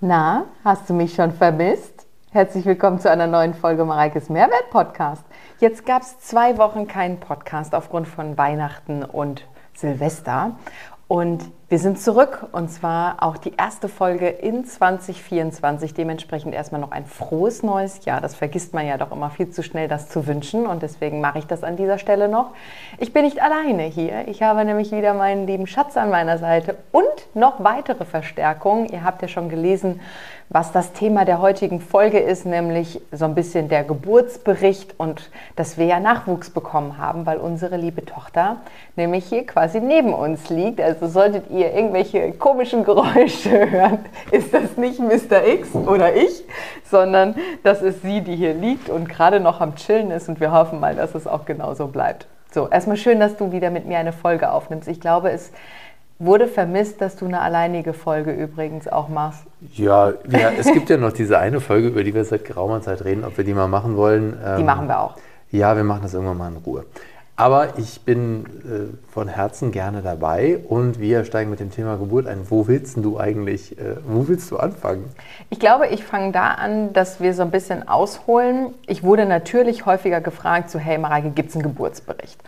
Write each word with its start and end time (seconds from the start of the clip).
Na, 0.00 0.44
hast 0.62 0.88
du 0.88 0.94
mich 0.94 1.16
schon 1.16 1.32
vermisst? 1.32 2.06
Herzlich 2.30 2.64
willkommen 2.66 3.00
zu 3.00 3.10
einer 3.10 3.26
neuen 3.26 3.52
Folge 3.52 3.84
Mareikes 3.84 4.28
Mehrwert 4.28 4.70
Podcast. 4.70 5.24
Jetzt 5.58 5.84
gab 5.86 6.02
es 6.02 6.20
zwei 6.20 6.56
Wochen 6.56 6.86
keinen 6.86 7.18
Podcast 7.18 7.74
aufgrund 7.74 8.06
von 8.06 8.38
Weihnachten 8.38 9.02
und 9.02 9.44
Silvester. 9.74 10.56
Und 11.08 11.50
wir 11.70 11.78
sind 11.78 12.00
zurück 12.00 12.46
und 12.52 12.70
zwar 12.70 13.22
auch 13.22 13.36
die 13.36 13.52
erste 13.54 13.90
Folge 13.90 14.28
in 14.28 14.64
2024. 14.64 15.92
Dementsprechend 15.92 16.54
erstmal 16.54 16.80
noch 16.80 16.92
ein 16.92 17.04
frohes 17.04 17.62
neues 17.62 18.06
Jahr. 18.06 18.22
Das 18.22 18.34
vergisst 18.34 18.72
man 18.72 18.86
ja 18.86 18.96
doch 18.96 19.12
immer 19.12 19.28
viel 19.28 19.50
zu 19.50 19.62
schnell, 19.62 19.86
das 19.86 20.08
zu 20.08 20.26
wünschen 20.26 20.66
und 20.66 20.82
deswegen 20.82 21.20
mache 21.20 21.40
ich 21.40 21.46
das 21.46 21.64
an 21.64 21.76
dieser 21.76 21.98
Stelle 21.98 22.30
noch. 22.30 22.52
Ich 22.96 23.12
bin 23.12 23.26
nicht 23.26 23.42
alleine 23.42 23.82
hier. 23.82 24.28
Ich 24.28 24.42
habe 24.42 24.64
nämlich 24.64 24.92
wieder 24.92 25.12
meinen 25.12 25.46
lieben 25.46 25.66
Schatz 25.66 25.98
an 25.98 26.08
meiner 26.08 26.38
Seite 26.38 26.78
und 26.90 27.04
noch 27.34 27.62
weitere 27.62 28.06
Verstärkungen. 28.06 28.86
Ihr 28.86 29.04
habt 29.04 29.20
ja 29.20 29.28
schon 29.28 29.50
gelesen, 29.50 30.00
was 30.50 30.72
das 30.72 30.92
Thema 30.94 31.26
der 31.26 31.42
heutigen 31.42 31.80
Folge 31.80 32.18
ist, 32.18 32.46
nämlich 32.46 33.02
so 33.12 33.26
ein 33.26 33.34
bisschen 33.34 33.68
der 33.68 33.84
Geburtsbericht 33.84 34.94
und 34.98 35.30
dass 35.56 35.76
wir 35.76 35.84
ja 35.84 36.00
Nachwuchs 36.00 36.48
bekommen 36.48 36.96
haben, 36.96 37.26
weil 37.26 37.36
unsere 37.36 37.76
liebe 37.76 38.06
Tochter 38.06 38.56
nämlich 38.96 39.26
hier 39.26 39.44
quasi 39.44 39.80
neben 39.80 40.14
uns 40.14 40.48
liegt. 40.48 40.80
Also 40.80 41.06
solltet 41.06 41.50
ihr 41.50 41.57
irgendwelche 41.66 42.32
komischen 42.32 42.84
Geräusche 42.84 43.50
hören, 43.70 43.98
ist 44.30 44.52
das 44.52 44.76
nicht 44.76 44.98
Mr. 45.00 45.46
X 45.46 45.74
oder 45.74 46.14
ich, 46.14 46.44
sondern 46.90 47.34
das 47.62 47.82
ist 47.82 48.02
sie, 48.02 48.20
die 48.20 48.36
hier 48.36 48.54
liegt 48.54 48.90
und 48.90 49.08
gerade 49.08 49.40
noch 49.40 49.60
am 49.60 49.74
Chillen 49.76 50.10
ist 50.10 50.28
und 50.28 50.40
wir 50.40 50.52
hoffen 50.52 50.80
mal, 50.80 50.94
dass 50.94 51.14
es 51.14 51.26
auch 51.26 51.44
genauso 51.44 51.88
bleibt. 51.88 52.26
So, 52.50 52.68
erstmal 52.68 52.96
schön, 52.96 53.20
dass 53.20 53.36
du 53.36 53.52
wieder 53.52 53.70
mit 53.70 53.86
mir 53.86 53.98
eine 53.98 54.12
Folge 54.12 54.50
aufnimmst. 54.50 54.88
Ich 54.88 55.00
glaube, 55.00 55.30
es 55.30 55.52
Wurde 56.20 56.48
vermisst, 56.48 57.00
dass 57.00 57.14
du 57.14 57.26
eine 57.26 57.40
alleinige 57.40 57.92
Folge 57.92 58.32
übrigens 58.32 58.88
auch 58.88 59.08
machst? 59.08 59.44
Ja, 59.74 60.14
ja, 60.28 60.50
es 60.58 60.66
gibt 60.72 60.90
ja 60.90 60.96
noch 60.96 61.12
diese 61.12 61.38
eine 61.38 61.60
Folge, 61.60 61.86
über 61.88 62.02
die 62.02 62.12
wir 62.12 62.24
seit 62.24 62.44
geraumer 62.44 62.82
Zeit 62.82 63.04
reden, 63.04 63.24
ob 63.24 63.36
wir 63.36 63.44
die 63.44 63.54
mal 63.54 63.68
machen 63.68 63.96
wollen. 63.96 64.36
Die 64.56 64.60
ähm, 64.60 64.66
machen 64.66 64.88
wir 64.88 64.98
auch. 64.98 65.14
Ja, 65.52 65.76
wir 65.76 65.84
machen 65.84 66.02
das 66.02 66.14
irgendwann 66.14 66.36
mal 66.36 66.50
in 66.50 66.56
Ruhe. 66.56 66.84
Aber 67.38 67.78
ich 67.78 68.00
bin 68.00 68.46
äh, 68.46 69.12
von 69.12 69.28
Herzen 69.28 69.70
gerne 69.70 70.02
dabei 70.02 70.58
und 70.68 70.98
wir 70.98 71.24
steigen 71.24 71.50
mit 71.50 71.60
dem 71.60 71.70
Thema 71.70 71.96
Geburt 71.96 72.26
ein. 72.26 72.50
Wo 72.50 72.66
willst 72.66 72.96
du 72.96 73.20
eigentlich, 73.20 73.78
äh, 73.78 73.94
wo 74.04 74.26
willst 74.26 74.50
du 74.50 74.56
anfangen? 74.56 75.04
Ich 75.48 75.60
glaube, 75.60 75.86
ich 75.86 76.02
fange 76.02 76.32
da 76.32 76.54
an, 76.54 76.92
dass 76.92 77.20
wir 77.20 77.32
so 77.34 77.42
ein 77.42 77.52
bisschen 77.52 77.86
ausholen. 77.86 78.74
Ich 78.88 79.04
wurde 79.04 79.24
natürlich 79.24 79.86
häufiger 79.86 80.20
gefragt, 80.20 80.68
so 80.68 80.80
hey 80.80 80.98
Mareike, 80.98 81.30
gibt 81.30 81.50
es 81.50 81.54
einen 81.54 81.62
Geburtsbericht? 81.62 82.42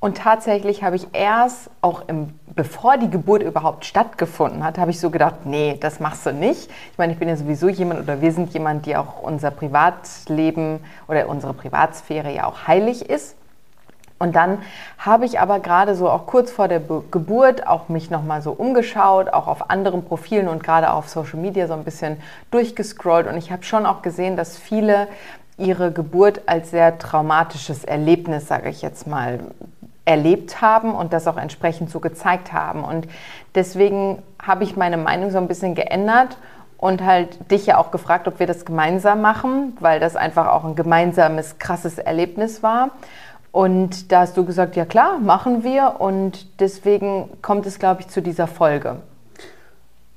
Und 0.00 0.16
tatsächlich 0.16 0.82
habe 0.82 0.96
ich 0.96 1.06
erst, 1.12 1.70
auch 1.80 2.08
im, 2.08 2.30
bevor 2.56 2.98
die 2.98 3.10
Geburt 3.10 3.44
überhaupt 3.44 3.84
stattgefunden 3.84 4.64
hat, 4.64 4.76
habe 4.76 4.90
ich 4.90 4.98
so 4.98 5.10
gedacht, 5.10 5.46
nee, 5.46 5.78
das 5.80 6.00
machst 6.00 6.26
du 6.26 6.32
nicht. 6.32 6.68
Ich 6.90 6.98
meine, 6.98 7.12
ich 7.12 7.18
bin 7.20 7.28
ja 7.28 7.36
sowieso 7.36 7.68
jemand 7.68 8.00
oder 8.00 8.20
wir 8.20 8.32
sind 8.32 8.52
jemand, 8.52 8.86
die 8.86 8.96
auch 8.96 9.22
unser 9.22 9.52
Privatleben 9.52 10.80
oder 11.06 11.28
unsere 11.28 11.54
Privatsphäre 11.54 12.34
ja 12.34 12.46
auch 12.46 12.66
heilig 12.66 13.08
ist. 13.08 13.36
Und 14.22 14.36
dann 14.36 14.58
habe 14.98 15.24
ich 15.24 15.40
aber 15.40 15.58
gerade 15.58 15.96
so 15.96 16.08
auch 16.08 16.26
kurz 16.26 16.52
vor 16.52 16.68
der 16.68 16.78
Be 16.78 17.02
Geburt 17.10 17.66
auch 17.66 17.88
mich 17.88 18.08
nochmal 18.08 18.40
so 18.40 18.52
umgeschaut, 18.52 19.28
auch 19.32 19.48
auf 19.48 19.68
anderen 19.68 20.04
Profilen 20.04 20.46
und 20.46 20.62
gerade 20.62 20.92
auf 20.92 21.08
Social 21.08 21.40
Media 21.40 21.66
so 21.66 21.72
ein 21.72 21.82
bisschen 21.82 22.18
durchgescrollt. 22.52 23.26
Und 23.26 23.36
ich 23.36 23.50
habe 23.50 23.64
schon 23.64 23.84
auch 23.84 24.00
gesehen, 24.00 24.36
dass 24.36 24.56
viele 24.56 25.08
ihre 25.58 25.90
Geburt 25.90 26.42
als 26.46 26.70
sehr 26.70 26.98
traumatisches 26.98 27.82
Erlebnis, 27.82 28.46
sage 28.46 28.68
ich 28.68 28.80
jetzt 28.80 29.08
mal, 29.08 29.40
erlebt 30.04 30.62
haben 30.62 30.94
und 30.94 31.12
das 31.12 31.26
auch 31.26 31.36
entsprechend 31.36 31.90
so 31.90 31.98
gezeigt 31.98 32.52
haben. 32.52 32.84
Und 32.84 33.08
deswegen 33.56 34.22
habe 34.40 34.62
ich 34.62 34.76
meine 34.76 34.98
Meinung 34.98 35.32
so 35.32 35.38
ein 35.38 35.48
bisschen 35.48 35.74
geändert 35.74 36.36
und 36.78 37.02
halt 37.04 37.50
dich 37.50 37.66
ja 37.66 37.76
auch 37.76 37.90
gefragt, 37.90 38.28
ob 38.28 38.38
wir 38.38 38.46
das 38.46 38.64
gemeinsam 38.64 39.20
machen, 39.20 39.76
weil 39.80 39.98
das 39.98 40.14
einfach 40.14 40.46
auch 40.46 40.62
ein 40.62 40.76
gemeinsames, 40.76 41.58
krasses 41.58 41.98
Erlebnis 41.98 42.62
war. 42.62 42.90
Und 43.52 44.10
da 44.10 44.20
hast 44.20 44.36
du 44.36 44.44
gesagt, 44.44 44.76
ja 44.76 44.84
klar, 44.84 45.18
machen 45.18 45.62
wir. 45.62 45.96
Und 46.00 46.60
deswegen 46.60 47.28
kommt 47.42 47.66
es, 47.66 47.78
glaube 47.78 48.00
ich, 48.00 48.08
zu 48.08 48.22
dieser 48.22 48.46
Folge. 48.46 48.96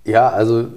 Ja, 0.06 0.30
also 0.30 0.68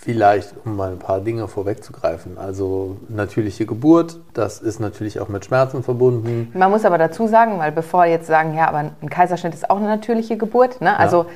Vielleicht, 0.00 0.54
um 0.64 0.76
mal 0.76 0.92
ein 0.92 0.98
paar 1.00 1.20
Dinge 1.20 1.48
vorwegzugreifen. 1.48 2.38
Also 2.38 2.96
natürliche 3.08 3.66
Geburt, 3.66 4.16
das 4.32 4.60
ist 4.60 4.78
natürlich 4.78 5.18
auch 5.18 5.28
mit 5.28 5.44
Schmerzen 5.44 5.82
verbunden. 5.82 6.50
Man 6.54 6.70
muss 6.70 6.84
aber 6.84 6.96
dazu 6.96 7.26
sagen, 7.26 7.58
weil 7.58 7.72
bevor 7.72 8.06
jetzt 8.06 8.26
sagen, 8.26 8.54
ja, 8.54 8.68
aber 8.68 8.92
ein 9.02 9.10
Kaiserschnitt 9.10 9.52
ist 9.52 9.68
auch 9.68 9.76
eine 9.76 9.86
natürliche 9.86 10.38
Geburt. 10.38 10.80
Ne? 10.80 10.96
Also 10.96 11.26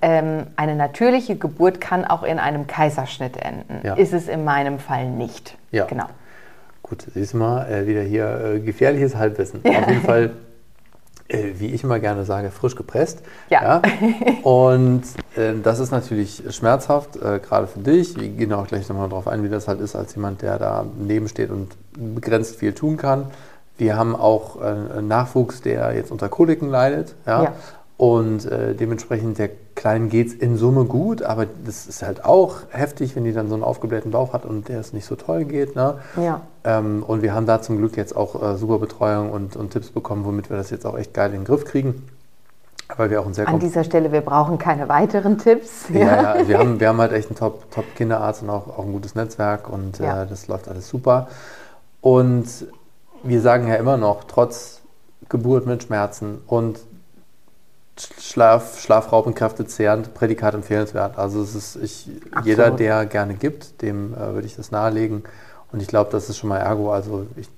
ähm, 0.00 0.46
eine 0.56 0.74
natürliche 0.74 1.36
Geburt 1.36 1.80
kann 1.80 2.04
auch 2.04 2.22
in 2.22 2.38
einem 2.38 2.66
Kaiserschnitt 2.66 3.36
enden. 3.36 3.86
Ja. 3.86 3.94
Ist 3.94 4.12
es 4.12 4.28
in 4.28 4.44
meinem 4.44 4.78
Fall 4.78 5.08
nicht. 5.08 5.56
Ja. 5.70 5.84
Genau. 5.84 6.06
Gut, 6.88 7.06
siehst 7.14 7.32
du 7.34 7.38
mal, 7.38 7.66
äh, 7.68 7.86
wieder 7.86 8.02
hier 8.02 8.40
äh, 8.44 8.60
gefährliches 8.60 9.16
Halbwissen. 9.16 9.60
Ja. 9.64 9.80
Auf 9.80 9.88
jeden 9.88 10.02
Fall 10.02 10.32
äh, 11.28 11.54
wie 11.58 11.66
ich 11.66 11.82
immer 11.82 11.98
gerne 11.98 12.24
sage, 12.24 12.50
frisch 12.50 12.76
gepresst. 12.76 13.22
Ja. 13.50 13.62
ja. 13.62 13.82
Und 14.42 15.02
äh, 15.36 15.54
das 15.62 15.80
ist 15.80 15.90
natürlich 15.90 16.44
schmerzhaft, 16.50 17.16
äh, 17.16 17.40
gerade 17.40 17.66
für 17.66 17.80
dich. 17.80 18.18
Wir 18.20 18.28
gehen 18.28 18.52
auch 18.52 18.68
gleich 18.68 18.88
nochmal 18.88 19.08
darauf 19.08 19.26
ein, 19.26 19.42
wie 19.42 19.48
das 19.48 19.66
halt 19.66 19.80
ist, 19.80 19.96
als 19.96 20.14
jemand, 20.14 20.42
der 20.42 20.58
da 20.58 20.86
neben 20.96 21.28
steht 21.28 21.50
und 21.50 21.74
begrenzt 21.96 22.56
viel 22.56 22.72
tun 22.72 22.96
kann. 22.96 23.26
Wir 23.76 23.96
haben 23.96 24.14
auch 24.14 24.62
äh, 24.62 25.02
Nachwuchs, 25.02 25.60
der 25.62 25.94
jetzt 25.94 26.12
unter 26.12 26.28
Koliken 26.28 26.70
leidet. 26.70 27.14
Ja. 27.26 27.44
ja. 27.44 27.52
Und 27.98 28.46
dementsprechend 28.50 29.38
der 29.38 29.48
Kleinen 29.76 30.08
geht 30.08 30.28
es 30.28 30.34
in 30.34 30.56
Summe 30.56 30.84
gut, 30.84 31.22
aber 31.22 31.46
das 31.64 31.86
ist 31.86 32.02
halt 32.02 32.24
auch 32.24 32.56
heftig, 32.70 33.14
wenn 33.14 33.24
die 33.24 33.32
dann 33.32 33.48
so 33.48 33.54
einen 33.54 33.62
aufgeblähten 33.62 34.10
Bauch 34.10 34.32
hat 34.32 34.44
und 34.44 34.68
der 34.68 34.80
es 34.80 34.92
nicht 34.92 35.04
so 35.04 35.14
toll 35.16 35.44
geht. 35.44 35.76
Ne? 35.76 35.98
Ja. 36.16 36.40
Ähm, 36.64 37.04
und 37.06 37.22
wir 37.22 37.34
haben 37.34 37.46
da 37.46 37.62
zum 37.62 37.76
Glück 37.76 37.96
jetzt 37.96 38.16
auch 38.16 38.42
äh, 38.42 38.56
super 38.56 38.78
Betreuung 38.78 39.30
und, 39.30 39.54
und 39.54 39.70
Tipps 39.70 39.90
bekommen, 39.90 40.24
womit 40.24 40.50
wir 40.50 40.56
das 40.56 40.70
jetzt 40.70 40.86
auch 40.86 40.98
echt 40.98 41.14
geil 41.14 41.30
in 41.30 41.40
den 41.40 41.44
Griff 41.44 41.64
kriegen. 41.64 42.08
Weil 42.96 43.10
wir 43.10 43.20
auch 43.20 43.26
ein 43.26 43.34
sehr 43.34 43.48
An 43.48 43.58
dieser 43.58 43.84
Stelle, 43.84 44.12
wir 44.12 44.20
brauchen 44.22 44.58
keine 44.58 44.88
weiteren 44.88 45.38
Tipps. 45.38 45.88
Ja, 45.92 46.00
ja, 46.00 46.36
ja 46.38 46.48
wir, 46.48 46.58
haben, 46.58 46.80
wir 46.80 46.88
haben 46.88 47.00
halt 47.00 47.12
echt 47.12 47.28
einen 47.28 47.36
Top-Kinderarzt 47.36 48.40
Top 48.40 48.48
und 48.48 48.54
auch, 48.54 48.78
auch 48.78 48.84
ein 48.84 48.92
gutes 48.92 49.14
Netzwerk 49.14 49.68
und 49.68 49.98
ja. 49.98 50.22
äh, 50.22 50.26
das 50.26 50.48
läuft 50.48 50.68
alles 50.68 50.88
super. 50.88 51.28
Und 52.00 52.46
wir 53.22 53.40
sagen 53.40 53.68
ja 53.68 53.74
immer 53.74 53.96
noch, 53.96 54.24
trotz 54.24 54.80
Geburt 55.28 55.66
mit 55.66 55.82
Schmerzen 55.82 56.38
und 56.46 56.78
Schlaf, 58.20 58.80
Schlafraub 58.80 59.26
und 59.26 59.34
kräftezehrend, 59.34 60.12
Prädikat 60.14 60.54
empfehlenswert. 60.54 61.18
Also 61.18 61.42
es 61.42 61.54
ist 61.54 61.76
ich, 61.76 62.08
jeder, 62.44 62.70
der 62.70 63.06
gerne 63.06 63.34
gibt, 63.34 63.80
dem 63.82 64.14
äh, 64.14 64.34
würde 64.34 64.46
ich 64.46 64.56
das 64.56 64.70
nahelegen. 64.70 65.24
Und 65.72 65.80
ich 65.80 65.88
glaube, 65.88 66.10
das 66.10 66.28
ist 66.28 66.38
schon 66.38 66.48
mal 66.48 66.58
Ergo. 66.58 66.92
Also 66.92 67.26
ich, 67.36 67.48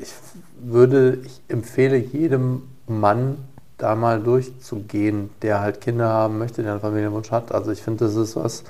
ich 0.00 0.12
würde, 0.60 1.18
ich 1.24 1.42
empfehle 1.48 1.96
jedem 1.96 2.62
Mann, 2.86 3.36
da 3.78 3.96
mal 3.96 4.20
durchzugehen, 4.20 5.30
der 5.42 5.60
halt 5.60 5.80
Kinder 5.80 6.08
haben 6.08 6.38
möchte, 6.38 6.62
der 6.62 6.72
einen 6.72 6.80
Familienwunsch 6.80 7.30
hat. 7.30 7.52
Also 7.52 7.72
ich 7.72 7.82
finde, 7.82 8.04
das 8.04 8.14
ist 8.14 8.36
was, 8.36 8.64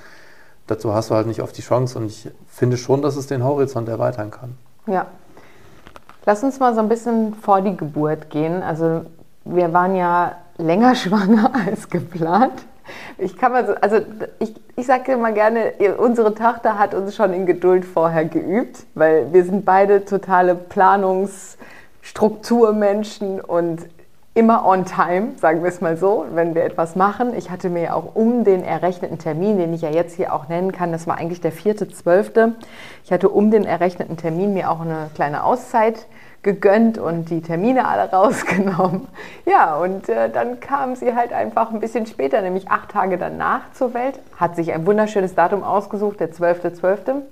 dazu 0.66 0.94
hast 0.94 1.10
du 1.10 1.14
halt 1.14 1.26
nicht 1.26 1.42
oft 1.42 1.56
die 1.56 1.62
Chance 1.62 1.98
und 1.98 2.06
ich 2.06 2.30
finde 2.48 2.76
schon, 2.76 3.02
dass 3.02 3.16
es 3.16 3.26
den 3.26 3.44
Horizont 3.44 3.88
erweitern 3.88 4.30
kann. 4.30 4.56
Ja. 4.86 5.06
Lass 6.26 6.42
uns 6.42 6.58
mal 6.58 6.74
so 6.74 6.80
ein 6.80 6.88
bisschen 6.88 7.34
vor 7.34 7.60
die 7.60 7.76
Geburt 7.76 8.30
gehen. 8.30 8.62
Also 8.62 9.04
wir 9.44 9.72
waren 9.74 9.94
ja 9.94 10.36
länger 10.58 10.94
schwanger 10.94 11.50
als 11.66 11.88
geplant. 11.88 12.66
Ich 13.16 13.38
kann 13.38 13.52
mal 13.52 13.66
so, 13.66 13.72
also 13.74 14.00
ich, 14.38 14.54
ich 14.76 14.86
sage 14.86 15.12
immer 15.12 15.32
gerne, 15.32 15.72
unsere 15.98 16.34
Tochter 16.34 16.78
hat 16.78 16.92
uns 16.94 17.16
schon 17.16 17.32
in 17.32 17.46
Geduld 17.46 17.86
vorher 17.86 18.26
geübt, 18.26 18.84
weil 18.94 19.32
wir 19.32 19.44
sind 19.44 19.64
beide 19.64 20.04
totale 20.04 20.54
Planungsstrukturmenschen 20.54 23.40
und 23.40 23.88
immer 24.34 24.66
on 24.66 24.84
time, 24.84 25.32
sagen 25.40 25.62
wir 25.62 25.68
es 25.68 25.80
mal 25.80 25.96
so, 25.96 26.26
wenn 26.34 26.56
wir 26.56 26.64
etwas 26.64 26.96
machen. 26.96 27.36
Ich 27.36 27.50
hatte 27.50 27.70
mir 27.70 27.94
auch 27.94 28.16
um 28.16 28.42
den 28.42 28.64
errechneten 28.64 29.18
Termin, 29.18 29.58
den 29.58 29.72
ich 29.72 29.82
ja 29.82 29.90
jetzt 29.90 30.16
hier 30.16 30.34
auch 30.34 30.48
nennen 30.48 30.72
kann, 30.72 30.90
das 30.90 31.06
war 31.06 31.18
eigentlich 31.18 31.40
der 31.40 31.52
vierte, 31.52 31.88
zwölfte. 31.88 32.54
Ich 33.04 33.12
hatte 33.12 33.28
um 33.28 33.52
den 33.52 33.64
errechneten 33.64 34.16
Termin 34.16 34.52
mir 34.52 34.70
auch 34.70 34.80
eine 34.80 35.08
kleine 35.14 35.44
Auszeit 35.44 36.06
gegönnt 36.44 36.98
und 36.98 37.30
die 37.30 37.40
Termine 37.40 37.88
alle 37.88 38.08
rausgenommen. 38.12 39.08
Ja, 39.44 39.76
und 39.76 40.08
äh, 40.08 40.30
dann 40.30 40.60
kam 40.60 40.94
sie 40.94 41.16
halt 41.16 41.32
einfach 41.32 41.72
ein 41.72 41.80
bisschen 41.80 42.06
später, 42.06 42.40
nämlich 42.40 42.70
acht 42.70 42.90
Tage 42.90 43.18
danach 43.18 43.72
zur 43.72 43.94
Welt, 43.94 44.20
hat 44.36 44.54
sich 44.54 44.72
ein 44.72 44.86
wunderschönes 44.86 45.34
Datum 45.34 45.64
ausgesucht, 45.64 46.20
der 46.20 46.32
12.12. 46.32 46.80
.12. 46.80 47.22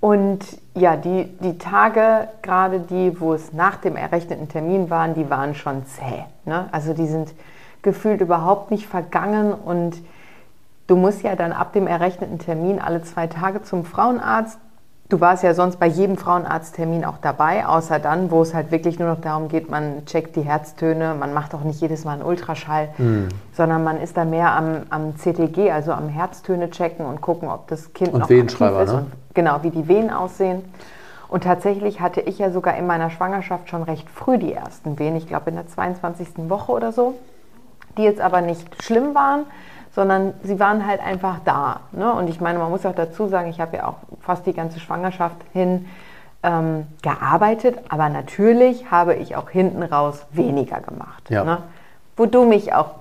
Und 0.00 0.40
ja, 0.74 0.96
die, 0.96 1.26
die 1.40 1.58
Tage, 1.58 2.28
gerade 2.40 2.80
die, 2.80 3.20
wo 3.20 3.34
es 3.34 3.52
nach 3.52 3.76
dem 3.76 3.96
errechneten 3.96 4.48
Termin 4.48 4.88
waren, 4.88 5.14
die 5.14 5.28
waren 5.28 5.54
schon 5.54 5.84
zäh. 5.84 6.24
Ne? 6.46 6.68
Also 6.72 6.94
die 6.94 7.06
sind 7.06 7.34
gefühlt 7.82 8.22
überhaupt 8.22 8.70
nicht 8.70 8.86
vergangen 8.86 9.52
und 9.52 10.02
du 10.86 10.96
musst 10.96 11.22
ja 11.22 11.36
dann 11.36 11.52
ab 11.52 11.74
dem 11.74 11.86
errechneten 11.86 12.38
Termin 12.38 12.78
alle 12.78 13.02
zwei 13.02 13.26
Tage 13.26 13.62
zum 13.62 13.84
Frauenarzt 13.84 14.58
Du 15.10 15.20
warst 15.20 15.42
ja 15.42 15.54
sonst 15.54 15.80
bei 15.80 15.88
jedem 15.88 16.16
Frauenarzttermin 16.16 17.04
auch 17.04 17.18
dabei, 17.20 17.66
außer 17.66 17.98
dann, 17.98 18.30
wo 18.30 18.42
es 18.42 18.54
halt 18.54 18.70
wirklich 18.70 19.00
nur 19.00 19.08
noch 19.08 19.20
darum 19.20 19.48
geht, 19.48 19.68
man 19.68 20.06
checkt 20.06 20.36
die 20.36 20.42
Herztöne, 20.42 21.16
man 21.18 21.34
macht 21.34 21.52
auch 21.52 21.64
nicht 21.64 21.80
jedes 21.80 22.04
Mal 22.04 22.12
einen 22.12 22.22
Ultraschall, 22.22 22.90
mhm. 22.96 23.28
sondern 23.52 23.82
man 23.82 24.00
ist 24.00 24.16
da 24.16 24.24
mehr 24.24 24.52
am, 24.52 24.82
am 24.88 25.16
CTG, 25.16 25.72
also 25.72 25.90
am 25.90 26.08
Herztöne 26.08 26.70
checken 26.70 27.04
und 27.04 27.20
gucken, 27.20 27.48
ob 27.48 27.66
das 27.66 27.92
Kind 27.92 28.12
und 28.12 28.20
noch 28.20 28.30
aktiv 28.30 28.44
ist. 28.44 28.60
Ne? 28.60 28.98
Und, 28.98 29.06
genau, 29.34 29.58
wie 29.62 29.70
die 29.70 29.88
Wehen 29.88 30.12
aussehen. 30.12 30.62
Und 31.28 31.42
tatsächlich 31.42 32.00
hatte 32.00 32.20
ich 32.20 32.38
ja 32.38 32.52
sogar 32.52 32.76
in 32.76 32.86
meiner 32.86 33.10
Schwangerschaft 33.10 33.68
schon 33.68 33.82
recht 33.82 34.08
früh 34.08 34.38
die 34.38 34.52
ersten 34.52 34.96
Wehen, 35.00 35.16
ich 35.16 35.26
glaube 35.26 35.50
in 35.50 35.56
der 35.56 35.66
22. 35.66 36.48
Woche 36.48 36.70
oder 36.70 36.92
so, 36.92 37.14
die 37.98 38.02
jetzt 38.02 38.20
aber 38.20 38.42
nicht 38.42 38.80
schlimm 38.80 39.12
waren, 39.16 39.46
sondern 39.94 40.34
sie 40.42 40.60
waren 40.60 40.86
halt 40.86 41.00
einfach 41.00 41.40
da. 41.44 41.80
Ne? 41.92 42.12
Und 42.12 42.28
ich 42.28 42.40
meine, 42.40 42.58
man 42.58 42.70
muss 42.70 42.86
auch 42.86 42.94
dazu 42.94 43.28
sagen, 43.28 43.50
ich 43.50 43.60
habe 43.60 43.78
ja 43.78 43.88
auch 43.88 43.96
fast 44.20 44.46
die 44.46 44.52
ganze 44.52 44.80
Schwangerschaft 44.80 45.36
hin 45.52 45.86
ähm, 46.42 46.86
gearbeitet, 47.02 47.78
aber 47.88 48.08
natürlich 48.08 48.90
habe 48.90 49.14
ich 49.14 49.36
auch 49.36 49.50
hinten 49.50 49.82
raus 49.82 50.24
weniger 50.30 50.80
gemacht. 50.80 51.28
Ja. 51.28 51.44
Ne? 51.44 51.58
Wo 52.16 52.26
du 52.26 52.44
mich 52.44 52.72
auch 52.72 52.94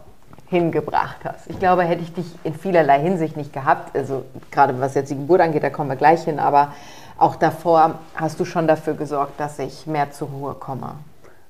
hingebracht 0.47 1.18
hast. 1.24 1.47
Ich 1.47 1.59
glaube, 1.59 1.83
hätte 1.83 2.01
ich 2.01 2.13
dich 2.13 2.25
in 2.44 2.56
vielerlei 2.56 3.00
Hinsicht 3.00 3.38
nicht 3.38 3.53
gehabt, 3.53 3.95
also 3.95 4.25
gerade 4.51 4.80
was 4.81 4.95
jetzt 4.95 5.12
die 5.12 5.15
Geburt 5.15 5.41
angeht, 5.41 5.63
da 5.63 5.69
kommen 5.69 5.89
wir 5.89 5.95
gleich 5.95 6.24
hin, 6.24 6.39
aber 6.39 6.74
auch 7.18 7.36
davor 7.36 8.00
hast 8.15 8.39
du 8.39 8.45
schon 8.45 8.68
dafür 8.68 8.95
gesorgt, 8.95 9.39
dass 9.39 9.59
ich 9.59 9.86
mehr 9.86 10.12
zur 10.12 10.30
Ruhe 10.30 10.53
komme. 10.56 10.95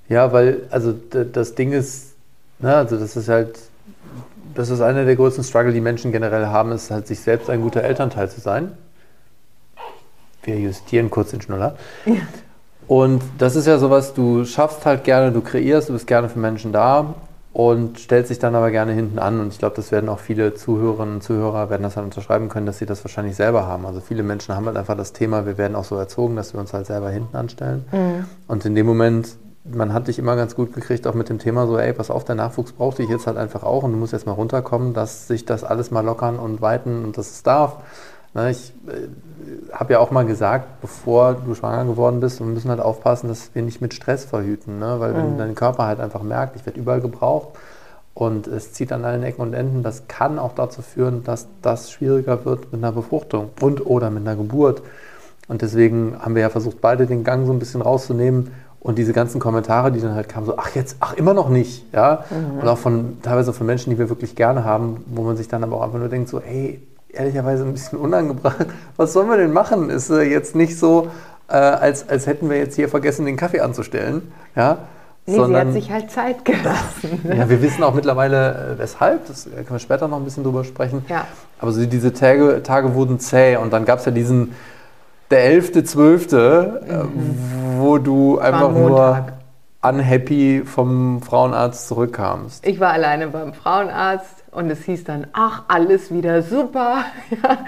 Ja, 0.10 0.34
weil, 0.34 0.64
also 0.70 0.92
das 0.92 1.56
Ding 1.56 1.72
ist, 1.72 2.16
ne, 2.60 2.76
also 2.76 2.98
das 2.98 3.16
ist 3.16 3.30
halt 3.30 3.58
das 4.56 4.70
ist 4.70 4.82
einer 4.82 5.06
der 5.06 5.16
größten 5.16 5.44
Struggle, 5.44 5.74
die 5.74 5.82
Menschen 5.82 6.12
generell 6.12 6.48
haben, 6.48 6.72
ist 6.72 6.92
halt, 6.92 7.08
sich 7.08 7.20
selbst 7.20 7.50
ein 7.50 7.62
guter 7.62 7.84
Elternteil 7.84 8.30
zu 8.30 8.42
sein. 8.42 8.72
Wir 10.44 10.58
justieren 10.58 11.10
kurz 11.10 11.32
den 11.32 11.42
Schnuller. 11.42 11.76
Ja. 12.06 12.16
Und 12.88 13.22
das 13.38 13.56
ist 13.56 13.68
ja 13.68 13.78
sowas, 13.78 14.14
du 14.14 14.46
schaffst 14.46 14.86
halt 14.86 15.04
gerne, 15.04 15.32
du 15.32 15.42
kreierst, 15.42 15.90
du 15.90 15.94
bist 15.94 16.08
gerne 16.08 16.28
für 16.28 16.40
Menschen 16.40 16.72
da 16.72 17.14
und 17.54 18.00
stellst 18.00 18.32
dich 18.32 18.40
dann 18.40 18.56
aber 18.56 18.72
gerne 18.72 18.94
hinten 18.94 19.20
an. 19.20 19.40
Und 19.40 19.54
ich 19.54 19.60
glaube, 19.60 19.76
das 19.76 19.92
werden 19.92 20.10
auch 20.10 20.20
viele 20.20 20.56
Zuhörerinnen 20.56 21.16
und 21.16 21.22
Zuhörer 21.22 21.70
werden 21.70 21.84
das 21.84 21.96
dann 21.96 22.06
unterschreiben 22.06 22.50
können, 22.50 22.66
dass 22.66 22.80
sie 22.80 22.86
das 22.86 23.04
wahrscheinlich 23.04 23.36
selber 23.36 23.68
haben. 23.68 23.86
Also 23.86 24.00
viele 24.02 24.24
Menschen 24.24 24.56
haben 24.56 24.66
halt 24.66 24.78
einfach 24.78 24.98
das 24.98 25.14
Thema, 25.14 25.46
wir 25.46 25.58
werden 25.58 25.76
auch 25.76 25.84
so 25.84 25.96
erzogen, 25.98 26.36
dass 26.36 26.54
wir 26.54 26.60
uns 26.60 26.74
halt 26.74 26.88
selber 26.88 27.10
hinten 27.12 27.36
anstellen. 27.36 27.86
Mhm. 27.92 28.26
Und 28.48 28.66
in 28.66 28.76
dem 28.76 28.86
Moment 28.86 29.36
man 29.74 29.94
hat 29.94 30.08
dich 30.08 30.20
immer 30.20 30.36
ganz 30.36 30.56
gut 30.56 30.74
gekriegt, 30.74 31.08
auch 31.08 31.14
mit 31.14 31.30
dem 31.30 31.40
Thema 31.40 31.68
so, 31.68 31.78
ey, 31.78 31.94
pass 31.94 32.12
auf, 32.12 32.24
der 32.24 32.36
Nachwuchs 32.36 32.72
braucht 32.72 33.00
dich 33.00 33.10
jetzt 33.10 33.28
halt 33.28 33.38
einfach 33.38 33.64
auch 33.64 33.84
und 33.84 33.92
du 33.92 33.98
musst 33.98 34.14
jetzt 34.14 34.26
mal 34.26 34.34
runterkommen, 34.34 34.94
dass 34.94 35.28
sich 35.28 35.46
das 35.46 35.64
alles 35.64 35.92
mal 35.92 36.04
lockern 36.04 36.38
und 36.38 36.62
weiten 36.62 37.04
und 37.04 37.18
dass 37.18 37.32
es 37.32 37.44
darf. 37.44 37.78
Na, 38.34 38.50
ich 38.50 38.74
äh, 38.88 39.74
habe 39.74 39.94
ja 39.94 40.00
auch 40.00 40.12
mal 40.12 40.26
gesagt, 40.26 40.82
bevor 40.82 41.34
du 41.34 41.56
schwanger 41.56 41.86
geworden 41.86 42.20
bist, 42.20 42.40
wir 42.40 42.46
müssen 42.46 42.70
halt 42.70 42.80
aufpassen, 42.80 43.28
dass 43.28 43.56
wir 43.56 43.64
nicht 43.64 43.82
mit 43.82 43.94
Stress 43.94 44.26
verhüten, 44.26 44.78
ne? 44.78 45.00
weil 45.00 45.16
wenn 45.16 45.34
mhm. 45.34 45.38
dein 45.38 45.56
Körper 45.56 45.86
halt 45.86 46.00
einfach 46.00 46.22
merkt, 46.22 46.56
ich 46.56 46.66
werde 46.66 46.80
überall 46.80 47.02
gebraucht 47.02 47.50
und 48.14 48.48
es 48.48 48.74
zieht 48.74 48.92
an 48.92 49.04
allen 49.04 49.24
Ecken 49.24 49.42
und 49.42 49.54
Enden, 49.54 49.82
das 49.82 50.08
kann 50.08 50.38
auch 50.38 50.54
dazu 50.54 50.84
führen, 50.84 51.24
dass 51.24 51.48
das 51.62 51.92
schwieriger 51.92 52.46
wird 52.46 52.72
mit 52.72 52.84
einer 52.84 52.92
Befruchtung 52.92 53.50
und 53.62 53.86
oder 53.86 54.12
mit 54.12 54.28
einer 54.28 54.36
Geburt. 54.36 54.84
Und 55.48 55.64
deswegen 55.64 56.16
haben 56.20 56.36
wir 56.36 56.44
ja 56.44 56.50
versucht, 56.50 56.80
beide 56.80 57.08
den 57.08 57.24
Gang 57.24 57.48
so 57.48 57.52
ein 57.52 57.58
bisschen 57.58 57.82
rauszunehmen 57.82 58.52
und 58.82 58.98
diese 58.98 59.14
ganzen 59.14 59.40
Kommentare, 59.40 59.92
die 59.92 60.00
dann 60.00 60.16
halt 60.16 60.30
kamen, 60.30 60.46
so, 60.46 60.58
ach 60.58 60.74
jetzt, 60.76 60.98
ach 61.00 61.14
immer 61.14 61.34
noch 61.34 61.50
nicht, 61.50 61.86
ja. 61.94 62.24
Mhm. 62.30 62.60
Und 62.60 62.68
auch 62.68 62.78
von, 62.78 63.18
teilweise 63.22 63.52
von 63.52 63.68
Menschen, 63.68 63.90
die 63.90 64.00
wir 64.00 64.10
wirklich 64.10 64.36
gerne 64.36 64.64
haben, 64.64 65.04
wo 65.08 65.24
man 65.24 65.36
sich 65.36 65.48
dann 65.48 65.64
aber 65.64 65.78
auch 65.78 65.82
einfach 65.84 66.00
nur 66.00 66.08
denkt, 66.08 66.30
so, 66.30 66.40
ey, 66.40 66.82
ehrlicherweise 67.12 67.64
ein 67.64 67.74
bisschen 67.74 68.00
unangebracht, 68.00 68.68
was 68.98 69.14
sollen 69.14 69.28
wir 69.30 69.38
denn 69.38 69.52
machen? 69.52 69.90
Ist 69.90 70.10
äh, 70.10 70.22
jetzt 70.22 70.56
nicht 70.56 70.78
so, 70.78 71.10
äh, 71.50 71.54
als, 71.54 72.08
als 72.08 72.26
hätten 72.26 72.50
wir 72.50 72.58
jetzt 72.58 72.76
hier 72.76 72.88
vergessen, 72.88 73.26
den 73.26 73.36
Kaffee 73.36 73.60
anzustellen, 73.60 74.32
ja. 74.56 74.78
Nee, 75.26 75.36
Sondern, 75.36 75.74
sie 75.74 75.78
hat 75.78 75.84
sich 75.84 75.92
halt 75.92 76.12
Zeit 76.12 76.46
gelassen. 76.46 77.22
ja, 77.38 77.48
wir 77.50 77.62
wissen 77.62 77.84
auch 77.84 77.94
mittlerweile, 77.94 78.76
äh, 78.76 78.80
weshalb, 78.80 79.28
das 79.28 79.44
können 79.44 79.70
wir 79.70 79.80
später 79.80 80.08
noch 80.08 80.18
ein 80.18 80.24
bisschen 80.24 80.44
drüber 80.44 80.64
sprechen. 80.64 81.06
Ja. 81.08 81.28
Aber 81.60 81.72
so 81.72 81.86
diese 81.86 82.14
Tage, 82.14 82.64
Tage 82.64 82.96
wurden 82.96 83.20
zäh 83.20 83.58
und 83.58 83.72
dann 83.72 83.86
gab 83.86 84.00
es 84.00 84.06
ja 84.06 84.12
diesen, 84.12 84.56
der 85.30 85.62
11.12., 85.62 86.82
mhm. 86.82 87.59
Wo 87.80 87.98
du 87.98 88.40
einfach 88.40 88.72
nur 88.72 89.28
unhappy 89.82 90.64
vom 90.66 91.22
Frauenarzt 91.22 91.88
zurückkamst. 91.88 92.68
Ich 92.68 92.80
war 92.80 92.92
alleine 92.92 93.28
beim 93.28 93.54
Frauenarzt 93.54 94.44
und 94.52 94.72
es 94.72 94.84
hieß 94.84 95.04
dann, 95.04 95.28
ach, 95.34 95.64
alles 95.68 96.14
wieder 96.14 96.42
super. 96.42 97.06
Ja, 97.30 97.60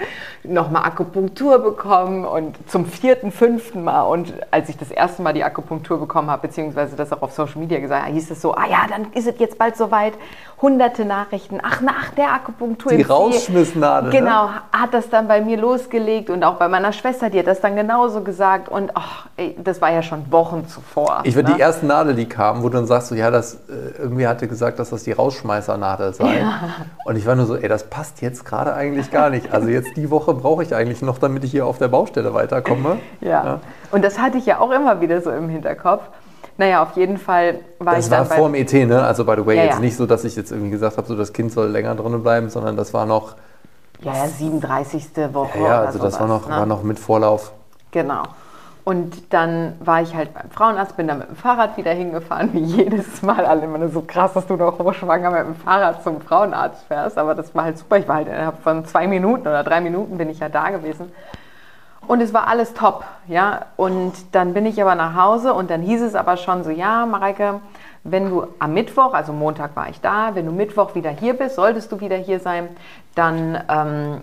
Nochmal 0.44 0.82
Akupunktur 0.84 1.60
bekommen 1.60 2.24
und 2.24 2.56
zum 2.68 2.84
vierten, 2.84 3.30
fünften 3.30 3.84
Mal. 3.84 4.02
Und 4.02 4.34
als 4.50 4.68
ich 4.68 4.76
das 4.76 4.90
erste 4.90 5.22
Mal 5.22 5.32
die 5.32 5.44
Akupunktur 5.44 6.00
bekommen 6.00 6.28
habe, 6.28 6.48
beziehungsweise 6.48 6.96
das 6.96 7.12
auch 7.12 7.22
auf 7.22 7.32
Social 7.32 7.60
Media 7.60 7.78
gesagt 7.78 8.04
habe, 8.04 8.12
hieß 8.12 8.32
es 8.32 8.42
so, 8.42 8.52
ah 8.52 8.66
ja, 8.68 8.86
dann 8.88 9.12
ist 9.12 9.28
es 9.28 9.38
jetzt 9.38 9.56
bald 9.56 9.76
soweit. 9.76 10.14
Hunderte 10.60 11.04
Nachrichten, 11.04 11.58
ach, 11.62 11.80
nach 11.80 12.10
der 12.10 12.32
Akupunktur. 12.32 12.92
Die 12.92 13.02
Rausschmissnadel. 13.02 14.10
Ne? 14.10 14.18
Genau, 14.18 14.46
ne? 14.46 14.62
hat 14.72 14.94
das 14.94 15.08
dann 15.10 15.28
bei 15.28 15.40
mir 15.40 15.56
losgelegt 15.56 16.30
und 16.30 16.42
auch 16.44 16.54
bei 16.54 16.68
meiner 16.68 16.92
Schwester, 16.92 17.30
die 17.30 17.38
hat 17.38 17.46
das 17.46 17.60
dann 17.60 17.76
genauso 17.76 18.22
gesagt. 18.22 18.68
Und 18.68 18.90
ach, 18.94 19.26
ey, 19.36 19.56
das 19.62 19.80
war 19.80 19.92
ja 19.92 20.02
schon 20.02 20.30
Wochen 20.30 20.66
zuvor. 20.68 21.20
Ich 21.24 21.34
würde 21.34 21.50
ne? 21.50 21.56
die 21.56 21.60
erste 21.60 21.86
Nadel, 21.86 22.14
die 22.14 22.28
kam, 22.28 22.62
wo 22.62 22.68
du 22.68 22.76
dann 22.76 22.86
sagst, 22.86 23.08
so, 23.08 23.14
ja, 23.14 23.30
das, 23.30 23.54
äh, 23.54 23.98
irgendwie 23.98 24.26
hatte 24.26 24.48
gesagt, 24.48 24.78
dass 24.78 24.90
das 24.90 25.04
die 25.04 25.12
Rausschmeißernadel 25.12 26.14
sei. 26.14 26.38
Ja. 26.40 26.71
Und 27.04 27.16
ich 27.16 27.26
war 27.26 27.34
nur 27.34 27.46
so, 27.46 27.56
ey, 27.56 27.68
das 27.68 27.88
passt 27.88 28.22
jetzt 28.22 28.44
gerade 28.44 28.74
eigentlich 28.74 29.10
gar 29.10 29.30
nicht. 29.30 29.52
Also 29.52 29.68
jetzt 29.68 29.96
die 29.96 30.10
Woche 30.10 30.34
brauche 30.34 30.62
ich 30.62 30.74
eigentlich 30.74 31.02
noch, 31.02 31.18
damit 31.18 31.44
ich 31.44 31.50
hier 31.50 31.66
auf 31.66 31.78
der 31.78 31.88
Baustelle 31.88 32.34
weiterkomme. 32.34 32.98
Ja. 33.20 33.44
ja. 33.44 33.60
Und 33.92 34.02
das 34.04 34.18
hatte 34.18 34.38
ich 34.38 34.46
ja 34.46 34.58
auch 34.58 34.70
immer 34.70 35.00
wieder 35.00 35.20
so 35.20 35.30
im 35.30 35.48
Hinterkopf. 35.48 36.02
Naja, 36.58 36.82
auf 36.82 36.96
jeden 36.96 37.18
Fall 37.18 37.60
war 37.78 37.94
das 37.94 38.06
ich. 38.06 38.10
Das 38.10 38.30
war 38.30 38.36
vor 38.36 38.48
dem 38.48 38.54
ET, 38.54 38.72
ne? 38.72 39.02
Also, 39.02 39.24
by 39.24 39.34
the 39.36 39.46
way, 39.46 39.56
ja, 39.56 39.64
jetzt 39.64 39.74
ja. 39.74 39.80
nicht 39.80 39.96
so, 39.96 40.06
dass 40.06 40.24
ich 40.24 40.36
jetzt 40.36 40.50
irgendwie 40.50 40.70
gesagt 40.70 40.96
habe, 40.96 41.06
so 41.06 41.16
das 41.16 41.32
Kind 41.32 41.52
soll 41.52 41.68
länger 41.68 41.94
drinnen 41.94 42.22
bleiben, 42.22 42.50
sondern 42.50 42.76
das 42.76 42.92
war 42.92 43.06
noch. 43.06 43.36
Ja, 44.00 44.14
ja 44.14 44.26
37. 44.26 45.04
Woche. 45.32 45.58
Ja, 45.60 45.80
also 45.80 45.98
sowas, 45.98 46.12
das 46.12 46.20
war 46.20 46.28
noch, 46.28 46.48
ne? 46.48 46.56
war 46.56 46.66
noch 46.66 46.82
mit 46.82 46.98
Vorlauf. 46.98 47.52
Genau. 47.90 48.24
Und 48.84 49.32
dann 49.32 49.74
war 49.78 50.02
ich 50.02 50.14
halt 50.14 50.34
beim 50.34 50.50
Frauenarzt, 50.50 50.96
bin 50.96 51.06
dann 51.06 51.18
mit 51.18 51.28
dem 51.28 51.36
Fahrrad 51.36 51.76
wieder 51.76 51.92
hingefahren, 51.92 52.52
wie 52.52 52.60
jedes 52.60 53.22
Mal. 53.22 53.46
Alle 53.46 53.62
immer 53.62 53.88
so 53.88 54.02
krass, 54.02 54.32
dass 54.32 54.46
du 54.46 54.56
noch 54.56 54.78
hochschwanger 54.78 55.30
mit 55.30 55.46
dem 55.46 55.54
Fahrrad 55.54 56.02
zum 56.02 56.20
Frauenarzt 56.20 56.84
fährst. 56.86 57.16
Aber 57.16 57.34
das 57.34 57.54
war 57.54 57.64
halt 57.64 57.78
super. 57.78 57.98
Ich 57.98 58.08
war 58.08 58.16
halt 58.16 58.28
innerhalb 58.28 58.58
von 58.62 58.84
zwei 58.84 59.06
Minuten 59.06 59.42
oder 59.42 59.62
drei 59.62 59.80
Minuten 59.80 60.18
bin 60.18 60.28
ich 60.28 60.40
ja 60.40 60.48
da 60.48 60.70
gewesen. 60.70 61.12
Und 62.08 62.20
es 62.20 62.34
war 62.34 62.48
alles 62.48 62.74
top, 62.74 63.04
ja. 63.28 63.66
Und 63.76 64.12
dann 64.34 64.54
bin 64.54 64.66
ich 64.66 64.82
aber 64.82 64.96
nach 64.96 65.14
Hause 65.14 65.54
und 65.54 65.70
dann 65.70 65.82
hieß 65.82 66.02
es 66.02 66.14
aber 66.16 66.36
schon 66.36 66.64
so, 66.64 66.70
ja, 66.70 67.06
Mareike, 67.06 67.60
wenn 68.02 68.28
du 68.28 68.48
am 68.58 68.74
Mittwoch, 68.74 69.14
also 69.14 69.32
Montag 69.32 69.76
war 69.76 69.88
ich 69.88 70.00
da, 70.00 70.34
wenn 70.34 70.46
du 70.46 70.52
Mittwoch 70.52 70.96
wieder 70.96 71.10
hier 71.10 71.34
bist, 71.34 71.54
solltest 71.54 71.92
du 71.92 72.00
wieder 72.00 72.16
hier 72.16 72.40
sein, 72.40 72.68
dann 73.14 73.62
ähm, 73.68 74.22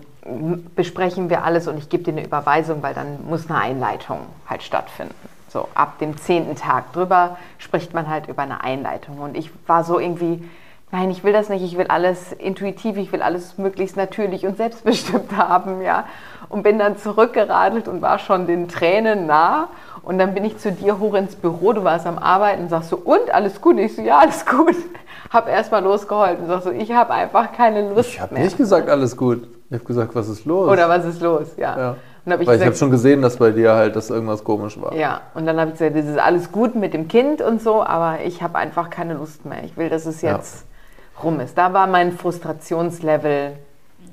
besprechen 0.74 1.30
wir 1.30 1.44
alles 1.44 1.66
und 1.66 1.78
ich 1.78 1.88
gebe 1.88 2.02
dir 2.02 2.12
eine 2.12 2.24
Überweisung, 2.24 2.82
weil 2.82 2.94
dann 2.94 3.26
muss 3.26 3.48
eine 3.48 3.60
Einleitung 3.60 4.20
halt 4.48 4.62
stattfinden. 4.62 5.14
So 5.48 5.68
ab 5.74 5.98
dem 5.98 6.16
zehnten 6.16 6.54
Tag 6.54 6.92
drüber 6.92 7.36
spricht 7.58 7.92
man 7.92 8.08
halt 8.08 8.28
über 8.28 8.42
eine 8.42 8.62
Einleitung. 8.62 9.18
Und 9.18 9.36
ich 9.36 9.50
war 9.66 9.82
so 9.82 9.98
irgendwie, 9.98 10.48
nein, 10.92 11.10
ich 11.10 11.24
will 11.24 11.32
das 11.32 11.48
nicht, 11.48 11.64
ich 11.64 11.76
will 11.76 11.88
alles 11.88 12.32
intuitiv, 12.32 12.96
ich 12.96 13.12
will 13.12 13.20
alles 13.20 13.58
möglichst 13.58 13.96
natürlich 13.96 14.46
und 14.46 14.56
selbstbestimmt 14.56 15.32
haben, 15.36 15.82
ja. 15.82 16.04
Und 16.48 16.62
bin 16.62 16.78
dann 16.78 16.96
zurückgeradelt 16.98 17.88
und 17.88 18.00
war 18.00 18.18
schon 18.18 18.46
den 18.46 18.68
Tränen 18.68 19.26
nah. 19.26 19.68
Und 20.02 20.18
dann 20.18 20.34
bin 20.34 20.44
ich 20.44 20.58
zu 20.58 20.72
dir 20.72 20.98
hoch 21.00 21.14
ins 21.14 21.34
Büro, 21.34 21.72
du 21.72 21.84
warst 21.84 22.06
am 22.06 22.18
Arbeiten 22.18 22.62
und 22.62 22.68
sagst 22.68 22.90
so, 22.90 22.96
und 22.96 23.32
alles 23.32 23.60
gut? 23.60 23.78
Ich 23.78 23.96
so, 23.96 24.02
ja, 24.02 24.18
alles 24.18 24.46
gut. 24.46 24.76
Hab 25.30 25.48
erstmal 25.48 25.82
losgeheult 25.82 26.38
und 26.40 26.46
sagst 26.46 26.64
so, 26.64 26.70
ich 26.70 26.92
habe 26.92 27.12
einfach 27.12 27.52
keine 27.52 27.92
Lust 27.92 28.10
ich 28.10 28.20
hab 28.20 28.30
mehr. 28.32 28.40
Ich 28.40 28.46
habe 28.46 28.54
nicht 28.54 28.58
gesagt, 28.58 28.88
alles 28.88 29.16
gut. 29.16 29.48
Ich 29.70 29.74
habe 29.74 29.84
gesagt, 29.84 30.14
was 30.16 30.28
ist 30.28 30.44
los? 30.46 30.68
Oder 30.68 30.88
was 30.88 31.04
ist 31.04 31.20
los, 31.20 31.46
ja. 31.56 31.78
ja. 31.78 31.96
Hab 32.28 32.40
ich 32.40 32.46
Weil 32.46 32.58
ich 32.58 32.66
habe 32.66 32.74
schon 32.74 32.90
gesehen, 32.90 33.22
dass 33.22 33.36
bei 33.36 33.52
dir 33.52 33.74
halt 33.74 33.94
das 33.94 34.10
irgendwas 34.10 34.42
komisch 34.42 34.80
war. 34.80 34.92
Ja, 34.94 35.20
und 35.34 35.46
dann 35.46 35.58
habe 35.60 35.70
ich 35.70 35.78
gesagt, 35.78 35.96
das 35.96 36.06
ist 36.06 36.18
alles 36.18 36.50
gut 36.50 36.74
mit 36.74 36.92
dem 36.92 37.06
Kind 37.06 37.40
und 37.40 37.62
so, 37.62 37.82
aber 37.82 38.18
ich 38.24 38.42
habe 38.42 38.58
einfach 38.58 38.90
keine 38.90 39.14
Lust 39.14 39.46
mehr. 39.46 39.62
Ich 39.64 39.76
will, 39.76 39.88
dass 39.88 40.06
es 40.06 40.22
jetzt 40.22 40.64
ja. 41.14 41.22
rum 41.22 41.38
ist. 41.38 41.56
Da 41.56 41.72
war 41.72 41.86
mein 41.86 42.12
Frustrationslevel 42.12 43.52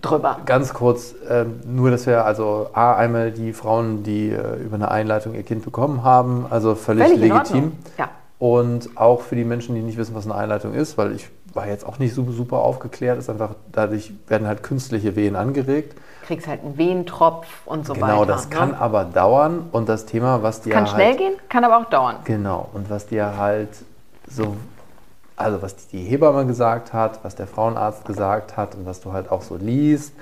drüber. 0.01 0.37
Ganz 0.45 0.75
kurz, 0.75 1.15
äh, 1.27 1.45
nur 1.65 1.89
dass 1.89 2.05
wir 2.05 2.23
also 2.23 2.69
A, 2.73 2.93
einmal 2.93 3.31
die 3.31 3.51
Frauen, 3.51 4.03
die 4.03 4.29
äh, 4.29 4.63
über 4.63 4.75
eine 4.75 4.91
Einleitung 4.91 5.33
ihr 5.33 5.43
Kind 5.43 5.65
bekommen 5.65 6.03
haben, 6.03 6.45
also 6.49 6.75
völlig, 6.75 7.07
völlig 7.07 7.19
legitim. 7.19 7.71
Ja. 7.97 8.09
Und 8.37 8.95
auch 8.95 9.21
für 9.21 9.35
die 9.35 9.43
Menschen, 9.43 9.73
die 9.73 9.81
nicht 9.81 9.97
wissen, 9.97 10.13
was 10.13 10.25
eine 10.25 10.35
Einleitung 10.35 10.75
ist, 10.75 10.99
weil 10.99 11.13
ich 11.13 11.29
war 11.53 11.67
jetzt 11.67 11.85
auch 11.85 11.99
nicht 11.99 12.13
super, 12.13 12.31
super 12.31 12.57
aufgeklärt, 12.57 13.17
ist 13.17 13.29
einfach, 13.29 13.55
dadurch 13.71 14.11
werden 14.27 14.47
halt 14.47 14.63
künstliche 14.63 15.15
Wehen 15.15 15.35
angeregt. 15.35 15.97
Kriegst 16.25 16.47
halt 16.47 16.63
einen 16.63 16.77
Wehentropf 16.77 17.47
und 17.65 17.85
so 17.85 17.93
genau, 17.93 18.05
weiter. 18.05 18.13
Genau, 18.15 18.25
das 18.25 18.49
ne? 18.49 18.55
kann 18.55 18.73
aber 18.73 19.05
dauern 19.05 19.67
und 19.71 19.87
das 19.87 20.05
Thema, 20.05 20.43
was 20.43 20.61
dir 20.61 20.73
Kann 20.73 20.85
halt, 20.85 20.95
schnell 20.95 21.15
gehen, 21.15 21.33
kann 21.49 21.63
aber 21.63 21.77
auch 21.77 21.89
dauern. 21.89 22.17
Genau, 22.25 22.69
und 22.73 22.89
was 22.89 23.07
dir 23.07 23.37
halt 23.37 23.69
so, 24.29 24.55
also 25.35 25.61
was 25.61 25.87
die 25.87 26.03
Hebamme 26.03 26.45
gesagt 26.45 26.93
hat, 26.93 27.23
was 27.23 27.35
der 27.35 27.47
Frauenarzt 27.47 28.05
gesagt 28.05 28.57
hat 28.57 28.75
und 28.75 28.85
was 28.85 28.99
du 29.01 29.13
halt 29.13 29.31
auch 29.31 29.41
so 29.41 29.55
liest, 29.55 30.13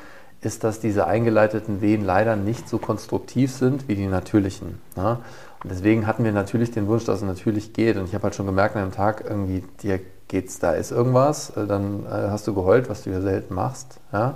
ist, 0.41 0.63
dass 0.63 0.79
diese 0.79 1.08
eingeleiteten 1.08 1.82
Wehen 1.82 2.05
leider 2.05 2.36
nicht 2.36 2.70
so 2.70 2.77
konstruktiv 2.77 3.51
sind 3.51 3.88
wie 3.88 3.96
die 3.96 4.05
natürlichen. 4.05 4.79
Ne? 4.96 5.17
Und 5.63 5.72
deswegen 5.72 6.05
hatten 6.05 6.24
wir 6.24 6.32
natürlich 6.32 6.70
den 6.70 6.88
Wunsch, 6.88 7.05
dass 7.05 7.17
es 7.17 7.24
natürlich 7.24 7.74
geht. 7.74 7.98
Und 7.98 8.05
ich 8.05 8.13
habe 8.13 8.25
halt 8.25 8.36
schon 8.36 8.46
gemerkt 8.46 8.75
an 8.75 8.84
einem 8.84 8.91
Tag, 8.91 9.24
irgendwie, 9.27 9.63
dir 9.82 10.00
geht's, 10.27 10.60
da 10.60 10.72
ist 10.72 10.91
irgendwas, 10.91 11.51
äh, 11.58 11.65
dann 11.67 12.05
äh, 12.05 12.29
hast 12.29 12.48
du 12.48 12.53
geheult, 12.53 12.89
was 12.89 13.03
du 13.03 13.12
ja 13.12 13.22
selten 13.22 13.53
machst. 13.53 14.00
Ja? 14.12 14.36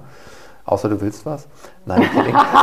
Außer 0.66 0.90
du 0.90 1.02
willst 1.02 1.26
was. 1.26 1.48
Nein, 1.86 2.04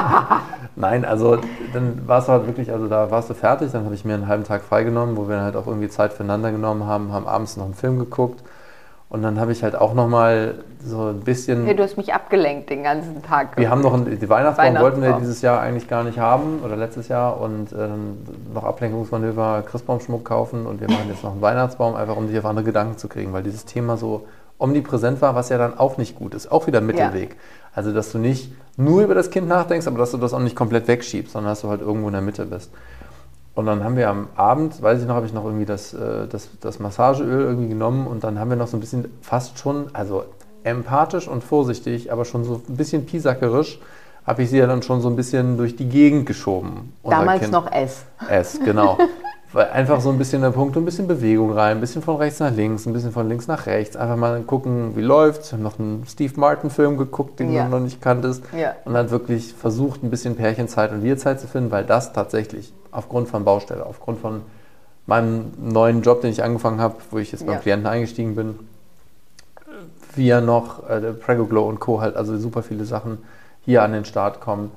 Nein, 0.76 1.04
also 1.04 1.38
dann 1.72 2.06
warst 2.06 2.28
du 2.28 2.32
halt 2.32 2.46
wirklich, 2.46 2.70
also 2.70 2.86
da 2.86 3.10
warst 3.10 3.30
du 3.30 3.34
fertig, 3.34 3.72
dann 3.72 3.84
habe 3.84 3.94
ich 3.94 4.04
mir 4.04 4.14
einen 4.14 4.28
halben 4.28 4.44
Tag 4.44 4.62
freigenommen, 4.62 5.16
wo 5.16 5.28
wir 5.28 5.40
halt 5.40 5.56
auch 5.56 5.66
irgendwie 5.66 5.88
Zeit 5.88 6.12
füreinander 6.12 6.52
genommen 6.52 6.84
haben, 6.84 7.12
haben 7.12 7.26
abends 7.26 7.56
noch 7.56 7.64
einen 7.64 7.74
Film 7.74 7.98
geguckt 7.98 8.42
und 9.08 9.22
dann 9.22 9.38
habe 9.38 9.52
ich 9.52 9.62
halt 9.62 9.76
auch 9.76 9.94
nochmal 9.94 10.54
so 10.84 11.08
ein 11.08 11.20
bisschen. 11.20 11.64
Hey, 11.64 11.76
du 11.76 11.82
hast 11.82 11.96
mich 11.96 12.12
abgelenkt 12.12 12.70
den 12.70 12.82
ganzen 12.82 13.22
Tag. 13.22 13.56
Wir 13.56 13.70
haben 13.70 13.80
noch 13.80 13.94
einen, 13.94 14.04
die 14.04 14.28
Weihnachtsbaum, 14.28 14.66
Weihnachtsbaum, 14.66 14.82
wollten 14.82 15.02
wir 15.02 15.12
dieses 15.20 15.42
Jahr 15.42 15.60
eigentlich 15.60 15.88
gar 15.88 16.02
nicht 16.02 16.18
haben 16.18 16.60
oder 16.64 16.76
letztes 16.76 17.08
Jahr 17.08 17.40
und 17.40 17.72
äh, 17.72 17.88
noch 18.52 18.64
Ablenkungsmanöver, 18.64 19.62
Christbaumschmuck 19.66 20.24
kaufen 20.24 20.66
und 20.66 20.80
wir 20.80 20.88
machen 20.88 21.08
jetzt 21.08 21.22
noch 21.22 21.32
einen 21.32 21.42
Weihnachtsbaum, 21.42 21.94
einfach 21.94 22.16
um 22.16 22.28
sich 22.28 22.38
auf 22.38 22.46
andere 22.46 22.64
Gedanken 22.64 22.98
zu 22.98 23.08
kriegen, 23.08 23.32
weil 23.32 23.44
dieses 23.44 23.64
Thema 23.64 23.96
so 23.96 24.26
omnipräsent 24.58 25.20
war, 25.20 25.34
was 25.34 25.50
ja 25.50 25.58
dann 25.58 25.78
auch 25.78 25.98
nicht 25.98 26.16
gut 26.16 26.34
ist. 26.34 26.50
Auch 26.50 26.66
wieder 26.66 26.78
ein 26.78 26.86
Mittelweg. 26.86 27.30
Ja. 27.30 27.36
Also, 27.74 27.92
dass 27.92 28.10
du 28.10 28.18
nicht 28.18 28.52
nur 28.76 29.02
über 29.02 29.14
das 29.14 29.30
Kind 29.30 29.48
nachdenkst, 29.48 29.86
aber 29.86 29.98
dass 29.98 30.10
du 30.10 30.16
das 30.16 30.32
auch 30.32 30.40
nicht 30.40 30.56
komplett 30.56 30.88
wegschiebst, 30.88 31.32
sondern 31.32 31.52
dass 31.52 31.60
du 31.60 31.68
halt 31.68 31.80
irgendwo 31.80 32.08
in 32.08 32.14
der 32.14 32.22
Mitte 32.22 32.46
bist. 32.46 32.72
Und 33.56 33.64
dann 33.64 33.82
haben 33.82 33.96
wir 33.96 34.10
am 34.10 34.28
Abend, 34.36 34.82
weiß 34.82 35.00
ich 35.00 35.08
noch, 35.08 35.14
habe 35.14 35.24
ich 35.24 35.32
noch 35.32 35.44
irgendwie 35.44 35.64
das, 35.64 35.94
äh, 35.94 36.28
das, 36.28 36.50
das 36.60 36.78
Massageöl 36.78 37.42
irgendwie 37.42 37.70
genommen 37.70 38.06
und 38.06 38.22
dann 38.22 38.38
haben 38.38 38.50
wir 38.50 38.56
noch 38.56 38.68
so 38.68 38.76
ein 38.76 38.80
bisschen 38.80 39.06
fast 39.22 39.58
schon, 39.58 39.86
also 39.94 40.24
empathisch 40.62 41.26
und 41.26 41.42
vorsichtig, 41.42 42.12
aber 42.12 42.26
schon 42.26 42.44
so 42.44 42.60
ein 42.68 42.76
bisschen 42.76 43.06
piesackerisch, 43.06 43.80
habe 44.26 44.42
ich 44.42 44.50
sie 44.50 44.58
ja 44.58 44.66
dann 44.66 44.82
schon 44.82 45.00
so 45.00 45.08
ein 45.08 45.16
bisschen 45.16 45.56
durch 45.56 45.74
die 45.74 45.88
Gegend 45.88 46.26
geschoben. 46.26 46.92
Damals 47.02 47.40
kind. 47.40 47.52
noch 47.52 47.72
S. 47.72 48.04
S, 48.28 48.60
genau. 48.62 48.98
Weil 49.52 49.70
einfach 49.70 50.02
so 50.02 50.10
ein 50.10 50.18
bisschen 50.18 50.42
der 50.42 50.50
Punkt, 50.50 50.76
ein 50.76 50.84
bisschen 50.84 51.06
Bewegung 51.06 51.52
rein, 51.52 51.78
ein 51.78 51.80
bisschen 51.80 52.02
von 52.02 52.16
rechts 52.16 52.40
nach 52.40 52.52
links, 52.52 52.84
ein 52.84 52.92
bisschen 52.92 53.12
von 53.12 53.26
links 53.26 53.46
nach 53.46 53.64
rechts. 53.64 53.96
Einfach 53.96 54.16
mal 54.16 54.42
gucken, 54.42 54.96
wie 54.96 55.00
läuft's. 55.00 55.50
Wir 55.50 55.56
haben 55.56 55.62
noch 55.62 55.78
einen 55.78 56.04
Steve 56.06 56.34
Martin-Film 56.38 56.98
geguckt, 56.98 57.40
den 57.40 57.52
ja. 57.52 57.64
du 57.64 57.70
noch 57.70 57.80
nicht 57.80 58.02
kanntest. 58.02 58.42
Ja. 58.54 58.74
Und 58.84 58.92
dann 58.92 59.10
wirklich 59.10 59.54
versucht, 59.54 60.02
ein 60.02 60.10
bisschen 60.10 60.36
Pärchenzeit 60.36 60.92
und 60.92 61.02
Wir-Zeit 61.02 61.40
zu 61.40 61.46
finden, 61.46 61.70
weil 61.70 61.84
das 61.84 62.12
tatsächlich 62.12 62.74
aufgrund 62.96 63.28
von 63.28 63.44
Baustelle, 63.44 63.84
aufgrund 63.84 64.20
von 64.20 64.42
meinem 65.06 65.52
neuen 65.58 66.02
Job, 66.02 66.22
den 66.22 66.30
ich 66.30 66.42
angefangen 66.42 66.80
habe, 66.80 66.96
wo 67.10 67.18
ich 67.18 67.30
jetzt 67.32 67.46
beim 67.46 67.56
ja. 67.56 67.60
Klienten 67.60 67.86
eingestiegen 67.86 68.34
bin, 68.34 68.58
wir 70.14 70.40
noch, 70.40 70.88
äh, 70.88 71.12
Pregoglow 71.12 71.68
und 71.68 71.78
Co. 71.78 72.00
halt, 72.00 72.16
also 72.16 72.36
super 72.38 72.62
viele 72.62 72.84
Sachen 72.84 73.18
hier 73.64 73.82
an 73.82 73.92
den 73.92 74.04
Start 74.04 74.40
kommen. 74.40 74.72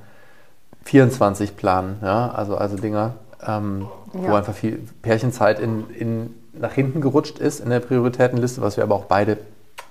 24 0.83 1.55
planen, 1.55 1.97
ja, 2.01 2.31
also, 2.31 2.57
also 2.57 2.75
Dinger, 2.75 3.13
ähm, 3.45 3.87
ja. 4.13 4.31
wo 4.31 4.35
einfach 4.35 4.53
viel 4.53 4.79
Pärchenzeit 5.01 5.59
in, 5.59 5.89
in, 5.91 6.35
nach 6.53 6.73
hinten 6.73 6.99
gerutscht 6.99 7.39
ist 7.39 7.59
in 7.59 7.69
der 7.69 7.79
Prioritätenliste, 7.79 8.61
was 8.61 8.75
wir 8.77 8.83
aber 8.83 8.95
auch 8.95 9.05
beide 9.05 9.37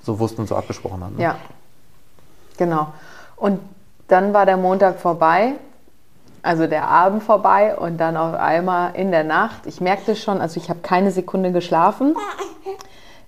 so 0.03 0.19
wussten 0.19 0.43
und 0.43 0.49
so 0.49 0.57
abgesprochen 0.57 1.03
haben. 1.03 1.17
Ne? 1.17 1.23
Ja, 1.23 1.37
genau. 2.57 2.93
Und 3.37 3.61
dann 4.09 4.33
war 4.33 4.47
der 4.47 4.57
Montag 4.57 4.99
vorbei 5.01 5.55
also 6.43 6.67
der 6.67 6.89
Abend 6.89 7.23
vorbei 7.23 7.77
und 7.77 7.99
dann 7.99 8.17
auf 8.17 8.35
einmal 8.35 8.95
in 8.95 9.11
der 9.11 9.25
Nacht. 9.25 9.67
Ich 9.67 9.81
merkte 9.81 10.17
schon, 10.17 10.41
also 10.41 10.61
ich 10.61 10.69
habe 10.71 10.81
keine 10.81 11.11
Sekunde 11.11 11.53
geschlafen. 11.53 12.15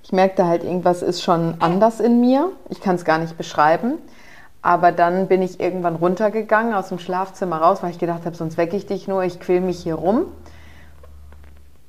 Ich 0.03 0.13
merkte 0.13 0.47
halt, 0.47 0.65
irgendwas 0.65 1.03
ist 1.03 1.23
schon 1.23 1.55
anders 1.61 2.01
in 2.01 2.21
mir. 2.21 2.51
Ich 2.69 2.81
kann 2.81 2.97
es 2.97 3.05
gar 3.05 3.19
nicht 3.19 3.37
beschreiben. 3.37 3.99
Aber 4.63 4.93
dann 4.93 5.29
bin 5.29 5.41
ich 5.41 5.61
irgendwann 5.61 5.97
runtergegangen 5.97 6.75
aus 6.75 6.89
dem 6.89 6.99
Schlafzimmer 6.99 7.59
raus, 7.59 7.83
weil 7.83 7.91
ich 7.91 7.99
gedacht 7.99 8.27
habe, 8.27 8.37
sonst 8.37 8.57
wecke 8.57 8.77
ich 8.77 8.87
dich 8.87 9.09
nur, 9.09 9.23
ich 9.23 9.41
quäl 9.41 9.61
mich 9.61 9.83
hier 9.83 9.95
rum. 9.95 10.27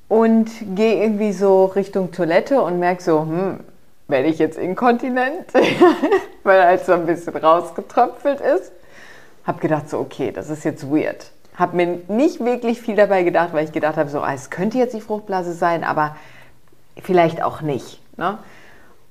Und 0.08 0.50
gehe 0.74 1.02
irgendwie 1.02 1.32
so 1.32 1.66
Richtung 1.66 2.12
Toilette 2.12 2.62
und 2.62 2.78
merke 2.78 3.02
so, 3.02 3.20
hm, 3.20 3.60
werde 4.08 4.28
ich 4.28 4.38
jetzt 4.38 4.58
inkontinent? 4.58 5.52
weil 6.42 6.62
halt 6.62 6.84
so 6.84 6.92
ein 6.92 7.06
bisschen 7.06 7.36
rausgetröpfelt 7.36 8.40
ist. 8.40 8.72
Habe 9.44 9.60
gedacht, 9.60 9.88
so, 9.88 9.98
okay, 9.98 10.32
das 10.32 10.50
ist 10.50 10.64
jetzt 10.64 10.90
weird. 10.90 11.30
Habe 11.56 11.76
mir 11.76 11.98
nicht 12.08 12.40
wirklich 12.40 12.80
viel 12.80 12.96
dabei 12.96 13.22
gedacht, 13.22 13.52
weil 13.52 13.64
ich 13.64 13.72
gedacht 13.72 13.96
habe, 13.96 14.08
so, 14.08 14.20
ah, 14.20 14.32
es 14.32 14.50
könnte 14.50 14.78
jetzt 14.78 14.94
die 14.94 15.00
Fruchtblase 15.00 15.52
sein, 15.52 15.84
aber 15.84 16.16
vielleicht 17.00 17.42
auch 17.42 17.60
nicht. 17.60 18.00
Ne? 18.16 18.38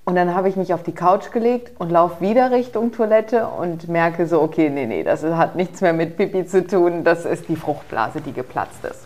Und 0.04 0.16
dann 0.16 0.34
habe 0.34 0.50
ich 0.50 0.56
mich 0.56 0.74
auf 0.74 0.84
die 0.84 0.94
Couch 0.94 1.32
gelegt 1.32 1.72
und 1.80 1.92
laufe 1.92 2.22
wieder 2.22 2.52
Richtung 2.52 2.92
Toilette 2.92 3.48
und 3.48 3.88
merke 3.88 4.26
so, 4.26 4.42
okay, 4.42 4.70
nee, 4.70 4.88
nee, 4.88 5.04
das 5.04 5.24
hat 5.24 5.56
nichts 5.56 5.82
mehr 5.82 5.94
mit 5.94 6.18
Pipi 6.18 6.46
zu 6.46 6.66
tun, 6.66 7.04
das 7.04 7.26
ist 7.26 7.48
die 7.50 7.56
Fruchtblase, 7.56 8.22
die 8.22 8.34
geplatzt 8.34 8.84
ist. 8.84 9.06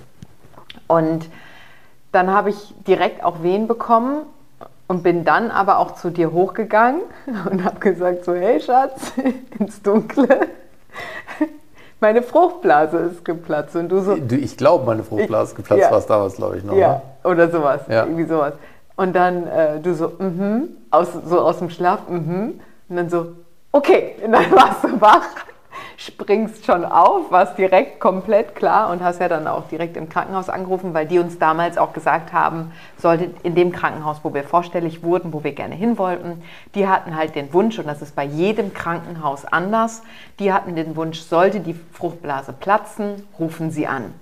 Und 0.88 1.30
dann 2.12 2.32
habe 2.32 2.50
ich 2.50 2.74
direkt 2.88 3.24
auch 3.24 3.44
Wehen 3.44 3.68
bekommen 3.68 4.22
und 4.88 5.04
bin 5.04 5.26
dann 5.26 5.52
aber 5.52 5.80
auch 5.80 5.96
zu 5.96 6.12
dir 6.12 6.32
hochgegangen 6.32 7.02
und 7.52 7.66
habe 7.66 7.80
gesagt 7.80 8.24
so, 8.24 8.34
hey 8.34 8.62
Schatz, 8.62 9.12
ins 9.60 9.82
Dunkle, 9.82 10.48
meine 12.00 12.22
Fruchtblase 12.22 12.98
ist 12.98 13.26
geplatzt. 13.26 13.76
Und 13.76 13.90
du 13.90 14.02
so. 14.02 14.16
Du, 14.16 14.36
ich 14.36 14.58
glaube, 14.58 14.86
meine 14.86 15.04
Fruchtblase 15.04 15.52
ist 15.52 15.56
geplatzt, 15.56 15.82
ja. 15.82 15.92
war 15.92 16.00
es 16.00 16.06
damals, 16.06 16.36
glaube 16.36 16.58
ich, 16.58 16.64
noch. 16.64 16.76
Ja, 16.76 17.02
ne? 17.24 17.30
oder 17.30 17.50
sowas. 17.50 17.82
Ja. 17.90 18.04
Irgendwie 18.04 18.26
sowas. 18.26 18.54
Und 18.96 19.16
dann 19.16 19.48
äh, 19.48 19.80
du 19.80 19.94
so, 19.94 20.12
mhm, 20.20 20.70
aus, 20.90 21.10
so 21.26 21.40
aus 21.40 21.60
dem 21.60 21.70
Schlaf, 21.70 22.08
mhm. 22.08 22.60
Und 22.88 22.96
dann 22.96 23.10
so, 23.10 23.28
okay. 23.72 24.16
Und 24.24 24.32
dann 24.32 24.52
warst 24.52 24.84
du 24.84 25.02
wach 25.02 25.26
springst 25.98 26.66
schon 26.66 26.86
auf, 26.86 27.32
warst 27.32 27.58
direkt 27.58 28.00
komplett 28.00 28.56
klar 28.56 28.90
und 28.90 29.04
hast 29.04 29.20
ja 29.20 29.30
dann 29.30 29.48
auch 29.48 29.68
direkt 29.68 29.98
im 29.98 30.10
Krankenhaus 30.10 30.50
angerufen, 30.50 30.94
weil 30.94 31.06
die 31.06 31.20
uns 31.20 31.40
damals 31.40 31.78
auch 31.78 31.94
gesagt 31.94 32.34
haben, 32.34 32.72
sollte 32.98 33.30
in 33.44 33.56
dem 33.56 33.72
Krankenhaus, 33.72 34.20
wo 34.24 34.34
wir 34.34 34.44
vorstellig 34.44 35.04
wurden, 35.04 35.34
wo 35.34 35.44
wir 35.44 35.54
gerne 35.54 35.76
hin 35.76 35.98
wollten, 35.98 36.44
die 36.74 36.88
hatten 36.88 37.16
halt 37.16 37.36
den 37.36 37.54
Wunsch, 37.54 37.80
und 37.80 37.88
das 37.88 38.02
ist 38.02 38.16
bei 38.16 38.26
jedem 38.26 38.74
Krankenhaus 38.74 39.46
anders, 39.46 40.04
die 40.40 40.52
hatten 40.52 40.76
den 40.76 40.96
Wunsch, 40.96 41.20
sollte 41.20 41.60
die 41.60 41.76
Fruchtblase 41.94 42.54
platzen, 42.54 43.28
rufen 43.40 43.72
sie 43.72 43.88
an. 43.88 44.14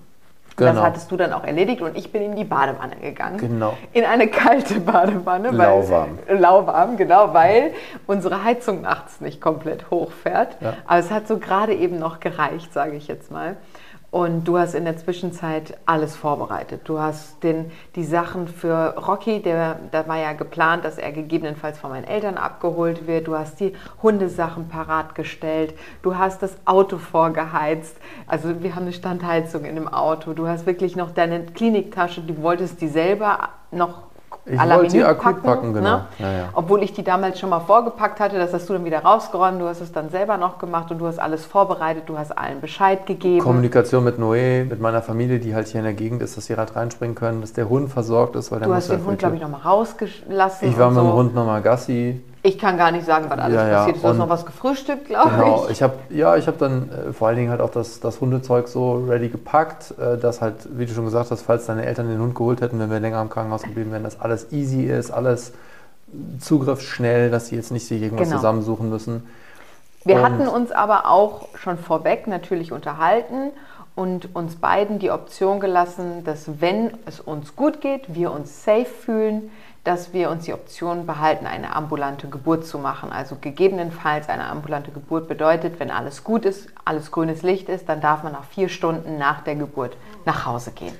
Genau. 0.55 0.73
Das 0.73 0.81
hattest 0.81 1.11
du 1.11 1.17
dann 1.17 1.33
auch 1.33 1.43
erledigt 1.43 1.81
und 1.81 1.97
ich 1.97 2.11
bin 2.11 2.21
in 2.21 2.35
die 2.35 2.43
Badewanne 2.43 2.95
gegangen. 2.97 3.37
Genau. 3.37 3.75
In 3.91 4.05
eine 4.05 4.27
kalte 4.27 4.79
Badewanne. 4.79 5.49
Lauwarm. 5.49 6.19
Weil, 6.27 6.37
lauwarm, 6.37 6.97
genau, 6.97 7.33
weil 7.33 7.73
unsere 8.05 8.43
Heizung 8.43 8.81
nachts 8.81 9.19
nicht 9.19 9.41
komplett 9.41 9.89
hochfährt. 9.89 10.57
Ja. 10.61 10.73
Aber 10.85 10.99
es 10.99 11.09
hat 11.11 11.27
so 11.27 11.39
gerade 11.39 11.73
eben 11.73 11.97
noch 11.97 12.19
gereicht, 12.19 12.71
sage 12.71 12.95
ich 12.95 13.07
jetzt 13.07 13.31
mal. 13.31 13.57
Und 14.13 14.47
du 14.47 14.59
hast 14.59 14.75
in 14.75 14.85
der 14.85 14.95
Zwischenzeit 14.95 15.75
alles 15.87 16.15
vorbereitet. 16.15 16.81
Du 16.83 16.99
hast 16.99 17.43
den, 17.43 17.71
die 17.95 18.03
Sachen 18.03 18.47
für 18.47 18.95
Rocky, 18.95 19.41
der, 19.41 19.79
da 19.89 20.07
war 20.07 20.19
ja 20.19 20.33
geplant, 20.33 20.85
dass 20.85 20.99
er 20.99 21.11
gegebenenfalls 21.11 21.79
von 21.79 21.89
meinen 21.89 22.03
Eltern 22.03 22.37
abgeholt 22.37 23.07
wird. 23.07 23.25
Du 23.25 23.35
hast 23.35 23.59
die 23.59 23.73
Hundesachen 24.03 24.67
parat 24.67 25.15
gestellt. 25.15 25.73
Du 26.03 26.15
hast 26.15 26.43
das 26.43 26.55
Auto 26.65 26.99
vorgeheizt. 26.99 27.97
Also 28.27 28.61
wir 28.61 28.75
haben 28.75 28.83
eine 28.83 28.93
Standheizung 28.93 29.65
in 29.65 29.73
dem 29.73 29.87
Auto. 29.87 30.33
Du 30.33 30.47
hast 30.47 30.67
wirklich 30.67 30.95
noch 30.95 31.09
deine 31.09 31.47
Kliniktasche, 31.47 32.21
du 32.21 32.39
wolltest 32.43 32.81
die 32.81 32.89
selber 32.89 33.49
noch 33.71 34.12
ich 34.45 34.59
wollte 34.59 34.89
sie 34.89 35.03
akut 35.03 35.23
packen, 35.23 35.41
packen 35.41 35.73
genau. 35.73 35.97
Ne? 35.97 36.05
Ja, 36.19 36.31
ja. 36.31 36.49
Obwohl 36.53 36.83
ich 36.83 36.91
die 36.91 37.03
damals 37.03 37.39
schon 37.39 37.49
mal 37.49 37.61
vorgepackt 37.61 38.19
hatte, 38.19 38.37
das 38.37 38.53
hast 38.53 38.67
du 38.67 38.73
dann 38.73 38.83
wieder 38.83 38.99
rausgeräumt, 38.99 39.61
du 39.61 39.67
hast 39.67 39.79
es 39.79 39.91
dann 39.93 40.09
selber 40.09 40.37
noch 40.37 40.57
gemacht 40.57 40.91
und 40.91 40.99
du 40.99 41.07
hast 41.07 41.17
alles 41.17 41.45
vorbereitet, 41.45 42.03
du 42.07 42.17
hast 42.17 42.37
allen 42.37 42.59
Bescheid 42.59 43.05
gegeben. 43.05 43.39
Kommunikation 43.39 44.03
mit 44.03 44.19
Noé, 44.19 44.65
mit 44.65 44.81
meiner 44.81 45.01
Familie, 45.01 45.39
die 45.39 45.55
halt 45.55 45.67
hier 45.67 45.79
in 45.79 45.85
der 45.85 45.93
Gegend 45.93 46.21
ist, 46.21 46.35
dass 46.35 46.47
sie 46.47 46.57
halt 46.57 46.75
reinspringen 46.75 47.15
können, 47.15 47.39
dass 47.39 47.53
der 47.53 47.69
Hund 47.69 47.89
versorgt 47.89 48.35
ist. 48.35 48.51
Weil 48.51 48.59
du 48.59 48.65
der 48.65 48.75
hast 48.75 48.89
den 48.89 49.05
Hund, 49.05 49.19
glaube 49.19 49.35
ich, 49.35 49.41
nochmal 49.41 49.61
rausgelassen. 49.61 50.67
Ich 50.67 50.77
war 50.77 50.89
mit 50.89 50.99
so. 50.99 51.05
dem 51.05 51.13
Hund 51.13 51.35
nochmal 51.35 51.61
Gassi. 51.61 52.21
Ich 52.45 52.59
kann 52.59 52.77
gar 52.77 52.91
nicht 52.91 53.05
sagen, 53.05 53.29
was 53.29 53.39
alles 53.39 53.55
ja, 53.55 53.67
ja. 53.67 53.77
passiert 53.77 53.95
ist. 53.95 54.03
Du 54.03 54.07
hast 54.09 54.17
noch 54.17 54.27
was 54.27 54.45
gefrühstückt, 54.45 55.05
glaube 55.07 55.29
genau. 55.29 55.63
ich. 55.65 55.71
ich 55.71 55.81
hab, 55.81 56.11
ja, 56.11 56.35
ich 56.35 56.45
habe 56.47 56.57
dann 56.57 56.89
äh, 56.91 57.13
vor 57.13 57.29
allen 57.29 57.37
Dingen 57.37 57.49
halt 57.49 57.61
auch 57.61 57.69
das, 57.71 58.01
das 58.01 58.19
Hundezeug 58.19 58.67
so 58.67 59.05
ready 59.07 59.29
gepackt, 59.29 59.93
äh, 59.97 60.17
dass 60.17 60.41
halt, 60.41 60.55
wie 60.77 60.85
du 60.85 60.93
schon 60.93 61.05
gesagt 61.05 61.31
hast, 61.31 61.43
falls 61.43 61.67
deine 61.67 61.85
Eltern 61.85 62.09
den 62.09 62.19
Hund 62.19 62.35
geholt 62.35 62.59
hätten, 62.59 62.79
wenn 62.79 62.91
wir 62.91 62.99
länger 62.99 63.21
im 63.21 63.29
Krankenhaus 63.29 63.63
geblieben 63.63 63.93
wären, 63.93 64.03
dass 64.03 64.19
alles 64.19 64.51
easy 64.51 64.83
ist, 64.83 65.09
alles 65.09 65.53
zugriffsschnell, 66.39 67.31
dass 67.31 67.47
sie 67.47 67.55
jetzt 67.55 67.71
nicht 67.71 67.87
sich 67.87 68.01
irgendwas 68.01 68.27
genau. 68.27 68.39
zusammensuchen 68.39 68.89
müssen. 68.89 69.23
Wir 70.03 70.17
und 70.17 70.23
hatten 70.23 70.47
uns 70.49 70.71
aber 70.73 71.07
auch 71.07 71.47
schon 71.55 71.77
vorweg 71.77 72.27
natürlich 72.27 72.73
unterhalten 72.73 73.51
und 73.95 74.35
uns 74.35 74.55
beiden 74.55 74.99
die 74.99 75.11
Option 75.11 75.61
gelassen, 75.61 76.23
dass 76.25 76.59
wenn 76.59 76.91
es 77.05 77.19
uns 77.19 77.55
gut 77.55 77.79
geht, 77.79 78.13
wir 78.13 78.31
uns 78.31 78.65
safe 78.65 78.85
fühlen, 78.85 79.49
dass 79.83 80.13
wir 80.13 80.29
uns 80.29 80.45
die 80.45 80.53
Option 80.53 81.05
behalten, 81.05 81.45
eine 81.45 81.75
ambulante 81.75 82.29
Geburt 82.29 82.65
zu 82.65 82.79
machen. 82.79 83.11
Also 83.11 83.35
gegebenenfalls 83.39 84.29
eine 84.29 84.45
ambulante 84.45 84.91
Geburt 84.91 85.27
bedeutet, 85.27 85.79
wenn 85.79 85.91
alles 85.91 86.23
gut 86.23 86.45
ist, 86.45 86.69
alles 86.85 87.11
grünes 87.11 87.41
Licht 87.41 87.67
ist, 87.67 87.89
dann 87.89 87.99
darf 87.99 88.23
man 88.23 88.31
nach 88.31 88.45
vier 88.45 88.69
Stunden 88.69 89.17
nach 89.17 89.41
der 89.41 89.55
Geburt 89.55 89.97
nach 90.25 90.45
Hause 90.45 90.71
gehen. 90.71 90.95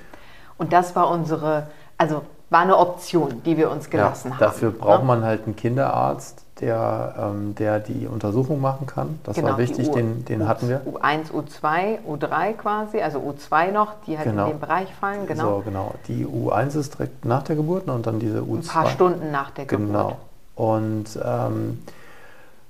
Und 0.58 0.72
das 0.72 0.94
war 0.94 1.08
unsere, 1.08 1.68
also 1.96 2.22
war 2.50 2.60
eine 2.60 2.76
Option, 2.76 3.42
die 3.44 3.56
wir 3.56 3.70
uns 3.70 3.88
gelassen 3.88 4.28
ja, 4.28 4.34
haben. 4.34 4.40
Dafür 4.40 4.70
braucht 4.70 5.00
ne? 5.00 5.06
man 5.06 5.24
halt 5.24 5.46
einen 5.46 5.56
Kinderarzt, 5.56 6.43
der, 6.60 7.14
ähm, 7.18 7.54
der 7.56 7.80
die 7.80 8.06
Untersuchung 8.06 8.60
machen 8.60 8.86
kann. 8.86 9.18
Das 9.24 9.36
genau, 9.36 9.50
war 9.50 9.58
wichtig, 9.58 9.90
den, 9.90 10.24
den 10.24 10.42
U, 10.42 10.46
hatten 10.46 10.68
wir. 10.68 10.82
U1, 10.82 11.32
U2, 11.32 11.98
U3 12.08 12.52
quasi, 12.52 13.00
also 13.00 13.18
U2 13.18 13.72
noch, 13.72 13.94
die 14.06 14.16
halt 14.16 14.28
genau. 14.28 14.46
in 14.46 14.52
den 14.52 14.60
Bereich 14.60 14.94
fallen. 14.94 15.26
Genau. 15.26 15.56
So, 15.56 15.62
genau. 15.64 15.94
Die 16.06 16.24
U1 16.24 16.78
ist 16.78 16.94
direkt 16.94 17.24
nach 17.24 17.42
der 17.42 17.56
Geburt 17.56 17.88
und 17.88 18.06
dann 18.06 18.20
diese 18.20 18.40
U2. 18.40 18.56
Ein 18.56 18.62
paar 18.62 18.86
Stunden 18.86 19.30
nach 19.32 19.50
der 19.50 19.66
Geburt. 19.66 19.86
Genau. 19.86 20.16
Und 20.54 21.18
ähm, 21.24 21.82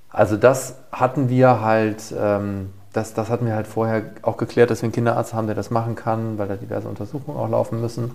also 0.09 0.37
das 0.37 0.77
hatten 0.91 1.29
wir 1.29 1.61
halt, 1.61 2.15
ähm, 2.19 2.73
das, 2.93 3.13
das 3.13 3.29
hatten 3.29 3.47
wir 3.47 3.55
halt 3.55 3.67
vorher 3.67 4.03
auch 4.23 4.39
geklärt, 4.39 4.71
dass 4.71 4.81
wir 4.81 4.87
einen 4.87 4.93
Kinderarzt 4.93 5.35
haben, 5.35 5.47
der 5.47 5.57
das 5.57 5.71
machen 5.71 5.95
kann, 5.95 6.39
weil 6.39 6.49
da 6.49 6.57
diverse 6.57 6.89
Untersuchungen 6.89 7.37
auch 7.37 7.49
laufen 7.49 7.81
müssen. 7.81 8.13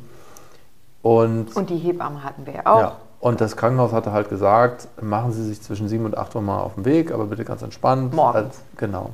Und, 1.02 1.56
und 1.56 1.70
die 1.70 1.78
Hebamme 1.78 2.24
hatten 2.24 2.46
wir 2.46 2.54
ja 2.54 2.62
auch. 2.66 2.80
Ja, 2.80 2.96
und 3.20 3.42
das 3.42 3.58
Krankenhaus 3.58 3.92
hatte 3.92 4.14
halt 4.14 4.30
gesagt, 4.30 4.88
machen 5.02 5.34
Sie 5.34 5.44
sich 5.44 5.62
zwischen 5.62 5.88
7 5.90 6.06
und 6.06 6.18
8 6.18 6.36
Uhr 6.36 6.42
mal 6.42 6.62
auf 6.62 6.76
den 6.76 6.86
Weg, 6.86 7.12
aber 7.12 7.26
bitte 7.26 7.44
ganz 7.44 7.62
entspannt. 7.62 8.14
Morgens. 8.14 8.36
Also, 8.36 8.60
genau. 8.78 9.10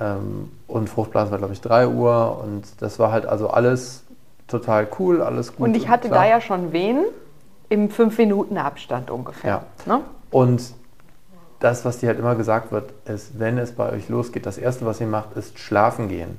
Ähm, 0.00 0.50
und 0.66 0.88
Fruchtblase 0.88 1.30
war, 1.30 1.38
glaube 1.38 1.52
ich, 1.52 1.60
3 1.60 1.88
Uhr. 1.88 2.42
Und 2.42 2.64
das 2.82 2.98
war 2.98 3.12
halt 3.12 3.26
also 3.26 3.48
alles 3.48 4.02
total 4.48 4.88
cool, 4.98 5.22
alles 5.22 5.54
gut. 5.54 5.68
Und 5.68 5.76
ich 5.76 5.88
hatte 5.88 6.08
klar. 6.08 6.24
da 6.24 6.28
ja 6.28 6.40
schon 6.40 6.72
Wehen 6.72 7.04
im 7.68 7.88
5-Minuten-Abstand 7.90 9.10
ungefähr. 9.10 9.62
Ja. 9.86 9.94
Ne? 9.96 10.00
Und 10.30 10.62
das, 11.60 11.84
was 11.84 11.98
dir 11.98 12.08
halt 12.08 12.18
immer 12.18 12.34
gesagt 12.34 12.72
wird, 12.72 12.92
ist, 13.06 13.38
wenn 13.38 13.58
es 13.58 13.72
bei 13.72 13.92
euch 13.92 14.08
losgeht, 14.08 14.46
das 14.46 14.58
Erste, 14.58 14.84
was 14.84 15.00
ihr 15.00 15.06
macht, 15.06 15.36
ist 15.36 15.58
schlafen 15.58 16.08
gehen, 16.08 16.38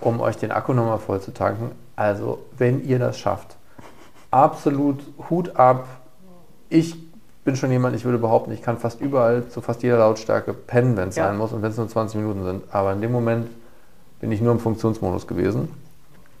um 0.00 0.20
euch 0.20 0.36
den 0.38 0.50
Akku 0.50 0.72
nochmal 0.72 0.98
voll 0.98 1.20
zu 1.20 1.32
tanken. 1.32 1.72
Also, 1.94 2.38
wenn 2.56 2.84
ihr 2.84 2.98
das 2.98 3.18
schafft, 3.18 3.56
absolut 4.30 5.00
Hut 5.30 5.56
ab, 5.56 5.86
ich 6.72 6.96
bin 7.44 7.56
schon 7.56 7.70
jemand, 7.70 7.94
ich 7.96 8.04
würde 8.04 8.18
behaupten, 8.18 8.52
ich 8.52 8.62
kann 8.62 8.78
fast 8.78 9.00
überall 9.00 9.48
zu 9.48 9.60
fast 9.60 9.82
jeder 9.82 9.98
Lautstärke 9.98 10.54
pennen, 10.54 10.96
wenn 10.96 11.08
es 11.08 11.16
ja. 11.16 11.26
sein 11.26 11.36
muss 11.36 11.52
und 11.52 11.62
wenn 11.62 11.70
es 11.70 11.76
nur 11.76 11.88
20 11.88 12.20
Minuten 12.20 12.44
sind. 12.44 12.62
Aber 12.70 12.92
in 12.92 13.00
dem 13.00 13.12
Moment 13.12 13.48
bin 14.20 14.30
ich 14.32 14.40
nur 14.40 14.52
im 14.52 14.60
Funktionsmodus 14.60 15.26
gewesen. 15.26 15.68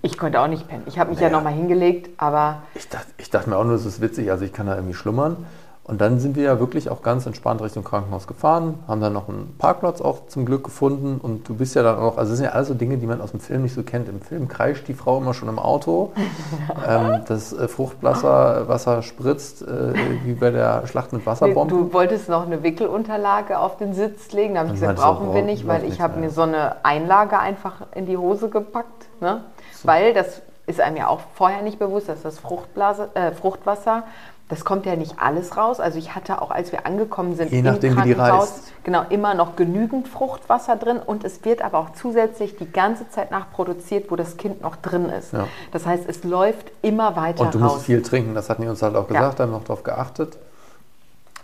Ich 0.02 0.18
konnte 0.18 0.40
auch 0.40 0.48
nicht 0.48 0.66
pennen. 0.68 0.82
Ich 0.86 0.98
habe 0.98 1.10
mich 1.10 1.20
naja. 1.20 1.30
ja 1.30 1.36
nochmal 1.36 1.52
hingelegt, 1.52 2.10
aber. 2.16 2.62
Ich 2.74 2.88
dachte, 2.88 3.06
ich 3.18 3.30
dachte 3.30 3.50
mir 3.50 3.56
auch 3.56 3.64
nur, 3.64 3.74
es 3.74 3.86
ist 3.86 4.00
witzig, 4.00 4.30
also 4.30 4.44
ich 4.44 4.52
kann 4.52 4.66
da 4.66 4.74
irgendwie 4.74 4.94
schlummern. 4.94 5.36
Und 5.84 6.00
dann 6.00 6.20
sind 6.20 6.36
wir 6.36 6.44
ja 6.44 6.60
wirklich 6.60 6.90
auch 6.90 7.02
ganz 7.02 7.26
entspannt 7.26 7.60
Richtung 7.60 7.82
Krankenhaus 7.82 8.28
gefahren, 8.28 8.78
haben 8.86 9.00
dann 9.00 9.12
noch 9.12 9.28
einen 9.28 9.56
Parkplatz 9.58 10.00
auch 10.00 10.28
zum 10.28 10.46
Glück 10.46 10.62
gefunden 10.62 11.18
und 11.20 11.48
du 11.48 11.54
bist 11.56 11.74
ja 11.74 11.82
dann 11.82 11.98
auch, 11.98 12.18
also 12.18 12.30
das 12.30 12.38
sind 12.38 12.44
ja 12.44 12.52
alles 12.52 12.68
so 12.68 12.74
Dinge, 12.74 12.98
die 12.98 13.06
man 13.06 13.20
aus 13.20 13.32
dem 13.32 13.40
Film 13.40 13.62
nicht 13.62 13.74
so 13.74 13.82
kennt. 13.82 14.08
Im 14.08 14.20
Film 14.20 14.46
kreischt 14.46 14.86
die 14.86 14.94
Frau 14.94 15.18
immer 15.18 15.34
schon 15.34 15.48
im 15.48 15.58
Auto, 15.58 16.12
ähm, 16.88 17.22
das 17.26 17.52
äh, 17.52 17.66
Fruchtwasser 17.66 18.68
Wasser 18.68 19.02
spritzt, 19.02 19.62
äh, 19.62 19.92
wie 20.24 20.34
bei 20.34 20.50
der 20.50 20.86
Schlacht 20.86 21.12
mit 21.12 21.26
Wasserbomben. 21.26 21.76
Du 21.76 21.92
wolltest 21.92 22.28
noch 22.28 22.46
eine 22.46 22.62
Wickelunterlage 22.62 23.58
auf 23.58 23.76
den 23.76 23.92
Sitz 23.92 24.30
legen, 24.30 24.54
da 24.54 24.60
habe 24.60 24.68
ich 24.68 24.80
gesagt, 24.80 25.00
brauchen 25.00 25.28
so, 25.28 25.34
wir 25.34 25.42
nicht, 25.42 25.66
weil 25.66 25.84
ich 25.84 26.00
habe 26.00 26.20
mir 26.20 26.30
so 26.30 26.42
eine 26.42 26.84
Einlage 26.84 27.40
einfach 27.40 27.86
in 27.96 28.06
die 28.06 28.16
Hose 28.16 28.50
gepackt, 28.50 29.08
ne? 29.20 29.42
Weil 29.82 30.14
das 30.14 30.42
ist 30.66 30.80
einem 30.80 30.96
ja 30.96 31.08
auch 31.08 31.20
vorher 31.34 31.62
nicht 31.62 31.80
bewusst, 31.80 32.08
dass 32.08 32.22
das 32.22 32.38
Fruchtblase, 32.38 33.10
äh, 33.14 33.32
Fruchtwasser 33.32 34.04
das 34.52 34.66
kommt 34.66 34.84
ja 34.84 34.96
nicht 34.96 35.14
alles 35.18 35.56
raus. 35.56 35.80
Also 35.80 35.98
ich 35.98 36.14
hatte 36.14 36.42
auch, 36.42 36.50
als 36.50 36.72
wir 36.72 36.84
angekommen 36.84 37.36
sind, 37.36 37.50
Je 37.50 37.62
nachdem, 37.62 37.92
im 37.92 37.96
Krankenhaus, 37.96 38.64
genau, 38.84 39.02
immer 39.08 39.32
noch 39.32 39.56
genügend 39.56 40.08
Fruchtwasser 40.08 40.76
drin 40.76 40.98
und 40.98 41.24
es 41.24 41.42
wird 41.46 41.62
aber 41.62 41.78
auch 41.78 41.94
zusätzlich 41.94 42.56
die 42.56 42.70
ganze 42.70 43.08
Zeit 43.08 43.30
nachproduziert, 43.30 44.10
wo 44.10 44.16
das 44.16 44.36
Kind 44.36 44.60
noch 44.60 44.76
drin 44.76 45.06
ist. 45.06 45.32
Ja. 45.32 45.48
Das 45.72 45.86
heißt, 45.86 46.04
es 46.06 46.22
läuft 46.22 46.70
immer 46.82 47.16
weiter 47.16 47.44
Und 47.44 47.54
du 47.54 47.60
raus. 47.60 47.72
musst 47.72 47.86
viel 47.86 48.02
trinken, 48.02 48.34
das 48.34 48.50
hatten 48.50 48.60
die 48.60 48.68
uns 48.68 48.82
halt 48.82 48.94
auch 48.94 49.08
gesagt, 49.08 49.38
ja. 49.38 49.46
haben 49.46 49.52
noch 49.52 49.64
darauf 49.64 49.84
geachtet. 49.84 50.36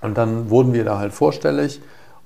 Und 0.03 0.19
dann 0.19 0.51
wurden 0.51 0.75
wir 0.75 0.85
da 0.85 0.99
halt 0.99 1.15
vorstellig 1.15 1.81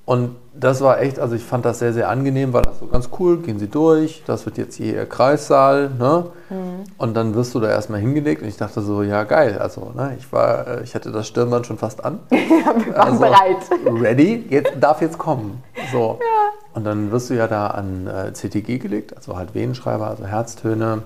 und 0.05 0.37
das 0.53 0.81
war 0.81 1.01
echt, 1.01 1.21
also 1.21 1.37
ich 1.37 1.45
fand 1.45 1.65
das 1.65 1.79
sehr, 1.79 1.93
sehr 1.93 2.09
angenehm, 2.09 2.53
weil 2.53 2.63
das 2.63 2.81
so 2.81 2.87
ganz 2.87 3.09
cool, 3.19 3.39
gehen 3.39 3.59
Sie 3.61 3.69
durch, 3.69 4.23
das 4.27 4.45
wird 4.47 4.59
jetzt 4.59 4.75
hier 4.75 4.95
Ihr 4.95 5.07
Kreissaal, 5.07 5.91
ne? 5.91 6.27
Mhm. 6.51 6.85
Und 6.99 7.15
dann 7.15 7.35
wirst 7.35 7.55
du 7.55 7.61
da 7.61 7.71
erstmal 7.71 8.01
hingelegt 8.01 8.43
und 8.43 8.49
ich 8.49 8.57
dachte 8.57 8.81
so, 8.83 9.03
ja 9.03 9.23
geil, 9.23 9.59
also 9.59 9.93
ne, 9.95 10.17
ich 10.19 10.33
war, 10.33 10.67
äh, 10.67 10.83
ich 10.83 10.95
hatte 10.97 11.13
das 11.13 11.29
Stirnband 11.29 11.67
schon 11.67 11.79
fast 11.79 12.05
an. 12.05 12.19
ja, 12.31 12.39
wir 12.39 12.95
waren 12.95 13.09
also, 13.09 13.21
bereit. 13.21 14.03
Ready, 14.03 14.45
jetzt 14.51 14.73
darf 14.81 15.01
jetzt 15.01 15.19
kommen. 15.19 15.63
So. 15.93 16.19
Ja. 16.21 16.51
Und 16.75 16.85
dann 16.85 17.13
wirst 17.13 17.31
du 17.31 17.35
ja 17.35 17.47
da 17.47 17.69
an 17.69 18.07
äh, 18.07 18.33
CTG 18.33 18.79
gelegt, 18.79 19.17
also 19.17 19.37
halt 19.37 19.55
Venenschreiber, 19.55 20.09
also 20.09 20.27
Herztöne 20.27 21.03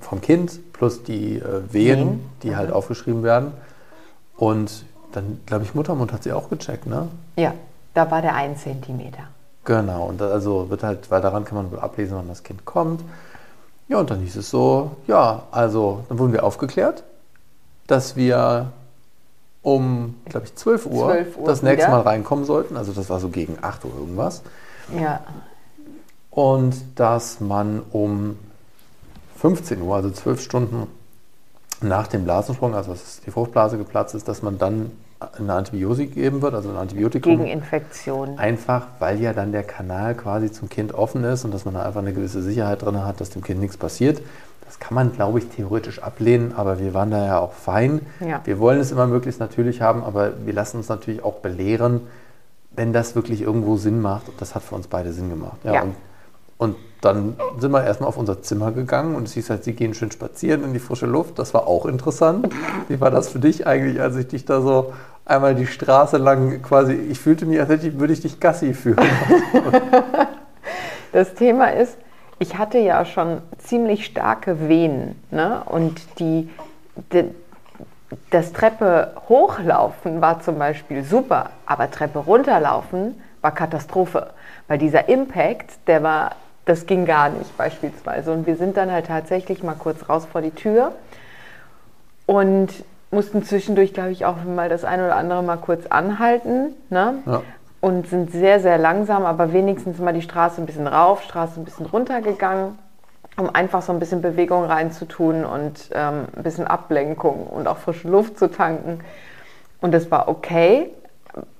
vom 0.00 0.20
Kind 0.20 0.72
plus 0.72 1.02
die 1.02 1.36
äh, 1.36 1.42
Wehen, 1.70 1.98
Wehen, 1.98 2.30
die 2.42 2.50
mhm. 2.50 2.56
halt 2.56 2.72
aufgeschrieben 2.72 3.22
werden. 3.22 3.52
Und 4.36 4.86
dann, 5.12 5.40
glaube 5.46 5.64
ich, 5.64 5.74
Muttermund 5.74 6.12
hat 6.12 6.22
sie 6.22 6.32
auch 6.32 6.48
gecheckt, 6.48 6.86
ne? 6.86 7.08
Ja. 7.36 7.52
Da 7.94 8.10
war 8.10 8.22
der 8.22 8.34
ein 8.34 8.56
Zentimeter. 8.56 9.24
Genau, 9.64 10.06
und 10.06 10.20
also 10.20 10.70
wird 10.70 10.82
halt, 10.82 11.10
weil 11.10 11.20
daran 11.20 11.44
kann 11.44 11.56
man 11.56 11.70
wohl 11.70 11.78
ablesen, 11.78 12.16
wann 12.16 12.28
das 12.28 12.42
Kind 12.42 12.64
kommt. 12.64 13.02
Ja, 13.88 13.98
und 13.98 14.10
dann 14.10 14.20
hieß 14.20 14.36
es 14.36 14.50
so, 14.50 14.92
ja, 15.06 15.42
also 15.50 16.04
dann 16.08 16.18
wurden 16.18 16.32
wir 16.32 16.44
aufgeklärt, 16.44 17.04
dass 17.86 18.16
wir 18.16 18.72
um, 19.62 20.16
glaube 20.24 20.46
ich, 20.46 20.56
12 20.56 20.86
Uhr, 20.86 21.12
12 21.12 21.36
Uhr 21.36 21.46
das 21.46 21.62
nächste 21.62 21.90
Mal 21.90 22.00
reinkommen 22.00 22.44
sollten. 22.44 22.76
Also 22.76 22.92
das 22.92 23.08
war 23.10 23.20
so 23.20 23.28
gegen 23.28 23.58
8 23.62 23.84
Uhr 23.84 23.92
irgendwas. 23.96 24.42
Ja. 24.98 25.20
Und 26.30 26.74
dass 26.96 27.40
man 27.40 27.82
um 27.92 28.38
15 29.36 29.80
Uhr, 29.82 29.94
also 29.94 30.10
12 30.10 30.40
Stunden 30.40 30.86
nach 31.80 32.06
dem 32.06 32.24
Blasensprung, 32.24 32.74
also 32.74 32.92
dass 32.92 33.20
die 33.20 33.30
Fruchtblase 33.30 33.78
geplatzt 33.78 34.14
ist, 34.14 34.26
dass 34.26 34.42
man 34.42 34.58
dann 34.58 34.90
eine 35.38 35.54
Antibiotik 35.54 36.14
geben 36.14 36.42
wird, 36.42 36.54
also 36.54 36.70
ein 36.70 36.76
Antibiotikum. 36.76 37.38
Gegen 37.38 37.46
Infektionen. 37.46 38.38
Einfach, 38.38 38.86
weil 38.98 39.20
ja 39.20 39.32
dann 39.32 39.52
der 39.52 39.62
Kanal 39.62 40.14
quasi 40.14 40.50
zum 40.50 40.68
Kind 40.68 40.94
offen 40.94 41.24
ist 41.24 41.44
und 41.44 41.52
dass 41.52 41.64
man 41.64 41.74
da 41.74 41.82
einfach 41.82 42.00
eine 42.00 42.12
gewisse 42.12 42.42
Sicherheit 42.42 42.82
drin 42.82 43.04
hat, 43.04 43.20
dass 43.20 43.30
dem 43.30 43.42
Kind 43.42 43.60
nichts 43.60 43.76
passiert. 43.76 44.22
Das 44.64 44.78
kann 44.78 44.94
man, 44.94 45.12
glaube 45.12 45.38
ich, 45.38 45.48
theoretisch 45.48 45.98
ablehnen, 45.98 46.54
aber 46.56 46.78
wir 46.78 46.94
waren 46.94 47.10
da 47.10 47.26
ja 47.26 47.38
auch 47.38 47.52
fein. 47.52 48.00
Ja. 48.20 48.40
Wir 48.44 48.58
wollen 48.58 48.80
es 48.80 48.90
immer 48.90 49.06
möglichst 49.06 49.38
natürlich 49.38 49.82
haben, 49.82 50.02
aber 50.02 50.32
wir 50.46 50.52
lassen 50.54 50.78
uns 50.78 50.88
natürlich 50.88 51.22
auch 51.22 51.40
belehren, 51.40 52.00
wenn 52.70 52.94
das 52.94 53.14
wirklich 53.14 53.42
irgendwo 53.42 53.76
Sinn 53.76 54.00
macht. 54.00 54.28
Und 54.28 54.40
das 54.40 54.54
hat 54.54 54.62
für 54.62 54.74
uns 54.74 54.86
beide 54.86 55.12
Sinn 55.12 55.28
gemacht. 55.28 55.58
Ja, 55.64 55.74
ja. 55.74 55.82
Und, 55.82 55.94
und 56.56 56.76
dann 57.02 57.36
sind 57.58 57.72
wir 57.72 57.84
erstmal 57.84 58.08
auf 58.08 58.16
unser 58.16 58.42
Zimmer 58.42 58.72
gegangen 58.72 59.14
und 59.16 59.24
es 59.24 59.34
hieß 59.34 59.50
halt, 59.50 59.64
sie 59.64 59.74
gehen 59.74 59.92
schön 59.92 60.10
spazieren 60.10 60.64
in 60.64 60.72
die 60.72 60.78
frische 60.78 61.06
Luft. 61.06 61.38
Das 61.38 61.52
war 61.52 61.66
auch 61.66 61.84
interessant. 61.84 62.48
Wie 62.88 63.00
war 63.00 63.10
das 63.10 63.28
für 63.28 63.40
dich 63.40 63.66
eigentlich, 63.66 64.00
als 64.00 64.16
ich 64.16 64.28
dich 64.28 64.44
da 64.44 64.60
so 64.60 64.92
einmal 65.24 65.54
die 65.54 65.66
Straße 65.66 66.16
lang 66.16 66.62
quasi, 66.62 66.94
ich 66.94 67.18
fühlte 67.18 67.44
mich, 67.44 67.60
als 67.60 67.68
hätte 67.68 67.98
würde 67.98 68.12
ich 68.12 68.20
dich 68.20 68.40
Gassi 68.40 68.72
führen. 68.72 69.04
das 71.12 71.34
Thema 71.34 71.72
ist, 71.72 71.96
ich 72.38 72.58
hatte 72.58 72.78
ja 72.78 73.04
schon 73.04 73.42
ziemlich 73.58 74.04
starke 74.04 74.68
Venen 74.68 75.20
ne? 75.30 75.62
und 75.66 76.00
die, 76.18 76.50
die, 77.12 77.24
das 78.30 78.52
Treppe 78.52 79.12
hochlaufen 79.28 80.20
war 80.20 80.40
zum 80.40 80.58
Beispiel 80.58 81.04
super, 81.04 81.50
aber 81.66 81.90
Treppe 81.90 82.18
runterlaufen 82.20 83.20
war 83.40 83.52
Katastrophe, 83.52 84.30
weil 84.68 84.78
dieser 84.78 85.08
Impact, 85.08 85.70
der 85.86 86.02
war, 86.02 86.36
das 86.64 86.86
ging 86.86 87.06
gar 87.06 87.28
nicht 87.28 87.56
beispielsweise 87.56 88.32
und 88.32 88.46
wir 88.46 88.56
sind 88.56 88.76
dann 88.76 88.90
halt 88.90 89.06
tatsächlich 89.06 89.62
mal 89.62 89.74
kurz 89.74 90.08
raus 90.08 90.26
vor 90.30 90.42
die 90.42 90.52
Tür 90.52 90.92
und 92.26 92.84
mussten 93.12 93.44
zwischendurch, 93.44 93.92
glaube 93.92 94.10
ich, 94.10 94.24
auch 94.24 94.42
mal 94.44 94.68
das 94.68 94.84
eine 94.84 95.04
oder 95.04 95.16
andere 95.16 95.42
mal 95.42 95.58
kurz 95.58 95.86
anhalten. 95.86 96.74
Ne? 96.88 97.14
Ja. 97.26 97.42
Und 97.80 98.06
sind 98.06 98.30
sehr, 98.30 98.60
sehr 98.60 98.78
langsam, 98.78 99.24
aber 99.24 99.52
wenigstens 99.52 99.98
mal 99.98 100.12
die 100.12 100.22
Straße 100.22 100.60
ein 100.60 100.66
bisschen 100.66 100.86
rauf, 100.86 101.22
Straße 101.22 101.60
ein 101.60 101.64
bisschen 101.64 101.86
runter 101.86 102.22
gegangen, 102.22 102.78
um 103.36 103.52
einfach 103.54 103.82
so 103.82 103.92
ein 103.92 103.98
bisschen 103.98 104.22
Bewegung 104.22 104.64
reinzutun 104.64 105.44
und 105.44 105.90
ähm, 105.92 106.26
ein 106.34 106.42
bisschen 106.42 106.66
Ablenkung 106.66 107.46
und 107.48 107.66
auch 107.66 107.78
frische 107.78 108.08
Luft 108.08 108.38
zu 108.38 108.50
tanken. 108.50 109.00
Und 109.80 109.92
das 109.92 110.10
war 110.10 110.28
okay. 110.28 110.90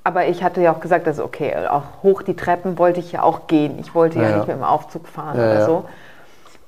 Aber 0.05 0.27
ich 0.27 0.43
hatte 0.43 0.61
ja 0.61 0.73
auch 0.73 0.81
gesagt, 0.81 1.07
dass 1.07 1.19
okay, 1.19 1.55
auch 1.69 2.03
hoch 2.03 2.23
die 2.23 2.35
Treppen 2.35 2.79
wollte 2.79 3.01
ich 3.01 3.13
ja 3.13 3.23
auch 3.23 3.47
gehen. 3.47 3.79
Ich 3.81 3.95
wollte 3.95 4.19
ja, 4.19 4.29
ja 4.29 4.37
nicht 4.37 4.49
mit 4.49 4.57
dem 4.57 4.65
Aufzug 4.65 5.09
fahren 5.09 5.39
ja, 5.39 5.45
oder 5.45 5.67
so. 5.67 5.85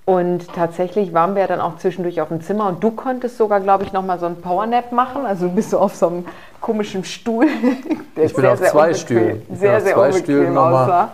Und 0.06 0.52
tatsächlich 0.54 1.14
waren 1.14 1.34
wir 1.34 1.42
ja 1.42 1.48
dann 1.48 1.60
auch 1.60 1.78
zwischendurch 1.78 2.20
auf 2.20 2.28
dem 2.28 2.42
Zimmer 2.42 2.68
und 2.68 2.84
du 2.84 2.90
konntest 2.90 3.38
sogar, 3.38 3.60
glaube 3.60 3.84
ich, 3.84 3.92
nochmal 3.94 4.18
so 4.18 4.26
einen 4.26 4.40
Powernap 4.40 4.92
machen. 4.92 5.24
Also 5.24 5.48
du 5.48 5.54
bist 5.54 5.70
so 5.70 5.78
auf 5.78 5.94
so 5.94 6.08
einem 6.08 6.26
komischen 6.60 7.04
Stuhl. 7.04 7.46
ich 8.16 8.34
bin 8.34 8.42
sehr, 8.42 8.52
auf 8.52 8.58
sehr 8.58 8.70
zwei 8.70 8.92
Stühlen. 8.92 9.42
Sehr, 9.50 9.80
sehr 9.80 9.94
zwei 9.94 10.12
Stühlen 10.12 10.52
nochmal 10.52 11.08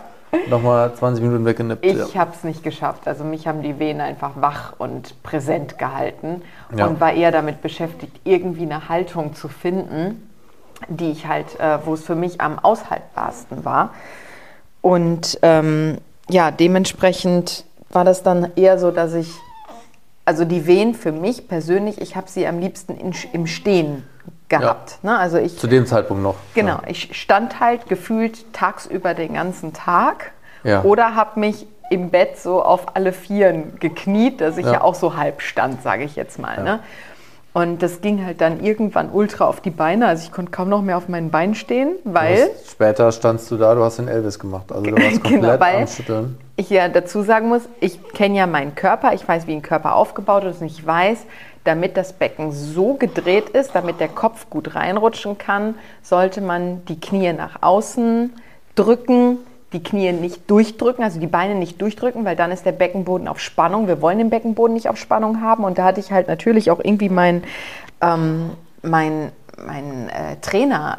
noch 0.49 0.93
20 0.93 1.23
Minuten 1.23 1.45
weggenippt. 1.45 1.85
Ich 1.85 2.13
ja. 2.13 2.21
habe 2.21 2.31
es 2.33 2.43
nicht 2.43 2.63
geschafft. 2.63 3.07
Also 3.07 3.23
mich 3.23 3.47
haben 3.47 3.61
die 3.61 3.79
Venen 3.79 4.01
einfach 4.01 4.31
wach 4.35 4.73
und 4.77 5.21
präsent 5.23 5.77
gehalten 5.77 6.41
ja. 6.75 6.87
und 6.87 6.99
war 6.99 7.13
eher 7.13 7.31
damit 7.31 7.61
beschäftigt, 7.61 8.19
irgendwie 8.23 8.63
eine 8.63 8.89
Haltung 8.89 9.33
zu 9.35 9.47
finden, 9.47 10.30
die 10.87 11.11
ich 11.11 11.27
halt, 11.27 11.59
äh, 11.59 11.79
wo 11.85 11.93
es 11.93 12.03
für 12.03 12.15
mich 12.15 12.41
am 12.41 12.59
aushaltbarsten 12.59 13.65
war. 13.65 13.93
Und 14.81 15.39
ähm, 15.41 15.97
ja, 16.29 16.51
dementsprechend 16.51 17.65
war 17.89 18.05
das 18.05 18.23
dann 18.23 18.51
eher 18.55 18.79
so, 18.79 18.91
dass 18.91 19.13
ich, 19.13 19.31
also 20.25 20.45
die 20.45 20.65
Wehen 20.65 20.93
für 20.93 21.11
mich 21.11 21.47
persönlich, 21.47 22.01
ich 22.01 22.15
habe 22.15 22.29
sie 22.29 22.47
am 22.47 22.59
liebsten 22.59 22.95
in, 22.97 23.13
im 23.33 23.47
Stehen 23.47 24.03
gehabt. 24.49 24.99
Ja. 25.03 25.11
Ne? 25.11 25.17
Also 25.17 25.37
ich, 25.37 25.57
Zu 25.57 25.67
dem 25.67 25.85
Zeitpunkt 25.85 26.23
noch. 26.23 26.35
Genau, 26.53 26.75
ja. 26.75 26.83
ich 26.87 27.19
stand 27.19 27.59
halt 27.59 27.87
gefühlt 27.87 28.53
tagsüber 28.53 29.13
den 29.13 29.33
ganzen 29.33 29.73
Tag 29.73 30.31
ja. 30.63 30.83
oder 30.83 31.15
habe 31.15 31.39
mich 31.39 31.65
im 31.89 32.09
Bett 32.09 32.37
so 32.37 32.63
auf 32.63 32.95
alle 32.95 33.11
Vieren 33.11 33.77
gekniet, 33.79 34.39
dass 34.39 34.57
ich 34.57 34.65
ja, 34.65 34.81
auch 34.81 34.95
so 34.95 35.17
halb 35.17 35.41
stand, 35.41 35.81
sage 35.81 36.03
ich 36.03 36.15
jetzt 36.15 36.39
mal. 36.39 36.63
Ne? 36.63 36.79
Und 37.53 37.83
das 37.83 37.99
ging 37.99 38.25
halt 38.25 38.39
dann 38.39 38.63
irgendwann 38.63 39.09
ultra 39.09 39.45
auf 39.45 39.59
die 39.59 39.71
Beine. 39.71 40.07
Also 40.07 40.23
ich 40.23 40.31
konnte 40.31 40.51
kaum 40.51 40.69
noch 40.69 40.81
mehr 40.81 40.97
auf 40.97 41.09
meinen 41.09 41.31
Beinen 41.31 41.53
stehen, 41.53 41.95
weil. 42.05 42.49
später 42.69 43.11
standst 43.11 43.51
du 43.51 43.57
da, 43.57 43.75
du 43.75 43.83
hast 43.83 43.99
den 43.99 44.07
Elvis 44.07 44.39
gemacht. 44.39 44.71
Also 44.71 44.85
du 44.85 44.91
warst 44.95 45.21
komplett 45.21 45.59
genau, 45.59 45.79
am 45.79 45.87
Schütteln. 45.87 46.37
Ich 46.55 46.69
ja 46.69 46.87
dazu 46.87 47.23
sagen 47.23 47.49
muss, 47.49 47.63
ich 47.81 48.01
kenne 48.13 48.37
ja 48.37 48.47
meinen 48.47 48.75
Körper, 48.75 49.13
ich 49.13 49.27
weiß, 49.27 49.47
wie 49.47 49.53
ein 49.53 49.61
Körper 49.61 49.95
aufgebaut 49.95 50.45
ist 50.45 50.61
und 50.61 50.67
ich 50.67 50.85
weiß, 50.85 51.19
damit 51.63 51.97
das 51.97 52.13
Becken 52.13 52.51
so 52.51 52.93
gedreht 52.93 53.49
ist, 53.49 53.71
damit 53.73 53.99
der 53.99 54.07
Kopf 54.07 54.49
gut 54.49 54.75
reinrutschen 54.75 55.37
kann, 55.37 55.75
sollte 56.01 56.41
man 56.41 56.85
die 56.85 56.99
Knie 56.99 57.33
nach 57.33 57.61
außen 57.61 58.31
drücken, 58.75 59.39
die 59.73 59.81
Knie 59.81 60.11
nicht 60.11 60.49
durchdrücken, 60.49 61.03
also 61.03 61.19
die 61.19 61.27
Beine 61.27 61.55
nicht 61.55 61.81
durchdrücken, 61.81 62.25
weil 62.25 62.35
dann 62.35 62.51
ist 62.51 62.65
der 62.65 62.73
Beckenboden 62.73 63.27
auf 63.27 63.39
Spannung. 63.39 63.87
Wir 63.87 64.01
wollen 64.01 64.17
den 64.17 64.29
Beckenboden 64.29 64.73
nicht 64.73 64.89
auf 64.89 64.97
Spannung 64.97 65.41
haben. 65.41 65.63
Und 65.63 65.77
da 65.77 65.85
hatte 65.85 65.99
ich 65.99 66.11
halt 66.11 66.27
natürlich 66.27 66.71
auch 66.71 66.79
irgendwie 66.79 67.09
mein, 67.09 67.43
ähm, 68.01 68.51
mein, 68.81 69.31
mein 69.57 70.09
äh, 70.09 70.37
Trainer. 70.41 70.97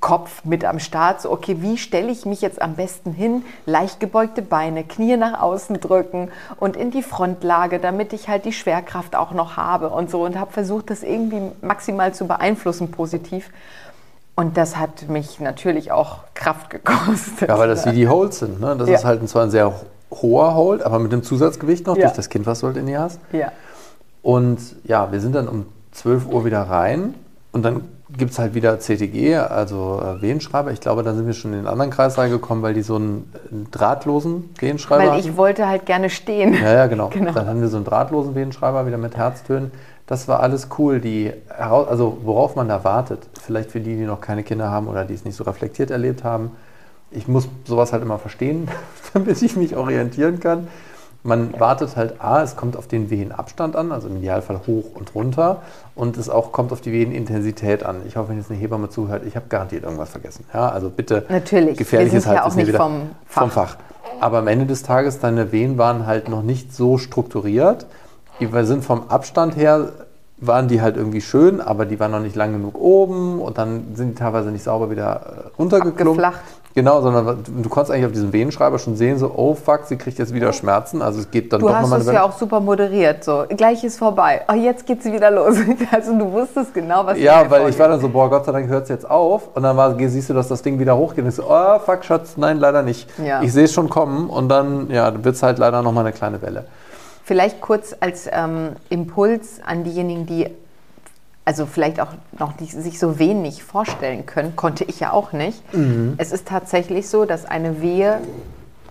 Kopf 0.00 0.44
mit 0.44 0.64
am 0.64 0.80
Start, 0.80 1.22
so 1.22 1.30
okay, 1.30 1.56
wie 1.60 1.78
stelle 1.78 2.10
ich 2.10 2.26
mich 2.26 2.42
jetzt 2.42 2.60
am 2.60 2.74
besten 2.74 3.12
hin? 3.12 3.42
Leicht 3.64 4.00
gebeugte 4.00 4.42
Beine, 4.42 4.84
Knie 4.84 5.16
nach 5.16 5.40
außen 5.40 5.80
drücken 5.80 6.30
und 6.60 6.76
in 6.76 6.90
die 6.90 7.02
Frontlage, 7.02 7.78
damit 7.78 8.12
ich 8.12 8.28
halt 8.28 8.44
die 8.44 8.52
Schwerkraft 8.52 9.16
auch 9.16 9.32
noch 9.32 9.56
habe 9.56 9.88
und 9.88 10.10
so 10.10 10.24
und 10.24 10.38
habe 10.38 10.52
versucht, 10.52 10.90
das 10.90 11.02
irgendwie 11.02 11.40
maximal 11.62 12.12
zu 12.12 12.26
beeinflussen 12.26 12.90
positiv. 12.90 13.50
Und 14.38 14.56
das 14.56 14.76
hat 14.76 15.08
mich 15.08 15.40
natürlich 15.40 15.90
auch 15.90 16.18
Kraft 16.34 16.70
gekostet. 16.70 17.48
Ja, 17.48 17.58
weil 17.58 17.66
das 17.66 17.84
wie 17.86 17.90
die 17.90 18.06
Holds 18.06 18.38
sind. 18.38 18.60
Ne? 18.60 18.76
Das 18.78 18.88
ja. 18.88 18.94
ist 18.94 19.04
halt 19.04 19.28
zwar 19.28 19.42
ein 19.42 19.50
sehr 19.50 19.72
hoher 20.12 20.54
Hold, 20.54 20.84
aber 20.84 21.00
mit 21.00 21.10
dem 21.10 21.24
Zusatzgewicht 21.24 21.88
noch 21.88 21.96
ja. 21.96 22.04
durch 22.04 22.12
das 22.14 22.28
Kind, 22.28 22.46
was 22.46 22.60
du 22.60 22.68
halt 22.68 22.76
in 22.76 22.86
die 22.86 22.96
hast. 22.96 23.18
Ja. 23.32 23.50
Und 24.22 24.60
ja, 24.84 25.10
wir 25.10 25.18
sind 25.18 25.34
dann 25.34 25.48
um 25.48 25.66
12 25.90 26.28
Uhr 26.28 26.44
wieder 26.44 26.62
rein 26.62 27.14
und 27.50 27.64
dann 27.64 27.80
gibt 28.16 28.30
es 28.30 28.38
halt 28.38 28.54
wieder 28.54 28.78
CTG, 28.78 29.38
also 29.38 30.00
äh, 30.00 30.22
Wehenschreiber. 30.22 30.70
Ich 30.70 30.80
glaube, 30.80 31.02
da 31.02 31.14
sind 31.14 31.26
wir 31.26 31.34
schon 31.34 31.52
in 31.52 31.58
den 31.58 31.66
anderen 31.66 31.90
Kreis 31.90 32.16
reingekommen, 32.16 32.62
weil 32.62 32.74
die 32.74 32.82
so 32.82 32.94
einen, 32.94 33.32
einen 33.50 33.68
drahtlosen 33.72 34.50
Wehenschreiber 34.60 35.10
Weil 35.10 35.18
ich 35.18 35.26
hatten. 35.26 35.36
wollte 35.36 35.66
halt 35.66 35.84
gerne 35.84 36.10
stehen. 36.10 36.54
Ja, 36.54 36.74
ja, 36.74 36.86
genau. 36.86 37.08
genau. 37.12 37.32
Dann 37.32 37.48
haben 37.48 37.60
wir 37.60 37.66
so 37.66 37.76
einen 37.76 37.86
drahtlosen 37.86 38.36
Wehenschreiber 38.36 38.86
wieder 38.86 38.98
mit 38.98 39.16
Herztönen. 39.16 39.72
Das 40.08 40.26
war 40.26 40.40
alles 40.40 40.68
cool. 40.78 41.00
Die, 41.00 41.32
also 41.58 42.18
worauf 42.24 42.56
man 42.56 42.68
da 42.68 42.82
wartet, 42.82 43.20
vielleicht 43.40 43.70
für 43.70 43.80
die, 43.80 43.94
die 43.94 44.04
noch 44.04 44.20
keine 44.20 44.42
Kinder 44.42 44.70
haben 44.70 44.88
oder 44.88 45.04
die 45.04 45.14
es 45.14 45.24
nicht 45.24 45.36
so 45.36 45.44
reflektiert 45.44 45.90
erlebt 45.90 46.24
haben. 46.24 46.50
Ich 47.10 47.28
muss 47.28 47.48
sowas 47.66 47.92
halt 47.92 48.02
immer 48.02 48.18
verstehen, 48.18 48.68
damit 49.12 49.40
ich 49.42 49.56
mich 49.56 49.76
orientieren 49.76 50.40
kann. 50.40 50.68
Man 51.24 51.58
wartet 51.60 51.96
halt, 51.96 52.22
A, 52.22 52.42
es 52.42 52.56
kommt 52.56 52.76
auf 52.76 52.86
den 52.86 53.10
Wehenabstand 53.10 53.76
an, 53.76 53.92
also 53.92 54.08
im 54.08 54.16
Idealfall 54.16 54.60
hoch 54.66 54.94
und 54.94 55.14
runter. 55.14 55.62
Und 55.94 56.16
es 56.16 56.30
auch 56.30 56.52
kommt 56.52 56.72
auf 56.72 56.80
die 56.80 56.92
Wehenintensität 56.92 57.84
an. 57.84 57.96
Ich 58.06 58.16
hoffe, 58.16 58.30
wenn 58.30 58.38
jetzt 58.38 58.50
eine 58.50 58.58
Hebamme 58.58 58.88
zuhört, 58.88 59.24
ich 59.26 59.36
habe 59.36 59.46
garantiert 59.48 59.82
irgendwas 59.84 60.08
vergessen. 60.08 60.46
Ja, 60.54 60.70
also 60.70 60.88
bitte 60.88 61.26
Natürlich. 61.28 61.76
gefährliches 61.76 62.24
sind 62.24 62.32
ja 62.32 62.46
auch 62.46 62.54
nicht 62.54 62.74
vom 62.74 63.10
Fach. 63.26 63.42
vom 63.42 63.50
Fach. 63.50 63.76
Aber 64.20 64.38
am 64.38 64.46
Ende 64.46 64.64
des 64.64 64.84
Tages, 64.84 65.18
deine 65.18 65.52
Wehen 65.52 65.76
waren 65.76 66.06
halt 66.06 66.30
noch 66.30 66.42
nicht 66.42 66.74
so 66.74 66.96
strukturiert 66.96 67.84
wir 68.40 68.64
sind 68.64 68.84
vom 68.84 69.04
Abstand 69.08 69.56
her, 69.56 69.90
waren 70.40 70.68
die 70.68 70.80
halt 70.80 70.96
irgendwie 70.96 71.20
schön, 71.20 71.60
aber 71.60 71.84
die 71.84 71.98
waren 71.98 72.12
noch 72.12 72.20
nicht 72.20 72.36
lang 72.36 72.52
genug 72.52 72.80
oben 72.80 73.40
und 73.40 73.58
dann 73.58 73.94
sind 73.94 74.10
die 74.10 74.14
teilweise 74.14 74.50
nicht 74.50 74.62
sauber 74.62 74.90
wieder 74.90 75.20
äh, 75.46 75.56
runtergeklungen. 75.58 76.24
Genau, 76.74 77.00
sondern 77.00 77.42
du 77.44 77.68
konntest 77.68 77.90
eigentlich 77.90 78.06
auf 78.06 78.12
diesem 78.12 78.32
Venenschreiber 78.32 78.78
schon 78.78 78.94
sehen, 78.94 79.18
so, 79.18 79.32
oh 79.34 79.54
fuck, 79.54 79.86
sie 79.86 79.96
kriegt 79.96 80.16
jetzt 80.18 80.32
wieder 80.32 80.52
Schmerzen. 80.52 81.02
Also 81.02 81.18
es 81.18 81.30
geht 81.30 81.52
dann 81.52 81.60
du 81.60 81.66
doch 81.66 81.72
nochmal. 81.72 81.98
Du 81.98 82.04
hast 82.04 82.06
es 82.06 82.12
ja 82.14 82.22
auch 82.22 82.38
super 82.38 82.60
moderiert, 82.60 83.24
so, 83.24 83.46
gleich 83.48 83.82
ist 83.82 83.98
vorbei. 83.98 84.42
Oh, 84.48 84.54
jetzt 84.54 84.86
geht 84.86 85.02
sie 85.02 85.12
wieder 85.12 85.30
los. 85.30 85.56
Also 85.90 86.16
du 86.16 86.30
wusstest 86.30 86.72
genau, 86.74 87.04
was 87.04 87.18
Ja, 87.18 87.40
weil 87.40 87.60
vorgeht. 87.60 87.70
ich 87.70 87.80
war 87.80 87.88
dann 87.88 88.00
so, 88.00 88.08
boah, 88.08 88.30
Gott 88.30 88.44
sei 88.44 88.52
Dank 88.52 88.68
hört 88.68 88.84
es 88.84 88.90
jetzt 88.90 89.10
auf. 89.10 89.48
Und 89.54 89.64
dann 89.64 89.76
war, 89.76 89.98
siehst 89.98 90.30
du, 90.30 90.34
dass 90.34 90.46
das 90.46 90.62
Ding 90.62 90.78
wieder 90.78 90.96
hochgeht. 90.96 91.24
Und 91.24 91.30
ich 91.30 91.34
so, 91.34 91.44
oh 91.48 91.78
fuck, 91.80 92.04
Schatz, 92.04 92.36
nein, 92.36 92.58
leider 92.58 92.82
nicht. 92.82 93.08
Ja. 93.18 93.42
Ich 93.42 93.52
sehe 93.52 93.64
es 93.64 93.72
schon 93.72 93.88
kommen 93.88 94.30
und 94.30 94.48
dann, 94.48 94.88
ja, 94.90 95.12
wird 95.24 95.34
es 95.34 95.42
halt 95.42 95.58
leider 95.58 95.82
nochmal 95.82 96.04
eine 96.04 96.12
kleine 96.12 96.40
Welle. 96.42 96.66
Vielleicht 97.28 97.60
kurz 97.60 97.94
als 98.00 98.26
ähm, 98.32 98.76
Impuls 98.88 99.60
an 99.62 99.84
diejenigen, 99.84 100.24
die 100.24 100.48
also 101.44 101.66
vielleicht 101.66 102.00
auch 102.00 102.08
noch 102.38 102.58
nicht, 102.58 102.72
sich 102.72 102.98
so 102.98 103.18
wenig 103.18 103.62
vorstellen 103.62 104.24
können, 104.24 104.56
konnte 104.56 104.84
ich 104.84 105.00
ja 105.00 105.12
auch 105.12 105.32
nicht. 105.32 105.62
Mhm. 105.74 106.14
Es 106.16 106.32
ist 106.32 106.48
tatsächlich 106.48 107.06
so, 107.10 107.26
dass 107.26 107.44
eine 107.44 107.82
Wehe 107.82 108.22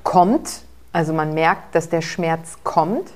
kommt, 0.04 0.62
also 0.94 1.14
man 1.14 1.34
merkt, 1.34 1.74
dass 1.74 1.90
der 1.90 2.04
Schmerz 2.04 2.60
kommt, 2.64 3.10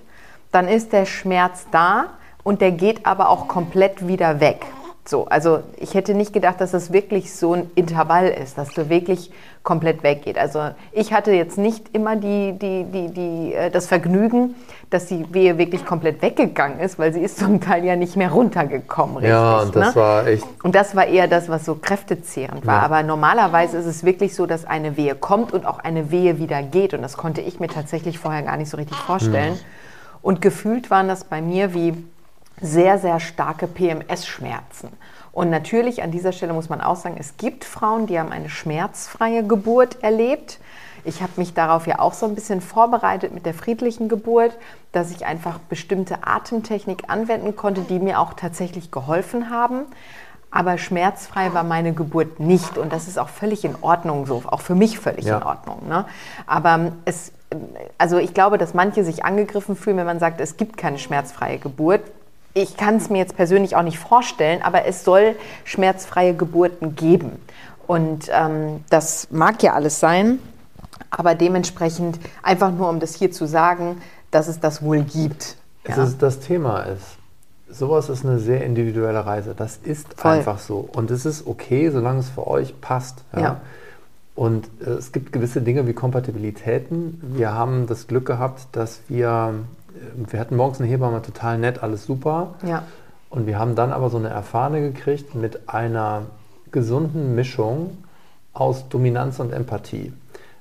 dann 0.52 0.68
ist 0.68 0.92
der 0.92 1.06
Schmerz 1.06 1.68
da 1.72 2.06
und 2.42 2.60
der 2.60 2.72
geht 2.72 3.06
aber 3.06 3.30
auch 3.30 3.48
komplett 3.48 4.08
wieder 4.08 4.40
weg. 4.40 4.66
So, 5.04 5.26
also 5.26 5.62
ich 5.78 5.96
hätte 5.96 6.14
nicht 6.14 6.32
gedacht, 6.32 6.62
dass 6.62 6.72
das 6.72 6.94
wirklich 6.94 7.34
so 7.34 7.54
ein 7.54 7.72
Intervall 7.74 8.28
ist, 8.28 8.58
dass 8.58 8.70
du 8.70 8.88
wirklich 8.88 9.32
komplett 9.64 10.04
weggeht. 10.04 10.38
Also 10.38 10.70
ich 10.92 11.12
hatte 11.12 11.32
jetzt 11.32 11.58
nicht 11.58 11.94
immer 11.94 12.16
die, 12.16 12.54
die, 12.54 12.84
die, 12.84 13.08
die, 13.10 13.54
äh, 13.54 13.72
das 13.72 13.88
Vergnügen, 13.88 14.56
dass 14.92 15.08
die 15.08 15.26
Wehe 15.34 15.58
wirklich 15.58 15.86
komplett 15.86 16.22
weggegangen 16.22 16.80
ist, 16.80 17.00
weil 17.00 17.14
sie 17.14 17.22
ist 17.22 17.40
zum 17.40 17.62
Teil 17.62 17.84
ja 17.84 17.96
nicht 17.96 18.16
mehr 18.16 18.32
runtergekommen. 18.32 19.18
Richtig, 19.18 19.32
ja, 19.32 19.62
und 19.62 19.76
das 19.76 19.96
ne? 19.96 20.02
war 20.02 20.28
echt. 20.28 20.46
Und 20.64 20.76
das 20.76 20.96
war 20.96 21.08
eher 21.08 21.28
das, 21.28 21.50
was 21.50 21.66
so 21.66 21.76
kräftezehrend 21.76 22.66
war. 22.68 22.80
Ja. 22.80 22.86
Aber 22.86 23.02
normalerweise 23.02 23.78
ist 23.78 23.88
es 23.88 24.04
wirklich 24.04 24.36
so, 24.36 24.46
dass 24.46 24.66
eine 24.66 24.98
Wehe 24.98 25.16
kommt 25.16 25.52
und 25.52 25.66
auch 25.66 25.80
eine 25.80 26.12
Wehe 26.12 26.38
wieder 26.38 26.62
geht. 26.62 26.94
Und 26.94 27.02
das 27.02 27.18
konnte 27.18 27.42
ich 27.42 27.60
mir 27.60 27.68
tatsächlich 27.68 28.20
vorher 28.20 28.44
gar 28.44 28.58
nicht 28.58 28.70
so 28.70 28.78
richtig 28.78 28.98
vorstellen. 28.98 29.54
Mhm. 29.54 29.60
Und 30.22 30.42
gefühlt 30.42 30.92
waren 30.92 31.08
das 31.08 31.24
bei 31.24 31.42
mir 31.42 31.74
wie 31.74 31.96
sehr, 32.62 33.00
sehr 33.00 33.20
starke 33.20 33.68
PMS-Schmerzen. 33.68 34.90
Und 35.34 35.50
natürlich 35.50 36.04
an 36.04 36.12
dieser 36.12 36.32
Stelle 36.32 36.54
muss 36.54 36.70
man 36.70 36.82
auch 36.82 36.96
sagen, 36.96 37.16
es 37.18 37.38
gibt 37.38 37.64
Frauen, 37.64 38.06
die 38.06 38.20
haben 38.20 38.32
eine 38.32 38.50
schmerzfreie 38.50 39.44
Geburt 39.44 40.04
erlebt. 40.04 40.60
Ich 41.04 41.22
habe 41.22 41.32
mich 41.38 41.54
darauf 41.54 41.88
ja 41.88 42.00
auch 42.00 42.14
so 42.14 42.26
ein 42.26 42.36
bisschen 42.36 42.62
vorbereitet 42.62 43.34
mit 43.34 43.46
der 43.46 43.54
friedlichen 43.54 44.10
Geburt, 44.10 44.56
dass 44.92 45.10
ich 45.10 45.26
einfach 45.26 45.58
bestimmte 45.58 46.28
Atemtechnik 46.28 47.06
anwenden 47.08 47.56
konnte, 47.56 47.82
die 47.82 48.00
mir 48.00 48.20
auch 48.20 48.34
tatsächlich 48.34 48.92
geholfen 48.92 49.50
haben. 49.50 49.86
Aber 50.52 50.78
schmerzfrei 50.78 51.54
war 51.54 51.64
meine 51.64 51.94
Geburt 51.94 52.42
nicht. 52.42 52.78
Und 52.78 52.92
das 52.92 53.08
ist 53.08 53.18
auch 53.18 53.30
völlig 53.30 53.64
in 53.64 53.76
Ordnung 53.82 54.26
so, 54.26 54.44
auch 54.46 54.60
für 54.60 54.76
mich 54.76 55.00
völlig 55.00 55.26
ja. 55.26 55.38
in 55.38 55.44
Ordnung. 55.44 55.88
Ne? 55.88 56.06
Aber 56.46 56.92
es, 57.06 57.32
also 57.98 58.18
ich 58.18 58.34
glaube, 58.34 58.58
dass 58.58 58.74
manche 58.74 59.06
sich 59.06 59.24
angegriffen 59.24 59.78
fühlen, 59.78 59.96
wenn 59.96 60.06
man 60.06 60.20
sagt, 60.20 60.42
es 60.42 60.58
gibt 60.58 60.76
keine 60.76 61.00
schmerzfreie 61.00 61.58
Geburt 61.58 62.02
ich 62.54 62.78
kann 62.78 62.98
es 62.98 63.10
mir 63.10 63.20
jetzt 63.20 63.36
persönlich 63.36 63.76
auch 63.76 63.84
nicht 63.84 64.00
vorstellen, 64.00 64.62
aber 64.62 64.86
es 64.86 65.04
soll 65.04 65.36
schmerzfreie 65.64 66.36
Geburten 66.36 66.96
geben. 66.96 67.40
Und 67.88 68.30
ähm, 68.32 68.84
das 68.90 69.28
mag 69.32 69.64
ja 69.64 69.74
alles 69.74 70.00
sein, 70.00 70.40
aber 71.10 71.36
dementsprechend 71.36 72.20
einfach 72.44 72.72
nur, 72.72 72.90
um 72.90 73.00
das 73.00 73.16
hier 73.16 73.32
zu 73.32 73.46
sagen, 73.46 74.02
dass 74.32 74.48
es 74.48 74.60
das 74.60 74.82
wohl 74.82 75.02
gibt. 75.02 75.58
Es 75.84 75.98
ja. 75.98 76.04
ist, 76.04 76.22
das 76.22 76.40
Thema 76.40 76.82
ist, 76.84 77.18
sowas 77.70 78.10
ist 78.10 78.26
eine 78.26 78.40
sehr 78.40 78.64
individuelle 78.64 79.26
Reise. 79.26 79.56
Das 79.56 79.78
ist 79.78 80.14
Voll. 80.16 80.32
einfach 80.32 80.60
so. 80.60 80.88
Und 80.94 81.12
es 81.12 81.26
ist 81.26 81.48
okay, 81.48 81.90
solange 81.90 82.20
es 82.20 82.30
für 82.30 82.48
euch 82.48 82.80
passt. 82.82 83.24
Ja. 83.34 83.42
ja. 83.42 83.62
Und 84.36 84.70
äh, 84.86 84.92
es 84.92 85.12
gibt 85.12 85.34
gewisse 85.34 85.62
Dinge 85.62 85.88
wie 85.88 85.94
Kompatibilitäten. 85.94 87.20
Wir 87.36 87.54
haben 87.54 87.88
das 87.88 88.08
Glück 88.08 88.26
gehabt, 88.26 88.68
dass 88.72 89.02
wir 89.10 89.54
wir 90.16 90.40
hatten 90.40 90.56
morgens 90.56 90.80
eine 90.80 90.90
Hebamme, 90.90 91.22
total 91.22 91.58
nett, 91.58 91.84
alles 91.84 92.06
super. 92.06 92.56
Ja. 92.66 92.84
Und 93.30 93.48
wir 93.48 93.58
haben 93.58 93.76
dann 93.76 93.92
aber 93.92 94.10
so 94.10 94.18
eine 94.18 94.30
Erfahrene 94.30 94.82
gekriegt 94.82 95.36
mit 95.36 95.70
einer 95.70 96.24
gesunden 96.72 97.36
Mischung 97.36 97.98
aus 98.54 98.90
Dominanz 98.90 99.40
und 99.40 99.54
Empathie. 99.54 100.14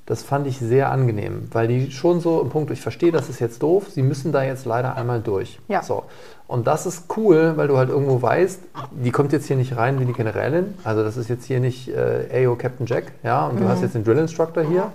Das 0.06 0.22
fand 0.22 0.46
ich 0.46 0.58
sehr 0.58 0.90
angenehm, 0.90 1.48
weil 1.52 1.68
die 1.68 1.92
schon 1.92 2.20
so 2.20 2.40
im 2.40 2.48
Punkt, 2.48 2.70
ich 2.72 2.80
verstehe, 2.80 3.12
das 3.12 3.28
ist 3.28 3.38
jetzt 3.38 3.62
doof, 3.62 3.86
sie 3.90 4.02
müssen 4.02 4.32
da 4.32 4.42
jetzt 4.42 4.64
leider 4.64 4.96
einmal 4.96 5.20
durch. 5.20 5.60
Ja. 5.68 5.82
So. 5.82 6.04
Und 6.48 6.66
das 6.66 6.84
ist 6.84 7.04
cool, 7.16 7.52
weil 7.54 7.68
du 7.68 7.76
halt 7.76 7.90
irgendwo 7.90 8.20
weißt, 8.20 8.60
die 8.90 9.12
kommt 9.12 9.32
jetzt 9.32 9.46
hier 9.46 9.54
nicht 9.54 9.76
rein 9.76 10.00
wie 10.00 10.04
die 10.04 10.12
Generälin. 10.12 10.74
Also 10.82 11.04
das 11.04 11.16
ist 11.16 11.28
jetzt 11.28 11.44
hier 11.44 11.60
nicht 11.60 11.88
äh, 11.88 12.26
Ayo 12.32 12.56
Captain 12.56 12.86
Jack, 12.86 13.12
ja, 13.22 13.46
und 13.46 13.56
mhm. 13.56 13.60
du 13.60 13.68
hast 13.68 13.82
jetzt 13.82 13.94
den 13.94 14.02
Drill 14.02 14.18
Instructor 14.18 14.64
hier. 14.64 14.90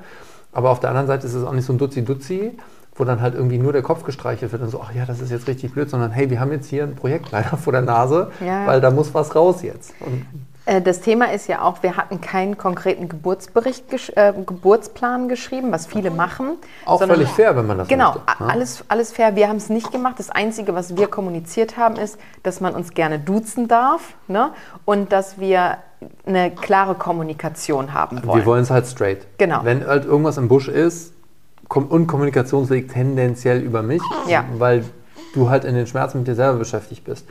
Aber 0.51 0.69
auf 0.69 0.81
der 0.81 0.89
anderen 0.89 1.07
Seite 1.07 1.27
ist 1.27 1.33
es 1.33 1.45
auch 1.45 1.53
nicht 1.53 1.65
so 1.65 1.71
ein 1.71 1.77
Dutzi-Dutzi, 1.77 2.57
wo 2.95 3.03
dann 3.03 3.21
halt 3.21 3.35
irgendwie 3.35 3.57
nur 3.57 3.73
der 3.73 3.81
Kopf 3.81 4.03
gestreichelt 4.03 4.51
wird 4.51 4.61
und 4.61 4.69
so, 4.69 4.81
ach 4.81 4.93
ja, 4.93 5.05
das 5.05 5.19
ist 5.19 5.29
jetzt 5.29 5.47
richtig 5.47 5.73
blöd, 5.73 5.89
sondern 5.89 6.11
hey, 6.11 6.29
wir 6.29 6.39
haben 6.39 6.51
jetzt 6.51 6.67
hier 6.69 6.83
ein 6.83 6.95
Projekt 6.95 7.31
leider 7.31 7.57
vor 7.57 7.73
der 7.73 7.81
Nase, 7.81 8.31
ja. 8.45 8.65
weil 8.65 8.81
da 8.81 8.91
muss 8.91 9.13
was 9.13 9.35
raus 9.35 9.61
jetzt. 9.61 9.93
Und 9.99 10.25
Äh, 10.65 10.81
das 10.81 11.01
Thema 11.01 11.31
ist 11.31 11.47
ja 11.47 11.61
auch, 11.61 11.83
wir 11.83 11.95
hatten 11.95 12.21
keinen 12.21 12.57
konkreten 12.57 13.07
Geburtsbericht, 13.07 13.85
äh, 14.15 14.33
Geburtsplan 14.45 15.29
geschrieben, 15.29 15.71
was 15.71 15.85
viele 15.85 16.09
machen. 16.09 16.57
Auch 16.85 17.01
völlig 17.01 17.29
fair, 17.29 17.55
wenn 17.55 17.67
man 17.67 17.77
das 17.77 17.87
Genau, 17.87 18.15
möchte, 18.15 18.43
ne? 18.43 18.49
alles, 18.49 18.83
alles 18.87 19.11
fair. 19.11 19.35
Wir 19.35 19.47
haben 19.47 19.57
es 19.57 19.69
nicht 19.69 19.91
gemacht. 19.91 20.15
Das 20.17 20.29
Einzige, 20.29 20.73
was 20.73 20.97
wir 20.97 21.07
kommuniziert 21.07 21.77
haben, 21.77 21.95
ist, 21.97 22.17
dass 22.43 22.61
man 22.61 22.73
uns 22.73 22.93
gerne 22.93 23.19
duzen 23.19 23.67
darf 23.67 24.15
ne? 24.27 24.51
und 24.85 25.11
dass 25.11 25.39
wir 25.39 25.77
eine 26.25 26.51
klare 26.51 26.95
Kommunikation 26.95 27.93
haben 27.93 28.25
wollen. 28.25 28.39
Wir 28.39 28.45
wollen 28.45 28.63
es 28.63 28.69
halt 28.69 28.87
straight. 28.87 29.25
Genau. 29.37 29.61
Wenn 29.63 29.85
halt 29.85 30.05
irgendwas 30.05 30.37
im 30.37 30.47
Busch 30.47 30.67
ist 30.67 31.14
und 31.83 32.07
Kommunikationsweg 32.07 32.91
tendenziell 32.91 33.61
über 33.61 33.81
mich, 33.81 34.01
ja. 34.27 34.45
weil 34.57 34.85
du 35.33 35.49
halt 35.49 35.65
in 35.65 35.75
den 35.75 35.87
Schmerzen 35.87 36.19
mit 36.19 36.27
dir 36.27 36.35
selber 36.35 36.59
beschäftigt 36.59 37.03
bist 37.03 37.25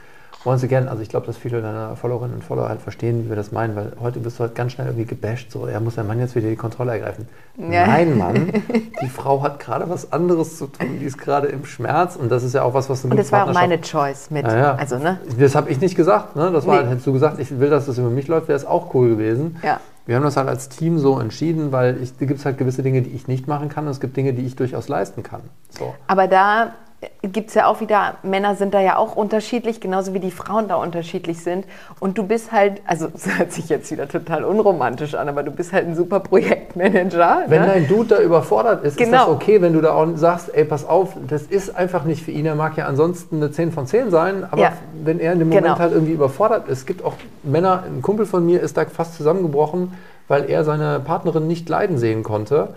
Sie 0.56 0.68
gerne, 0.68 0.90
also 0.90 1.02
ich 1.02 1.08
glaube, 1.08 1.26
dass 1.26 1.38
viele 1.38 1.62
deiner 1.62 1.96
Followerinnen 1.96 2.36
und 2.36 2.44
Follower 2.44 2.68
halt 2.68 2.82
verstehen, 2.82 3.24
wie 3.24 3.28
wir 3.30 3.36
das 3.36 3.50
meinen, 3.50 3.74
weil 3.76 3.92
heute 3.98 4.20
bist 4.20 4.38
du 4.38 4.42
halt 4.42 4.54
ganz 4.54 4.72
schnell 4.72 4.88
irgendwie 4.88 5.06
gebasht, 5.06 5.50
so, 5.50 5.66
er 5.66 5.80
muss 5.80 5.94
der 5.94 6.04
Mann 6.04 6.18
jetzt 6.18 6.34
wieder 6.34 6.50
die 6.50 6.56
Kontrolle 6.56 6.92
ergreifen. 6.92 7.28
Ja. 7.56 7.86
Nein, 7.86 8.18
Mann, 8.18 8.52
die 9.02 9.08
Frau 9.08 9.42
hat 9.42 9.58
gerade 9.58 9.88
was 9.88 10.12
anderes 10.12 10.58
zu 10.58 10.66
tun, 10.66 10.98
die 11.00 11.06
ist 11.06 11.16
gerade 11.16 11.46
im 11.48 11.64
Schmerz 11.64 12.16
und 12.16 12.30
das 12.30 12.44
ist 12.44 12.54
ja 12.54 12.62
auch 12.62 12.74
was, 12.74 12.90
was 12.90 13.02
du 13.02 13.08
Und 13.08 13.16
das 13.16 13.32
war 13.32 13.48
auch 13.48 13.54
meine 13.54 13.80
Choice 13.80 14.30
mit, 14.30 14.46
ja, 14.46 14.56
ja. 14.56 14.74
also, 14.74 14.98
ne? 14.98 15.18
Das 15.38 15.54
habe 15.54 15.70
ich 15.70 15.80
nicht 15.80 15.96
gesagt, 15.96 16.36
ne? 16.36 16.50
Das 16.52 16.66
war, 16.66 16.82
nee. 16.82 16.90
hättest 16.90 17.06
du 17.06 17.14
gesagt, 17.14 17.38
ich 17.38 17.58
will, 17.58 17.70
dass 17.70 17.86
das 17.86 17.96
über 17.96 18.10
mich 18.10 18.28
läuft, 18.28 18.48
wäre 18.48 18.58
es 18.58 18.66
auch 18.66 18.94
cool 18.94 19.08
gewesen. 19.08 19.56
Ja. 19.62 19.80
Wir 20.06 20.16
haben 20.16 20.22
das 20.22 20.36
halt 20.36 20.48
als 20.48 20.68
Team 20.68 20.98
so 20.98 21.18
entschieden, 21.18 21.72
weil 21.72 21.96
es 21.96 22.18
gibt 22.18 22.44
halt 22.44 22.58
gewisse 22.58 22.82
Dinge, 22.82 23.02
die 23.02 23.10
ich 23.10 23.26
nicht 23.26 23.48
machen 23.48 23.68
kann 23.68 23.86
und 23.86 23.90
es 23.90 24.00
gibt 24.00 24.16
Dinge, 24.16 24.34
die 24.34 24.44
ich 24.44 24.54
durchaus 24.54 24.88
leisten 24.88 25.22
kann. 25.22 25.42
So. 25.70 25.94
Aber 26.06 26.28
da 26.28 26.74
gibt 27.22 27.48
es 27.48 27.54
ja 27.54 27.66
auch 27.66 27.80
wieder, 27.80 28.16
Männer 28.22 28.54
sind 28.54 28.74
da 28.74 28.80
ja 28.80 28.96
auch 28.96 29.16
unterschiedlich, 29.16 29.80
genauso 29.80 30.14
wie 30.14 30.20
die 30.20 30.30
Frauen 30.30 30.68
da 30.68 30.76
unterschiedlich 30.76 31.42
sind. 31.42 31.66
Und 32.00 32.18
du 32.18 32.24
bist 32.24 32.52
halt, 32.52 32.82
also 32.86 33.08
das 33.08 33.26
hört 33.38 33.52
sich 33.52 33.68
jetzt 33.68 33.90
wieder 33.90 34.08
total 34.08 34.44
unromantisch 34.44 35.14
an, 35.14 35.28
aber 35.28 35.42
du 35.42 35.50
bist 35.50 35.72
halt 35.72 35.86
ein 35.86 35.94
super 35.94 36.20
Projektmanager. 36.20 37.44
Wenn 37.48 37.62
ne? 37.62 37.66
dein 37.68 37.88
Dude 37.88 38.16
da 38.16 38.20
überfordert 38.20 38.84
ist, 38.84 38.96
genau. 38.96 39.06
ist 39.06 39.12
das 39.12 39.24
genau. 39.26 39.34
okay, 39.36 39.62
wenn 39.62 39.72
du 39.72 39.80
da 39.80 39.94
auch 39.94 40.06
sagst, 40.16 40.54
ey, 40.54 40.64
pass 40.64 40.86
auf, 40.86 41.16
das 41.28 41.42
ist 41.42 41.74
einfach 41.74 42.04
nicht 42.04 42.22
für 42.22 42.30
ihn. 42.30 42.46
Er 42.46 42.54
mag 42.54 42.76
ja 42.76 42.86
ansonsten 42.86 43.36
eine 43.36 43.50
10 43.50 43.72
von 43.72 43.86
10 43.86 44.10
sein, 44.10 44.46
aber 44.50 44.60
ja. 44.60 44.72
wenn 45.02 45.20
er 45.20 45.32
in 45.32 45.38
dem 45.38 45.48
Moment 45.48 45.66
genau. 45.66 45.78
halt 45.78 45.92
irgendwie 45.92 46.12
überfordert 46.12 46.68
ist, 46.68 46.78
es 46.78 46.86
gibt 46.86 47.04
auch 47.04 47.14
Männer, 47.42 47.84
ein 47.86 48.02
Kumpel 48.02 48.26
von 48.26 48.44
mir 48.44 48.60
ist 48.60 48.76
da 48.76 48.84
fast 48.84 49.14
zusammengebrochen, 49.14 49.92
weil 50.28 50.48
er 50.50 50.64
seine 50.64 51.00
Partnerin 51.00 51.46
nicht 51.46 51.68
leiden 51.68 51.98
sehen 51.98 52.22
konnte. 52.22 52.74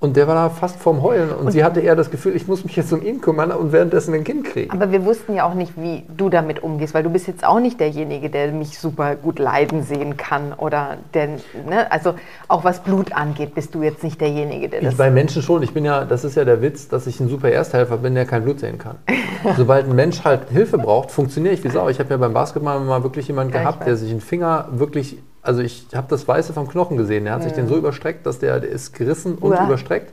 Und 0.00 0.16
der 0.16 0.28
war 0.28 0.36
da 0.36 0.48
fast 0.48 0.78
vorm 0.78 1.02
Heulen 1.02 1.30
und, 1.32 1.46
und, 1.46 1.50
sie 1.50 1.64
hatte 1.64 1.80
eher 1.80 1.96
das 1.96 2.12
Gefühl, 2.12 2.36
ich 2.36 2.46
muss 2.46 2.62
mich 2.62 2.76
jetzt 2.76 2.92
um 2.92 3.02
ihn 3.02 3.20
kümmern 3.20 3.50
und 3.50 3.72
währenddessen 3.72 4.14
ein 4.14 4.22
Kind 4.22 4.44
kriegen. 4.44 4.70
Aber 4.70 4.92
wir 4.92 5.04
wussten 5.04 5.34
ja 5.34 5.44
auch 5.44 5.54
nicht, 5.54 5.72
wie 5.76 6.04
du 6.16 6.28
damit 6.28 6.62
umgehst, 6.62 6.94
weil 6.94 7.02
du 7.02 7.10
bist 7.10 7.26
jetzt 7.26 7.44
auch 7.44 7.58
nicht 7.58 7.80
derjenige, 7.80 8.30
der 8.30 8.52
mich 8.52 8.78
super 8.78 9.16
gut 9.16 9.40
leiden 9.40 9.82
sehen 9.82 10.16
kann 10.16 10.52
oder 10.52 10.98
der, 11.14 11.30
ne? 11.68 11.90
also 11.90 12.14
auch 12.46 12.62
was 12.62 12.80
Blut 12.84 13.12
angeht, 13.12 13.56
bist 13.56 13.74
du 13.74 13.82
jetzt 13.82 14.04
nicht 14.04 14.20
derjenige, 14.20 14.68
der 14.68 14.82
das... 14.82 14.92
Ich, 14.92 14.98
bei 14.98 15.10
Menschen 15.10 15.42
schon. 15.42 15.64
Ich 15.64 15.74
bin 15.74 15.84
ja, 15.84 16.04
das 16.04 16.22
ist 16.22 16.36
ja 16.36 16.44
der 16.44 16.62
Witz, 16.62 16.86
dass 16.86 17.08
ich 17.08 17.18
ein 17.18 17.28
super 17.28 17.50
Ersthelfer 17.50 17.96
bin, 17.96 18.14
der 18.14 18.24
kein 18.24 18.44
Blut 18.44 18.60
sehen 18.60 18.78
kann. 18.78 18.98
Sobald 19.56 19.88
ein 19.88 19.96
Mensch 19.96 20.22
halt 20.22 20.48
Hilfe 20.50 20.78
braucht, 20.78 21.10
funktioniere 21.10 21.54
ich 21.54 21.64
wie 21.64 21.70
Sau. 21.70 21.88
Ich 21.88 21.98
habe 21.98 22.10
ja 22.10 22.18
beim 22.18 22.34
Basketball 22.34 22.78
mal 22.78 23.02
wirklich 23.02 23.26
jemanden 23.26 23.52
ja, 23.52 23.62
gehabt, 23.62 23.84
der 23.84 23.96
sich 23.96 24.12
einen 24.12 24.20
Finger 24.20 24.68
wirklich 24.70 25.18
also 25.42 25.60
ich 25.60 25.86
habe 25.94 26.06
das 26.08 26.26
Weiße 26.26 26.52
vom 26.52 26.68
Knochen 26.68 26.96
gesehen. 26.96 27.24
Der 27.24 27.34
hat 27.34 27.42
sich 27.42 27.52
den 27.52 27.68
so 27.68 27.76
überstreckt, 27.76 28.26
dass 28.26 28.38
der, 28.38 28.60
der 28.60 28.70
ist 28.70 28.92
gerissen 28.94 29.36
und 29.36 29.52
Uah. 29.52 29.64
überstreckt. 29.64 30.12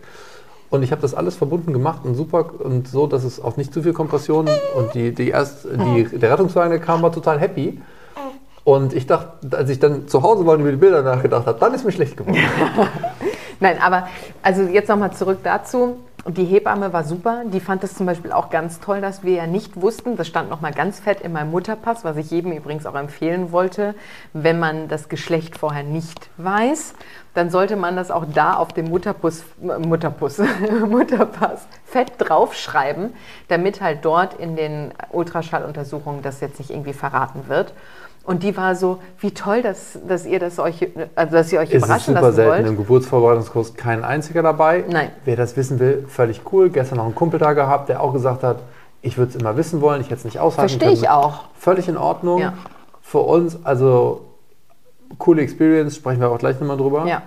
Und 0.70 0.84
ich 0.84 0.92
habe 0.92 1.02
das 1.02 1.14
alles 1.14 1.36
verbunden 1.36 1.74
gemacht 1.74 2.02
und 2.04 2.16
super 2.16 2.50
und 2.60 2.88
so, 2.88 3.08
dass 3.08 3.24
es 3.24 3.42
auch 3.42 3.56
nicht 3.56 3.74
zu 3.74 3.84
viel 3.84 3.94
Kompression 3.94 4.50
und 4.76 4.94
die, 4.94 5.14
die 5.14 5.30
erst, 5.30 5.66
die, 5.66 6.18
der 6.18 6.32
Rettungswagen, 6.32 6.72
der 6.72 6.80
kam, 6.80 7.02
war 7.02 7.12
total 7.12 7.40
happy. 7.40 7.82
Und 8.64 8.94
ich 8.94 9.06
dachte, 9.06 9.56
als 9.56 9.70
ich 9.70 9.80
dann 9.80 10.08
zu 10.08 10.24
Hause 10.24 10.46
war 10.46 10.56
und 10.56 10.62
über 10.62 10.72
die 10.72 10.78
Bilder 10.78 11.04
nachgedacht 11.04 11.46
habe, 11.46 11.60
dann 11.60 11.74
ist 11.76 11.86
mir 11.86 11.92
schlecht 11.92 12.18
geworden. 12.18 12.40
Nein, 13.60 13.78
aber 13.80 14.08
also 14.42 14.64
jetzt 14.64 14.90
nochmal 14.90 15.14
zurück 15.14 15.38
dazu. 15.44 15.98
Und 16.26 16.40
die 16.40 16.44
Hebamme 16.44 16.92
war 16.92 17.04
super. 17.04 17.44
Die 17.46 17.60
fand 17.60 17.84
es 17.84 17.94
zum 17.94 18.08
Beispiel 18.08 18.32
auch 18.32 18.50
ganz 18.50 18.80
toll, 18.80 19.00
dass 19.00 19.24
wir 19.24 19.34
ja 19.34 19.46
nicht 19.46 19.80
wussten, 19.80 20.18
das 20.18 20.28
stand 20.28 20.50
nochmal 20.50 20.74
ganz 20.74 21.00
fett 21.00 21.22
in 21.22 21.32
meinem 21.32 21.52
Mutterpass, 21.52 22.04
was 22.04 22.18
ich 22.18 22.32
jedem 22.32 22.52
übrigens 22.52 22.88
auch 22.88 22.96
empfehlen 22.96 23.52
wollte, 23.52 23.94
wenn 24.34 24.58
man 24.58 24.88
das 24.88 25.08
Geschlecht 25.08 25.56
vorher 25.56 25.84
nicht 25.84 26.32
weiß, 26.38 26.96
dann 27.36 27.52
sollte 27.52 27.76
man 27.76 27.96
das 27.96 28.10
auch 28.10 28.26
da 28.26 28.56
auf 28.56 28.74
dem 28.74 28.90
Mutterpuss, 28.90 29.44
Mutterpuss, 29.62 30.42
Mutterpass 30.90 31.68
fett 31.86 32.14
draufschreiben, 32.18 33.14
damit 33.48 33.82
halt 33.82 34.04
dort 34.04 34.34
in 34.34 34.56
den 34.56 34.96
Ultraschalluntersuchungen 35.12 36.24
das 36.24 36.42
jetzt 36.42 36.58
nicht 36.58 36.72
irgendwie 36.72 36.94
verraten 36.94 37.50
wird. 37.50 37.76
Und 38.26 38.42
die 38.42 38.58
war 38.58 38.76
so, 38.76 39.00
wie 39.20 39.32
toll, 39.32 39.62
dass, 39.62 40.00
dass 40.08 40.26
ihr 40.26 40.40
das 40.40 40.58
euch, 40.58 40.88
also 41.14 41.34
dass 41.34 41.54
ihr 41.54 41.60
euch 41.60 41.70
es 41.70 41.84
überraschen 41.84 42.16
ist 42.16 42.20
super 42.20 42.34
selten 42.34 42.68
im 42.68 42.78
Geburtsvorbereitungskurs 42.78 43.76
kein 43.76 44.04
einziger 44.04 44.42
dabei. 44.42 44.84
Nein. 44.90 45.12
Wer 45.26 45.36
das 45.36 45.56
wissen 45.56 45.80
will, 45.80 46.06
völlig 46.08 46.42
cool. 46.52 46.70
Gestern 46.70 46.98
noch 46.98 47.06
einen 47.06 47.14
Kumpel 47.14 47.40
da 47.40 47.54
gehabt, 47.54 47.90
der 47.90 48.02
auch 48.02 48.14
gesagt 48.14 48.42
hat, 48.42 48.58
ich 49.04 49.20
würde 49.20 49.30
es 49.30 49.36
immer 49.36 49.56
wissen 49.58 49.80
wollen, 49.82 50.02
ich 50.02 50.08
hätte 50.08 50.20
es 50.20 50.26
nicht 50.26 50.40
aushalten 50.40 50.80
Verstehe 50.80 50.92
ich 50.92 51.08
auch. 51.08 51.44
Völlig 51.60 51.88
in 51.88 51.98
Ordnung. 51.98 52.40
Ja. 52.40 52.54
Für 53.04 53.20
uns, 53.20 53.60
also 53.64 54.22
coole 55.20 55.44
Experience, 55.44 55.96
sprechen 55.96 56.20
wir 56.20 56.30
auch 56.32 56.40
gleich 56.40 56.60
nochmal 56.60 56.78
drüber. 56.78 57.06
Ja. 57.06 57.22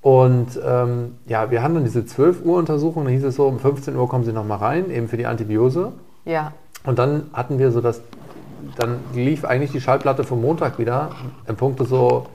Und 0.00 0.60
ähm, 0.64 1.16
ja, 1.26 1.50
wir 1.50 1.60
haben 1.64 1.74
dann 1.74 1.82
diese 1.82 2.06
12 2.06 2.44
Uhr 2.44 2.56
Untersuchung, 2.56 3.04
da 3.04 3.10
hieß 3.10 3.24
es 3.24 3.34
so, 3.34 3.48
um 3.48 3.58
15 3.58 3.96
Uhr 3.96 4.08
kommen 4.08 4.24
sie 4.24 4.32
nochmal 4.32 4.58
rein, 4.58 4.92
eben 4.92 5.08
für 5.08 5.16
die 5.16 5.26
Antibiose. 5.26 5.92
Ja. 6.24 6.52
Und 6.84 7.00
dann 7.00 7.30
hatten 7.32 7.58
wir 7.58 7.72
so 7.72 7.80
das 7.80 8.00
dann 8.76 9.00
lief 9.14 9.44
eigentlich 9.44 9.72
die 9.72 9.80
Schallplatte 9.80 10.24
vom 10.24 10.40
Montag 10.40 10.78
wieder 10.78 11.10
im 11.46 11.56
Punkt 11.56 11.86
so, 11.86 12.26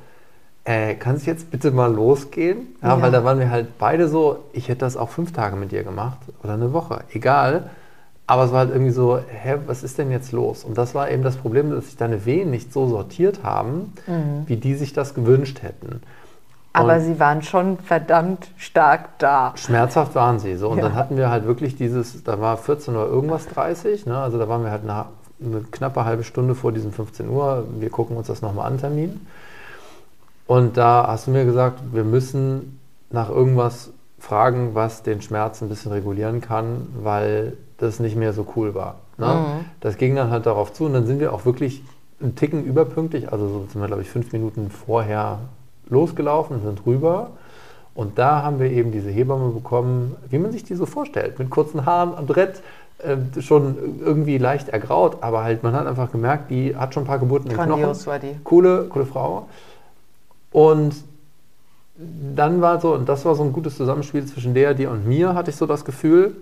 äh, 0.66 0.96
kann 0.96 1.16
es 1.16 1.26
jetzt 1.26 1.52
bitte 1.52 1.72
mal 1.72 1.94
losgehen? 1.94 2.76
Ja, 2.82 2.90
ja, 2.90 3.02
weil 3.02 3.12
da 3.12 3.24
waren 3.24 3.40
wir 3.40 3.50
halt 3.50 3.78
beide 3.78 4.08
so, 4.08 4.46
ich 4.54 4.70
hätte 4.70 4.80
das 4.80 4.96
auch 4.96 5.10
fünf 5.10 5.34
Tage 5.34 5.56
mit 5.56 5.72
dir 5.72 5.84
gemacht 5.84 6.20
oder 6.44 6.54
eine 6.54 6.74
Woche, 6.74 7.02
egal. 7.12 7.70
Aber 8.26 8.46
es 8.46 8.52
war 8.52 8.60
halt 8.60 8.70
irgendwie 8.72 8.92
so, 8.92 9.18
hä, 9.18 9.58
was 9.68 9.84
ist 9.84 9.98
denn 9.98 10.10
jetzt 10.10 10.32
los? 10.32 10.64
Und 10.64 10.78
das 10.78 10.96
war 10.96 11.12
eben 11.12 11.24
das 11.24 11.36
Problem, 11.36 11.72
dass 11.72 11.86
sich 11.86 11.98
deine 11.98 12.26
Wehen 12.26 12.52
nicht 12.52 12.72
so 12.72 12.88
sortiert 12.88 13.44
haben, 13.44 13.94
mhm. 14.08 14.44
wie 14.46 14.56
die 14.56 14.76
sich 14.76 14.94
das 14.94 15.14
gewünscht 15.14 15.62
hätten. 15.62 16.02
Aber 16.72 16.96
und 16.96 17.02
sie 17.02 17.20
waren 17.20 17.42
schon 17.44 17.78
verdammt 17.78 18.48
stark 18.58 19.20
da. 19.20 19.54
Schmerzhaft 19.56 20.16
waren 20.16 20.40
sie. 20.40 20.56
So. 20.56 20.70
Und 20.70 20.78
ja. 20.78 20.86
dann 20.86 20.96
hatten 20.96 21.18
wir 21.18 21.30
halt 21.30 21.46
wirklich 21.46 21.76
dieses, 21.76 22.24
da 22.24 22.40
war 22.40 22.58
14 22.58 22.96
Uhr 22.96 23.06
irgendwas 23.06 23.48
30, 23.48 24.06
ne? 24.06 24.18
also 24.18 24.40
da 24.40 24.48
waren 24.48 24.64
wir 24.64 24.72
halt 24.72 24.86
nach 24.86 25.08
eine 25.44 25.62
knappe 25.62 26.06
halbe 26.06 26.24
Stunde 26.24 26.56
vor 26.56 26.72
diesem 26.72 26.92
15 26.92 27.30
Uhr, 27.30 27.66
wir 27.80 27.90
gucken 27.90 28.18
uns 28.18 28.28
das 28.28 28.42
nochmal 28.42 28.68
an, 28.68 28.80
Termin. 28.80 29.22
Und 30.48 30.78
da 30.78 31.06
hast 31.08 31.28
du 31.28 31.32
mir 31.32 31.46
gesagt, 31.46 31.82
wir 31.92 32.04
müssen 32.04 32.80
nach 33.10 33.30
irgendwas 33.30 33.92
fragen, 34.20 34.74
was 34.74 35.04
den 35.04 35.22
Schmerz 35.22 35.62
ein 35.62 35.70
bisschen 35.70 35.92
regulieren 35.92 36.42
kann, 36.42 36.88
weil 37.02 37.58
das 37.78 38.00
nicht 38.00 38.16
mehr 38.16 38.34
so 38.34 38.48
cool 38.56 38.74
war. 38.74 38.96
Ne? 39.18 39.28
Mhm. 39.28 39.66
Das 39.82 39.98
ging 39.98 40.16
dann 40.16 40.32
halt 40.32 40.46
darauf 40.46 40.74
zu 40.74 40.86
und 40.86 40.94
dann 40.94 41.06
sind 41.06 41.20
wir 41.20 41.34
auch 41.34 41.46
wirklich 41.46 41.84
einen 42.22 42.36
Ticken 42.36 42.64
überpünktlich, 42.64 43.32
also 43.32 43.48
so 43.48 43.66
sind 43.70 43.82
wir, 43.82 43.88
glaube 43.88 44.02
ich, 44.02 44.10
fünf 44.10 44.32
Minuten 44.32 44.70
vorher 44.70 45.40
losgelaufen, 45.90 46.62
sind 46.64 46.86
rüber. 46.86 47.32
Und 47.96 48.18
da 48.18 48.42
haben 48.42 48.60
wir 48.60 48.72
eben 48.72 48.92
diese 48.92 49.10
Hebamme 49.10 49.50
bekommen, 49.50 50.16
wie 50.30 50.40
man 50.40 50.52
sich 50.52 50.64
die 50.64 50.74
so 50.74 50.86
vorstellt, 50.86 51.38
mit 51.38 51.50
kurzen 51.52 51.86
Haaren, 51.86 52.16
Andrett, 52.16 52.64
äh, 53.04 53.42
schon 53.42 54.00
irgendwie 54.04 54.38
leicht 54.38 54.70
ergraut, 54.70 55.18
aber 55.22 55.44
halt 55.44 55.64
man 55.64 55.74
hat 55.74 55.88
einfach 55.88 56.12
gemerkt, 56.12 56.50
die 56.50 56.76
hat 56.76 56.94
schon 56.94 57.04
ein 57.04 57.08
paar 57.08 57.20
Geburten 57.20 57.50
im 57.50 57.58
Knochen. 57.58 58.08
war 58.08 58.20
die. 58.20 58.36
Coole, 58.44 58.86
coole 58.90 59.06
Frau. 59.06 59.48
Und 60.52 60.96
dann 61.96 62.62
war 62.62 62.80
so, 62.80 62.94
und 62.94 63.08
das 63.08 63.26
war 63.26 63.36
so 63.36 63.44
ein 63.44 63.54
gutes 63.54 63.78
Zusammenspiel 63.78 64.26
zwischen 64.26 64.54
der, 64.54 64.74
dir 64.74 64.92
und 64.92 65.08
mir, 65.08 65.36
hatte 65.36 65.52
ich 65.52 65.56
so 65.56 65.66
das 65.66 65.86
Gefühl, 65.86 66.36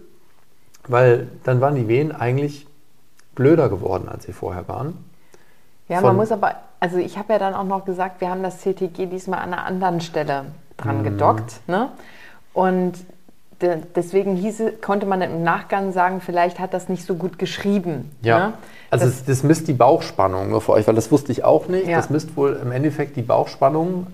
weil 0.87 1.27
dann 1.43 1.61
waren 1.61 1.75
die 1.75 1.87
Wehen 1.87 2.11
eigentlich 2.11 2.67
blöder 3.35 3.69
geworden, 3.69 4.07
als 4.09 4.25
sie 4.25 4.33
vorher 4.33 4.67
waren. 4.67 4.97
Ja, 5.87 5.97
Von 5.97 6.09
man 6.09 6.15
muss 6.17 6.31
aber, 6.31 6.55
also 6.79 6.97
ich 6.97 7.17
habe 7.17 7.33
ja 7.33 7.39
dann 7.39 7.53
auch 7.53 7.65
noch 7.65 7.85
gesagt, 7.85 8.21
wir 8.21 8.29
haben 8.29 8.43
das 8.43 8.59
CTG 8.59 9.07
diesmal 9.07 9.39
an 9.39 9.53
einer 9.53 9.65
anderen 9.65 10.01
Stelle 10.01 10.45
dran 10.77 10.99
mhm. 10.99 11.03
gedockt. 11.03 11.67
Ne? 11.67 11.89
Und 12.53 12.93
deswegen 13.61 14.35
hieße, 14.35 14.73
konnte 14.73 15.05
man 15.05 15.21
im 15.21 15.43
Nachgang 15.43 15.91
sagen, 15.91 16.21
vielleicht 16.21 16.59
hat 16.59 16.73
das 16.73 16.89
nicht 16.89 17.05
so 17.05 17.15
gut 17.15 17.39
geschrieben. 17.39 18.11
Ja. 18.21 18.47
Ne? 18.47 18.53
Also 18.89 19.05
das, 19.05 19.25
das, 19.25 19.43
misst 19.43 19.67
die 19.67 19.73
Bauchspannung 19.73 20.49
nur 20.49 20.61
für 20.61 20.73
euch, 20.73 20.87
weil 20.87 20.95
das 20.95 21.11
wusste 21.11 21.31
ich 21.31 21.43
auch 21.43 21.67
nicht. 21.67 21.87
Ja. 21.87 21.97
Das 21.97 22.09
misst 22.09 22.35
wohl 22.35 22.59
im 22.61 22.71
Endeffekt 22.71 23.15
die 23.15 23.21
Bauchspannung, 23.21 24.07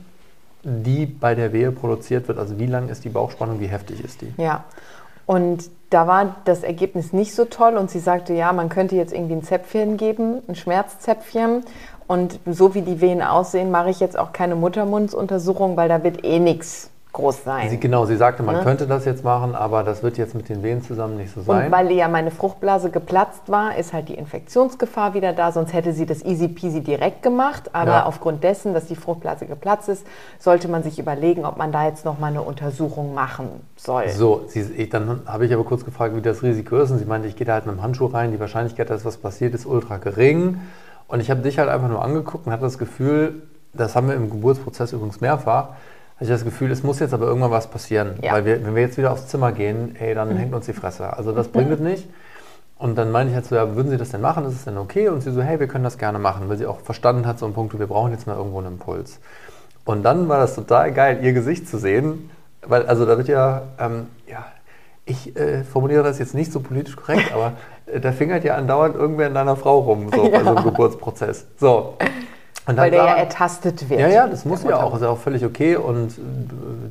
die 0.63 1.05
bei 1.05 1.33
der 1.33 1.53
Wehe 1.53 1.71
produziert 1.71 2.27
wird. 2.27 2.37
Also 2.37 2.59
wie 2.59 2.67
lang 2.67 2.89
ist 2.89 3.03
die 3.03 3.09
Bauchspannung, 3.09 3.59
wie 3.59 3.67
heftig 3.67 4.03
ist 4.03 4.21
die? 4.21 4.33
Ja. 4.37 4.65
Und 5.25 5.69
da 5.89 6.07
war 6.07 6.35
das 6.45 6.63
Ergebnis 6.63 7.11
nicht 7.13 7.33
so 7.33 7.45
toll 7.45 7.75
und 7.75 7.89
sie 7.89 7.99
sagte, 7.99 8.33
ja, 8.33 8.53
man 8.53 8.69
könnte 8.69 8.95
jetzt 8.95 9.13
irgendwie 9.13 9.35
ein 9.35 9.43
Zäpfchen 9.43 9.97
geben, 9.97 10.41
ein 10.47 10.55
Schmerzzäpfchen. 10.55 11.63
Und 12.07 12.39
so 12.45 12.73
wie 12.73 12.81
die 12.81 13.01
Wehen 13.01 13.21
aussehen, 13.21 13.69
mache 13.69 13.89
ich 13.89 13.99
jetzt 13.99 14.17
auch 14.17 14.31
keine 14.31 14.55
Muttermundsuntersuchung, 14.55 15.75
weil 15.75 15.89
da 15.89 16.03
wird 16.03 16.23
eh 16.23 16.39
nichts 16.39 16.89
groß 17.17 17.43
sein. 17.43 17.69
Sie, 17.69 17.79
genau, 17.79 18.05
sie 18.05 18.15
sagte, 18.15 18.43
man 18.43 18.57
ne? 18.57 18.63
könnte 18.63 18.85
das 18.85 19.05
jetzt 19.05 19.23
machen, 19.23 19.55
aber 19.55 19.83
das 19.83 20.03
wird 20.03 20.17
jetzt 20.17 20.35
mit 20.35 20.49
den 20.49 20.61
Wehen 20.61 20.83
zusammen 20.83 21.17
nicht 21.17 21.33
so 21.33 21.41
sein. 21.41 21.65
Und 21.65 21.71
weil 21.71 21.91
ja 21.91 22.07
meine 22.07 22.29
Fruchtblase 22.29 22.91
geplatzt 22.91 23.43
war, 23.47 23.75
ist 23.75 23.91
halt 23.91 24.07
die 24.09 24.13
Infektionsgefahr 24.13 25.15
wieder 25.15 25.33
da, 25.33 25.51
sonst 25.51 25.73
hätte 25.73 25.93
sie 25.93 26.05
das 26.05 26.23
easy 26.23 26.47
peasy 26.47 26.81
direkt 26.81 27.23
gemacht. 27.23 27.71
Aber 27.73 27.91
ja. 27.91 28.05
aufgrund 28.05 28.43
dessen, 28.43 28.73
dass 28.73 28.85
die 28.85 28.95
Fruchtblase 28.95 29.47
geplatzt 29.47 29.89
ist, 29.89 30.05
sollte 30.39 30.67
man 30.67 30.83
sich 30.83 30.99
überlegen, 30.99 31.43
ob 31.43 31.57
man 31.57 31.71
da 31.71 31.87
jetzt 31.87 32.05
nochmal 32.05 32.29
eine 32.29 32.43
Untersuchung 32.43 33.15
machen 33.15 33.49
soll. 33.75 34.09
So, 34.09 34.43
sie, 34.47 34.61
ich, 34.61 34.89
dann 34.89 35.21
habe 35.25 35.45
ich 35.45 35.53
aber 35.53 35.63
kurz 35.63 35.83
gefragt, 35.83 36.15
wie 36.15 36.21
das 36.21 36.43
Risiko 36.43 36.77
ist. 36.77 36.91
Und 36.91 36.99
sie 36.99 37.05
meinte, 37.05 37.27
ich 37.27 37.35
gehe 37.35 37.47
da 37.47 37.53
halt 37.53 37.65
mit 37.65 37.75
dem 37.75 37.81
Handschuh 37.81 38.05
rein, 38.05 38.31
die 38.31 38.39
Wahrscheinlichkeit, 38.39 38.91
dass 38.91 39.05
was 39.05 39.17
passiert, 39.17 39.55
ist 39.55 39.65
ultra 39.65 39.97
gering. 39.97 40.61
Und 41.07 41.19
ich 41.19 41.31
habe 41.31 41.41
dich 41.41 41.57
halt 41.57 41.69
einfach 41.69 41.89
nur 41.89 42.03
angeguckt 42.03 42.45
und 42.45 42.53
hatte 42.53 42.63
das 42.63 42.77
Gefühl, 42.77 43.41
das 43.73 43.95
haben 43.95 44.07
wir 44.07 44.15
im 44.15 44.29
Geburtsprozess 44.29 44.93
übrigens 44.93 45.19
mehrfach, 45.19 45.69
hatte 46.17 46.25
ich 46.25 46.29
das 46.29 46.43
Gefühl, 46.43 46.71
es 46.71 46.83
muss 46.83 46.99
jetzt 46.99 47.13
aber 47.13 47.27
irgendwann 47.27 47.51
was 47.51 47.67
passieren. 47.67 48.15
Ja. 48.21 48.33
Weil 48.33 48.45
wir, 48.45 48.65
wenn 48.65 48.73
wir 48.73 48.81
jetzt 48.81 48.97
wieder 48.97 49.11
aufs 49.11 49.27
Zimmer 49.27 49.51
gehen, 49.51 49.95
ey, 49.99 50.15
dann 50.15 50.33
mhm. 50.33 50.37
hängt 50.37 50.53
uns 50.53 50.65
die 50.65 50.73
Fresse. 50.73 51.15
Also 51.15 51.31
das 51.31 51.47
bringt 51.47 51.71
es 51.71 51.79
nicht. 51.79 52.09
Und 52.79 52.97
dann 52.97 53.11
meine 53.11 53.29
ich 53.29 53.35
halt 53.35 53.45
so, 53.45 53.55
ja, 53.55 53.75
würden 53.75 53.89
Sie 53.89 53.97
das 53.97 54.09
denn 54.09 54.21
machen? 54.21 54.45
Ist 54.45 54.53
es 54.53 54.65
denn 54.65 54.77
okay? 54.77 55.09
Und 55.09 55.21
sie 55.21 55.31
so, 55.31 55.41
hey, 55.41 55.59
wir 55.59 55.67
können 55.67 55.83
das 55.83 55.97
gerne 55.97 56.19
machen, 56.19 56.49
weil 56.49 56.57
sie 56.57 56.65
auch 56.65 56.79
verstanden 56.79 57.25
hat, 57.25 57.39
so 57.39 57.45
einen 57.45 57.53
Punkt, 57.53 57.77
wir 57.77 57.87
brauchen 57.87 58.11
jetzt 58.11 58.27
mal 58.27 58.35
irgendwo 58.35 58.59
einen 58.59 58.73
Impuls. 58.73 59.19
Und 59.85 60.03
dann 60.03 60.27
war 60.27 60.39
das 60.39 60.55
total 60.55 60.91
geil, 60.91 61.19
ihr 61.21 61.33
Gesicht 61.33 61.67
zu 61.67 61.77
sehen, 61.77 62.29
weil, 62.61 62.85
also 62.87 63.05
da 63.05 63.17
wird 63.17 63.27
ja, 63.27 63.63
ähm, 63.79 64.07
ja, 64.27 64.45
ich 65.05 65.35
äh, 65.35 65.63
formuliere 65.63 66.03
das 66.03 66.19
jetzt 66.19 66.35
nicht 66.35 66.51
so 66.51 66.59
politisch 66.59 66.95
korrekt, 66.95 67.31
aber 67.33 67.53
äh, 67.85 67.99
da 67.99 68.11
fingert 68.11 68.43
ja 68.43 68.55
andauernd 68.55 68.95
irgendwer 68.95 69.27
in 69.27 69.33
deiner 69.33 69.55
Frau 69.55 69.79
rum, 69.79 70.09
so 70.13 70.25
ja. 70.31 70.37
bei 70.37 70.43
so 70.43 70.49
einem 70.49 70.63
Geburtsprozess. 70.63 71.45
So. 71.57 71.95
Weil 72.75 72.91
der 72.91 73.05
ja 73.05 73.15
ertastet 73.15 73.89
wird. 73.89 74.01
Ja, 74.01 74.07
ja, 74.07 74.27
das 74.27 74.43
muss 74.43 74.63
ja 74.63 74.81
auch, 74.81 74.95
ist 74.95 75.01
ja 75.01 75.09
auch 75.09 75.17
völlig 75.17 75.45
okay 75.45 75.77
und 75.77 76.09
äh, 76.09 76.21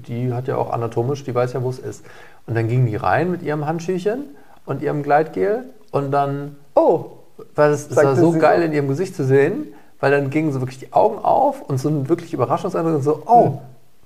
die 0.08 0.32
hat 0.32 0.48
ja 0.48 0.56
auch 0.56 0.72
anatomisch, 0.72 1.22
die 1.24 1.34
weiß 1.34 1.52
ja, 1.52 1.62
wo 1.62 1.68
es 1.68 1.78
ist. 1.78 2.04
Und 2.46 2.56
dann 2.56 2.68
ging 2.68 2.86
die 2.86 2.96
rein 2.96 3.30
mit 3.30 3.42
ihrem 3.42 3.66
Handschüchen 3.66 4.24
und 4.64 4.82
ihrem 4.82 5.02
Gleitgel 5.02 5.64
und 5.90 6.12
dann, 6.12 6.56
oh, 6.74 7.06
weil 7.54 7.72
es 7.72 7.94
war 7.94 8.16
so 8.16 8.32
geil 8.32 8.62
in 8.62 8.72
ihrem 8.72 8.88
Gesicht 8.88 9.14
zu 9.14 9.24
sehen, 9.24 9.74
weil 10.00 10.10
dann 10.10 10.30
gingen 10.30 10.52
so 10.52 10.60
wirklich 10.60 10.78
die 10.78 10.92
Augen 10.94 11.18
auf 11.18 11.60
und 11.60 11.78
so 11.78 11.90
ein 11.90 12.08
wirklich 12.08 12.32
Überraschungseindruck 12.32 12.96
und 12.96 13.02
so, 13.02 13.22
oh, 13.26 13.44
hm. 13.44 13.58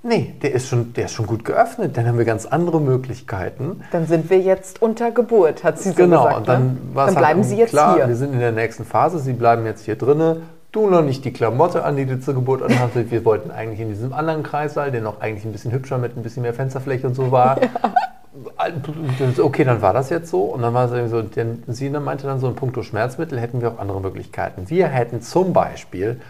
Nee, 0.02 0.34
der 0.40 0.54
ist, 0.54 0.66
schon, 0.66 0.94
der 0.94 1.04
ist 1.04 1.12
schon 1.12 1.26
gut 1.26 1.44
geöffnet. 1.44 1.94
Dann 1.94 2.06
haben 2.06 2.16
wir 2.16 2.24
ganz 2.24 2.46
andere 2.46 2.80
Möglichkeiten. 2.80 3.82
Dann 3.92 4.06
sind 4.06 4.30
wir 4.30 4.38
jetzt 4.38 4.80
unter 4.80 5.10
Geburt, 5.10 5.62
hat 5.62 5.78
sie 5.78 5.90
so 5.90 5.94
genau, 5.94 6.24
gesagt. 6.24 6.28
Genau, 6.28 6.38
und 6.38 6.48
dann, 6.48 6.64
ne? 6.64 6.78
dann 6.94 7.04
halt 7.04 7.18
bleiben 7.18 7.44
Sie 7.44 7.56
jetzt 7.56 7.68
klar, 7.68 7.96
hier. 7.96 8.08
Wir 8.08 8.16
sind 8.16 8.32
in 8.32 8.38
der 8.38 8.52
nächsten 8.52 8.86
Phase, 8.86 9.18
Sie 9.18 9.34
bleiben 9.34 9.66
jetzt 9.66 9.84
hier 9.84 9.96
drinnen 9.96 10.40
du 10.72 10.88
noch 10.88 11.02
nicht 11.02 11.24
die 11.24 11.32
Klamotte 11.32 11.84
an, 11.84 11.96
die 11.96 12.06
du 12.06 12.20
zur 12.20 12.34
Geburt 12.34 12.62
anhast. 12.62 12.94
Wir 12.94 13.24
wollten 13.24 13.50
eigentlich 13.50 13.80
in 13.80 13.88
diesem 13.88 14.12
anderen 14.12 14.42
Kreissaal, 14.42 14.90
der 14.90 15.00
noch 15.00 15.20
eigentlich 15.20 15.44
ein 15.44 15.52
bisschen 15.52 15.72
hübscher 15.72 15.98
mit 15.98 16.16
ein 16.16 16.22
bisschen 16.22 16.42
mehr 16.42 16.54
Fensterfläche 16.54 17.06
und 17.06 17.14
so 17.14 17.30
war. 17.30 17.60
Ja. 17.62 17.68
Okay, 19.42 19.64
dann 19.64 19.82
war 19.82 19.92
das 19.92 20.08
jetzt 20.10 20.30
so. 20.30 20.42
Und 20.42 20.62
dann 20.62 20.72
war 20.72 20.84
es 20.84 20.92
irgendwie 20.92 21.10
so, 21.10 21.22
denn 21.22 21.64
sie 21.66 21.90
meinte 21.90 22.26
dann 22.26 22.38
so, 22.38 22.46
ein 22.46 22.54
Punkto 22.54 22.82
Schmerzmittel 22.82 23.40
hätten 23.40 23.60
wir 23.60 23.72
auch 23.72 23.78
andere 23.78 24.00
Möglichkeiten. 24.00 24.70
Wir 24.70 24.86
hätten 24.86 25.20
zum 25.20 25.52
Beispiel 25.52 26.20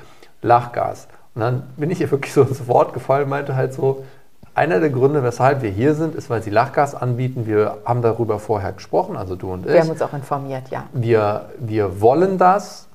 Lachgas. 0.43 1.09
Und 1.35 1.43
dann 1.43 1.63
bin 1.77 1.91
ich 1.91 2.01
ihr 2.01 2.11
wirklich 2.11 2.33
so 2.33 2.43
ins 2.43 2.67
Wort 2.67 2.95
gefallen, 2.95 3.29
meinte 3.29 3.55
halt 3.55 3.75
so, 3.75 4.05
einer 4.55 4.81
der 4.81 4.91
Gründe, 4.91 5.23
weshalb 5.23 5.63
wir 5.63 5.71
hier 5.71 5.95
sind, 5.95 6.15
ist, 6.15 6.29
weil 6.29 6.43
sie 6.43 6.51
Lachgas 6.51 6.95
anbieten. 6.95 7.47
Wir 7.47 7.79
haben 7.85 8.03
darüber 8.03 8.39
vorher 8.39 8.73
gesprochen, 8.73 9.17
also 9.17 9.37
du 9.37 9.53
und 9.53 9.67
ich. 9.67 9.73
Wir 9.73 9.81
haben 9.81 9.91
uns 9.91 10.03
auch 10.03 10.13
informiert, 10.13 10.71
ja. 10.71 10.85
Wir, 10.93 11.51
wir 11.59 12.01
wollen 12.01 12.37
das. 12.39 12.89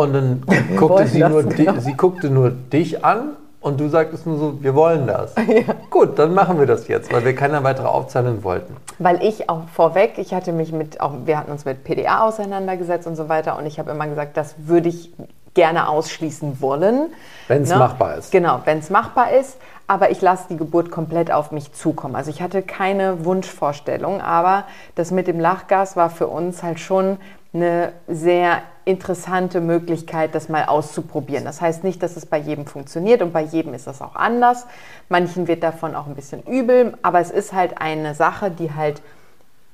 Und 0.00 0.12
dann 0.12 0.42
guckte 0.76 1.06
sie, 1.06 1.20
nur 1.20 1.44
genau. 1.44 1.80
sie 1.80 1.94
guckte 1.94 2.30
nur 2.30 2.50
dich 2.50 3.04
an 3.04 3.36
und 3.60 3.78
du 3.78 3.88
sagtest 3.88 4.26
nur 4.26 4.38
so, 4.38 4.62
wir 4.62 4.74
wollen 4.74 5.06
das. 5.06 5.34
Ja. 5.46 5.74
Gut, 5.90 6.18
dann 6.18 6.32
machen 6.32 6.58
wir 6.58 6.66
das 6.66 6.88
jetzt, 6.88 7.12
weil 7.12 7.24
wir 7.24 7.34
keine 7.34 7.62
weitere 7.64 7.86
Aufzeichnung 7.86 8.42
wollten. 8.44 8.76
Weil 8.98 9.22
ich 9.22 9.50
auch 9.50 9.68
vorweg, 9.74 10.14
ich 10.16 10.32
hatte 10.32 10.52
mich 10.52 10.72
mit, 10.72 11.00
auch 11.00 11.12
wir 11.24 11.36
hatten 11.36 11.50
uns 11.50 11.64
mit 11.64 11.84
PDA 11.84 12.26
auseinandergesetzt 12.26 13.06
und 13.06 13.16
so 13.16 13.28
weiter 13.28 13.58
und 13.58 13.66
ich 13.66 13.78
habe 13.78 13.90
immer 13.90 14.06
gesagt, 14.06 14.36
das 14.36 14.54
würde 14.58 14.88
ich 14.88 15.12
gerne 15.54 15.88
ausschließen 15.88 16.60
wollen. 16.60 17.12
Wenn 17.48 17.62
es 17.62 17.70
ne? 17.70 17.76
machbar 17.76 18.16
ist. 18.16 18.30
Genau, 18.30 18.60
wenn 18.64 18.78
es 18.78 18.90
machbar 18.90 19.32
ist. 19.32 19.58
Aber 19.86 20.10
ich 20.10 20.20
lasse 20.20 20.44
die 20.48 20.56
Geburt 20.56 20.92
komplett 20.92 21.32
auf 21.32 21.50
mich 21.50 21.72
zukommen. 21.72 22.14
Also 22.14 22.30
ich 22.30 22.40
hatte 22.40 22.62
keine 22.62 23.24
Wunschvorstellung, 23.24 24.20
aber 24.20 24.64
das 24.94 25.10
mit 25.10 25.26
dem 25.26 25.40
Lachgas 25.40 25.96
war 25.96 26.10
für 26.10 26.28
uns 26.28 26.62
halt 26.62 26.78
schon 26.78 27.18
eine 27.52 27.92
sehr 28.06 28.62
interessante 28.84 29.60
Möglichkeit, 29.60 30.34
das 30.34 30.48
mal 30.48 30.64
auszuprobieren. 30.64 31.44
Das 31.44 31.60
heißt 31.60 31.84
nicht, 31.84 32.02
dass 32.02 32.16
es 32.16 32.26
bei 32.26 32.38
jedem 32.38 32.66
funktioniert 32.66 33.22
und 33.22 33.32
bei 33.32 33.42
jedem 33.42 33.74
ist 33.74 33.86
das 33.86 34.02
auch 34.02 34.16
anders. 34.16 34.66
Manchen 35.08 35.48
wird 35.48 35.62
davon 35.62 35.94
auch 35.94 36.06
ein 36.06 36.14
bisschen 36.14 36.42
übel, 36.42 36.94
aber 37.02 37.20
es 37.20 37.30
ist 37.30 37.52
halt 37.52 37.80
eine 37.80 38.14
Sache, 38.14 38.50
die 38.50 38.72
halt 38.72 39.02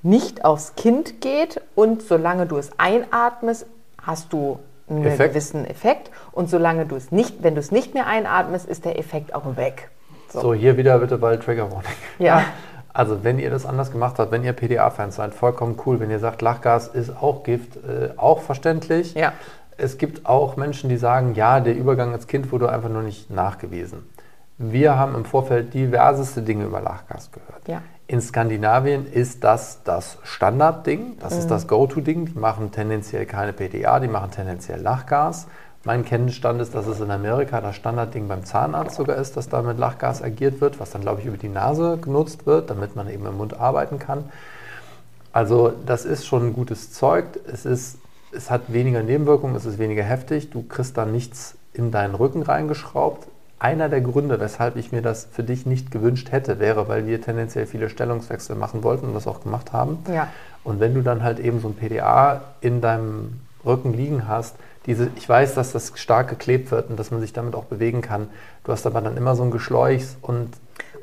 nicht 0.03 0.45
aufs 0.45 0.75
Kind 0.77 1.21
geht 1.21 1.61
und 1.75 2.03
solange 2.03 2.47
du 2.47 2.57
es 2.57 2.71
einatmest, 2.79 3.67
hast 4.01 4.33
du 4.33 4.61
einen 4.89 5.05
Effekt. 5.05 5.33
gewissen 5.33 5.67
Effekt 5.67 6.11
und 6.33 6.49
solange 6.49 6.87
du 6.87 6.97
es 6.97 7.11
nicht, 7.11 7.43
wenn 7.43 7.55
du 7.55 7.61
es 7.61 7.73
nicht 7.73 7.95
mehr 7.95 8.07
einatmest, 8.07 8.69
ist 8.69 8.85
der 8.85 8.99
Effekt 8.99 9.35
auch 9.35 9.57
weg. 9.57 9.91
So, 10.29 10.41
so 10.41 10.55
hier 10.55 10.77
wieder 10.77 10.99
bitte 10.99 11.19
bald 11.19 11.43
Trigger 11.43 11.71
Warning. 11.71 11.91
Ja. 12.19 12.45
Also 12.97 13.25
wenn 13.25 13.39
ihr 13.39 13.51
das 13.51 13.67
anders 13.67 13.93
gemacht 13.93 14.19
habt, 14.19 14.33
wenn 14.33 14.43
ihr 14.43 14.55
PDA-Fans 14.55 15.17
seid, 15.17 15.35
vollkommen 15.35 15.79
cool. 15.85 16.01
Wenn 16.01 16.11
ihr 16.11 16.19
sagt, 16.19 16.41
Lachgas 16.41 16.89
ist 16.89 17.11
auch 17.11 17.43
Gift, 17.43 17.77
äh, 17.77 18.09
auch 18.17 18.41
verständlich. 18.41 19.13
Ja. 19.13 19.35
Es 19.77 19.99
gibt 19.99 20.25
auch 20.25 20.57
Menschen, 20.57 20.89
die 20.89 20.97
sagen, 20.97 21.35
ja, 21.35 21.61
der 21.61 21.77
Übergang 21.77 22.15
als 22.15 22.27
Kind 22.27 22.51
wurde 22.53 22.71
einfach 22.73 22.89
nur 22.89 23.03
nicht 23.03 23.29
nachgewiesen. 23.31 24.07
Wir 24.57 24.99
haben 24.99 25.15
im 25.15 25.27
Vorfeld 25.27 25.75
diverseste 25.75 26.41
Dinge 26.41 26.65
über 26.65 26.81
Lachgas 26.81 27.31
gehört. 27.33 27.69
Ja. 27.69 27.83
In 28.07 28.23
Skandinavien 28.23 29.07
ist 29.13 29.45
das 29.45 29.83
das 29.85 30.17
Standardding, 30.23 31.19
das 31.21 31.35
mhm. 31.35 31.41
ist 31.41 31.51
das 31.51 31.69
Go-To-Ding. 31.69 32.33
Die 32.33 32.39
machen 32.39 32.73
tendenziell 32.73 33.27
keine 33.27 33.53
PDA, 33.53 34.01
die 34.01 34.09
machen 34.09 34.31
tendenziell 34.31 34.81
Lachgas. 34.81 35.49
Mein 35.87 36.05
Kenntnisstand 36.05 36.61
ist, 36.61 36.75
dass 36.75 36.89
es 36.89 37.01
in 37.01 37.13
Amerika 37.13 37.61
das 37.61 37.77
Standardding 37.77 38.27
beim 38.27 38.45
Zahnarzt 38.45 38.97
sogar 38.97 39.19
ist, 39.19 39.37
dass 39.37 39.49
da 39.49 39.63
mit 39.63 39.79
Lachgas 39.79 40.21
agiert 40.21 40.61
wird, 40.61 40.81
was 40.81 40.91
dann, 40.91 41.01
glaube 41.01 41.21
ich, 41.21 41.29
über 41.29 41.37
die 41.37 41.49
Nase 41.49 41.97
genutzt 42.03 42.45
wird, 42.45 42.71
damit 42.71 42.97
man 42.97 43.09
eben 43.09 43.25
im 43.25 43.37
Mund 43.37 43.61
arbeiten 43.61 44.01
kann. 44.01 44.25
Also 45.33 45.73
das 45.87 46.05
ist 46.05 46.27
schon 46.27 46.49
ein 46.49 46.53
gutes 46.55 46.93
Zeug. 46.93 47.27
Es, 47.47 47.65
ist, 47.65 47.99
es 48.33 48.51
hat 48.51 48.73
weniger 48.73 49.05
Nebenwirkungen, 49.05 49.55
es 49.55 49.65
ist 49.65 49.79
weniger 49.79 50.03
heftig. 50.03 50.51
Du 50.51 50.65
kriegst 50.65 50.97
da 50.97 51.05
nichts 51.05 51.55
in 51.73 51.93
deinen 51.93 52.17
Rücken 52.17 52.43
reingeschraubt. 52.43 53.29
Einer 53.61 53.89
der 53.89 54.01
Gründe, 54.01 54.41
weshalb 54.41 54.75
ich 54.75 54.91
mir 54.91 55.03
das 55.03 55.29
für 55.31 55.45
dich 55.45 55.67
nicht 55.67 55.93
gewünscht 55.93 56.33
hätte, 56.33 56.59
wäre, 56.59 56.89
weil 56.89 57.07
wir 57.07 57.23
tendenziell 57.23 57.65
viele 57.65 57.91
Stellungswechsel 57.91 58.57
machen 58.57 58.83
wollten 58.83 59.07
und 59.07 59.15
das 59.15 59.29
auch 59.29 59.41
gemacht 59.41 59.73
haben. 59.73 59.99
Ja. 60.13 60.27
Und 60.65 60.81
wenn 60.81 60.95
du 60.95 61.03
dann 61.03 61.23
halt 61.23 61.39
eben 61.39 61.61
so 61.61 61.69
ein 61.69 61.75
PDA 61.75 62.41
in 62.61 62.81
deinem 62.81 63.39
Rücken 63.65 63.93
liegen 63.93 64.27
hast, 64.27 64.57
diese, 64.87 65.11
ich 65.17 65.29
weiß, 65.29 65.55
dass 65.55 65.73
das 65.73 65.93
stark 65.97 66.29
geklebt 66.29 66.71
wird 66.71 66.91
und 66.91 66.99
dass 66.99 67.11
man 67.11 67.21
sich 67.21 67.33
damit 67.33 67.55
auch 67.55 67.65
bewegen 67.65 68.01
kann. 68.01 68.29
Du 68.65 68.73
hast 68.73 68.87
aber 68.87 69.01
dann 69.01 69.17
immer 69.17 69.35
so 69.37 69.43
ein 69.43 69.51
Geschleuchs 69.51 70.17
und. 70.23 70.51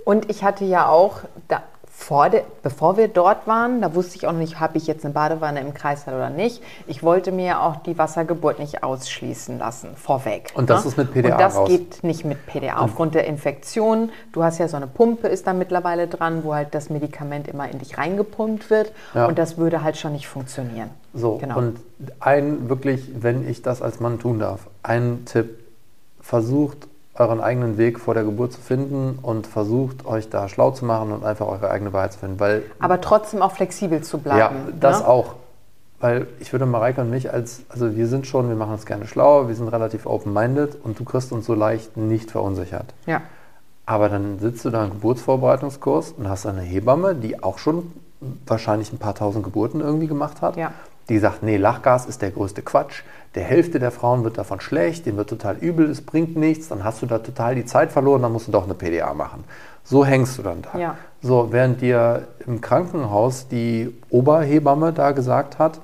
Und 0.05 0.29
ich 0.29 0.43
hatte 0.43 0.65
ja 0.65 0.87
auch, 0.87 1.21
da, 1.47 1.63
de, 2.09 2.43
bevor 2.61 2.97
wir 2.97 3.07
dort 3.07 3.47
waren, 3.47 3.81
da 3.81 3.95
wusste 3.95 4.15
ich 4.17 4.27
auch 4.27 4.33
nicht, 4.33 4.59
habe 4.59 4.77
ich 4.77 4.87
jetzt 4.87 5.05
eine 5.05 5.13
Badewanne 5.13 5.59
im 5.59 5.73
Kreißsaal 5.73 6.15
oder 6.15 6.29
nicht. 6.29 6.61
Ich 6.87 7.03
wollte 7.03 7.31
mir 7.31 7.61
auch 7.61 7.77
die 7.77 7.97
Wassergeburt 7.97 8.59
nicht 8.59 8.83
ausschließen 8.83 9.59
lassen, 9.59 9.95
vorweg. 9.95 10.51
Und 10.55 10.69
das 10.69 10.83
ne? 10.83 10.89
ist 10.91 10.97
mit 10.97 11.13
PDA 11.13 11.33
Und 11.33 11.41
das 11.41 11.55
raus. 11.55 11.69
geht 11.69 12.03
nicht 12.03 12.25
mit 12.25 12.45
PDA 12.45 12.77
Und 12.77 12.83
aufgrund 12.85 13.15
der 13.15 13.25
Infektion. 13.25 14.11
Du 14.31 14.43
hast 14.43 14.57
ja 14.57 14.67
so 14.67 14.77
eine 14.77 14.87
Pumpe, 14.87 15.27
ist 15.27 15.47
da 15.47 15.53
mittlerweile 15.53 16.07
dran, 16.07 16.43
wo 16.43 16.53
halt 16.53 16.75
das 16.75 16.89
Medikament 16.89 17.47
immer 17.47 17.69
in 17.69 17.79
dich 17.79 17.97
reingepumpt 17.97 18.69
wird. 18.69 18.91
Ja. 19.13 19.27
Und 19.27 19.37
das 19.37 19.57
würde 19.57 19.83
halt 19.83 19.97
schon 19.97 20.13
nicht 20.13 20.27
funktionieren. 20.27 20.89
So, 21.13 21.37
genau. 21.37 21.57
und 21.57 21.79
ein 22.19 22.69
wirklich, 22.69 23.11
wenn 23.19 23.47
ich 23.47 23.61
das 23.61 23.81
als 23.81 23.99
Mann 23.99 24.19
tun 24.19 24.39
darf, 24.39 24.67
ein 24.81 25.25
Tipp, 25.25 25.59
versucht 26.21 26.87
euren 27.15 27.41
eigenen 27.41 27.77
Weg 27.77 27.99
vor 27.99 28.13
der 28.13 28.23
Geburt 28.23 28.53
zu 28.53 28.61
finden 28.61 29.19
und 29.21 29.45
versucht 29.45 30.05
euch 30.05 30.29
da 30.29 30.49
schlau 30.49 30.71
zu 30.71 30.85
machen 30.85 31.11
und 31.11 31.23
einfach 31.23 31.47
eure 31.47 31.69
eigene 31.69 31.93
Wahrheit 31.93 32.13
zu 32.13 32.19
finden. 32.19 32.39
Weil, 32.39 32.63
Aber 32.79 33.01
trotzdem 33.01 33.41
auch 33.41 33.51
flexibel 33.51 34.01
zu 34.01 34.17
bleiben. 34.17 34.39
Ja, 34.39 34.51
das 34.79 35.01
ne? 35.01 35.07
auch. 35.07 35.35
Weil 35.99 36.27
ich 36.39 36.51
würde 36.51 36.65
Mareike 36.65 37.01
und 37.01 37.11
mich 37.11 37.31
als, 37.31 37.61
also 37.69 37.95
wir 37.95 38.07
sind 38.07 38.27
schon, 38.27 38.49
wir 38.49 38.55
machen 38.55 38.73
uns 38.73 38.85
gerne 38.85 39.07
schlau, 39.07 39.47
wir 39.47 39.55
sind 39.55 39.67
relativ 39.69 40.05
open-minded 40.05 40.77
und 40.83 40.99
du 40.99 41.05
kriegst 41.05 41.31
uns 41.31 41.45
so 41.45 41.53
leicht 41.53 41.95
nicht 41.95 42.31
verunsichert. 42.31 42.93
Ja. 43.05 43.21
Aber 43.85 44.09
dann 44.09 44.39
sitzt 44.39 44.65
du 44.65 44.69
da 44.69 44.83
im 44.83 44.91
Geburtsvorbereitungskurs 44.91 46.13
und 46.13 46.27
hast 46.27 46.45
eine 46.45 46.61
Hebamme, 46.61 47.15
die 47.15 47.43
auch 47.43 47.57
schon 47.57 47.91
wahrscheinlich 48.45 48.91
ein 48.91 48.97
paar 48.97 49.15
tausend 49.15 49.43
Geburten 49.43 49.81
irgendwie 49.81 50.07
gemacht 50.07 50.41
hat. 50.41 50.57
Ja 50.57 50.71
die 51.09 51.19
sagt, 51.19 51.43
nee, 51.43 51.57
Lachgas 51.57 52.05
ist 52.05 52.21
der 52.21 52.31
größte 52.31 52.61
Quatsch. 52.61 53.03
Der 53.35 53.43
Hälfte 53.43 53.79
der 53.79 53.91
Frauen 53.91 54.23
wird 54.23 54.37
davon 54.37 54.59
schlecht, 54.61 55.05
denen 55.05 55.17
wird 55.17 55.29
total 55.29 55.55
übel, 55.57 55.89
es 55.89 56.01
bringt 56.05 56.35
nichts, 56.35 56.67
dann 56.69 56.83
hast 56.83 57.01
du 57.01 57.07
da 57.07 57.17
total 57.19 57.55
die 57.55 57.65
Zeit 57.65 57.91
verloren, 57.91 58.21
dann 58.21 58.31
musst 58.31 58.47
du 58.47 58.51
doch 58.51 58.65
eine 58.65 58.75
PDA 58.75 59.13
machen. 59.13 59.43
So 59.83 60.05
hängst 60.05 60.37
du 60.37 60.43
dann 60.43 60.61
da. 60.61 60.77
Ja. 60.77 60.95
So, 61.21 61.47
während 61.51 61.81
dir 61.81 62.27
im 62.45 62.61
Krankenhaus 62.61 63.47
die 63.47 63.93
Oberhebamme 64.09 64.93
da 64.93 65.11
gesagt 65.11 65.57
hat, 65.59 65.79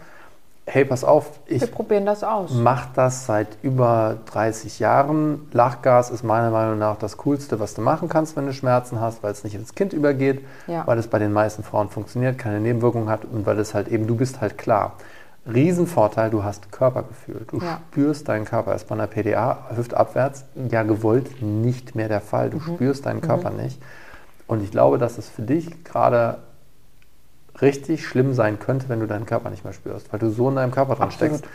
hey, 0.67 0.85
pass 0.85 1.03
auf, 1.03 1.31
Wir 1.47 1.63
ich 1.63 1.71
probieren 1.71 2.05
das 2.05 2.23
aus. 2.23 2.51
mache 2.53 2.89
das 2.93 3.25
seit 3.25 3.47
über 3.63 4.17
30 4.31 4.77
Jahren. 4.77 5.47
Lachgas 5.51 6.11
ist 6.11 6.23
meiner 6.23 6.51
Meinung 6.51 6.77
nach 6.77 6.97
das 6.97 7.17
Coolste, 7.17 7.59
was 7.59 7.73
du 7.73 7.81
machen 7.81 8.07
kannst, 8.07 8.35
wenn 8.37 8.45
du 8.45 8.53
Schmerzen 8.53 9.01
hast, 9.01 9.23
weil 9.23 9.31
es 9.31 9.43
nicht 9.43 9.55
ins 9.55 9.73
Kind 9.73 9.93
übergeht, 9.93 10.45
Ja. 10.67 10.85
weil 10.85 10.99
es 10.99 11.07
bei 11.07 11.17
den 11.17 11.33
meisten 11.33 11.63
Frauen 11.63 11.89
funktioniert, 11.89 12.37
keine 12.37 12.59
Nebenwirkungen 12.59 13.09
hat 13.09 13.25
und 13.25 13.47
weil 13.47 13.57
es 13.57 13.73
halt 13.73 13.87
eben, 13.87 14.05
du 14.05 14.15
bist 14.15 14.39
halt 14.41 14.59
klar. 14.59 14.93
Riesenvorteil, 15.51 16.29
du 16.29 16.43
hast 16.43 16.71
Körpergefühl. 16.71 17.45
Du 17.49 17.57
Ja. 17.59 17.79
spürst 17.91 18.27
deinen 18.29 18.45
Körper. 18.45 18.75
Ist 18.75 18.87
bei 18.87 18.95
einer 18.95 19.07
PDA 19.07 19.67
hüftabwärts 19.75 20.45
ja 20.69 20.83
gewollt 20.83 21.41
nicht 21.41 21.95
mehr 21.95 22.07
der 22.07 22.21
Fall. 22.21 22.49
Du 22.49 22.57
Mhm. 22.57 22.75
spürst 22.75 23.05
deinen 23.05 23.21
Körper 23.21 23.49
nicht. 23.49 23.81
Und 24.47 24.63
ich 24.63 24.71
glaube, 24.71 24.97
dass 24.97 25.17
es 25.17 25.29
für 25.29 25.41
dich 25.41 25.83
gerade 25.83 26.37
richtig 27.61 28.05
schlimm 28.07 28.33
sein 28.33 28.59
könnte, 28.59 28.89
wenn 28.89 28.99
du 28.99 29.07
deinen 29.07 29.25
Körper 29.25 29.49
nicht 29.49 29.63
mehr 29.63 29.73
spürst, 29.73 30.11
weil 30.11 30.19
du 30.19 30.29
so 30.29 30.49
in 30.49 30.55
deinem 30.55 30.71
Körper 30.71 30.95
dran 30.95 31.09
Absolut. 31.09 31.37
steckst. 31.37 31.53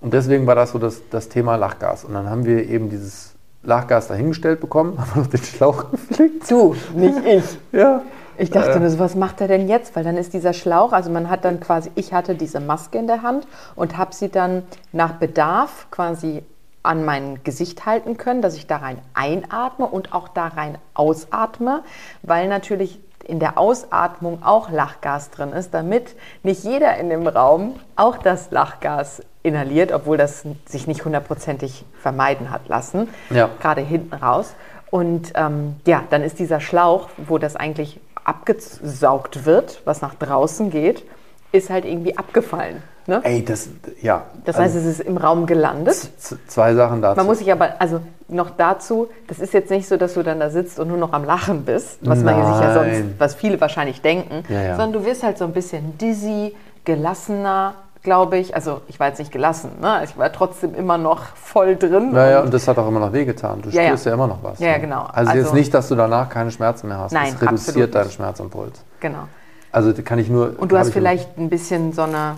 Und 0.00 0.12
deswegen 0.14 0.46
war 0.46 0.54
das 0.54 0.72
so 0.72 0.78
das, 0.78 1.02
das 1.10 1.28
Thema 1.28 1.56
Lachgas. 1.56 2.04
Und 2.04 2.14
dann 2.14 2.28
haben 2.28 2.44
wir 2.44 2.68
eben 2.68 2.90
dieses 2.90 3.34
Lachgas 3.62 4.08
dahingestellt 4.08 4.60
bekommen, 4.60 4.96
haben 4.98 5.20
noch 5.20 5.26
den 5.28 5.42
Schlauch 5.42 5.90
geflickt. 5.90 6.50
Du, 6.50 6.74
nicht 6.94 7.18
ich. 7.24 7.58
Ja. 7.72 8.02
Ich 8.38 8.50
dachte 8.50 8.72
Äh. 8.72 8.80
nur 8.80 8.90
so, 8.90 8.98
was 8.98 9.14
macht 9.14 9.40
er 9.40 9.48
denn 9.48 9.68
jetzt? 9.68 9.94
Weil 9.94 10.04
dann 10.04 10.16
ist 10.16 10.32
dieser 10.32 10.52
Schlauch, 10.52 10.92
also 10.92 11.10
man 11.10 11.28
hat 11.30 11.44
dann 11.44 11.60
quasi, 11.60 11.90
ich 11.94 12.12
hatte 12.12 12.34
diese 12.34 12.60
Maske 12.60 12.98
in 12.98 13.06
der 13.06 13.22
Hand 13.22 13.46
und 13.76 13.96
habe 13.96 14.14
sie 14.14 14.30
dann 14.30 14.62
nach 14.92 15.12
Bedarf 15.14 15.86
quasi 15.90 16.42
an 16.82 17.04
mein 17.04 17.40
Gesicht 17.44 17.86
halten 17.86 18.16
können, 18.16 18.42
dass 18.42 18.56
ich 18.56 18.66
da 18.66 18.78
rein 18.78 18.98
einatme 19.14 19.86
und 19.86 20.12
auch 20.12 20.26
da 20.28 20.48
rein 20.48 20.78
ausatme, 20.94 21.82
weil 22.22 22.48
natürlich 22.48 22.98
in 23.24 23.38
der 23.38 23.56
Ausatmung 23.56 24.42
auch 24.42 24.68
Lachgas 24.70 25.30
drin 25.30 25.52
ist, 25.52 25.72
damit 25.74 26.16
nicht 26.42 26.64
jeder 26.64 26.96
in 26.96 27.08
dem 27.08 27.28
Raum 27.28 27.78
auch 27.94 28.16
das 28.16 28.50
Lachgas 28.50 29.22
inhaliert, 29.44 29.92
obwohl 29.92 30.16
das 30.16 30.42
sich 30.66 30.88
nicht 30.88 31.04
hundertprozentig 31.04 31.84
vermeiden 32.00 32.50
hat 32.50 32.66
lassen, 32.66 33.08
Ja. 33.30 33.48
gerade 33.60 33.80
hinten 33.80 34.14
raus. 34.14 34.54
Und 34.90 35.32
ähm, 35.36 35.76
ja, 35.86 36.02
dann 36.10 36.22
ist 36.22 36.40
dieser 36.40 36.58
Schlauch, 36.60 37.08
wo 37.16 37.38
das 37.38 37.54
eigentlich 37.54 38.00
abgesaugt 38.24 39.44
wird, 39.46 39.82
was 39.84 40.00
nach 40.02 40.14
draußen 40.14 40.70
geht, 40.70 41.04
ist 41.52 41.70
halt 41.70 41.84
irgendwie 41.84 42.16
abgefallen. 42.16 42.82
Ne? 43.06 43.20
Ey, 43.24 43.44
das, 43.44 43.68
ja. 44.00 44.22
Das 44.44 44.56
Also, 44.56 44.76
heißt, 44.76 44.86
es 44.86 44.98
ist 44.98 45.00
im 45.00 45.16
Raum 45.16 45.46
gelandet. 45.46 46.10
zwei 46.46 46.72
Sachen 46.74 47.02
dazu. 47.02 47.16
Man 47.16 47.26
muss 47.26 47.38
sich 47.38 47.50
aber, 47.50 47.80
also 47.80 48.00
noch 48.28 48.50
dazu, 48.50 49.08
das 49.26 49.40
ist 49.40 49.52
jetzt 49.52 49.70
nicht 49.70 49.88
so, 49.88 49.96
dass 49.96 50.14
du 50.14 50.22
dann 50.22 50.38
da 50.38 50.50
sitzt 50.50 50.78
und 50.78 50.86
nur 50.88 50.96
noch 50.98 51.12
am 51.12 51.24
Lachen 51.24 51.64
bist, 51.64 51.98
was 52.02 52.20
man 52.22 52.36
sich 52.36 52.62
ja 52.64 52.74
sonst, 52.74 52.86
Nein. 52.92 53.14
was 53.18 53.34
viele 53.34 53.60
wahrscheinlich 53.60 54.00
denken, 54.02 54.44
Ja, 54.48 54.62
ja. 54.62 54.76
sondern 54.76 54.92
du 55.02 55.04
wirst 55.04 55.24
halt 55.24 55.36
so 55.36 55.44
ein 55.44 55.52
bisschen 55.52 55.98
dizzy, 55.98 56.54
gelassener, 56.84 57.74
glaube 58.02 58.38
ich. 58.38 58.54
Also 58.54 58.80
ich 58.88 58.98
war 59.00 59.08
jetzt 59.08 59.18
nicht 59.18 59.32
gelassen, 59.32 59.70
ne? 59.80 60.02
ich 60.04 60.16
war 60.18 60.32
trotzdem 60.32 60.74
immer 60.74 60.98
noch 60.98 61.24
voll 61.36 61.76
drin. 61.76 62.12
Naja, 62.12 62.38
und 62.40 62.46
und 62.46 62.54
das 62.54 62.66
hat 62.68 62.78
auch 62.78 62.88
immer 62.88 63.00
noch 63.00 63.12
wehgetan. 63.12 63.62
Du 63.62 63.68
Ja, 63.70 63.82
ja. 63.82 63.88
spürst 63.88 64.06
ja. 64.06 64.14
immer 64.14 64.26
noch 64.26 64.42
was. 64.42 64.58
Ja, 64.58 64.68
ja, 64.68 64.74
ne? 64.74 64.80
genau. 64.80 65.02
Also, 65.12 65.32
jetzt 65.32 65.44
Also- 65.46 65.54
nicht, 65.56 65.72
dass 65.74 65.88
du 65.88 65.94
danach 65.94 66.28
keine 66.28 66.50
Schmerzen 66.50 66.88
mehr 66.88 66.98
hast. 66.98 67.12
Nein, 67.12 67.32
das 67.40 67.42
reduziert 67.42 67.94
deinen. 67.94 68.10
Schmerzimpuls. 68.10 68.82
genau. 69.00 69.28
Also 69.74 69.94
kann 70.02 70.18
ich 70.18 70.28
nur. 70.28 70.54
Und 70.58 70.70
du 70.70 70.76
hast 70.76 70.88
ich- 70.88 70.92
vielleicht 70.94 71.38
ein 71.38 71.48
bisschen 71.48 71.92
so 71.94 72.02
eine, 72.02 72.36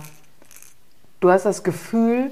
du 1.19 1.29
hast 1.31 1.45
das 1.45 1.63
Gefühl, 1.63 2.31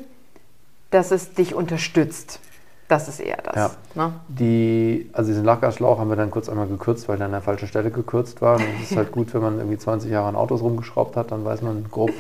dass 0.92 1.12
es 1.12 1.34
dich 1.34 1.54
unterstützt. 1.56 2.40
Das 2.88 3.08
ist 3.08 3.20
eher 3.20 3.38
das. 3.44 3.56
Ja. 3.56 3.72
Ne? 3.96 4.14
Die, 4.28 5.10
also 5.14 5.30
diesen 5.32 5.44
Lachgasschlauch 5.46 5.98
haben 6.00 6.10
wir 6.10 6.16
dann 6.16 6.30
kurz 6.32 6.48
einmal 6.48 6.68
gekürzt, 6.68 7.10
weil 7.10 7.18
der 7.18 7.26
an 7.26 7.32
der 7.32 7.42
falschen 7.42 7.68
Stelle 7.68 7.90
gekürzt 7.92 8.42
war. 8.42 8.58
Und 8.58 8.64
es 8.84 8.92
ist 8.92 8.98
halt 8.98 9.12
gut, 9.12 9.34
wenn 9.34 9.42
man 9.42 9.58
irgendwie 9.58 9.78
20 9.78 10.12
Jahre 10.12 10.28
an 10.28 10.36
Autos 10.36 10.62
rumgeschraubt 10.62 11.16
hat, 11.18 11.32
dann 11.32 11.44
weiß 11.44 11.62
man 11.64 11.86
grob. 11.90 12.12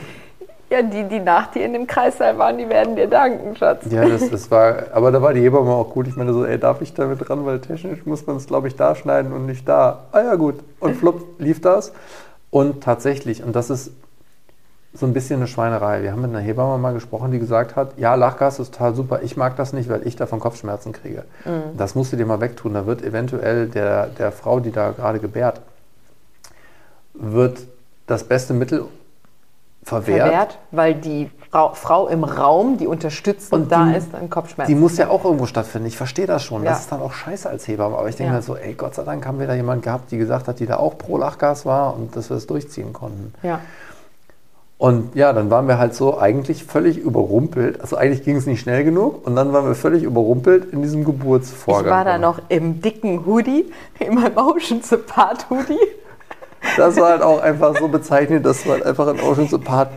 Ja, 0.73 0.81
die, 0.81 1.03
die 1.03 1.19
nach 1.19 1.51
dir 1.51 1.65
in 1.65 1.73
dem 1.73 1.85
Kreißsaal 1.85 2.35
waren, 2.39 2.57
die 2.57 2.67
werden 2.67 2.95
dir 2.95 3.07
danken, 3.07 3.55
Schatz. 3.55 3.85
Ja, 3.91 4.09
das, 4.09 4.27
das 4.31 4.49
war, 4.49 4.85
aber 4.91 5.11
da 5.11 5.21
war 5.21 5.31
die 5.31 5.41
Hebamme 5.41 5.69
auch 5.69 5.91
gut. 5.91 6.07
Ich 6.07 6.15
meine 6.15 6.33
so, 6.33 6.45
ey, 6.45 6.57
darf 6.57 6.81
ich 6.81 6.95
damit 6.95 7.29
ran? 7.29 7.45
Weil 7.45 7.61
technisch 7.61 8.07
muss 8.07 8.25
man 8.25 8.37
es, 8.37 8.47
glaube 8.47 8.69
ich, 8.69 8.75
da 8.75 8.95
schneiden 8.95 9.33
und 9.33 9.45
nicht 9.45 9.69
da. 9.69 10.05
Ah 10.11 10.21
ja, 10.21 10.33
gut. 10.33 10.55
Und 10.79 10.95
flupp 10.95 11.39
lief 11.39 11.61
das. 11.61 11.93
Und 12.49 12.83
tatsächlich, 12.83 13.43
und 13.43 13.55
das 13.55 13.69
ist 13.69 13.91
so 14.95 15.05
ein 15.05 15.13
bisschen 15.13 15.41
eine 15.41 15.47
Schweinerei. 15.47 16.01
Wir 16.01 16.11
haben 16.11 16.23
mit 16.23 16.31
einer 16.31 16.39
Hebamme 16.39 16.79
mal 16.79 16.95
gesprochen, 16.95 17.29
die 17.29 17.37
gesagt 17.37 17.75
hat, 17.75 17.99
ja, 17.99 18.15
Lachgas 18.15 18.57
ist 18.57 18.73
total 18.73 18.95
super, 18.95 19.21
ich 19.21 19.37
mag 19.37 19.55
das 19.55 19.73
nicht, 19.73 19.89
weil 19.89 20.07
ich 20.07 20.15
davon 20.15 20.39
Kopfschmerzen 20.39 20.91
kriege. 20.91 21.25
Das 21.77 21.93
musst 21.93 22.11
du 22.13 22.17
dir 22.17 22.25
mal 22.25 22.41
wegtun. 22.41 22.73
Da 22.73 22.87
wird 22.87 23.03
eventuell 23.03 23.67
der, 23.67 24.07
der 24.07 24.31
Frau, 24.31 24.59
die 24.59 24.71
da 24.71 24.89
gerade 24.89 25.19
gebärt, 25.19 25.61
wird 27.13 27.59
das 28.07 28.23
beste 28.23 28.55
Mittel 28.55 28.85
verwehrt. 29.83 30.21
Verwehrt, 30.27 30.57
weil 30.71 30.95
die 30.95 31.29
Frau, 31.51 31.73
Frau 31.75 32.07
im 32.07 32.23
Raum, 32.23 32.77
die 32.77 32.87
unterstützend 32.87 33.53
Und 33.53 33.71
da 33.71 33.91
ist, 33.91 34.15
ein 34.15 34.29
Kopfschmerz. 34.29 34.67
Die 34.67 34.75
muss 34.75 34.97
ja 34.97 35.09
auch 35.09 35.23
irgendwo 35.23 35.45
stattfinden. 35.45 35.87
Ich 35.87 35.97
verstehe 35.97 36.25
das 36.25 36.43
schon. 36.43 36.63
Ja. 36.63 36.71
Das 36.71 36.81
ist 36.81 36.91
dann 36.91 37.01
auch 37.01 37.13
scheiße 37.13 37.47
als 37.47 37.67
Hebamme. 37.67 37.95
Aber 37.97 38.09
ich 38.09 38.15
denke 38.15 38.31
Ja. 38.31 38.37
mir 38.37 38.41
so, 38.41 38.55
ey, 38.55 38.73
Gott 38.73 38.95
sei 38.95 39.03
Dank 39.03 39.25
haben 39.27 39.39
wir 39.39 39.45
da 39.45 39.53
jemanden 39.53 39.83
gehabt, 39.83 40.11
die 40.11 40.17
gesagt 40.17 40.47
hat, 40.47 40.59
die 40.59 40.65
da 40.65 40.77
auch 40.77 40.97
pro 40.97 41.17
Lachgas 41.17 41.65
war 41.65 41.95
und 41.95 42.15
dass 42.15 42.29
wir 42.31 42.37
es 42.37 42.47
durchziehen 42.47 42.91
konnten. 42.91 43.33
Ja. 43.43 43.59
Und 44.79 45.15
ja, 45.15 45.31
dann 45.31 45.49
waren 45.49 45.67
wir 45.67 45.77
halt 45.77 45.93
so 45.93 46.17
eigentlich 46.19 46.65
völlig 46.65 46.97
überrumpelt. 46.97 47.79
Also 47.79 47.95
eigentlich 47.95 48.23
ging 48.23 48.35
es 48.35 48.47
nicht 48.47 48.59
schnell 48.59 48.83
genug. 48.83 49.25
Und 49.25 49.35
dann 49.35 49.53
waren 49.53 49.65
wir 49.65 49.75
völlig 49.75 50.03
überrumpelt 50.03 50.73
in 50.73 50.81
diesem 50.81 51.05
Geburtsvorgang. 51.05 51.85
Ich 51.85 51.91
war 51.91 52.03
da 52.03 52.17
noch 52.17 52.41
im 52.49 52.81
dicken 52.81 53.25
Hoodie, 53.25 53.71
in 53.99 54.15
meinem 54.15 54.37
Oceans 54.37 54.91
Apart 54.91 55.49
Hoodie. 55.49 55.77
Das 56.77 56.95
war 56.97 57.09
halt 57.09 57.21
auch 57.21 57.41
einfach 57.41 57.77
so 57.77 57.87
bezeichnend, 57.87 58.45
dass 58.45 58.63
du 58.63 58.71
halt 58.71 58.85
einfach 58.85 59.07
in 59.07 59.19
Ocean's 59.21 59.53
Apart 59.53 59.89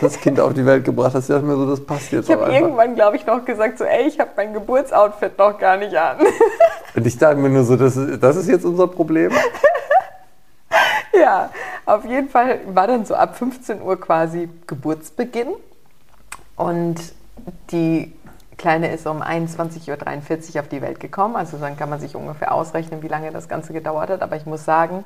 das 0.00 0.20
Kind 0.20 0.38
auf 0.40 0.54
die 0.54 0.66
Welt 0.66 0.84
gebracht 0.84 1.14
hast. 1.14 1.28
Ich 1.28 1.34
dachte 1.34 1.46
mir 1.46 1.56
so, 1.56 1.68
das 1.68 1.84
passt 1.84 2.12
jetzt 2.12 2.28
Ich 2.28 2.34
auch 2.34 2.40
habe 2.40 2.50
einfach. 2.50 2.60
irgendwann, 2.60 2.94
glaube 2.94 3.16
ich, 3.16 3.26
noch 3.26 3.44
gesagt, 3.44 3.78
so, 3.78 3.84
ey, 3.84 4.06
ich 4.06 4.18
habe 4.20 4.30
mein 4.36 4.52
Geburtsoutfit 4.52 5.38
noch 5.38 5.58
gar 5.58 5.76
nicht 5.76 5.96
an. 5.96 6.18
Und 6.94 7.06
ich 7.06 7.16
dachte 7.18 7.36
mir 7.36 7.48
nur 7.48 7.64
so, 7.64 7.76
das 7.76 7.96
ist, 7.96 8.22
das 8.22 8.36
ist 8.36 8.48
jetzt 8.48 8.64
unser 8.64 8.86
Problem. 8.86 9.32
ja, 11.12 11.50
auf 11.86 12.04
jeden 12.04 12.28
Fall 12.28 12.60
war 12.66 12.86
dann 12.86 13.04
so 13.04 13.14
ab 13.14 13.36
15 13.36 13.82
Uhr 13.82 13.98
quasi 14.00 14.48
Geburtsbeginn. 14.66 15.54
Und 16.56 16.96
die 17.70 18.12
Kleine 18.56 18.92
ist 18.92 19.06
um 19.06 19.22
21.43 19.22 20.54
Uhr 20.54 20.60
auf 20.60 20.68
die 20.68 20.82
Welt 20.82 21.00
gekommen. 21.00 21.34
Also 21.36 21.56
dann 21.56 21.76
kann 21.76 21.90
man 21.90 21.98
sich 22.00 22.14
ungefähr 22.14 22.52
ausrechnen, 22.52 23.02
wie 23.02 23.08
lange 23.08 23.32
das 23.32 23.48
Ganze 23.48 23.72
gedauert 23.72 24.10
hat. 24.10 24.22
Aber 24.22 24.36
ich 24.36 24.46
muss 24.46 24.64
sagen, 24.64 25.04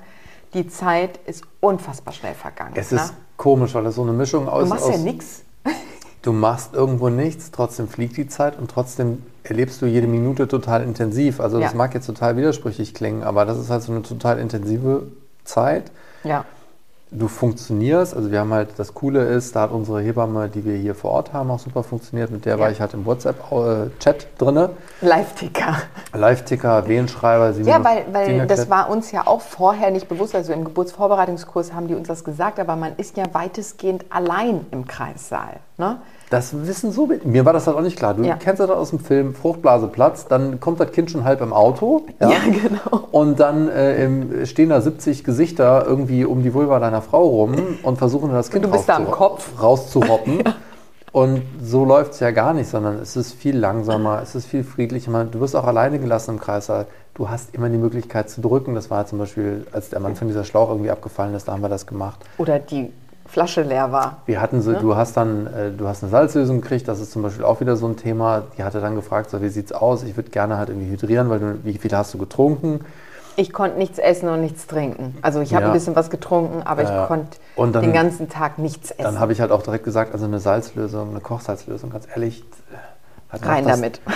die 0.54 0.68
Zeit 0.68 1.18
ist 1.26 1.44
unfassbar 1.60 2.12
schnell 2.14 2.34
vergangen. 2.34 2.72
Es 2.74 2.90
ne? 2.90 2.98
ist 2.98 3.14
komisch, 3.36 3.74
weil 3.74 3.84
das 3.84 3.94
so 3.94 4.02
eine 4.02 4.12
Mischung 4.12 4.48
aus. 4.48 4.64
Du 4.64 4.68
machst 4.70 4.84
aus 4.84 4.92
ja 4.92 4.98
nichts. 4.98 5.42
Du 6.20 6.32
machst 6.32 6.74
irgendwo 6.74 7.10
nichts, 7.10 7.52
trotzdem 7.52 7.86
fliegt 7.88 8.16
die 8.16 8.26
Zeit 8.26 8.58
und 8.58 8.68
trotzdem 8.68 9.22
erlebst 9.44 9.80
du 9.80 9.86
jede 9.86 10.08
Minute 10.08 10.48
total 10.48 10.82
intensiv. 10.82 11.38
Also 11.38 11.60
das 11.60 11.72
Ja. 11.72 11.78
mag 11.78 11.94
jetzt 11.94 12.06
total 12.06 12.36
widersprüchlich 12.36 12.92
klingen, 12.92 13.22
aber 13.22 13.44
das 13.44 13.56
ist 13.56 13.70
halt 13.70 13.82
so 13.82 13.92
eine 13.92 14.02
total 14.02 14.40
intensive 14.40 15.06
Zeit. 15.44 15.92
Ja. 16.24 16.44
Du 17.10 17.26
funktionierst, 17.26 18.14
also 18.14 18.30
wir 18.30 18.40
haben 18.40 18.52
halt, 18.52 18.70
das 18.76 18.92
Coole 18.92 19.24
ist, 19.24 19.56
da 19.56 19.62
hat 19.62 19.70
unsere 19.70 20.02
Hebamme, 20.02 20.48
die 20.50 20.62
wir 20.64 20.76
hier 20.76 20.94
vor 20.94 21.12
Ort 21.12 21.32
haben, 21.32 21.50
auch 21.50 21.58
super 21.58 21.82
funktioniert. 21.82 22.30
Mit 22.30 22.44
der 22.44 22.58
war 22.58 22.66
Ja. 22.66 22.72
ich 22.72 22.80
halt 22.82 22.92
im 22.92 23.06
WhatsApp-Chat 23.06 24.26
drinne. 24.36 24.70
Live-Ticker. 25.00 25.76
Live-Ticker, 26.12 26.86
Wehenschreiber, 26.86 27.54
sie 27.54 27.62
Ja, 27.62 27.82
weil, 27.82 28.04
weil 28.12 28.46
das 28.46 28.68
war 28.68 28.90
uns 28.90 29.10
ja 29.10 29.26
auch 29.26 29.40
vorher 29.40 29.90
nicht 29.90 30.06
bewusst. 30.08 30.34
Also 30.34 30.52
im 30.52 30.64
Geburtsvorbereitungskurs 30.64 31.72
haben 31.72 31.88
die 31.88 31.94
uns 31.94 32.08
das 32.08 32.24
gesagt, 32.24 32.60
aber 32.60 32.76
man 32.76 32.92
ist 32.98 33.16
ja 33.16 33.24
weitestgehend 33.32 34.04
allein 34.10 34.66
im 34.70 34.86
Kreissaal. 34.86 35.60
Ne? 35.78 36.00
Das 36.30 36.66
wissen 36.66 36.92
so 36.92 37.08
wenig. 37.08 37.24
Mir 37.24 37.44
war 37.46 37.52
das 37.54 37.66
halt 37.66 37.76
auch 37.76 37.80
nicht 37.82 37.96
klar. 37.96 38.12
Du 38.14 38.22
Ja. 38.22 38.36
kennst 38.36 38.60
das 38.60 38.68
aus 38.68 38.90
dem 38.90 38.98
Film 39.00 39.34
Fruchtblase 39.34 39.86
platzt, 39.88 40.30
dann 40.30 40.60
kommt 40.60 40.78
das 40.78 40.92
Kind 40.92 41.10
schon 41.10 41.24
halb 41.24 41.40
im 41.40 41.52
Auto. 41.54 42.04
Ja, 42.20 42.32
genau. 42.44 43.06
Und 43.12 43.40
dann 43.40 43.68
äh, 43.68 44.04
im, 44.04 44.44
stehen 44.46 44.68
da 44.68 44.80
70 44.80 45.24
Gesichter 45.24 45.84
irgendwie 45.86 46.24
um 46.24 46.42
die 46.42 46.52
Vulva 46.52 46.78
deiner 46.80 47.00
Frau 47.02 47.26
rum 47.26 47.54
und 47.82 47.96
versuchen 47.96 48.30
das 48.32 48.50
Kind 48.50 48.64
du 48.64 48.70
bist 48.70 48.88
da 48.88 48.96
am 48.96 49.10
Kopf. 49.10 49.62
rauszuroppen. 49.62 50.42
Und 51.10 51.40
so 51.62 51.86
läuft 51.86 52.12
es 52.12 52.20
ja 52.20 52.30
gar 52.32 52.52
nicht, 52.52 52.68
sondern 52.68 52.98
es 52.98 53.16
ist 53.16 53.32
viel 53.32 53.56
langsamer, 53.56 54.20
es 54.22 54.34
ist 54.34 54.44
viel 54.44 54.62
friedlicher. 54.62 55.24
Du 55.24 55.40
wirst 55.40 55.56
auch 55.56 55.64
alleine 55.64 55.98
gelassen 55.98 56.32
im 56.32 56.38
Kreissaal. 56.38 56.86
Du 57.14 57.30
hast 57.30 57.54
immer 57.54 57.70
die 57.70 57.78
Möglichkeit 57.78 58.28
zu 58.28 58.42
drücken. 58.42 58.74
Das 58.74 58.90
war 58.90 59.06
zum 59.06 59.18
Beispiel, 59.18 59.66
als 59.72 59.88
der 59.88 60.00
Mann 60.00 60.16
von 60.16 60.28
dieser 60.28 60.44
Schlauch 60.44 60.68
irgendwie 60.68 60.90
abgefallen 60.90 61.34
ist, 61.34 61.48
da 61.48 61.52
haben 61.52 61.62
wir 61.62 61.70
das 61.70 61.86
gemacht. 61.86 62.20
Oder 62.36 62.58
die 62.58 62.92
Flasche 63.28 63.62
leer 63.62 63.92
war. 63.92 64.22
Wir 64.26 64.40
hatten 64.40 64.62
so, 64.62 64.72
du 64.72 64.96
hast 64.96 65.16
dann, 65.16 65.46
äh, 65.46 65.70
du 65.70 65.86
hast 65.86 66.02
eine 66.02 66.10
Salzlösung 66.10 66.60
gekriegt, 66.62 66.88
das 66.88 66.98
ist 66.98 67.12
zum 67.12 67.22
Beispiel 67.22 67.44
auch 67.44 67.60
wieder 67.60 67.76
so 67.76 67.86
ein 67.86 67.96
Thema. 67.96 68.44
Die 68.56 68.64
hatte 68.64 68.80
dann 68.80 68.94
gefragt, 68.94 69.30
so, 69.30 69.42
wie 69.42 69.48
sieht's 69.50 69.72
aus? 69.72 70.02
Ich 70.02 70.16
würde 70.16 70.30
gerne 70.30 70.56
halt 70.56 70.70
irgendwie 70.70 70.90
hydrieren, 70.90 71.28
weil 71.28 71.38
du, 71.38 71.58
wie 71.64 71.76
viel 71.76 71.92
hast 71.92 72.14
du 72.14 72.18
getrunken? 72.18 72.80
Ich 73.36 73.52
konnte 73.52 73.78
nichts 73.78 73.98
essen 73.98 74.28
und 74.30 74.40
nichts 74.40 74.66
trinken. 74.66 75.16
Also 75.22 75.40
ich 75.40 75.54
habe 75.54 75.64
Ja. 75.64 75.68
ein 75.70 75.74
bisschen 75.74 75.94
was 75.94 76.10
getrunken, 76.10 76.62
aber 76.64 76.82
Ja. 76.82 77.02
ich 77.02 77.08
konnte 77.08 77.36
dann- 77.56 77.72
den 77.82 77.92
ganzen 77.92 78.28
Tag 78.28 78.58
nichts 78.58 78.90
essen. 78.90 79.04
Dann 79.04 79.20
habe 79.20 79.32
ich 79.32 79.40
halt 79.40 79.52
auch 79.52 79.62
direkt 79.62 79.84
gesagt, 79.84 80.12
also 80.12 80.24
eine 80.24 80.40
Salzlösung, 80.40 81.10
eine 81.10 81.20
Kochsalzlösung, 81.20 81.90
ganz 81.90 82.06
ehrlich. 82.12 82.42
was 83.30 83.40
macht 83.42 83.50
Rein 83.50 83.64
das, 83.64 83.76
damit. 83.76 84.00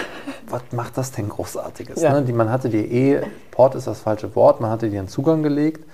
Was 0.49 0.63
macht 0.73 0.97
das 0.99 1.13
denn 1.13 1.29
Großartiges? 1.29 2.01
Ja. 2.03 2.13
Ne? 2.13 2.23
Die, 2.23 2.33
man 2.33 2.51
hatte 2.51 2.69
dir 2.71 2.91
eh, 2.91 3.23
Port 3.51 3.75
ist 3.75 3.87
das 3.87 4.01
falsche 4.01 4.35
Wort, 4.35 4.61
man 4.61 4.71
hatte 4.71 4.89
dir 4.91 4.99
einen 4.99 5.09
Zugang 5.09 5.43
gelegt. 5.43 5.85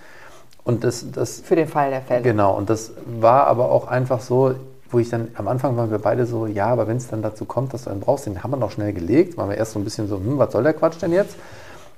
Und 0.69 0.85
das, 0.85 1.11
das 1.11 1.41
Für 1.41 1.57
den 1.57 1.67
Fall 1.67 1.89
der 1.89 2.03
Fälle. 2.03 2.21
Genau, 2.21 2.55
und 2.55 2.69
das 2.69 2.93
war 3.07 3.47
aber 3.47 3.71
auch 3.71 3.89
einfach 3.89 4.21
so, 4.21 4.55
wo 4.91 4.99
ich 4.99 5.09
dann, 5.09 5.29
am 5.35 5.49
Anfang 5.49 5.79
waren 5.79 5.91
wir 5.91 5.99
beide 5.99 6.27
so, 6.27 6.47
ja, 6.47 6.67
aber 6.67 6.87
wenn 6.87 6.99
es 6.99 7.09
dann 7.09 7.23
dazu 7.23 7.47
kommt, 7.47 7.73
dass 7.73 7.85
du 7.85 7.91
einen 7.91 8.01
brauchst, 8.01 8.27
den 8.27 8.43
haben 8.43 8.51
wir 8.51 8.59
noch 8.59 8.71
schnell 8.71 8.93
gelegt, 8.93 9.39
waren 9.39 9.49
wir 9.49 9.57
erst 9.57 9.73
so 9.73 9.79
ein 9.79 9.85
bisschen 9.85 10.09
so, 10.09 10.17
hm, 10.17 10.37
was 10.37 10.53
soll 10.53 10.63
der 10.65 10.75
Quatsch 10.75 11.01
denn 11.01 11.13
jetzt? 11.13 11.37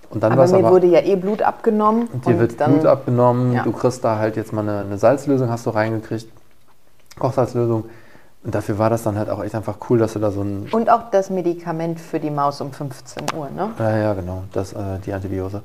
Und 0.09 0.23
dann 0.23 0.31
aber 0.31 0.47
mir 0.47 0.59
aber, 0.59 0.71
wurde 0.71 0.87
ja 0.87 1.01
eh 1.01 1.17
Blut 1.17 1.43
abgenommen. 1.43 2.07
Und 2.13 2.27
dir 2.27 2.39
wird 2.39 2.61
dann, 2.61 2.75
Blut 2.75 2.87
abgenommen, 2.87 3.55
ja. 3.55 3.65
du 3.65 3.73
kriegst 3.73 4.05
da 4.05 4.19
halt 4.19 4.37
jetzt 4.37 4.53
mal 4.53 4.61
eine, 4.61 4.83
eine 4.83 4.99
Salzlösung, 4.99 5.51
hast 5.51 5.67
du 5.67 5.71
reingekriegt, 5.71 6.29
Kochsalzlösung. 7.19 7.87
Und 8.45 8.55
dafür 8.55 8.79
war 8.79 8.89
das 8.89 9.03
dann 9.03 9.19
halt 9.19 9.31
auch 9.31 9.43
echt 9.43 9.57
einfach 9.57 9.79
cool, 9.91 9.99
dass 9.99 10.13
du 10.13 10.21
da 10.21 10.31
so 10.31 10.43
ein... 10.43 10.69
Und 10.71 10.91
auch 10.91 11.11
das 11.11 11.29
Medikament 11.29 11.99
für 11.99 12.21
die 12.21 12.31
Maus 12.31 12.61
um 12.61 12.71
15 12.71 13.25
Uhr, 13.37 13.49
ne? 13.51 13.71
Ja, 13.81 13.97
ja, 13.97 14.15
genau, 14.15 14.45
das, 14.53 14.75
äh, 14.75 15.01
die 15.05 15.13
Antibiose. 15.13 15.63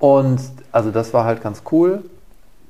Und 0.00 0.40
also 0.72 0.90
das 0.90 1.14
war 1.14 1.24
halt 1.24 1.40
ganz 1.40 1.62
cool. 1.70 2.02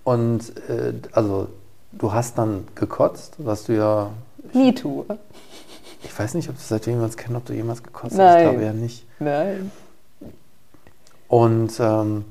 Und 0.06 0.52
äh, 0.68 0.92
also 1.10 1.48
du 1.90 2.12
hast 2.12 2.38
dann 2.38 2.68
gekotzt, 2.76 3.34
was 3.38 3.64
du 3.64 3.72
ja... 3.72 4.10
Nie 4.52 4.72
tue. 4.72 5.04
Ich 6.04 6.16
weiß 6.16 6.34
nicht, 6.34 6.48
ob 6.48 6.54
du 6.54 6.62
seitdem 6.64 6.94
jemals 6.94 7.16
kennst, 7.16 7.36
ob 7.36 7.44
du 7.44 7.52
jemals 7.52 7.82
gekotzt 7.82 8.16
Nein. 8.16 8.28
hast. 8.28 8.36
Ich 8.36 8.42
glaube 8.50 8.64
ja 8.64 8.72
nicht. 8.72 9.04
Nein. 9.18 9.72
Und 11.26 11.72
ähm, 11.80 12.24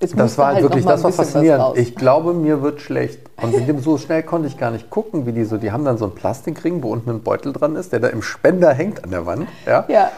das 0.00 0.36
war 0.36 0.54
halt, 0.54 0.62
wirklich, 0.62 0.84
das 0.84 1.04
war 1.04 1.12
faszinierend. 1.12 1.78
Ich 1.78 1.94
glaube, 1.94 2.34
mir 2.34 2.62
wird 2.62 2.80
schlecht. 2.80 3.20
Und 3.40 3.80
so 3.80 3.96
schnell 3.96 4.24
konnte 4.24 4.48
ich 4.48 4.58
gar 4.58 4.72
nicht 4.72 4.90
gucken, 4.90 5.24
wie 5.24 5.32
die 5.32 5.44
so, 5.44 5.58
die 5.58 5.70
haben 5.70 5.84
dann 5.84 5.98
so 5.98 6.06
einen 6.06 6.16
Plastikring, 6.16 6.82
wo 6.82 6.90
unten 6.90 7.10
ein 7.10 7.22
Beutel 7.22 7.52
dran 7.52 7.76
ist, 7.76 7.92
der 7.92 8.00
da 8.00 8.08
im 8.08 8.22
Spender 8.22 8.72
hängt 8.74 9.04
an 9.04 9.12
der 9.12 9.24
Wand. 9.24 9.48
Ja. 9.66 9.84
ja. 9.86 10.10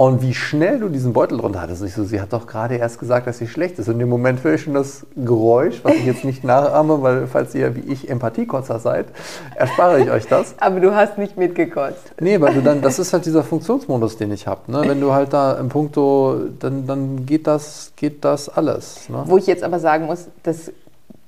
Und 0.00 0.22
wie 0.22 0.32
schnell 0.32 0.78
du 0.78 0.88
diesen 0.88 1.12
Beutel 1.12 1.36
drunter 1.36 1.60
hattest. 1.60 1.82
Und 1.82 1.88
ich 1.88 1.92
so, 1.92 2.04
sie 2.04 2.22
hat 2.22 2.32
doch 2.32 2.46
gerade 2.46 2.76
erst 2.76 2.98
gesagt, 2.98 3.26
dass 3.26 3.36
sie 3.36 3.46
schlecht 3.46 3.78
ist. 3.78 3.86
Und 3.88 3.96
in 3.96 3.98
dem 3.98 4.08
Moment 4.08 4.42
höre 4.42 4.54
ich 4.54 4.62
schon 4.62 4.72
das 4.72 5.04
Geräusch, 5.14 5.80
was 5.82 5.92
ich 5.92 6.06
jetzt 6.06 6.24
nicht 6.24 6.42
nachahme, 6.42 7.02
weil 7.02 7.26
falls 7.26 7.54
ihr 7.54 7.76
wie 7.76 7.80
ich 7.80 8.08
Empathiekotzer 8.08 8.78
seid, 8.78 9.08
erspare 9.56 10.00
ich 10.00 10.10
euch 10.10 10.26
das. 10.26 10.54
Aber 10.58 10.80
du 10.80 10.94
hast 10.94 11.18
nicht 11.18 11.36
mitgekotzt. 11.36 12.14
Nee, 12.18 12.40
weil 12.40 12.54
du 12.54 12.62
dann, 12.62 12.80
das 12.80 12.98
ist 12.98 13.12
halt 13.12 13.26
dieser 13.26 13.44
Funktionsmodus, 13.44 14.16
den 14.16 14.32
ich 14.32 14.46
habe. 14.46 14.72
Ne? 14.72 14.84
Wenn 14.86 15.02
du 15.02 15.12
halt 15.12 15.34
da 15.34 15.52
im 15.58 15.68
Punkto, 15.68 16.46
dann, 16.58 16.86
dann 16.86 17.26
geht, 17.26 17.46
das, 17.46 17.92
geht 17.96 18.24
das 18.24 18.48
alles. 18.48 19.06
Ne? 19.10 19.24
Wo 19.26 19.36
ich 19.36 19.46
jetzt 19.46 19.62
aber 19.62 19.80
sagen 19.80 20.06
muss, 20.06 20.28
das 20.44 20.72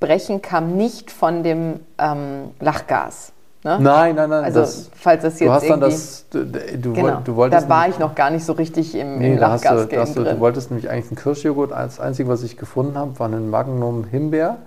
Brechen 0.00 0.40
kam 0.40 0.78
nicht 0.78 1.10
von 1.10 1.42
dem 1.42 1.80
ähm, 1.98 2.52
Lachgas. 2.58 3.32
Ne? 3.64 3.78
Nein, 3.80 4.16
nein, 4.16 4.28
nein. 4.28 4.44
Also 4.44 4.60
das, 4.60 4.90
falls 4.92 5.22
das 5.22 5.38
jetzt 5.38 5.48
du 5.48 5.52
hast 5.52 5.70
dann 5.70 5.80
das, 5.80 6.24
du, 6.30 6.44
du, 6.44 6.92
genau, 6.94 7.20
du 7.24 7.36
wolltest 7.36 7.64
da 7.64 7.68
war 7.68 7.88
ich 7.88 7.96
noch 7.98 8.16
gar 8.16 8.30
nicht 8.30 8.44
so 8.44 8.54
richtig 8.54 8.96
im, 8.96 9.18
nee, 9.18 9.34
im 9.34 9.38
Lachgas 9.38 9.86
du, 9.86 10.00
hast 10.00 10.16
du, 10.16 10.24
du, 10.24 10.40
wolltest 10.40 10.70
nämlich 10.72 10.90
eigentlich 10.90 11.12
einen 11.12 11.16
Kirschjoghurt. 11.16 11.70
Das 11.70 12.00
Einzige, 12.00 12.28
was 12.28 12.42
ich 12.42 12.56
gefunden 12.56 12.98
habe, 12.98 13.16
war 13.20 13.28
ein 13.28 13.50
Magnum 13.50 14.02
Himbeer, 14.02 14.58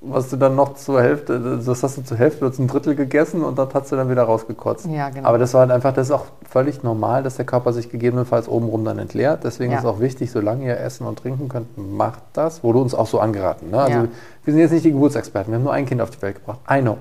was 0.00 0.30
du 0.30 0.36
dann 0.36 0.54
noch 0.54 0.74
zur 0.74 1.02
Hälfte, 1.02 1.60
das 1.64 1.82
hast 1.82 1.98
du 1.98 2.02
zur 2.02 2.16
Hälfte 2.16 2.44
oder 2.44 2.54
zum 2.54 2.68
Drittel 2.68 2.94
gegessen 2.94 3.42
und 3.42 3.58
das 3.58 3.74
hast 3.74 3.90
du 3.90 3.96
dann 3.96 4.08
wieder 4.08 4.22
rausgekotzt. 4.22 4.86
Ja, 4.86 5.10
genau. 5.10 5.28
Aber 5.28 5.38
das 5.38 5.52
war 5.52 5.62
halt 5.62 5.72
einfach, 5.72 5.92
das 5.92 6.06
ist 6.06 6.12
auch 6.12 6.26
völlig 6.48 6.84
normal, 6.84 7.24
dass 7.24 7.36
der 7.36 7.44
Körper 7.44 7.72
sich 7.72 7.90
gegebenenfalls 7.90 8.48
obenrum 8.48 8.84
dann 8.84 9.00
entleert. 9.00 9.42
Deswegen 9.42 9.72
ja. 9.72 9.78
ist 9.78 9.84
es 9.84 9.90
auch 9.90 9.98
wichtig, 9.98 10.30
solange 10.30 10.64
ihr 10.64 10.78
essen 10.78 11.08
und 11.08 11.18
trinken 11.18 11.48
könnt, 11.48 11.76
macht 11.76 12.22
das. 12.34 12.62
Wurde 12.62 12.78
uns 12.78 12.94
auch 12.94 13.08
so 13.08 13.18
angeraten. 13.18 13.70
Ne? 13.70 13.78
Also 13.78 13.98
ja. 13.98 14.08
wir 14.44 14.52
sind 14.54 14.60
jetzt 14.60 14.70
nicht 14.70 14.84
die 14.84 14.92
Geburtsexperten, 14.92 15.52
wir 15.52 15.56
haben 15.56 15.64
nur 15.64 15.72
ein 15.72 15.86
Kind 15.86 16.00
auf 16.00 16.10
die 16.10 16.22
Welt 16.22 16.36
gebracht. 16.36 16.60
I 16.70 16.80
know. 16.80 16.96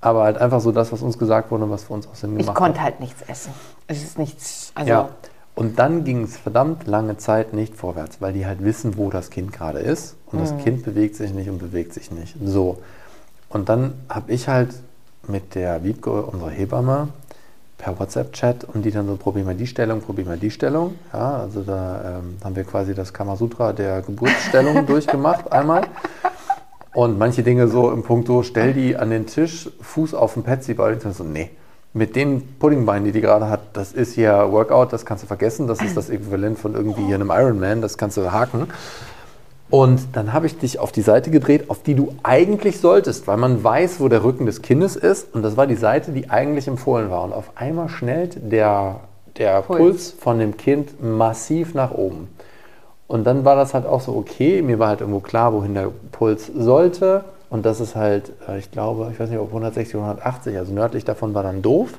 Aber 0.00 0.22
halt 0.22 0.38
einfach 0.38 0.60
so 0.60 0.70
das, 0.70 0.92
was 0.92 1.02
uns 1.02 1.18
gesagt 1.18 1.50
wurde, 1.50 1.68
was 1.70 1.84
für 1.84 1.92
uns 1.92 2.06
auch 2.06 2.14
Sinn 2.14 2.30
gemacht 2.30 2.48
hat. 2.48 2.54
Ich 2.54 2.58
konnte 2.58 2.82
halt 2.82 3.00
nichts 3.00 3.22
essen. 3.22 3.52
Es 3.86 4.02
ist 4.02 4.18
nichts. 4.18 4.72
Also 4.74 4.90
ja. 4.90 5.08
Und 5.54 5.80
dann 5.80 6.04
ging 6.04 6.22
es 6.22 6.36
verdammt 6.36 6.86
lange 6.86 7.16
Zeit 7.16 7.52
nicht 7.52 7.74
vorwärts, 7.74 8.20
weil 8.20 8.32
die 8.32 8.46
halt 8.46 8.62
wissen, 8.62 8.96
wo 8.96 9.10
das 9.10 9.30
Kind 9.30 9.52
gerade 9.52 9.80
ist. 9.80 10.14
Und 10.26 10.38
mhm. 10.38 10.42
das 10.42 10.56
Kind 10.62 10.84
bewegt 10.84 11.16
sich 11.16 11.32
nicht 11.34 11.50
und 11.50 11.58
bewegt 11.58 11.94
sich 11.94 12.12
nicht. 12.12 12.36
So. 12.44 12.78
Und 13.48 13.68
dann 13.68 13.94
habe 14.08 14.30
ich 14.30 14.46
halt 14.46 14.70
mit 15.26 15.56
der 15.56 15.82
Wiebke, 15.82 16.22
unserer 16.22 16.50
Hebamme, 16.50 17.08
per 17.78 17.98
WhatsApp-Chat 17.98 18.64
und 18.64 18.82
die 18.84 18.90
dann 18.90 19.06
so, 19.06 19.16
probier 19.16 19.44
mal 19.44 19.54
die 19.54 19.66
Stellung, 19.66 20.00
probier 20.00 20.26
mal 20.26 20.36
die 20.36 20.50
Stellung. 20.50 20.96
Ja, 21.12 21.38
also 21.38 21.62
da 21.62 22.18
ähm, 22.18 22.36
haben 22.42 22.56
wir 22.56 22.64
quasi 22.64 22.94
das 22.94 23.12
Kamasutra 23.12 23.72
der 23.72 24.02
Geburtsstellung 24.02 24.84
durchgemacht 24.86 25.50
einmal. 25.50 25.82
Und 26.98 27.16
manche 27.16 27.44
Dinge 27.44 27.68
so 27.68 27.92
im 27.92 28.02
Punkto, 28.02 28.42
stell 28.42 28.74
die 28.74 28.96
an 28.96 29.10
den 29.10 29.26
Tisch, 29.26 29.70
Fuß 29.82 30.14
auf 30.14 30.34
den 30.34 30.42
Petsy-Ball. 30.42 30.96
Ich 30.96 31.16
so, 31.16 31.22
nee, 31.22 31.48
mit 31.92 32.16
den 32.16 32.42
Puddingbeinen, 32.58 33.04
die 33.04 33.12
die 33.12 33.20
gerade 33.20 33.48
hat, 33.48 33.60
das 33.74 33.92
ist 33.92 34.16
ja 34.16 34.50
Workout, 34.50 34.92
das 34.92 35.06
kannst 35.06 35.22
du 35.22 35.28
vergessen. 35.28 35.68
Das 35.68 35.80
ist 35.80 35.96
das 35.96 36.10
Äquivalent 36.10 36.58
von 36.58 36.74
irgendwie 36.74 37.04
hier 37.04 37.14
einem 37.14 37.30
Ironman, 37.30 37.82
das 37.82 37.98
kannst 37.98 38.16
du 38.16 38.32
haken. 38.32 38.66
Und 39.70 40.08
dann 40.14 40.32
habe 40.32 40.46
ich 40.46 40.58
dich 40.58 40.80
auf 40.80 40.90
die 40.90 41.02
Seite 41.02 41.30
gedreht, 41.30 41.70
auf 41.70 41.84
die 41.84 41.94
du 41.94 42.16
eigentlich 42.24 42.80
solltest, 42.80 43.28
weil 43.28 43.36
man 43.36 43.62
weiß, 43.62 44.00
wo 44.00 44.08
der 44.08 44.24
Rücken 44.24 44.46
des 44.46 44.60
Kindes 44.62 44.96
ist. 44.96 45.32
Und 45.36 45.42
das 45.42 45.56
war 45.56 45.68
die 45.68 45.76
Seite, 45.76 46.10
die 46.10 46.30
eigentlich 46.30 46.66
empfohlen 46.66 47.10
war. 47.10 47.22
Und 47.22 47.32
auf 47.32 47.52
einmal 47.54 47.88
schnellt 47.90 48.50
der, 48.50 49.02
der 49.36 49.62
Puls. 49.62 49.78
Puls 49.78 50.14
von 50.18 50.40
dem 50.40 50.56
Kind 50.56 51.00
massiv 51.00 51.74
nach 51.74 51.92
oben. 51.92 52.26
Und 53.08 53.24
dann 53.24 53.44
war 53.44 53.56
das 53.56 53.74
halt 53.74 53.86
auch 53.86 54.02
so 54.02 54.14
okay. 54.14 54.62
Mir 54.62 54.78
war 54.78 54.88
halt 54.88 55.00
irgendwo 55.00 55.20
klar, 55.20 55.52
wohin 55.52 55.74
der 55.74 55.90
Puls 56.12 56.46
sollte. 56.46 57.24
Und 57.50 57.64
das 57.64 57.80
ist 57.80 57.96
halt, 57.96 58.32
äh, 58.46 58.58
ich 58.58 58.70
glaube, 58.70 59.08
ich 59.10 59.18
weiß 59.18 59.30
nicht, 59.30 59.38
ob 59.38 59.48
160 59.48 59.96
oder 59.96 60.04
180, 60.04 60.56
also 60.56 60.72
nördlich 60.72 61.04
davon 61.04 61.34
war 61.34 61.42
dann 61.42 61.62
doof. 61.62 61.98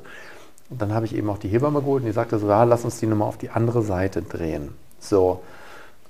Und 0.70 0.80
dann 0.80 0.94
habe 0.94 1.04
ich 1.04 1.16
eben 1.16 1.28
auch 1.28 1.38
die 1.38 1.48
Hebamme 1.48 1.80
geholt 1.80 2.02
und 2.02 2.06
die 2.06 2.12
sagte 2.12 2.38
so, 2.38 2.48
ja, 2.48 2.62
lass 2.62 2.84
uns 2.84 3.00
die 3.00 3.06
Nummer 3.06 3.26
auf 3.26 3.36
die 3.36 3.50
andere 3.50 3.82
Seite 3.82 4.22
drehen. 4.22 4.70
So. 5.00 5.40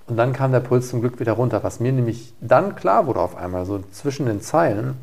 Und 0.06 0.18
dann 0.18 0.34
kam 0.34 0.52
der 0.52 0.60
Puls 0.60 0.90
zum 0.90 1.00
Glück 1.00 1.18
wieder 1.18 1.32
runter, 1.32 1.62
was 1.62 1.80
mir 1.80 1.92
nämlich 1.92 2.34
dann 2.40 2.76
klar 2.76 3.06
wurde 3.06 3.20
auf 3.20 3.36
einmal, 3.36 3.64
so 3.64 3.80
zwischen 3.92 4.26
den 4.26 4.42
Zeilen, 4.42 4.96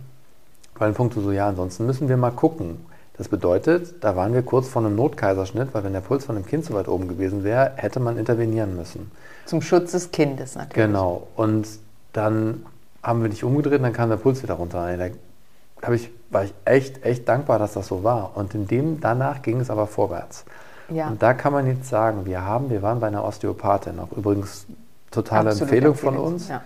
weil 0.76 0.90
ein 0.90 0.94
Punkt 0.94 1.16
so, 1.16 1.32
ja, 1.32 1.48
ansonsten 1.48 1.88
müssen 1.88 2.08
wir 2.08 2.18
mal 2.18 2.32
gucken. 2.32 2.86
Das 3.18 3.30
bedeutet, 3.30 3.96
da 4.02 4.16
waren 4.16 4.34
wir 4.34 4.44
kurz 4.44 4.68
vor 4.68 4.84
einem 4.86 4.96
Notkaiserschnitt, 4.96 5.70
weil 5.74 5.84
wenn 5.84 5.94
der 5.94 6.02
Puls 6.02 6.26
von 6.26 6.36
dem 6.36 6.46
Kind 6.46 6.66
so 6.66 6.76
weit 6.76 6.88
oben 6.88 7.08
gewesen 7.08 7.44
wäre, 7.44 7.72
hätte 7.78 8.00
man 8.00 8.20
intervenieren 8.20 8.76
müssen. 8.76 9.10
Zum 9.48 9.62
Schutz 9.62 9.92
des 9.92 10.12
Kindes 10.12 10.56
natürlich. 10.56 10.86
Genau. 10.86 11.28
Und 11.36 11.68
dann 12.14 12.66
haben 13.02 13.22
wir 13.22 13.30
dich 13.30 13.44
umgedreht 13.44 13.80
und 13.80 13.84
dann 13.84 13.94
kam 13.94 14.10
der 14.10 14.18
Puls 14.18 14.44
wieder 14.44 14.56
runter. 14.56 14.86
Da 14.98 15.92
ich, 15.94 16.10
war 16.30 16.44
ich 16.44 16.54
echt, 16.66 17.04
echt 17.04 17.28
dankbar, 17.28 17.58
dass 17.58 17.74
das 17.74 17.88
so 17.88 18.04
war. 18.04 18.36
Und 18.36 18.54
in 18.54 18.68
dem 18.68 19.00
danach 19.00 19.42
ging 19.42 19.60
es 19.60 19.70
aber 19.70 19.88
vorwärts. 19.88 20.46
Ja. 20.90 21.08
Und 21.08 21.22
da 21.22 21.34
kann 21.34 21.54
man 21.54 21.68
jetzt 21.68 21.90
sagen, 21.90 22.26
wir 22.26 22.44
haben, 22.44 22.70
wir 22.70 22.82
waren 22.82 23.00
bei 23.00 23.08
einer 23.08 23.24
Osteopathin, 23.24 24.00
auch 24.00 24.12
übrigens 24.12 24.66
totale 25.12 25.50
Absolut 25.50 25.74
Empfehlung 25.74 25.96
von 25.96 26.18
uns, 26.18 26.50
ja. 26.50 26.62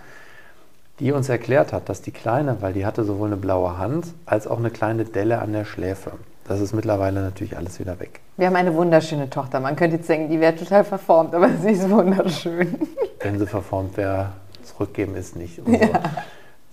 die 0.98 1.12
uns 1.12 1.28
erklärt 1.28 1.72
hat, 1.72 1.88
dass 1.88 2.02
die 2.02 2.12
Kleine, 2.12 2.58
weil 2.60 2.72
die 2.72 2.86
hatte 2.86 3.04
sowohl 3.04 3.28
eine 3.28 3.36
blaue 3.36 3.78
Hand 3.78 4.06
als 4.26 4.46
auch 4.46 4.58
eine 4.58 4.70
kleine 4.70 5.04
Delle 5.04 5.40
an 5.40 5.52
der 5.52 5.64
Schläfe. 5.64 6.12
Das 6.52 6.60
ist 6.60 6.74
mittlerweile 6.74 7.22
natürlich 7.22 7.56
alles 7.56 7.80
wieder 7.80 7.98
weg. 7.98 8.20
Wir 8.36 8.46
haben 8.46 8.56
eine 8.56 8.74
wunderschöne 8.74 9.30
Tochter. 9.30 9.58
Man 9.58 9.74
könnte 9.74 9.96
jetzt 9.96 10.08
denken, 10.10 10.30
die 10.30 10.38
wäre 10.38 10.54
total 10.54 10.84
verformt, 10.84 11.34
aber 11.34 11.48
sie 11.62 11.70
ist 11.70 11.88
wunderschön. 11.88 12.78
Wenn 13.20 13.38
sie 13.38 13.46
verformt 13.46 13.96
wäre, 13.96 14.34
zurückgeben 14.62 15.16
ist 15.16 15.34
nicht. 15.34 15.60
Und 15.60 15.78
so. 15.78 15.80
Ja. 15.80 16.00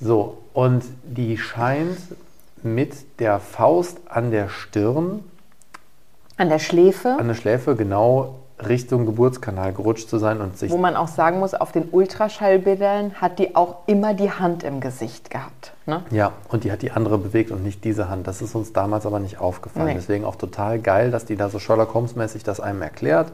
so, 0.01 0.37
und 0.51 0.83
die 1.05 1.37
scheint 1.37 1.97
mit 2.61 3.21
der 3.21 3.39
Faust 3.39 3.99
an 4.09 4.31
der 4.31 4.49
Stirn. 4.49 5.23
An 6.35 6.49
der 6.49 6.59
Schläfe? 6.59 7.15
An 7.17 7.29
der 7.29 7.35
Schläfe, 7.35 7.77
genau 7.77 8.38
Richtung 8.67 9.05
Geburtskanal 9.05 9.73
gerutscht 9.73 10.09
zu 10.09 10.17
sein 10.17 10.41
und 10.41 10.57
sich. 10.57 10.71
Wo 10.71 10.77
man 10.77 10.95
auch 10.95 11.07
sagen 11.07 11.39
muss, 11.39 11.53
auf 11.53 11.71
den 11.71 11.89
Ultraschallbildern 11.89 13.15
hat 13.15 13.39
die 13.39 13.55
auch 13.55 13.87
immer 13.87 14.13
die 14.13 14.31
Hand 14.31 14.63
im 14.63 14.81
Gesicht 14.81 15.29
gehabt. 15.29 15.73
Ne? 15.85 16.03
Ja, 16.11 16.33
und 16.49 16.63
die 16.63 16.71
hat 16.71 16.81
die 16.81 16.91
andere 16.91 17.17
bewegt 17.17 17.51
und 17.51 17.63
nicht 17.63 17.83
diese 17.83 18.09
Hand. 18.09 18.27
Das 18.27 18.41
ist 18.41 18.55
uns 18.55 18.73
damals 18.73 19.05
aber 19.05 19.19
nicht 19.19 19.39
aufgefallen. 19.39 19.87
Nee. 19.87 19.93
Deswegen 19.95 20.25
auch 20.25 20.35
total 20.35 20.79
geil, 20.79 21.11
dass 21.11 21.25
die 21.25 21.35
da 21.35 21.49
so 21.49 21.59
Sherlock 21.59 21.93
Holmes-mäßig 21.93 22.43
das 22.43 22.59
einem 22.59 22.81
erklärt. 22.81 23.31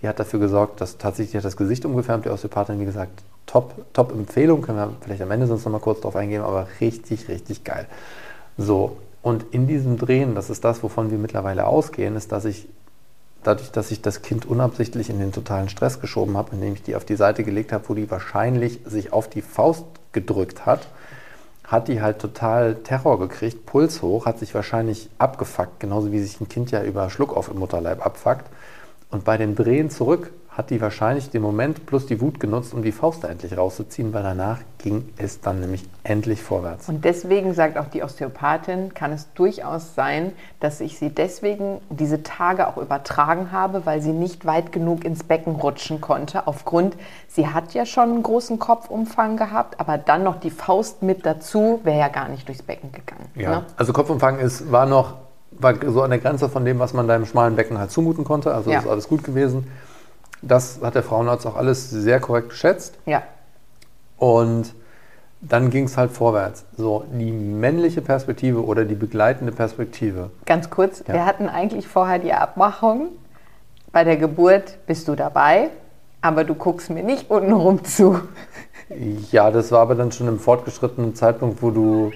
Die 0.00 0.08
hat 0.08 0.20
dafür 0.20 0.38
gesorgt, 0.38 0.80
dass 0.80 0.96
tatsächlich 0.96 1.36
hat 1.36 1.44
das 1.44 1.56
Gesicht 1.56 1.84
umgefärbt, 1.84 2.24
die 2.24 2.30
Osteopathin, 2.30 2.78
wie 2.78 2.84
gesagt, 2.84 3.22
top, 3.46 3.74
top 3.92 4.12
Empfehlung, 4.12 4.62
können 4.62 4.78
wir 4.78 4.92
vielleicht 5.00 5.22
am 5.22 5.30
Ende 5.32 5.48
sonst 5.48 5.64
noch 5.64 5.72
mal 5.72 5.80
kurz 5.80 6.02
drauf 6.02 6.14
eingehen, 6.14 6.42
aber 6.42 6.68
richtig, 6.80 7.28
richtig 7.28 7.64
geil. 7.64 7.86
So, 8.56 8.96
und 9.22 9.46
in 9.50 9.66
diesem 9.66 9.98
Drehen, 9.98 10.36
das 10.36 10.50
ist 10.50 10.64
das, 10.64 10.82
wovon 10.82 11.10
wir 11.10 11.18
mittlerweile 11.18 11.66
ausgehen, 11.66 12.14
ist, 12.14 12.30
dass 12.30 12.44
ich 12.44 12.68
dadurch, 13.42 13.70
dass 13.70 13.90
ich 13.90 14.02
das 14.02 14.22
Kind 14.22 14.46
unabsichtlich 14.46 15.10
in 15.10 15.18
den 15.18 15.32
totalen 15.32 15.68
Stress 15.68 16.00
geschoben 16.00 16.36
habe, 16.36 16.54
indem 16.54 16.74
ich 16.74 16.82
die 16.82 16.96
auf 16.96 17.04
die 17.04 17.16
Seite 17.16 17.44
gelegt 17.44 17.72
habe, 17.72 17.88
wo 17.88 17.94
die 17.94 18.10
wahrscheinlich 18.10 18.80
sich 18.84 19.12
auf 19.12 19.28
die 19.28 19.42
Faust 19.42 19.84
gedrückt 20.12 20.66
hat, 20.66 20.88
hat 21.64 21.88
die 21.88 22.00
halt 22.00 22.18
total 22.18 22.76
Terror 22.76 23.18
gekriegt, 23.18 23.66
Puls 23.66 24.00
hoch, 24.00 24.24
hat 24.24 24.38
sich 24.38 24.54
wahrscheinlich 24.54 25.10
abgefuckt, 25.18 25.80
genauso 25.80 26.12
wie 26.12 26.20
sich 26.20 26.40
ein 26.40 26.48
Kind 26.48 26.70
ja 26.70 26.82
über 26.82 27.10
Schluckauf 27.10 27.48
im 27.50 27.58
Mutterleib 27.58 28.04
abfuckt. 28.04 28.46
Und 29.10 29.24
bei 29.24 29.36
den 29.36 29.54
Drehen 29.54 29.90
zurück 29.90 30.32
hat 30.58 30.70
die 30.70 30.80
wahrscheinlich 30.80 31.30
den 31.30 31.40
Moment 31.40 31.86
plus 31.86 32.06
die 32.06 32.20
Wut 32.20 32.40
genutzt, 32.40 32.74
um 32.74 32.82
die 32.82 32.90
Faust 32.90 33.22
da 33.22 33.28
endlich 33.28 33.56
rauszuziehen, 33.56 34.12
weil 34.12 34.24
danach 34.24 34.58
ging 34.78 35.08
es 35.16 35.40
dann 35.40 35.60
nämlich 35.60 35.88
endlich 36.02 36.42
vorwärts. 36.42 36.88
Und 36.88 37.04
deswegen 37.04 37.54
sagt 37.54 37.78
auch 37.78 37.86
die 37.86 38.02
Osteopathin, 38.02 38.92
kann 38.92 39.12
es 39.12 39.32
durchaus 39.34 39.94
sein, 39.94 40.32
dass 40.58 40.80
ich 40.80 40.98
sie 40.98 41.10
deswegen 41.10 41.80
diese 41.90 42.24
Tage 42.24 42.66
auch 42.66 42.76
übertragen 42.76 43.52
habe, 43.52 43.86
weil 43.86 44.02
sie 44.02 44.10
nicht 44.10 44.46
weit 44.46 44.72
genug 44.72 45.04
ins 45.04 45.22
Becken 45.22 45.54
rutschen 45.54 46.00
konnte. 46.00 46.48
Aufgrund, 46.48 46.96
sie 47.28 47.46
hat 47.46 47.72
ja 47.72 47.86
schon 47.86 48.10
einen 48.10 48.22
großen 48.24 48.58
Kopfumfang 48.58 49.36
gehabt, 49.36 49.78
aber 49.78 49.96
dann 49.96 50.24
noch 50.24 50.40
die 50.40 50.50
Faust 50.50 51.04
mit 51.04 51.24
dazu, 51.24 51.78
wäre 51.84 52.00
ja 52.00 52.08
gar 52.08 52.28
nicht 52.28 52.48
durchs 52.48 52.62
Becken 52.62 52.90
gegangen. 52.90 53.26
Ja, 53.36 53.50
ne? 53.60 53.64
also 53.76 53.92
Kopfumfang 53.92 54.40
ist, 54.40 54.72
war 54.72 54.86
noch 54.86 55.14
war 55.52 55.74
so 55.86 56.02
an 56.02 56.10
der 56.10 56.18
Grenze 56.18 56.48
von 56.48 56.64
dem, 56.64 56.78
was 56.78 56.92
man 56.92 57.08
deinem 57.08 57.26
schmalen 57.26 57.56
Becken 57.56 57.78
halt 57.78 57.90
zumuten 57.90 58.24
konnte. 58.24 58.54
Also 58.54 58.70
ja. 58.70 58.80
ist 58.80 58.86
alles 58.86 59.08
gut 59.08 59.24
gewesen. 59.24 59.66
Das 60.42 60.80
hat 60.82 60.94
der 60.94 61.02
Frauenarzt 61.02 61.46
auch 61.46 61.56
alles 61.56 61.90
sehr 61.90 62.20
korrekt 62.20 62.50
geschätzt. 62.50 62.98
Ja. 63.06 63.22
Und 64.16 64.74
dann 65.40 65.70
ging 65.70 65.84
es 65.84 65.96
halt 65.96 66.10
vorwärts. 66.10 66.64
So, 66.76 67.04
die 67.12 67.30
männliche 67.30 68.02
Perspektive 68.02 68.64
oder 68.64 68.84
die 68.84 68.94
begleitende 68.94 69.52
Perspektive. 69.52 70.30
Ganz 70.46 70.70
kurz, 70.70 71.04
ja. 71.06 71.14
wir 71.14 71.24
hatten 71.24 71.48
eigentlich 71.48 71.86
vorher 71.86 72.18
die 72.18 72.32
Abmachung, 72.32 73.10
bei 73.92 74.04
der 74.04 74.16
Geburt 74.16 74.78
bist 74.86 75.08
du 75.08 75.14
dabei, 75.14 75.70
aber 76.20 76.44
du 76.44 76.54
guckst 76.54 76.90
mir 76.90 77.02
nicht 77.02 77.30
untenrum 77.30 77.84
zu. 77.84 78.20
Ja, 79.30 79.50
das 79.50 79.70
war 79.70 79.80
aber 79.80 79.94
dann 79.94 80.12
schon 80.12 80.28
im 80.28 80.38
fortgeschrittenen 80.38 81.14
Zeitpunkt, 81.14 81.62
wo 81.62 81.70
du 81.70 82.12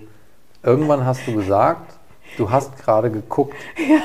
irgendwann 0.62 1.04
hast 1.04 1.26
du 1.26 1.34
gesagt, 1.34 1.98
du 2.36 2.50
hast 2.50 2.78
gerade 2.78 3.10
geguckt. 3.10 3.54
Ja. 3.76 4.00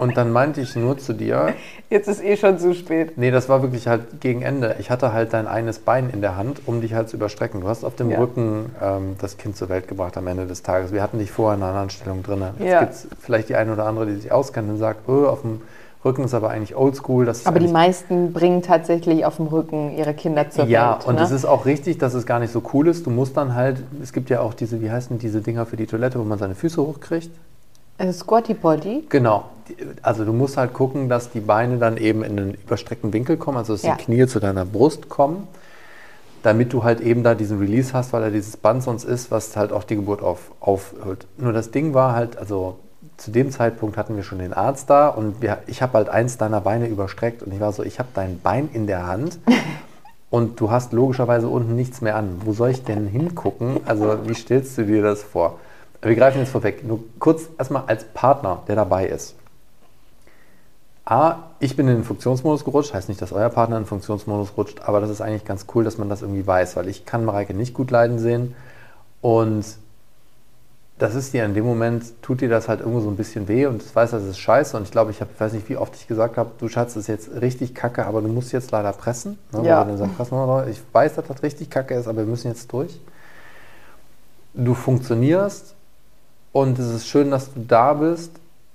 Und 0.00 0.16
dann 0.16 0.32
meinte 0.32 0.60
ich 0.60 0.74
nur 0.76 0.98
zu 0.98 1.12
dir. 1.12 1.54
Jetzt 1.90 2.08
ist 2.08 2.24
eh 2.24 2.36
schon 2.36 2.58
zu 2.58 2.74
spät. 2.74 3.18
Nee, 3.18 3.30
das 3.30 3.48
war 3.48 3.62
wirklich 3.62 3.86
halt 3.86 4.20
gegen 4.20 4.42
Ende. 4.42 4.76
Ich 4.78 4.90
hatte 4.90 5.12
halt 5.12 5.32
dein 5.32 5.46
eines 5.46 5.78
Bein 5.78 6.08
in 6.10 6.20
der 6.22 6.36
Hand, 6.36 6.62
um 6.66 6.80
dich 6.80 6.94
halt 6.94 7.08
zu 7.08 7.16
überstrecken. 7.16 7.60
Du 7.60 7.68
hast 7.68 7.84
auf 7.84 7.96
dem 7.96 8.10
ja. 8.10 8.18
Rücken 8.18 8.74
ähm, 8.82 9.16
das 9.20 9.36
Kind 9.36 9.56
zur 9.56 9.68
Welt 9.68 9.88
gebracht 9.88 10.16
am 10.16 10.26
Ende 10.26 10.46
des 10.46 10.62
Tages. 10.62 10.92
Wir 10.92 11.02
hatten 11.02 11.18
dich 11.18 11.30
vorher 11.30 11.56
in 11.56 11.62
einer 11.62 11.72
anderen 11.72 11.90
Stellung 11.90 12.22
drin. 12.22 12.42
Jetzt 12.58 12.68
ja. 12.68 12.80
gibt 12.80 12.92
es 12.92 13.08
vielleicht 13.20 13.48
die 13.50 13.56
eine 13.56 13.72
oder 13.72 13.84
andere, 13.84 14.06
die 14.06 14.14
sich 14.14 14.32
auskennt 14.32 14.70
und 14.70 14.78
sagt, 14.78 15.08
oh, 15.08 15.26
auf 15.26 15.42
dem 15.42 15.60
Rücken 16.02 16.24
ist 16.24 16.32
aber 16.32 16.48
eigentlich 16.48 16.74
oldschool. 16.74 17.30
Aber 17.44 17.58
die 17.58 17.68
meisten 17.68 18.32
bringen 18.32 18.62
tatsächlich 18.62 19.26
auf 19.26 19.36
dem 19.36 19.48
Rücken 19.48 19.94
ihre 19.98 20.14
Kinder 20.14 20.48
zur 20.48 20.64
ja, 20.64 20.92
Welt. 20.92 21.02
Ja, 21.02 21.08
und 21.08 21.16
ne? 21.16 21.22
es 21.22 21.30
ist 21.30 21.44
auch 21.44 21.66
richtig, 21.66 21.98
dass 21.98 22.14
es 22.14 22.24
gar 22.24 22.38
nicht 22.38 22.52
so 22.52 22.62
cool 22.72 22.88
ist. 22.88 23.04
Du 23.04 23.10
musst 23.10 23.36
dann 23.36 23.54
halt, 23.54 23.82
es 24.02 24.14
gibt 24.14 24.30
ja 24.30 24.40
auch 24.40 24.54
diese, 24.54 24.80
wie 24.80 24.90
heißen 24.90 25.18
diese 25.18 25.42
Dinger 25.42 25.66
für 25.66 25.76
die 25.76 25.86
Toilette, 25.86 26.18
wo 26.18 26.24
man 26.24 26.38
seine 26.38 26.54
Füße 26.54 26.80
hochkriegt. 26.80 27.30
Äh, 28.00 28.12
Squatty 28.12 28.54
Potty? 28.54 29.04
Genau. 29.08 29.44
Also 30.02 30.24
du 30.24 30.32
musst 30.32 30.56
halt 30.56 30.72
gucken, 30.72 31.08
dass 31.08 31.30
die 31.30 31.40
Beine 31.40 31.78
dann 31.78 31.96
eben 31.96 32.24
in 32.24 32.38
einen 32.38 32.54
überstreckten 32.54 33.12
Winkel 33.12 33.36
kommen, 33.36 33.58
also 33.58 33.74
dass 33.74 33.82
ja. 33.82 33.94
die 33.94 34.04
Knie 34.04 34.26
zu 34.26 34.40
deiner 34.40 34.64
Brust 34.64 35.08
kommen, 35.08 35.46
damit 36.42 36.72
du 36.72 36.82
halt 36.82 37.00
eben 37.00 37.22
da 37.22 37.34
diesen 37.34 37.58
Release 37.58 37.92
hast, 37.92 38.12
weil 38.12 38.22
da 38.22 38.30
dieses 38.30 38.56
Band 38.56 38.82
sonst 38.82 39.04
ist, 39.04 39.30
was 39.30 39.56
halt 39.56 39.72
auch 39.72 39.84
die 39.84 39.96
Geburt 39.96 40.22
auf, 40.22 40.50
aufhört. 40.60 41.26
Nur 41.36 41.52
das 41.52 41.70
Ding 41.70 41.94
war 41.94 42.14
halt, 42.14 42.36
also 42.36 42.78
zu 43.16 43.30
dem 43.30 43.50
Zeitpunkt 43.50 43.96
hatten 43.96 44.16
wir 44.16 44.22
schon 44.22 44.38
den 44.38 44.54
Arzt 44.54 44.88
da 44.88 45.08
und 45.08 45.42
wir, 45.42 45.58
ich 45.66 45.82
habe 45.82 45.92
halt 45.92 46.08
eins 46.08 46.38
deiner 46.38 46.62
Beine 46.62 46.88
überstreckt 46.88 47.42
und 47.42 47.52
ich 47.52 47.60
war 47.60 47.72
so, 47.72 47.84
ich 47.84 47.98
habe 47.98 48.08
dein 48.14 48.40
Bein 48.40 48.70
in 48.72 48.86
der 48.86 49.06
Hand 49.06 49.38
und 50.30 50.58
du 50.58 50.70
hast 50.70 50.92
logischerweise 50.92 51.48
unten 51.48 51.76
nichts 51.76 52.00
mehr 52.00 52.16
an. 52.16 52.40
Wo 52.44 52.54
soll 52.54 52.70
ich 52.70 52.82
denn 52.82 53.06
hingucken? 53.06 53.80
Also 53.84 54.26
wie 54.26 54.34
stellst 54.34 54.78
du 54.78 54.84
dir 54.84 55.02
das 55.02 55.22
vor? 55.22 55.58
Wir 56.02 56.14
greifen 56.14 56.38
jetzt 56.38 56.50
vorweg. 56.50 56.84
Nur 56.84 57.00
kurz 57.18 57.48
erstmal 57.58 57.84
als 57.86 58.04
Partner, 58.04 58.62
der 58.68 58.76
dabei 58.76 59.06
ist. 59.06 59.34
A, 61.04 61.50
ich 61.58 61.76
bin 61.76 61.88
in 61.88 61.96
den 61.96 62.04
Funktionsmodus 62.04 62.64
gerutscht, 62.64 62.94
heißt 62.94 63.08
nicht, 63.08 63.20
dass 63.20 63.32
euer 63.32 63.48
Partner 63.48 63.76
in 63.78 63.82
den 63.82 63.88
Funktionsmodus 63.88 64.56
rutscht, 64.56 64.80
aber 64.82 65.00
das 65.00 65.10
ist 65.10 65.20
eigentlich 65.20 65.44
ganz 65.44 65.66
cool, 65.74 65.82
dass 65.82 65.98
man 65.98 66.08
das 66.08 66.22
irgendwie 66.22 66.46
weiß, 66.46 66.76
weil 66.76 66.88
ich 66.88 67.04
kann 67.04 67.24
Mareike 67.24 67.52
nicht 67.52 67.74
gut 67.74 67.90
leiden 67.90 68.20
sehen 68.20 68.54
und 69.20 69.64
das 71.00 71.14
ist 71.16 71.32
dir 71.32 71.44
in 71.46 71.54
dem 71.54 71.64
Moment, 71.64 72.04
tut 72.22 72.42
dir 72.42 72.48
das 72.48 72.68
halt 72.68 72.78
irgendwo 72.80 73.00
so 73.00 73.08
ein 73.08 73.16
bisschen 73.16 73.48
weh 73.48 73.66
und 73.66 73.82
ich 73.82 73.92
weiß, 73.92 74.12
das 74.12 74.22
ist 74.22 74.38
scheiße 74.38 74.76
und 74.76 74.84
ich 74.84 74.92
glaube, 74.92 75.10
ich, 75.10 75.20
hab, 75.20 75.32
ich 75.32 75.40
weiß 75.40 75.52
nicht, 75.54 75.68
wie 75.68 75.76
oft 75.76 75.96
ich 75.96 76.06
gesagt 76.06 76.36
habe, 76.36 76.50
du 76.58 76.68
Schatz, 76.68 76.94
das 76.94 77.04
ist 77.04 77.08
jetzt 77.08 77.40
richtig 77.40 77.74
kacke, 77.74 78.06
aber 78.06 78.20
du 78.20 78.28
musst 78.28 78.52
jetzt 78.52 78.70
leider 78.70 78.92
pressen. 78.92 79.38
Ne? 79.50 79.66
Ja. 79.66 79.80
Weil 79.80 79.92
du 79.92 79.98
dann 79.98 80.14
sagst, 80.16 80.70
ich 80.70 80.82
weiß, 80.92 81.14
dass 81.14 81.26
das 81.26 81.42
richtig 81.42 81.70
kacke 81.70 81.94
ist, 81.94 82.06
aber 82.06 82.18
wir 82.18 82.26
müssen 82.26 82.48
jetzt 82.48 82.70
durch. 82.70 83.00
Du 84.54 84.74
funktionierst 84.74 85.74
und 86.52 86.78
es 86.78 86.88
ist 86.88 87.06
schön, 87.08 87.30
dass 87.30 87.52
du 87.52 87.60
da 87.66 87.94
bist, 87.94 88.32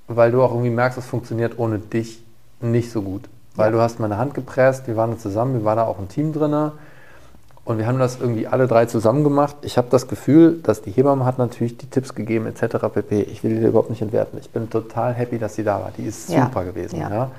weil 0.08 0.32
du 0.32 0.42
auch 0.42 0.52
irgendwie 0.52 0.70
merkst, 0.70 0.98
es 0.98 1.06
funktioniert 1.06 1.58
ohne 1.58 1.80
dich 1.80 2.24
nicht 2.62 2.92
so 2.92 3.02
gut. 3.02 3.24
Weil 3.56 3.68
ja. 3.68 3.78
du 3.78 3.82
hast 3.82 4.00
meine 4.00 4.18
Hand 4.18 4.34
gepresst, 4.34 4.88
wir 4.88 4.96
waren 4.96 5.12
da 5.12 5.18
zusammen, 5.18 5.56
wir 5.56 5.66
waren 5.66 5.78
da 5.78 5.86
auch 5.86 6.00
ein 6.00 6.08
Team 6.08 6.34
drin. 6.34 6.72
Und 7.66 7.80
wir 7.80 7.88
haben 7.88 7.98
das 7.98 8.20
irgendwie 8.20 8.46
alle 8.46 8.68
drei 8.68 8.86
zusammen 8.86 9.24
gemacht. 9.24 9.56
Ich 9.64 9.78
habe 9.78 9.88
das 9.90 10.08
Gefühl, 10.08 10.60
dass 10.62 10.84
die 10.84 10.92
Hebamme 10.92 11.26
hat 11.26 11.40
natürlich 11.40 11.78
die 11.78 11.88
Tipps 11.88 12.14
gegeben 12.14 12.46
etc. 12.46 12.78
pp. 12.94 13.22
Ich 13.22 13.44
will 13.44 13.60
die 13.60 13.66
überhaupt 13.66 13.90
nicht 13.90 14.04
entwerten. 14.04 14.38
Ich 14.40 14.52
bin 14.52 14.70
total 14.70 15.14
happy, 15.14 15.40
dass 15.40 15.56
sie 15.56 15.64
da 15.64 15.80
war. 15.80 15.92
Die 15.98 16.04
ist 16.04 16.30
ja. 16.30 16.46
super 16.46 16.64
gewesen. 16.64 17.00
Ja. 17.00 17.32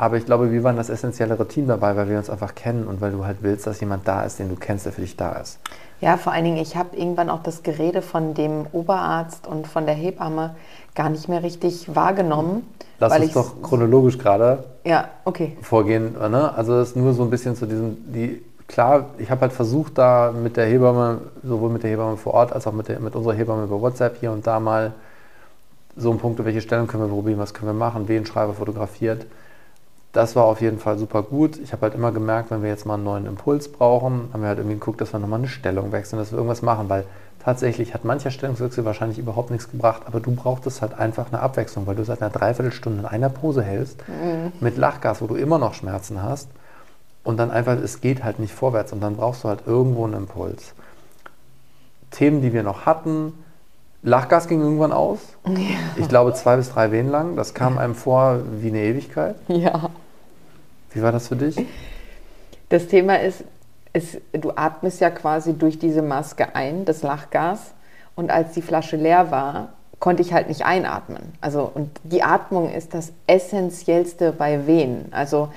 Aber 0.00 0.16
ich 0.16 0.24
glaube, 0.24 0.50
wir 0.50 0.64
waren 0.64 0.76
das 0.76 0.88
essentiellere 0.88 1.46
Team 1.46 1.66
dabei, 1.66 1.94
weil 1.94 2.08
wir 2.08 2.16
uns 2.16 2.30
einfach 2.30 2.54
kennen 2.54 2.86
und 2.86 3.02
weil 3.02 3.12
du 3.12 3.26
halt 3.26 3.42
willst, 3.42 3.66
dass 3.66 3.80
jemand 3.80 4.08
da 4.08 4.22
ist, 4.22 4.38
den 4.38 4.48
du 4.48 4.56
kennst, 4.56 4.86
der 4.86 4.92
für 4.92 5.02
dich 5.02 5.14
da 5.14 5.32
ist. 5.32 5.58
Ja, 6.00 6.16
vor 6.16 6.32
allen 6.32 6.44
Dingen, 6.44 6.56
ich 6.56 6.74
habe 6.74 6.96
irgendwann 6.96 7.28
auch 7.28 7.42
das 7.42 7.62
Gerede 7.62 8.00
von 8.00 8.32
dem 8.32 8.64
Oberarzt 8.72 9.46
und 9.46 9.66
von 9.66 9.84
der 9.84 9.94
Hebamme 9.94 10.54
gar 10.94 11.10
nicht 11.10 11.28
mehr 11.28 11.42
richtig 11.42 11.94
wahrgenommen. 11.94 12.66
Lass 12.98 13.20
uns 13.20 13.34
doch 13.34 13.60
chronologisch 13.60 14.16
gerade 14.16 14.64
ja, 14.84 15.06
okay. 15.26 15.58
vorgehen. 15.60 16.14
Ne? 16.14 16.50
Also 16.56 16.78
das 16.78 16.88
ist 16.88 16.96
nur 16.96 17.12
so 17.12 17.22
ein 17.22 17.28
bisschen 17.28 17.54
zu 17.54 17.66
diesem, 17.66 17.98
die, 18.10 18.42
klar, 18.68 19.10
ich 19.18 19.30
habe 19.30 19.42
halt 19.42 19.52
versucht, 19.52 19.98
da 19.98 20.32
mit 20.32 20.56
der 20.56 20.64
Hebamme, 20.64 21.18
sowohl 21.42 21.68
mit 21.68 21.82
der 21.82 21.90
Hebamme 21.90 22.16
vor 22.16 22.32
Ort 22.32 22.54
als 22.54 22.66
auch 22.66 22.72
mit, 22.72 22.88
der, 22.88 23.00
mit 23.00 23.14
unserer 23.14 23.34
Hebamme 23.34 23.64
über 23.64 23.78
WhatsApp 23.82 24.16
hier 24.18 24.32
und 24.32 24.46
da 24.46 24.60
mal 24.60 24.94
so 25.94 26.10
ein 26.10 26.16
Punkt, 26.16 26.42
welche 26.42 26.62
Stellen 26.62 26.86
können 26.86 27.02
wir 27.02 27.10
probieren, 27.10 27.38
was 27.38 27.52
können 27.52 27.68
wir 27.68 27.78
machen, 27.78 28.08
wen 28.08 28.24
Schreiber 28.24 28.54
fotografiert 28.54 29.26
das 30.12 30.34
war 30.34 30.44
auf 30.44 30.60
jeden 30.60 30.78
Fall 30.78 30.98
super 30.98 31.22
gut. 31.22 31.58
Ich 31.58 31.72
habe 31.72 31.82
halt 31.82 31.94
immer 31.94 32.10
gemerkt, 32.10 32.50
wenn 32.50 32.62
wir 32.62 32.68
jetzt 32.68 32.84
mal 32.84 32.94
einen 32.94 33.04
neuen 33.04 33.26
Impuls 33.26 33.70
brauchen, 33.70 34.28
haben 34.32 34.42
wir 34.42 34.48
halt 34.48 34.58
irgendwie 34.58 34.74
geguckt, 34.74 35.00
dass 35.00 35.12
wir 35.12 35.20
nochmal 35.20 35.38
eine 35.38 35.48
Stellung 35.48 35.92
wechseln, 35.92 36.18
dass 36.18 36.32
wir 36.32 36.38
irgendwas 36.38 36.62
machen, 36.62 36.88
weil 36.88 37.04
tatsächlich 37.42 37.94
hat 37.94 38.04
mancher 38.04 38.30
Stellungswechsel 38.30 38.84
wahrscheinlich 38.84 39.18
überhaupt 39.18 39.50
nichts 39.50 39.70
gebracht, 39.70 40.02
aber 40.06 40.20
du 40.20 40.32
brauchtest 40.32 40.82
halt 40.82 40.94
einfach 40.94 41.28
eine 41.28 41.40
Abwechslung, 41.40 41.86
weil 41.86 41.96
du 41.96 42.04
seit 42.04 42.20
einer 42.20 42.30
Dreiviertelstunde 42.30 43.00
in 43.00 43.06
einer 43.06 43.28
Pose 43.28 43.62
hältst, 43.62 44.02
mhm. 44.08 44.52
mit 44.60 44.76
Lachgas, 44.76 45.22
wo 45.22 45.26
du 45.26 45.36
immer 45.36 45.58
noch 45.58 45.74
Schmerzen 45.74 46.22
hast 46.22 46.48
und 47.22 47.38
dann 47.38 47.50
einfach, 47.50 47.76
es 47.76 48.00
geht 48.00 48.24
halt 48.24 48.40
nicht 48.40 48.52
vorwärts 48.52 48.92
und 48.92 49.00
dann 49.00 49.16
brauchst 49.16 49.44
du 49.44 49.48
halt 49.48 49.60
irgendwo 49.66 50.04
einen 50.04 50.14
Impuls. 50.14 50.74
Themen, 52.10 52.42
die 52.42 52.52
wir 52.52 52.64
noch 52.64 52.84
hatten, 52.86 53.32
Lachgas 54.02 54.48
ging 54.48 54.60
irgendwann 54.60 54.92
aus. 54.92 55.18
Ja. 55.46 55.76
Ich 55.96 56.08
glaube 56.08 56.32
zwei 56.34 56.56
bis 56.56 56.70
drei 56.70 56.90
Wehen 56.90 57.08
lang. 57.08 57.36
Das 57.36 57.54
kam 57.54 57.78
einem 57.78 57.94
vor 57.94 58.40
wie 58.60 58.68
eine 58.68 58.82
Ewigkeit. 58.82 59.36
Ja. 59.48 59.90
Wie 60.92 61.02
war 61.02 61.12
das 61.12 61.28
für 61.28 61.36
dich? 61.36 61.56
Das 62.70 62.86
Thema 62.86 63.20
ist, 63.20 63.44
ist, 63.92 64.18
du 64.32 64.52
atmest 64.56 65.00
ja 65.00 65.10
quasi 65.10 65.54
durch 65.54 65.78
diese 65.78 66.02
Maske 66.02 66.54
ein, 66.54 66.84
das 66.84 67.02
Lachgas. 67.02 67.72
Und 68.16 68.30
als 68.30 68.52
die 68.52 68.62
Flasche 68.62 68.96
leer 68.96 69.30
war, 69.30 69.70
konnte 69.98 70.22
ich 70.22 70.32
halt 70.32 70.48
nicht 70.48 70.64
einatmen. 70.64 71.34
Also, 71.40 71.70
und 71.72 71.90
die 72.04 72.22
Atmung 72.22 72.72
ist 72.72 72.94
das 72.94 73.12
Essentiellste 73.26 74.32
bei 74.32 74.66
Wehen. 74.66 75.06
Also 75.10 75.50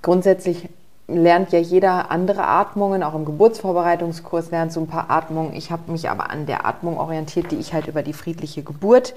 grundsätzlich 0.00 0.68
lernt 1.12 1.52
ja 1.52 1.58
jeder 1.58 2.10
andere 2.10 2.46
Atmungen, 2.46 3.02
auch 3.02 3.14
im 3.14 3.24
Geburtsvorbereitungskurs 3.24 4.50
lernt 4.50 4.72
so 4.72 4.80
ein 4.80 4.86
paar 4.86 5.10
Atmungen. 5.10 5.54
Ich 5.54 5.70
habe 5.70 5.90
mich 5.90 6.08
aber 6.08 6.30
an 6.30 6.46
der 6.46 6.66
Atmung 6.66 6.98
orientiert, 6.98 7.50
die 7.50 7.56
ich 7.56 7.72
halt 7.74 7.86
über 7.86 8.02
die 8.02 8.12
friedliche 8.12 8.62
Geburt 8.62 9.14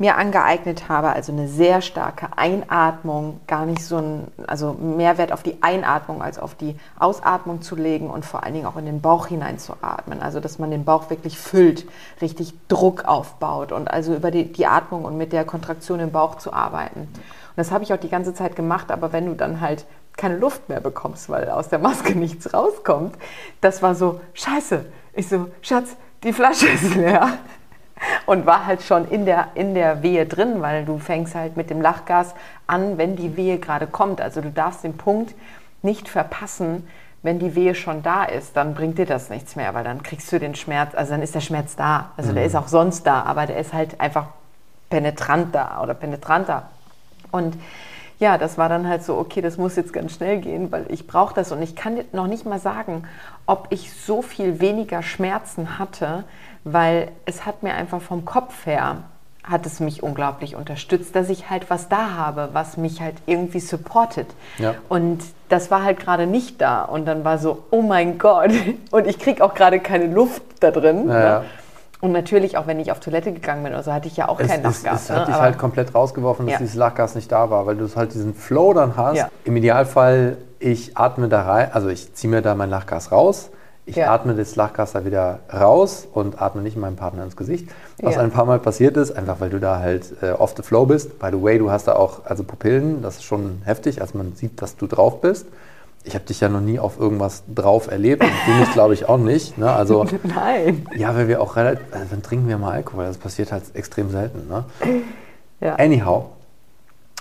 mir 0.00 0.16
angeeignet 0.16 0.88
habe, 0.88 1.10
also 1.10 1.30
eine 1.30 1.46
sehr 1.46 1.82
starke 1.82 2.28
Einatmung, 2.36 3.38
gar 3.46 3.66
nicht 3.66 3.84
so 3.84 3.98
ein, 3.98 4.28
also 4.46 4.72
Mehrwert 4.72 5.30
auf 5.30 5.42
die 5.42 5.62
Einatmung 5.62 6.22
als 6.22 6.38
auf 6.38 6.54
die 6.54 6.74
Ausatmung 6.98 7.60
zu 7.60 7.76
legen 7.76 8.08
und 8.08 8.24
vor 8.24 8.42
allen 8.42 8.54
Dingen 8.54 8.64
auch 8.64 8.78
in 8.78 8.86
den 8.86 9.02
Bauch 9.02 9.26
hinein 9.26 9.58
zu 9.58 9.74
atmen, 9.82 10.22
also 10.22 10.40
dass 10.40 10.58
man 10.58 10.70
den 10.70 10.86
Bauch 10.86 11.10
wirklich 11.10 11.38
füllt, 11.38 11.86
richtig 12.22 12.54
Druck 12.68 13.04
aufbaut 13.04 13.72
und 13.72 13.90
also 13.90 14.14
über 14.14 14.30
die, 14.30 14.50
die 14.50 14.66
Atmung 14.66 15.04
und 15.04 15.18
mit 15.18 15.34
der 15.34 15.44
Kontraktion 15.44 16.00
im 16.00 16.12
Bauch 16.12 16.36
zu 16.36 16.54
arbeiten. 16.54 17.00
Und 17.00 17.56
das 17.56 17.70
habe 17.70 17.84
ich 17.84 17.92
auch 17.92 17.98
die 17.98 18.08
ganze 18.08 18.32
Zeit 18.32 18.56
gemacht, 18.56 18.90
aber 18.90 19.12
wenn 19.12 19.26
du 19.26 19.34
dann 19.34 19.60
halt 19.60 19.84
keine 20.20 20.36
Luft 20.36 20.68
mehr 20.68 20.80
bekommst, 20.80 21.30
weil 21.30 21.48
aus 21.48 21.68
der 21.68 21.78
Maske 21.78 22.14
nichts 22.18 22.52
rauskommt. 22.52 23.16
Das 23.60 23.82
war 23.82 23.94
so, 23.94 24.20
scheiße. 24.34 24.84
Ich 25.14 25.28
so, 25.28 25.48
Schatz, 25.62 25.96
die 26.22 26.32
Flasche 26.32 26.68
ist 26.68 26.94
leer. 26.94 27.38
Und 28.26 28.46
war 28.46 28.64
halt 28.64 28.82
schon 28.82 29.08
in 29.08 29.26
der, 29.26 29.48
in 29.54 29.74
der 29.74 30.02
Wehe 30.02 30.24
drin, 30.24 30.62
weil 30.62 30.84
du 30.84 30.98
fängst 30.98 31.34
halt 31.34 31.56
mit 31.56 31.68
dem 31.68 31.82
Lachgas 31.82 32.34
an, 32.66 32.96
wenn 32.96 33.16
die 33.16 33.36
Wehe 33.36 33.58
gerade 33.58 33.86
kommt. 33.86 34.20
Also 34.20 34.40
du 34.40 34.50
darfst 34.50 34.84
den 34.84 34.96
Punkt 34.96 35.34
nicht 35.82 36.08
verpassen, 36.08 36.86
wenn 37.22 37.38
die 37.38 37.54
Wehe 37.54 37.74
schon 37.74 38.02
da 38.02 38.24
ist, 38.24 38.56
dann 38.56 38.74
bringt 38.74 38.96
dir 38.96 39.04
das 39.04 39.28
nichts 39.28 39.54
mehr, 39.54 39.74
weil 39.74 39.84
dann 39.84 40.02
kriegst 40.02 40.32
du 40.32 40.38
den 40.38 40.54
Schmerz, 40.54 40.94
also 40.94 41.10
dann 41.12 41.20
ist 41.20 41.34
der 41.34 41.40
Schmerz 41.40 41.76
da. 41.76 42.12
Also 42.16 42.30
mhm. 42.30 42.36
der 42.36 42.44
ist 42.46 42.56
auch 42.56 42.68
sonst 42.68 43.06
da, 43.06 43.22
aber 43.22 43.46
der 43.46 43.58
ist 43.58 43.74
halt 43.74 44.00
einfach 44.00 44.28
penetrant 44.88 45.54
da 45.54 45.82
oder 45.82 45.92
penetranter. 45.92 46.70
Und 47.30 47.56
ja, 48.20 48.36
das 48.38 48.58
war 48.58 48.68
dann 48.68 48.86
halt 48.86 49.02
so, 49.02 49.16
okay, 49.16 49.40
das 49.40 49.56
muss 49.56 49.76
jetzt 49.76 49.92
ganz 49.92 50.12
schnell 50.12 50.38
gehen, 50.38 50.70
weil 50.70 50.86
ich 50.90 51.06
brauche 51.06 51.34
das 51.34 51.52
und 51.52 51.62
ich 51.62 51.74
kann 51.74 51.98
noch 52.12 52.26
nicht 52.26 52.44
mal 52.44 52.60
sagen, 52.60 53.04
ob 53.46 53.68
ich 53.70 53.92
so 53.92 54.20
viel 54.22 54.60
weniger 54.60 55.02
Schmerzen 55.02 55.78
hatte, 55.78 56.24
weil 56.62 57.08
es 57.24 57.46
hat 57.46 57.62
mir 57.62 57.74
einfach 57.74 58.02
vom 58.02 58.26
Kopf 58.26 58.66
her 58.66 58.98
hat 59.42 59.64
es 59.64 59.80
mich 59.80 60.02
unglaublich 60.02 60.54
unterstützt, 60.54 61.16
dass 61.16 61.30
ich 61.30 61.48
halt 61.48 61.70
was 61.70 61.88
da 61.88 62.10
habe, 62.14 62.50
was 62.52 62.76
mich 62.76 63.00
halt 63.00 63.16
irgendwie 63.24 63.60
supportet. 63.60 64.28
Ja. 64.58 64.74
Und 64.88 65.22
das 65.48 65.70
war 65.70 65.82
halt 65.82 65.98
gerade 65.98 66.26
nicht 66.26 66.60
da. 66.60 66.82
Und 66.82 67.06
dann 67.06 67.24
war 67.24 67.38
so, 67.38 67.64
oh 67.70 67.80
mein 67.82 68.18
Gott. 68.18 68.50
Und 68.90 69.06
ich 69.06 69.18
kriege 69.18 69.42
auch 69.42 69.54
gerade 69.54 69.80
keine 69.80 70.06
Luft 70.06 70.42
da 70.60 70.70
drin. 70.70 71.08
Ja, 71.08 71.40
ne? 71.40 71.44
Und 72.00 72.12
natürlich, 72.12 72.56
auch 72.56 72.66
wenn 72.66 72.80
ich 72.80 72.92
auf 72.92 73.00
Toilette 73.00 73.32
gegangen 73.32 73.62
bin, 73.62 73.74
also 73.74 73.92
hatte 73.92 74.08
ich 74.08 74.16
ja 74.16 74.28
auch 74.28 74.38
kein 74.38 74.62
Lachgas. 74.62 74.84
Es, 74.84 75.02
es 75.02 75.08
ne? 75.10 75.16
hat 75.16 75.28
dich 75.28 75.34
halt 75.34 75.58
komplett 75.58 75.94
rausgeworfen, 75.94 76.46
dass 76.46 76.54
ja. 76.54 76.58
dieses 76.58 76.74
Lachgas 76.74 77.14
nicht 77.14 77.30
da 77.30 77.50
war, 77.50 77.66
weil 77.66 77.76
du 77.76 77.88
halt 77.94 78.14
diesen 78.14 78.34
Flow 78.34 78.72
dann 78.72 78.96
hast. 78.96 79.16
Ja. 79.16 79.28
Im 79.44 79.56
Idealfall, 79.56 80.38
ich 80.58 80.96
atme 80.96 81.28
da 81.28 81.42
rein, 81.42 81.68
also 81.72 81.88
ich 81.88 82.14
ziehe 82.14 82.30
mir 82.30 82.40
da 82.40 82.54
mein 82.54 82.70
Lachgas 82.70 83.12
raus, 83.12 83.50
ich 83.84 83.96
ja. 83.96 84.12
atme 84.12 84.34
das 84.34 84.56
Lachgas 84.56 84.92
da 84.92 85.04
wieder 85.04 85.40
raus 85.52 86.08
und 86.12 86.40
atme 86.40 86.62
nicht 86.62 86.76
meinem 86.76 86.96
Partner 86.96 87.24
ins 87.24 87.36
Gesicht. 87.36 87.68
Was 88.00 88.16
ein 88.16 88.30
paar 88.30 88.46
Mal 88.46 88.60
passiert 88.60 88.96
ist, 88.96 89.10
einfach 89.10 89.40
weil 89.40 89.50
du 89.50 89.58
da 89.58 89.80
halt 89.80 90.22
äh, 90.22 90.30
off 90.30 90.54
the 90.56 90.62
flow 90.62 90.86
bist. 90.86 91.18
By 91.18 91.28
the 91.32 91.42
way, 91.42 91.58
du 91.58 91.70
hast 91.70 91.86
da 91.86 91.96
auch 91.96 92.24
also 92.24 92.44
Pupillen, 92.44 93.02
das 93.02 93.16
ist 93.16 93.24
schon 93.24 93.62
heftig, 93.64 94.00
als 94.00 94.14
man 94.14 94.34
sieht, 94.34 94.62
dass 94.62 94.76
du 94.76 94.86
drauf 94.86 95.20
bist 95.20 95.46
ich 96.04 96.14
habe 96.14 96.24
dich 96.24 96.40
ja 96.40 96.48
noch 96.48 96.60
nie 96.60 96.78
auf 96.78 96.98
irgendwas 96.98 97.42
drauf 97.54 97.90
erlebt 97.90 98.22
und 98.22 98.30
du 98.46 98.52
mich 98.60 98.72
glaube 98.72 98.94
ich 98.94 99.08
auch 99.08 99.18
nicht. 99.18 99.58
Ne? 99.58 99.70
Also, 99.70 100.06
Nein. 100.22 100.86
Ja, 100.96 101.14
weil 101.14 101.28
wir 101.28 101.40
auch 101.40 101.56
relativ, 101.56 101.84
also 101.92 102.06
dann 102.10 102.22
trinken 102.22 102.48
wir 102.48 102.58
mal 102.58 102.72
Alkohol, 102.72 103.04
das 103.04 103.18
passiert 103.18 103.52
halt 103.52 103.64
extrem 103.74 104.10
selten. 104.10 104.48
Ne? 104.48 104.64
Ja. 105.60 105.74
Anyhow, 105.76 106.30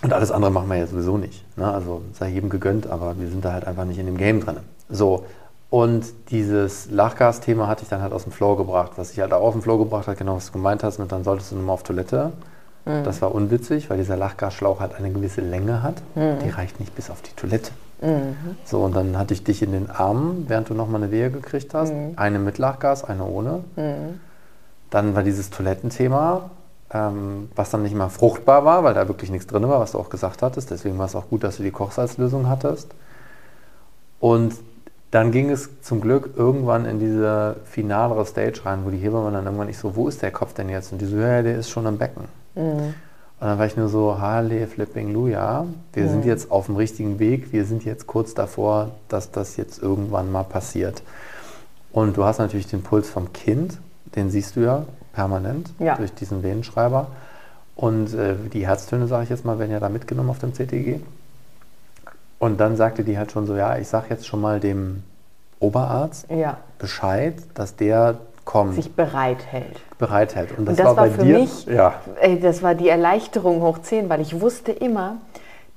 und 0.01 0.13
alles 0.13 0.31
andere 0.31 0.51
machen 0.51 0.69
wir 0.69 0.77
ja 0.77 0.87
sowieso 0.87 1.17
nicht. 1.17 1.43
Ne? 1.57 1.69
Also 1.71 2.01
sei 2.13 2.29
jedem 2.29 2.49
gegönnt, 2.49 2.87
aber 2.87 3.19
wir 3.19 3.27
sind 3.29 3.43
da 3.43 3.51
halt 3.51 3.65
einfach 3.65 3.85
nicht 3.85 3.99
in 3.99 4.05
dem 4.05 4.17
Game 4.17 4.39
drin. 4.39 4.57
So, 4.89 5.25
und 5.69 6.05
dieses 6.31 6.89
Lachgas-Thema 6.89 7.67
hatte 7.67 7.83
ich 7.83 7.89
dann 7.89 8.01
halt 8.01 8.13
aus 8.13 8.23
dem 8.23 8.31
Flow 8.31 8.55
gebracht. 8.55 8.93
Was 8.95 9.11
ich 9.11 9.19
halt 9.19 9.33
auch 9.33 9.43
auf 9.43 9.53
dem 9.53 9.61
Flow 9.61 9.77
gebracht 9.77 10.07
hat, 10.07 10.17
genau 10.17 10.35
was 10.37 10.47
du 10.47 10.53
gemeint 10.53 10.83
hast, 10.83 10.99
mit 10.99 11.11
dann 11.11 11.23
solltest 11.23 11.51
du 11.51 11.55
nochmal 11.55 11.73
auf 11.73 11.83
Toilette. 11.83 12.31
Mhm. 12.85 13.03
Das 13.03 13.21
war 13.21 13.35
unwitzig, 13.35 13.89
weil 13.89 13.97
dieser 13.97 14.17
Lachgasschlauch 14.17 14.79
halt 14.79 14.95
eine 14.95 15.11
gewisse 15.11 15.41
Länge 15.41 15.83
hat. 15.83 15.95
Mhm. 16.15 16.39
Die 16.43 16.49
reicht 16.49 16.79
nicht 16.79 16.95
bis 16.95 17.09
auf 17.09 17.21
die 17.21 17.33
Toilette. 17.35 17.71
Mhm. 18.01 18.35
So, 18.65 18.79
und 18.81 18.95
dann 18.95 19.17
hatte 19.17 19.33
ich 19.33 19.43
dich 19.43 19.61
in 19.61 19.71
den 19.71 19.89
Armen, 19.89 20.45
während 20.47 20.69
du 20.69 20.73
nochmal 20.73 21.03
eine 21.03 21.11
Wehe 21.11 21.31
gekriegt 21.31 21.73
hast. 21.73 21.93
Mhm. 21.93 22.13
Eine 22.15 22.39
mit 22.39 22.57
Lachgas, 22.57 23.03
eine 23.03 23.25
ohne. 23.25 23.63
Mhm. 23.75 24.19
Dann 24.89 25.15
war 25.15 25.23
dieses 25.23 25.49
Toilettenthema, 25.49 26.49
ähm, 26.91 27.49
was 27.55 27.69
dann 27.69 27.83
nicht 27.83 27.95
mal 27.95 28.09
fruchtbar 28.09 28.65
war, 28.65 28.83
weil 28.83 28.93
da 28.93 29.07
wirklich 29.07 29.29
nichts 29.29 29.47
drin 29.47 29.67
war, 29.67 29.79
was 29.79 29.91
du 29.91 29.99
auch 29.99 30.09
gesagt 30.09 30.41
hattest. 30.41 30.71
Deswegen 30.71 30.97
war 30.97 31.05
es 31.05 31.15
auch 31.15 31.29
gut, 31.29 31.43
dass 31.43 31.57
du 31.57 31.63
die 31.63 31.71
Kochsalzlösung 31.71 32.47
hattest. 32.47 32.89
Und 34.19 34.55
dann 35.11 35.31
ging 35.31 35.49
es 35.49 35.81
zum 35.81 36.01
Glück 36.01 36.31
irgendwann 36.35 36.85
in 36.85 36.99
diese 36.99 37.57
finalere 37.65 38.25
Stage 38.25 38.61
rein, 38.65 38.81
wo 38.85 38.91
die 38.91 38.97
Hebamme 38.97 39.31
dann 39.31 39.45
irgendwann 39.45 39.67
nicht 39.67 39.79
so, 39.79 39.95
wo 39.95 40.07
ist 40.07 40.21
der 40.21 40.31
Kopf 40.31 40.53
denn 40.53 40.69
jetzt? 40.69 40.91
Und 40.91 41.01
die 41.01 41.05
so, 41.05 41.17
ja, 41.17 41.41
der 41.41 41.57
ist 41.57 41.69
schon 41.69 41.87
am 41.87 41.97
Becken. 41.97 42.25
Mhm. 42.55 42.93
Und 43.39 43.47
dann 43.47 43.57
war 43.57 43.65
ich 43.65 43.77
nur 43.77 43.87
so, 43.87 44.19
Halle 44.19 44.67
flipping 44.67 45.13
Luja, 45.13 45.65
wir 45.93 46.03
mhm. 46.03 46.09
sind 46.09 46.25
jetzt 46.25 46.51
auf 46.51 46.65
dem 46.65 46.75
richtigen 46.75 47.19
Weg, 47.19 47.53
wir 47.53 47.65
sind 47.65 47.85
jetzt 47.85 48.05
kurz 48.05 48.33
davor, 48.33 48.91
dass 49.07 49.31
das 49.31 49.55
jetzt 49.55 49.81
irgendwann 49.81 50.31
mal 50.31 50.43
passiert. 50.43 51.01
Und 51.91 52.17
du 52.17 52.25
hast 52.25 52.39
natürlich 52.39 52.67
den 52.67 52.83
Puls 52.83 53.09
vom 53.09 53.31
Kind, 53.31 53.77
den 54.15 54.29
siehst 54.29 54.55
du 54.55 54.61
ja 54.61 54.85
permanent 55.13 55.71
ja. 55.79 55.95
durch 55.95 56.13
diesen 56.13 56.43
Venenschreiber. 56.43 57.07
Und 57.75 58.13
äh, 58.13 58.35
die 58.51 58.67
Herztöne, 58.67 59.07
sage 59.07 59.23
ich 59.23 59.29
jetzt 59.29 59.45
mal, 59.45 59.57
werden 59.57 59.71
ja 59.71 59.79
da 59.79 59.87
mitgenommen 59.87 60.29
auf 60.29 60.39
dem 60.39 60.53
CTG. 60.53 60.99
Und 62.39 62.59
dann 62.59 62.75
sagte 62.75 63.03
die 63.03 63.17
halt 63.17 63.31
schon 63.31 63.47
so, 63.47 63.55
ja, 63.55 63.77
ich 63.77 63.87
sage 63.87 64.07
jetzt 64.09 64.27
schon 64.27 64.41
mal 64.41 64.59
dem 64.59 65.03
Oberarzt 65.59 66.27
ja. 66.29 66.57
Bescheid, 66.77 67.35
dass 67.53 67.75
der 67.75 68.17
kommt. 68.49 68.73
Sich 68.73 68.95
bereithält. 68.95 69.79
Bereithält. 69.99 70.57
Und 70.57 70.65
das, 70.65 70.71
Und 70.71 70.79
das 70.79 70.85
war, 70.87 70.97
war, 70.97 71.03
bei 71.03 71.11
für 71.11 71.23
dir, 71.23 71.37
mich, 71.37 71.67
ja. 71.67 71.93
ey, 72.19 72.39
das 72.39 72.63
war 72.63 72.73
die 72.73 72.89
Erleichterung 72.89 73.61
hoch 73.61 73.77
10, 73.77 74.09
weil 74.09 74.21
ich 74.21 74.41
wusste 74.41 74.71
immer, 74.71 75.17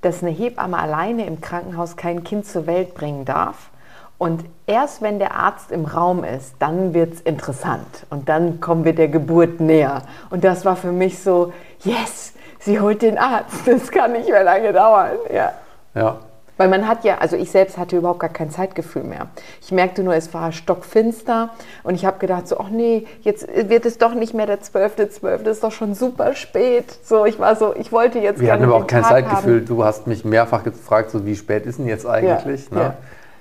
dass 0.00 0.22
eine 0.22 0.30
Hebamme 0.30 0.78
alleine 0.78 1.26
im 1.26 1.42
Krankenhaus 1.42 1.96
kein 1.96 2.24
Kind 2.24 2.46
zur 2.46 2.66
Welt 2.66 2.94
bringen 2.94 3.26
darf. 3.26 3.68
Und 4.16 4.46
erst 4.66 5.02
wenn 5.02 5.18
der 5.18 5.34
Arzt 5.34 5.70
im 5.70 5.84
Raum 5.84 6.24
ist, 6.24 6.54
dann 6.60 6.94
wird 6.94 7.12
es 7.12 7.20
interessant. 7.20 8.06
Und 8.08 8.30
dann 8.30 8.60
kommen 8.60 8.86
wir 8.86 8.94
der 8.94 9.08
Geburt 9.08 9.60
näher. 9.60 10.00
Und 10.30 10.42
das 10.42 10.64
war 10.64 10.76
für 10.76 10.92
mich 10.92 11.22
so, 11.22 11.52
yes, 11.84 12.32
sie 12.58 12.80
holt 12.80 13.02
den 13.02 13.18
Arzt. 13.18 13.66
Das 13.66 13.90
kann 13.90 14.12
nicht 14.12 14.30
mehr 14.30 14.44
lange 14.44 14.72
dauern. 14.72 15.10
Ja. 15.30 15.52
Ja, 15.94 16.20
weil 16.56 16.68
man 16.68 16.86
hat 16.86 17.04
ja, 17.04 17.18
also 17.18 17.36
ich 17.36 17.50
selbst 17.50 17.78
hatte 17.78 17.96
überhaupt 17.96 18.20
gar 18.20 18.30
kein 18.30 18.50
Zeitgefühl 18.50 19.04
mehr. 19.04 19.28
Ich 19.60 19.72
merkte 19.72 20.02
nur, 20.02 20.14
es 20.14 20.32
war 20.34 20.52
stockfinster 20.52 21.50
und 21.82 21.94
ich 21.94 22.04
habe 22.04 22.18
gedacht 22.18 22.48
so, 22.48 22.58
ach 22.58 22.68
nee, 22.68 23.06
jetzt 23.22 23.48
wird 23.48 23.86
es 23.86 23.98
doch 23.98 24.14
nicht 24.14 24.34
mehr 24.34 24.46
der 24.46 24.60
12.12., 24.60 25.08
12. 25.08 25.46
ist 25.46 25.64
doch 25.64 25.72
schon 25.72 25.94
super 25.94 26.34
spät. 26.34 26.84
So, 27.04 27.24
ich 27.24 27.38
war 27.38 27.56
so, 27.56 27.74
ich 27.74 27.92
wollte 27.92 28.18
jetzt 28.18 28.40
Wir 28.40 28.52
hatten 28.52 28.64
aber 28.64 28.76
auch 28.76 28.86
kein 28.86 29.02
Tag 29.02 29.10
Zeitgefühl. 29.10 29.60
Haben. 29.60 29.66
Du 29.66 29.84
hast 29.84 30.06
mich 30.06 30.24
mehrfach 30.24 30.62
gefragt, 30.64 31.10
so 31.10 31.26
wie 31.26 31.36
spät 31.36 31.66
ist 31.66 31.78
denn 31.78 31.88
jetzt 31.88 32.06
eigentlich? 32.06 32.70
Ja, 32.70 32.76
ne? 32.76 32.82
ja. 32.82 32.94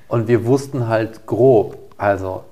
Und 0.07 0.27
wir 0.27 0.45
wussten 0.45 0.87
halt 0.87 1.25
grob, 1.25 1.77
also 1.97 2.43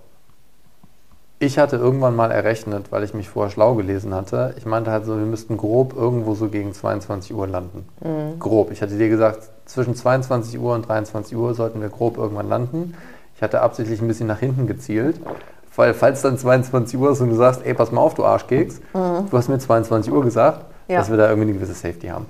ich 1.40 1.58
hatte 1.58 1.78
irgendwann 1.78 2.16
mal 2.16 2.32
errechnet, 2.32 2.92
weil 2.92 3.04
ich 3.04 3.14
mich 3.14 3.30
vorher 3.30 3.50
schlau 3.50 3.76
gelesen 3.76 4.14
hatte. 4.14 4.54
Ich 4.58 4.66
meinte 4.66 4.92
halt 4.92 5.06
so, 5.06 5.18
wir 5.18 5.26
müssten 5.26 5.56
grob 5.56 5.96
irgendwo 5.96 6.36
so 6.36 6.50
gegen 6.50 6.74
22 6.74 7.34
Uhr 7.34 7.48
landen. 7.48 7.86
Mhm. 8.02 8.40
Grob. 8.40 8.72
Ich 8.72 8.82
hatte 8.82 8.98
dir 8.98 9.08
gesagt, 9.08 9.50
zwischen 9.66 9.96
22 9.96 10.60
Uhr 10.60 10.76
und 10.76 10.88
23 10.88 11.38
Uhr 11.38 11.54
sollten 11.54 11.80
wir 11.82 11.90
grob 11.90 12.18
irgendwann 12.18 12.50
landen. 12.50 12.94
Ich 13.36 13.42
hatte 13.42 13.62
absichtlich 13.62 14.02
ein 14.02 14.08
bisschen 14.08 14.28
nach 14.28 14.40
hinten 14.40 14.68
gezielt, 14.68 15.22
weil 15.78 15.94
falls 15.94 16.22
dann 16.22 16.38
22 16.38 17.00
Uhr 17.00 17.12
ist 17.12 17.22
und 17.22 17.30
du 17.30 17.36
sagst, 17.36 17.66
ey, 17.66 17.74
pass 17.74 17.90
mal 17.94 18.02
auf, 18.02 18.16
du 18.16 18.26
Arschkeks, 18.26 18.82
mhm. 18.94 19.30
du 19.32 19.38
hast 19.38 19.48
mir 19.48 19.60
22 19.60 20.12
Uhr 20.12 20.24
gesagt, 20.26 20.66
ja. 20.90 20.98
dass 20.98 21.10
wir 21.10 21.16
da 21.16 21.30
irgendwie 21.30 21.52
eine 21.52 21.58
gewisse 21.58 21.74
Safety 21.74 22.08
haben. 22.08 22.26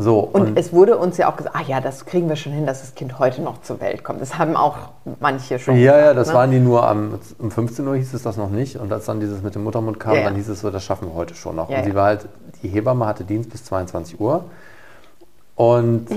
So, 0.00 0.20
und, 0.20 0.42
und, 0.42 0.58
es 0.58 0.72
wurde 0.72 0.96
uns 0.96 1.18
ja 1.18 1.30
auch 1.30 1.36
gesagt, 1.36 1.54
ach 1.58 1.68
ja, 1.68 1.80
das 1.82 2.06
kriegen 2.06 2.28
wir 2.30 2.36
schon 2.36 2.52
hin, 2.52 2.64
dass 2.64 2.80
das 2.80 2.94
Kind 2.94 3.18
heute 3.18 3.42
noch 3.42 3.60
zur 3.60 3.80
Welt 3.80 4.02
kommt. 4.02 4.22
Das 4.22 4.38
haben 4.38 4.56
auch 4.56 4.76
manche 5.20 5.58
schon. 5.58 5.76
Ja, 5.76 5.92
gesagt, 5.92 6.06
ja, 6.06 6.14
das 6.14 6.28
ne? 6.28 6.34
waren 6.34 6.50
die 6.50 6.58
nur 6.58 6.88
am, 6.88 7.18
um 7.38 7.50
15 7.50 7.86
Uhr 7.86 7.96
hieß 7.96 8.14
es 8.14 8.22
das 8.22 8.38
noch 8.38 8.48
nicht. 8.48 8.76
Und 8.76 8.90
als 8.92 9.04
dann 9.04 9.20
dieses 9.20 9.42
mit 9.42 9.54
dem 9.54 9.64
Muttermund 9.64 10.00
kam, 10.00 10.14
ja, 10.14 10.24
dann 10.24 10.36
hieß 10.36 10.48
es 10.48 10.60
so, 10.60 10.70
das 10.70 10.82
schaffen 10.84 11.08
wir 11.08 11.14
heute 11.14 11.34
schon 11.34 11.56
noch. 11.56 11.68
Ja, 11.68 11.78
und 11.78 11.84
sie 11.84 11.94
war 11.94 12.06
halt, 12.06 12.26
die 12.62 12.68
Hebamme 12.68 13.04
hatte 13.06 13.24
Dienst 13.24 13.50
bis 13.50 13.64
22 13.64 14.18
Uhr. 14.18 14.44
Und 15.54 16.08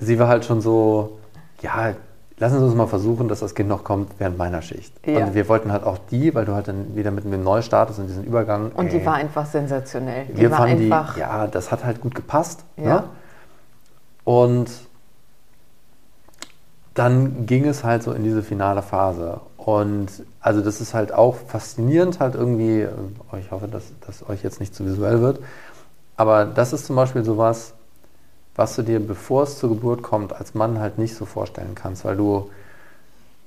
sie 0.00 0.18
war 0.18 0.28
halt 0.28 0.46
schon 0.46 0.62
so, 0.62 1.18
ja, 1.60 1.92
lassen 2.38 2.58
Sie 2.58 2.64
uns 2.64 2.74
mal 2.74 2.86
versuchen, 2.86 3.28
dass 3.28 3.40
das 3.40 3.54
Kind 3.54 3.68
noch 3.68 3.84
kommt 3.84 4.12
während 4.18 4.38
meiner 4.38 4.62
Schicht. 4.62 4.94
Ja. 5.06 5.26
Und 5.26 5.34
wir 5.34 5.48
wollten 5.48 5.72
halt 5.72 5.84
auch 5.84 5.98
die, 6.10 6.34
weil 6.34 6.44
du 6.44 6.54
halt 6.54 6.68
dann 6.68 6.96
wieder 6.96 7.10
mit 7.10 7.24
dem 7.24 7.42
Neustartest 7.42 7.98
und 7.98 8.06
diesen 8.06 8.24
Übergang. 8.24 8.72
Und 8.72 8.92
die 8.92 9.04
war 9.04 9.14
einfach 9.14 9.46
sensationell. 9.46 10.26
Die 10.26 10.40
wir 10.40 10.50
war 10.50 10.58
fanden 10.58 10.84
einfach 10.84 11.14
die, 11.14 11.20
ja, 11.20 11.46
das 11.46 11.70
hat 11.70 11.84
halt 11.84 12.00
gut 12.00 12.14
gepasst. 12.14 12.64
Ja. 12.76 12.84
Ne? 12.84 13.04
Und 14.28 14.68
dann 16.92 17.46
ging 17.46 17.66
es 17.66 17.82
halt 17.82 18.02
so 18.02 18.12
in 18.12 18.24
diese 18.24 18.42
finale 18.42 18.82
Phase. 18.82 19.40
Und 19.56 20.08
also 20.40 20.60
das 20.60 20.82
ist 20.82 20.92
halt 20.92 21.14
auch 21.14 21.34
faszinierend, 21.34 22.20
halt 22.20 22.34
irgendwie, 22.34 22.82
äh, 22.82 22.90
ich 23.40 23.50
hoffe, 23.50 23.68
dass 23.68 23.84
das 24.06 24.28
euch 24.28 24.42
jetzt 24.42 24.60
nicht 24.60 24.74
zu 24.74 24.84
visuell 24.84 25.22
wird, 25.22 25.40
aber 26.18 26.44
das 26.44 26.74
ist 26.74 26.84
zum 26.84 26.94
Beispiel 26.94 27.24
sowas, 27.24 27.72
was 28.54 28.76
du 28.76 28.82
dir, 28.82 29.00
bevor 29.00 29.44
es 29.44 29.58
zur 29.58 29.70
Geburt 29.70 30.02
kommt, 30.02 30.34
als 30.34 30.52
Mann 30.52 30.78
halt 30.78 30.98
nicht 30.98 31.14
so 31.14 31.24
vorstellen 31.24 31.74
kannst, 31.74 32.04
weil 32.04 32.16
du, 32.16 32.50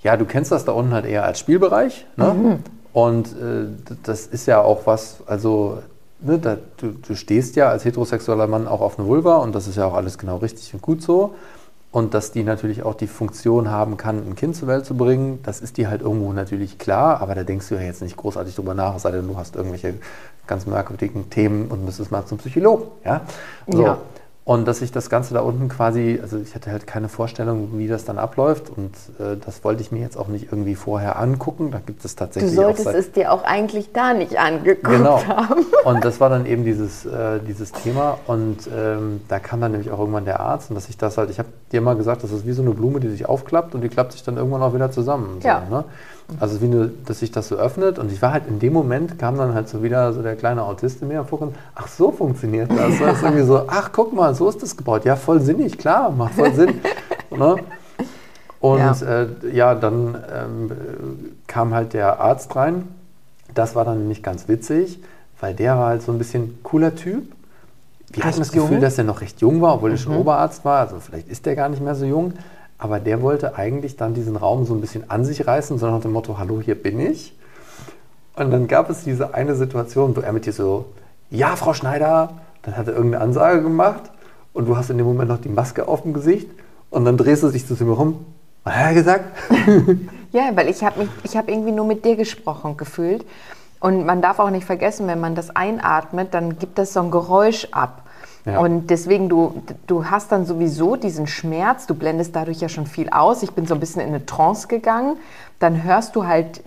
ja, 0.01 0.17
du 0.17 0.25
kennst 0.25 0.51
das 0.51 0.65
da 0.65 0.71
unten 0.71 0.93
halt 0.93 1.05
eher 1.05 1.25
als 1.25 1.37
Spielbereich. 1.37 2.07
Ne? 2.15 2.33
Mhm. 2.33 2.59
Und 2.91 3.27
äh, 3.33 3.67
das 4.01 4.25
ist 4.25 4.47
ja 4.47 4.61
auch 4.61 4.87
was, 4.87 5.17
also 5.27 5.83
ne, 6.21 6.39
da, 6.39 6.57
du, 6.77 6.91
du 6.91 7.15
stehst 7.15 7.55
ja 7.55 7.69
als 7.69 7.85
heterosexueller 7.85 8.47
Mann 8.47 8.67
auch 8.67 8.81
auf 8.81 8.97
eine 8.97 9.07
Vulva 9.07 9.37
und 9.37 9.53
das 9.53 9.67
ist 9.67 9.77
ja 9.77 9.85
auch 9.85 9.93
alles 9.93 10.17
genau 10.17 10.37
richtig 10.37 10.73
und 10.73 10.81
gut 10.81 11.01
so. 11.01 11.35
Und 11.91 12.13
dass 12.13 12.31
die 12.31 12.43
natürlich 12.43 12.83
auch 12.83 12.93
die 12.95 13.07
Funktion 13.07 13.69
haben 13.69 13.97
kann, 13.97 14.19
ein 14.25 14.35
Kind 14.35 14.55
zur 14.55 14.69
Welt 14.69 14.85
zu 14.85 14.95
bringen, 14.95 15.39
das 15.43 15.59
ist 15.59 15.75
dir 15.75 15.89
halt 15.89 16.01
irgendwo 16.01 16.31
natürlich 16.31 16.77
klar, 16.77 17.19
aber 17.21 17.35
da 17.35 17.43
denkst 17.43 17.67
du 17.67 17.75
ja 17.75 17.81
jetzt 17.81 18.01
nicht 18.01 18.15
großartig 18.15 18.55
drüber 18.55 18.73
nach, 18.73 18.95
es 18.95 19.01
sei 19.01 19.11
denn, 19.11 19.27
du 19.27 19.35
hast 19.35 19.57
irgendwelche 19.57 19.95
ganz 20.47 20.65
merkwürdigen 20.65 21.29
Themen 21.29 21.67
und 21.67 21.83
müsstest 21.83 22.09
mal 22.09 22.25
zum 22.25 22.37
Psychologen. 22.37 22.85
Ja? 23.03 23.21
So. 23.67 23.83
ja. 23.83 23.97
Und 24.43 24.67
dass 24.67 24.81
ich 24.81 24.91
das 24.91 25.11
Ganze 25.11 25.35
da 25.35 25.41
unten 25.41 25.69
quasi, 25.69 26.19
also 26.19 26.39
ich 26.39 26.55
hatte 26.55 26.71
halt 26.71 26.87
keine 26.87 27.09
Vorstellung, 27.09 27.77
wie 27.77 27.87
das 27.87 28.05
dann 28.05 28.17
abläuft. 28.17 28.71
Und 28.75 28.95
äh, 29.19 29.37
das 29.37 29.63
wollte 29.63 29.83
ich 29.83 29.91
mir 29.91 29.99
jetzt 29.99 30.17
auch 30.17 30.27
nicht 30.27 30.45
irgendwie 30.51 30.73
vorher 30.73 31.19
angucken. 31.19 31.69
Da 31.69 31.79
gibt 31.79 32.03
es 32.03 32.15
tatsächlich. 32.15 32.55
Du 32.55 32.61
solltest 32.61 32.87
es 32.87 33.11
dir 33.11 33.31
auch 33.31 33.43
eigentlich 33.43 33.91
da 33.93 34.15
nicht 34.15 34.39
angeguckt 34.39 34.97
genau. 34.97 35.23
haben. 35.27 35.63
Und 35.85 36.03
das 36.03 36.19
war 36.19 36.29
dann 36.29 36.47
eben 36.47 36.65
dieses, 36.65 37.05
äh, 37.05 37.39
dieses 37.47 37.71
Thema. 37.71 38.17
Und 38.25 38.67
ähm, 38.75 39.21
da 39.27 39.37
kam 39.37 39.61
dann 39.61 39.73
nämlich 39.73 39.91
auch 39.91 39.99
irgendwann 39.99 40.25
der 40.25 40.39
Arzt 40.39 40.71
und 40.71 40.75
dass 40.75 40.89
ich 40.89 40.97
das 40.97 41.17
halt, 41.17 41.29
ich 41.29 41.37
habe 41.37 41.49
dir 41.71 41.81
mal 41.81 41.95
gesagt, 41.95 42.23
das 42.23 42.31
ist 42.31 42.45
wie 42.45 42.51
so 42.51 42.63
eine 42.63 42.71
Blume, 42.71 42.99
die 42.99 43.09
sich 43.09 43.27
aufklappt 43.27 43.75
und 43.75 43.81
die 43.81 43.89
klappt 43.89 44.13
sich 44.13 44.23
dann 44.23 44.37
irgendwann 44.37 44.63
auch 44.63 44.73
wieder 44.73 44.91
zusammen. 44.91 45.39
Ja. 45.43 45.63
So, 45.69 45.75
ne? 45.75 45.83
Also 46.39 46.61
wie 46.61 46.67
nur, 46.67 46.89
dass 47.05 47.19
sich 47.19 47.31
das 47.31 47.47
so 47.47 47.55
öffnet 47.55 47.99
und 47.99 48.11
ich 48.11 48.21
war 48.21 48.33
halt 48.33 48.47
in 48.47 48.59
dem 48.59 48.73
Moment, 48.73 49.19
kam 49.19 49.37
dann 49.37 49.53
halt 49.53 49.69
so 49.69 49.83
wieder 49.83 50.13
so 50.13 50.21
der 50.21 50.35
kleine 50.35 50.63
Autist 50.63 51.01
in 51.01 51.09
mir 51.09 51.15
hervor 51.15 51.41
und 51.41 51.55
ach 51.75 51.87
so 51.87 52.11
funktioniert 52.11 52.71
das. 52.71 52.99
Das 52.99 53.17
ist 53.17 53.23
irgendwie 53.23 53.43
so, 53.43 53.63
ach 53.67 53.91
guck 53.91 54.13
mal, 54.13 54.33
so 54.33 54.49
ist 54.49 54.61
das 54.63 54.77
gebaut. 54.77 55.05
Ja, 55.05 55.15
voll 55.15 55.41
sinnig, 55.41 55.77
klar, 55.77 56.09
macht 56.11 56.35
voll 56.35 56.53
Sinn. 56.53 56.75
ne? 57.31 57.57
Und 58.59 58.79
ja, 58.79 58.93
äh, 59.01 59.27
ja 59.51 59.75
dann 59.75 60.17
ähm, 60.33 60.71
kam 61.47 61.73
halt 61.73 61.93
der 61.93 62.19
Arzt 62.19 62.55
rein. 62.55 62.87
Das 63.53 63.75
war 63.75 63.83
dann 63.83 64.07
nicht 64.07 64.23
ganz 64.23 64.47
witzig, 64.47 64.99
weil 65.39 65.53
der 65.53 65.77
war 65.77 65.87
halt 65.87 66.03
so 66.03 66.11
ein 66.11 66.17
bisschen 66.17 66.59
cooler 66.63 66.95
Typ. 66.95 67.23
Wir 68.13 68.23
hatten 68.23 68.39
das 68.39 68.51
Gefühl, 68.51 68.73
jung? 68.73 68.81
dass 68.81 68.97
er 68.97 69.03
noch 69.03 69.21
recht 69.21 69.41
jung 69.41 69.61
war, 69.61 69.75
obwohl 69.75 69.89
mhm. 69.89 69.95
er 69.95 69.99
schon 69.99 70.13
mhm. 70.13 70.19
Oberarzt 70.19 70.63
war. 70.63 70.79
Also 70.79 70.99
vielleicht 70.99 71.27
ist 71.29 71.45
der 71.45 71.55
gar 71.55 71.69
nicht 71.69 71.81
mehr 71.81 71.95
so 71.95 72.05
jung. 72.05 72.33
Aber 72.81 72.99
der 72.99 73.21
wollte 73.21 73.55
eigentlich 73.57 73.95
dann 73.95 74.15
diesen 74.15 74.35
Raum 74.35 74.65
so 74.65 74.73
ein 74.73 74.81
bisschen 74.81 75.07
an 75.11 75.23
sich 75.23 75.45
reißen, 75.45 75.77
sondern 75.77 75.97
nach 75.99 76.01
dem 76.01 76.13
Motto, 76.13 76.39
hallo, 76.39 76.61
hier 76.65 76.73
bin 76.73 76.99
ich. 76.99 77.37
Und 78.35 78.49
dann 78.49 78.67
gab 78.67 78.89
es 78.89 79.03
diese 79.03 79.35
eine 79.35 79.53
Situation, 79.53 80.15
wo 80.15 80.21
er 80.21 80.33
mit 80.33 80.47
dir 80.47 80.51
so, 80.51 80.85
ja, 81.29 81.55
Frau 81.55 81.75
Schneider, 81.75 82.29
dann 82.63 82.75
hat 82.75 82.87
er 82.87 82.95
irgendeine 82.95 83.23
Ansage 83.23 83.61
gemacht 83.61 84.01
und 84.53 84.67
du 84.67 84.75
hast 84.77 84.89
in 84.89 84.97
dem 84.97 85.05
Moment 85.05 85.29
noch 85.29 85.39
die 85.39 85.49
Maske 85.49 85.87
auf 85.87 86.01
dem 86.01 86.13
Gesicht 86.13 86.49
und 86.89 87.05
dann 87.05 87.17
drehst 87.17 87.43
du 87.43 87.49
dich 87.49 87.67
zu 87.67 87.75
ihm 87.75 87.91
rum. 87.91 88.25
Was 88.63 88.73
hat 88.73 88.85
er 88.87 88.93
gesagt? 88.95 89.25
ja, 90.31 90.49
weil 90.55 90.67
ich 90.67 90.83
habe 90.83 91.07
hab 91.35 91.49
irgendwie 91.49 91.73
nur 91.73 91.85
mit 91.85 92.03
dir 92.03 92.15
gesprochen 92.15 92.77
gefühlt. 92.77 93.23
Und 93.79 94.07
man 94.07 94.23
darf 94.23 94.39
auch 94.39 94.49
nicht 94.49 94.65
vergessen, 94.65 95.05
wenn 95.05 95.19
man 95.19 95.35
das 95.35 95.55
einatmet, 95.55 96.33
dann 96.33 96.57
gibt 96.57 96.79
das 96.79 96.93
so 96.93 97.01
ein 97.01 97.11
Geräusch 97.11 97.67
ab. 97.71 98.01
Ja. 98.45 98.59
Und 98.59 98.89
deswegen, 98.89 99.29
du, 99.29 99.61
du 99.87 100.05
hast 100.05 100.31
dann 100.31 100.45
sowieso 100.45 100.95
diesen 100.95 101.27
Schmerz, 101.27 101.85
du 101.85 101.93
blendest 101.93 102.35
dadurch 102.35 102.59
ja 102.59 102.69
schon 102.69 102.87
viel 102.87 103.09
aus. 103.09 103.43
Ich 103.43 103.51
bin 103.51 103.65
so 103.65 103.73
ein 103.73 103.79
bisschen 103.79 104.01
in 104.01 104.09
eine 104.09 104.25
Trance 104.25 104.67
gegangen. 104.67 105.17
Dann 105.59 105.83
hörst 105.83 106.15
du 106.15 106.25
halt 106.25 106.61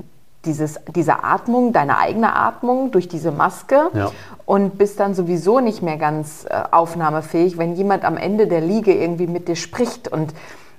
dieses, 0.45 0.79
diese 0.95 1.25
Atmung, 1.25 1.73
deine 1.73 1.99
eigene 1.99 2.35
Atmung 2.35 2.91
durch 2.91 3.09
diese 3.09 3.33
Maske 3.33 3.89
ja. 3.95 4.11
und 4.45 4.79
bist 4.79 5.01
dann 5.01 5.15
sowieso 5.15 5.61
nicht 5.61 5.83
mehr 5.83 5.97
ganz 5.97 6.47
äh, 6.49 6.63
aufnahmefähig, 6.71 7.59
wenn 7.59 7.75
jemand 7.75 8.05
am 8.05 8.17
Ende 8.17 8.47
der 8.47 8.61
Liege 8.61 8.93
irgendwie 8.93 9.27
mit 9.27 9.49
dir 9.49 9.57
spricht 9.57 10.09
und 10.09 10.35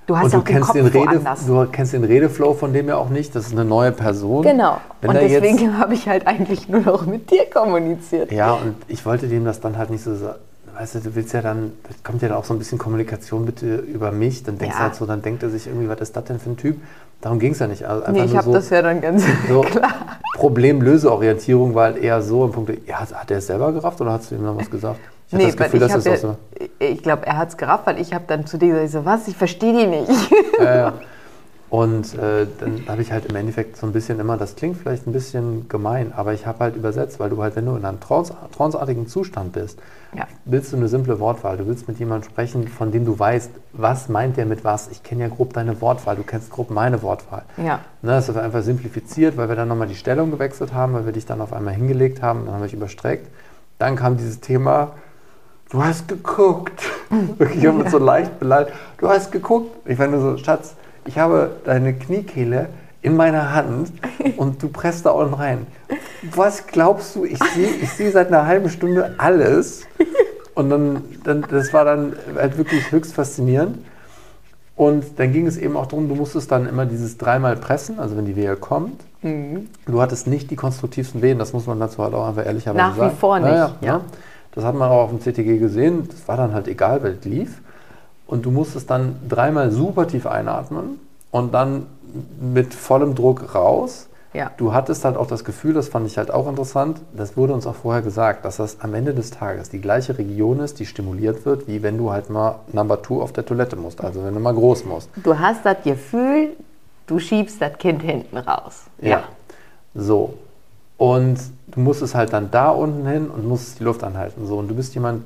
Du 0.08 0.16
hast 0.16 0.36
und 0.36 0.48
du 0.48 0.54
kennst 0.54 0.76
den, 0.76 0.86
Rede, 0.86 1.20
du 1.48 1.66
kennst 1.72 1.94
den 1.94 2.04
Redeflow 2.04 2.54
von 2.54 2.74
dem 2.74 2.90
ja 2.90 2.98
auch 2.98 3.10
nicht. 3.10 3.36
Das 3.36 3.48
ist 3.48 3.54
eine 3.54 3.66
neue 3.66 3.92
Person. 3.92 4.44
Genau. 4.44 4.78
Wenn 5.02 5.10
und 5.10 5.16
deswegen 5.20 5.78
habe 5.80 5.96
ich 5.96 6.08
halt 6.08 6.28
eigentlich 6.28 6.70
nur 6.70 6.82
noch 6.82 7.08
mit 7.08 7.32
dir 7.32 7.50
kommuniziert. 7.50 8.32
Ja, 8.32 8.54
und 8.54 8.76
ich 8.88 9.04
wollte 9.04 9.28
dem 9.28 9.46
das 9.46 9.62
dann 9.62 9.80
halt 9.80 9.90
nicht 9.90 10.04
so 10.04 10.16
weißt 10.78 10.96
du, 10.96 11.16
willst 11.16 11.34
ja 11.34 11.42
dann, 11.42 11.74
da 11.84 11.90
kommt 12.04 12.22
ja 12.22 12.30
dann 12.30 12.38
auch 12.38 12.46
so 12.46 12.54
ein 12.54 12.60
bisschen 12.60 12.78
Kommunikation 12.78 13.46
bitte 13.46 13.78
über 13.78 14.12
mich, 14.12 14.44
dann 14.44 14.58
denkst 14.58 14.76
ja. 14.76 14.80
du 14.80 14.84
halt 14.86 14.96
so, 14.96 15.06
dann 15.06 15.22
denkt 15.22 15.44
er 15.44 15.50
sich 15.50 15.68
irgendwie, 15.68 15.90
was 15.90 16.00
ist 16.00 16.16
das 16.16 16.24
denn 16.26 16.40
für 16.40 16.52
ein 16.52 16.58
Typ? 16.58 16.78
Darum 17.22 17.40
ging 17.40 17.54
es 17.54 17.60
ja 17.60 17.68
nicht. 17.68 17.84
Also 17.86 18.12
nee, 18.12 18.26
ich 18.26 18.36
habe 18.36 18.46
so, 18.46 18.54
das 18.54 18.70
ja 18.70 18.82
dann 18.82 19.02
ganz 19.02 19.24
so 19.50 19.62
klar. 19.62 20.20
Problemlöseorientierung 20.36 21.74
war 21.74 21.86
halt 21.86 21.98
eher 21.98 22.22
so 22.22 22.46
im 22.46 22.52
Punkt, 22.52 22.88
ja, 22.88 23.00
hat 23.00 23.32
er 23.32 23.38
es 23.38 23.48
selber 23.48 23.72
gerafft 23.72 24.02
oder 24.02 24.12
hast 24.12 24.32
du 24.32 24.36
ihm 24.36 24.44
noch 24.44 24.58
was 24.58 24.70
gesagt? 24.70 25.00
Ich 25.28 25.34
nee, 25.34 25.46
das 25.46 25.58
Gefühl, 25.58 25.82
ich, 25.82 25.92
das 25.92 26.06
ja, 26.06 26.18
so 26.18 26.36
ich 26.78 27.02
glaube, 27.02 27.26
er 27.26 27.38
hat 27.38 27.50
es 27.50 27.58
gerafft, 27.58 27.88
weil 27.88 28.00
ich 28.00 28.14
habe 28.14 28.26
dann 28.28 28.46
zu 28.46 28.58
dir 28.58 28.74
gesagt, 28.74 28.92
so, 28.92 29.06
was, 29.06 29.28
ich 29.28 29.36
verstehe 29.36 29.74
die 29.74 29.88
nicht. 29.88 30.12
Ja, 30.60 30.76
ja. 30.76 30.94
Und 31.70 32.14
äh, 32.16 32.46
dann 32.60 32.84
habe 32.88 33.02
ich 33.02 33.12
halt 33.12 33.26
im 33.26 33.36
Endeffekt 33.36 33.76
so 33.78 33.88
ein 33.88 33.92
bisschen 33.92 34.20
immer, 34.20 34.38
das 34.38 34.56
klingt 34.56 34.78
vielleicht 34.78 35.08
ein 35.08 35.14
bisschen 35.14 35.68
gemein, 35.68 36.14
aber 36.16 36.34
ich 36.34 36.46
habe 36.46 36.60
halt 36.60 36.76
übersetzt, 36.76 37.20
weil 37.20 37.32
du 37.32 37.42
halt, 37.42 37.56
wenn 37.56 37.66
du 37.66 37.76
in 37.76 37.84
einem 37.86 38.00
trance, 38.00 38.34
tranceartigen 38.56 39.08
Zustand 39.08 39.54
bist, 39.54 39.80
ja. 40.16 40.28
willst 40.46 40.72
du 40.72 40.78
eine 40.78 40.88
simple 40.88 41.20
Wortwahl. 41.20 41.58
Du 41.58 41.68
willst 41.68 41.88
mit 41.88 41.98
jemandem 41.98 42.30
sprechen, 42.30 42.68
von 42.68 42.92
dem 42.92 43.04
du 43.06 43.18
weißt, 43.18 43.50
was 43.74 44.10
meint 44.10 44.38
der 44.38 44.46
mit 44.46 44.64
was. 44.64 44.90
Ich 44.90 45.04
kenne 45.04 45.24
ja 45.24 45.30
grob 45.30 45.54
deine 45.54 45.82
Wortwahl, 45.82 46.16
du 46.16 46.24
kennst 46.24 46.52
grob 46.52 46.70
meine 46.70 47.02
Wortwahl. 47.02 47.44
Ja. 47.58 47.80
Ne, 48.02 48.12
das 48.12 48.30
ist 48.30 48.38
einfach 48.38 48.62
simplifiziert, 48.62 49.36
weil 49.36 49.50
wir 49.50 49.56
dann 49.56 49.68
nochmal 49.68 49.88
die 49.88 49.96
Stellung 49.96 50.32
gewechselt 50.32 50.74
haben, 50.74 50.94
weil 50.94 51.06
wir 51.06 51.14
dich 51.14 51.26
dann 51.26 51.42
auf 51.42 51.52
einmal 51.52 51.74
hingelegt 51.74 52.22
haben, 52.22 52.46
dann 52.46 52.54
haben 52.54 52.62
wir 52.62 52.68
dich 52.68 52.76
überstreckt. 52.76 53.28
Dann 53.80 53.96
kam 53.96 54.18
dieses 54.18 54.40
Thema, 54.40 54.92
du 55.70 55.84
hast 55.84 56.08
geguckt. 56.08 56.82
Wirklich, 57.38 57.64
ich 57.64 57.68
habe 57.68 57.84
ja. 57.84 57.90
so 57.90 57.98
leicht 57.98 58.40
beleidigt. 58.40 58.76
Du 58.98 59.10
hast 59.10 59.32
geguckt. 59.32 59.76
Ich 59.86 59.98
nur 59.98 60.22
so, 60.22 60.38
Schatz, 60.38 60.76
ich 61.06 61.18
habe 61.18 61.58
deine 61.64 61.94
Kniekehle 61.94 62.70
in 63.02 63.16
meiner 63.16 63.54
Hand 63.54 63.92
und 64.38 64.62
du 64.62 64.70
presst 64.70 65.06
da 65.06 65.12
unten 65.12 65.36
rein. 65.36 65.68
Was 66.36 66.68
glaubst 66.68 67.16
du? 67.16 67.26
Ich 67.26 67.40
sehe 67.54 67.70
ich 67.70 67.92
seh 67.92 68.10
seit 68.10 68.28
einer 68.28 68.48
halben 68.48 68.70
Stunde 68.70 69.16
alles. 69.18 69.86
Und 70.56 70.70
dann, 70.70 71.04
dann, 71.24 71.46
das 71.50 71.74
war 71.74 71.86
dann 71.86 72.14
halt 72.36 72.58
wirklich 72.58 72.92
höchst 72.92 73.14
faszinierend. 73.14 73.78
Und 74.76 75.20
dann 75.20 75.32
ging 75.32 75.48
es 75.48 75.58
eben 75.58 75.78
auch 75.78 75.86
darum, 75.86 76.10
du 76.10 76.16
musstest 76.16 76.52
dann 76.52 76.68
immer 76.68 76.86
dieses 76.86 77.18
dreimal 77.18 77.56
pressen, 77.56 78.00
also 78.00 78.18
wenn 78.18 78.26
die 78.26 78.36
Wehe 78.36 78.56
kommt. 78.56 79.02
Mhm. 79.22 79.70
Du 79.86 80.02
hattest 80.02 80.28
nicht 80.28 80.52
die 80.52 80.56
konstruktivsten 80.56 81.22
Wehen, 81.22 81.40
das 81.40 81.54
muss 81.54 81.66
man 81.66 81.80
dazu 81.80 82.04
halt 82.04 82.14
auch 82.14 82.28
einfach 82.28 82.46
ehrlicherweise 82.46 82.96
sagen. 82.96 83.00
Nach 83.00 83.12
wie 83.12 83.16
vor 83.16 83.40
nicht. 83.40 83.50
Naja, 83.50 83.76
ja. 83.82 83.88
ja. 83.88 84.02
Das 84.54 84.64
hat 84.64 84.76
man 84.76 84.90
auch 84.90 85.04
auf 85.04 85.10
dem 85.10 85.20
CTG 85.20 85.60
gesehen. 85.60 86.08
Das 86.10 86.28
war 86.28 86.38
dann 86.38 86.54
halt 86.54 86.68
egal, 86.68 87.04
weil 87.04 87.18
es 87.20 87.26
lief. 87.26 87.62
Und 88.28 88.46
du 88.46 88.52
musstest 88.52 88.90
dann 88.90 89.16
dreimal 89.28 89.72
super 89.72 90.08
tief 90.08 90.26
einatmen 90.26 91.00
und 91.32 91.54
dann 91.54 91.86
mit 92.40 92.74
vollem 92.74 93.16
Druck 93.16 93.54
raus. 93.54 94.08
Ja. 94.34 94.52
Du 94.58 94.74
hattest 94.74 95.06
halt 95.06 95.16
auch 95.16 95.28
das 95.28 95.46
Gefühl, 95.46 95.74
das 95.74 95.88
fand 95.88 96.08
ich 96.08 96.18
halt 96.18 96.30
auch 96.30 96.50
interessant, 96.50 97.00
das 97.16 97.38
wurde 97.38 97.54
uns 97.54 97.66
auch 97.66 97.76
vorher 97.76 98.02
gesagt, 98.02 98.44
dass 98.44 98.58
das 98.58 98.82
am 98.82 98.94
Ende 98.94 99.14
des 99.14 99.32
Tages 99.32 99.70
die 99.70 99.80
gleiche 99.80 100.18
Region 100.18 100.60
ist, 100.60 100.80
die 100.80 100.86
stimuliert 100.86 101.46
wird, 101.46 101.70
wie 101.70 101.84
wenn 101.84 101.98
du 101.98 102.12
halt 102.12 102.30
mal 102.30 102.60
Number 102.74 103.02
Two 103.02 103.22
auf 103.22 103.32
der 103.32 103.46
Toilette 103.46 103.78
musst, 103.78 104.04
also 104.04 104.26
wenn 104.26 104.34
du 104.34 104.42
mal 104.42 104.54
groß 104.54 104.84
musst. 104.84 105.10
Du 105.24 105.40
hast 105.40 105.66
das 105.66 105.78
Gefühl, 105.84 106.50
du 107.08 107.20
schiebst 107.20 107.62
das 107.62 107.78
Kind 107.78 108.02
hinten 108.02 108.38
raus. 108.38 108.84
Ja. 109.00 109.10
ja. 109.10 109.24
So. 109.94 110.34
Und 110.98 111.40
du 111.68 111.80
musst 111.80 112.02
es 112.02 112.14
halt 112.14 112.34
dann 112.34 112.52
da 112.52 112.70
unten 112.70 113.08
hin 113.08 113.30
und 113.30 113.48
musst 113.48 113.80
die 113.80 113.84
Luft 113.86 114.04
anhalten. 114.04 114.46
So. 114.46 114.58
Und 114.58 114.68
du 114.68 114.76
bist 114.76 114.94
jemand, 114.96 115.24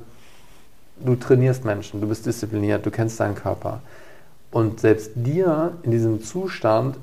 du 1.03 1.15
trainierst 1.15 1.65
Menschen, 1.65 2.01
du 2.01 2.07
bist 2.07 2.25
diszipliniert, 2.25 2.85
du 2.85 2.91
kennst 2.91 3.19
deinen 3.19 3.35
Körper. 3.35 3.81
Und 4.51 4.79
selbst 4.79 5.11
dir 5.15 5.73
in 5.83 5.91
diesem 5.91 6.23
Zustand, 6.23 6.97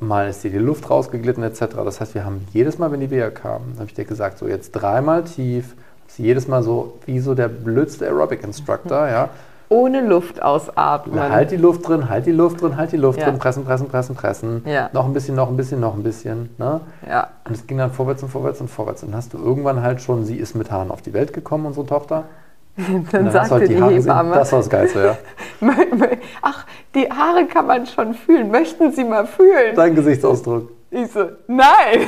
mal 0.00 0.28
ist 0.28 0.44
dir 0.44 0.50
die 0.50 0.58
Luft 0.58 0.90
rausgeglitten 0.90 1.42
etc. 1.42 1.66
Das 1.84 2.00
heißt, 2.00 2.14
wir 2.14 2.24
haben 2.24 2.46
jedes 2.52 2.78
Mal, 2.78 2.90
wenn 2.92 3.00
die 3.00 3.10
Wehe 3.10 3.30
kamen, 3.30 3.74
habe 3.76 3.86
ich 3.86 3.94
dir 3.94 4.04
gesagt, 4.04 4.38
so 4.38 4.48
jetzt 4.48 4.72
dreimal 4.72 5.24
tief, 5.24 5.74
jedes 6.18 6.48
Mal 6.48 6.62
so 6.62 6.98
wie 7.06 7.20
so 7.20 7.34
der 7.34 7.48
blödste 7.48 8.06
Aerobic-Instructor, 8.06 9.08
ja. 9.08 9.28
Ohne 9.70 10.00
Luft 10.00 10.42
ausatmen. 10.42 11.20
Halt 11.20 11.50
die 11.50 11.56
Luft 11.56 11.86
drin, 11.86 12.08
halt 12.08 12.24
die 12.24 12.32
Luft 12.32 12.62
drin, 12.62 12.78
halt 12.78 12.90
die 12.92 12.96
Luft 12.96 13.18
ja. 13.18 13.26
drin, 13.26 13.38
pressen, 13.38 13.64
pressen, 13.64 13.88
pressen, 13.88 14.16
pressen. 14.16 14.62
Ja. 14.64 14.88
Noch 14.94 15.04
ein 15.04 15.12
bisschen, 15.12 15.36
noch 15.36 15.50
ein 15.50 15.58
bisschen, 15.58 15.78
noch 15.78 15.94
ein 15.94 16.02
bisschen. 16.02 16.48
Ne? 16.56 16.80
Ja. 17.06 17.28
Und 17.44 17.54
es 17.54 17.66
ging 17.66 17.76
dann 17.76 17.92
vorwärts 17.92 18.22
und 18.22 18.30
vorwärts 18.30 18.62
und 18.62 18.68
vorwärts. 18.68 19.02
Und 19.02 19.10
dann 19.10 19.18
hast 19.18 19.34
du 19.34 19.38
irgendwann 19.38 19.82
halt 19.82 20.00
schon, 20.00 20.24
sie 20.24 20.36
ist 20.36 20.54
mit 20.54 20.70
Haaren 20.70 20.90
auf 20.90 21.02
die 21.02 21.12
Welt 21.12 21.34
gekommen, 21.34 21.66
unsere 21.66 21.84
Tochter. 21.84 22.24
Dann, 23.10 23.24
dann 23.24 23.30
sagte 23.32 23.66
die, 23.66 23.74
die 23.74 23.82
Hebamme. 23.82 24.34
Das 24.34 24.52
war 24.52 24.60
das 24.60 24.70
Geilste, 24.70 25.16
ja. 25.60 25.68
Ach, 26.42 26.64
die 26.94 27.10
Haare 27.10 27.46
kann 27.46 27.66
man 27.66 27.86
schon 27.86 28.14
fühlen. 28.14 28.52
Möchten 28.52 28.92
Sie 28.92 29.02
mal 29.02 29.26
fühlen? 29.26 29.74
Dein 29.74 29.96
Gesichtsausdruck. 29.96 30.70
Ich 30.92 31.10
so, 31.10 31.28
nein. 31.48 32.06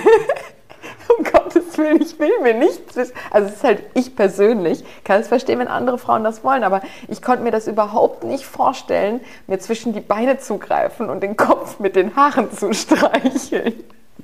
um 1.19 1.25
Gottes 1.25 1.77
Willen, 1.77 2.01
ich 2.01 2.19
will 2.19 2.41
mir 2.43 2.55
nichts. 2.55 2.97
Also 3.31 3.49
es 3.49 3.57
ist 3.57 3.65
halt 3.65 3.83
ich 3.95 4.15
persönlich, 4.17 4.85
kann 5.05 5.21
es 5.21 5.29
verstehen, 5.29 5.59
wenn 5.59 5.69
andere 5.69 5.99
Frauen 5.99 6.25
das 6.25 6.45
wollen, 6.45 6.63
aber 6.63 6.83
ich 7.09 7.21
konnte 7.21 7.43
mir 7.43 7.51
das 7.51 7.67
überhaupt 7.67 8.25
nicht 8.25 8.45
vorstellen, 8.45 9.21
mir 9.47 9.59
zwischen 9.59 9.93
die 9.93 10.01
Beine 10.01 10.39
zu 10.39 10.59
greifen 10.59 11.11
und 11.11 11.23
den 11.23 11.37
Kopf 11.37 11.81
mit 11.81 11.97
den 11.97 12.17
Haaren 12.17 12.51
zu 12.53 12.73
streicheln. 12.73 13.75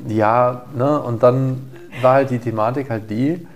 Ja, 0.07 0.67
ne, 0.75 1.01
und 1.03 1.23
dann 1.23 1.73
war 2.03 2.15
halt 2.15 2.31
die 2.31 2.39
Thematik 2.39 2.91
halt 2.91 3.11
die, 3.11 3.47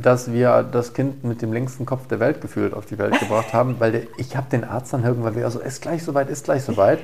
dass 0.00 0.32
wir 0.32 0.62
das 0.62 0.94
Kind 0.94 1.24
mit 1.24 1.42
dem 1.42 1.52
längsten 1.52 1.84
Kopf 1.84 2.06
der 2.06 2.20
Welt 2.20 2.40
gefühlt 2.40 2.72
auf 2.72 2.86
die 2.86 2.98
Welt 2.98 3.18
gebracht 3.20 3.52
haben, 3.52 3.76
weil 3.78 3.92
der, 3.92 4.02
ich 4.16 4.36
habe 4.36 4.48
den 4.50 4.64
Arzt 4.64 4.92
dann 4.92 5.04
irgendwann 5.04 5.34
wieder 5.36 5.50
so, 5.50 5.58
ist 5.58 5.82
gleich 5.82 6.04
soweit, 6.04 6.30
ist 6.30 6.44
gleich 6.44 6.62
soweit, 6.62 7.00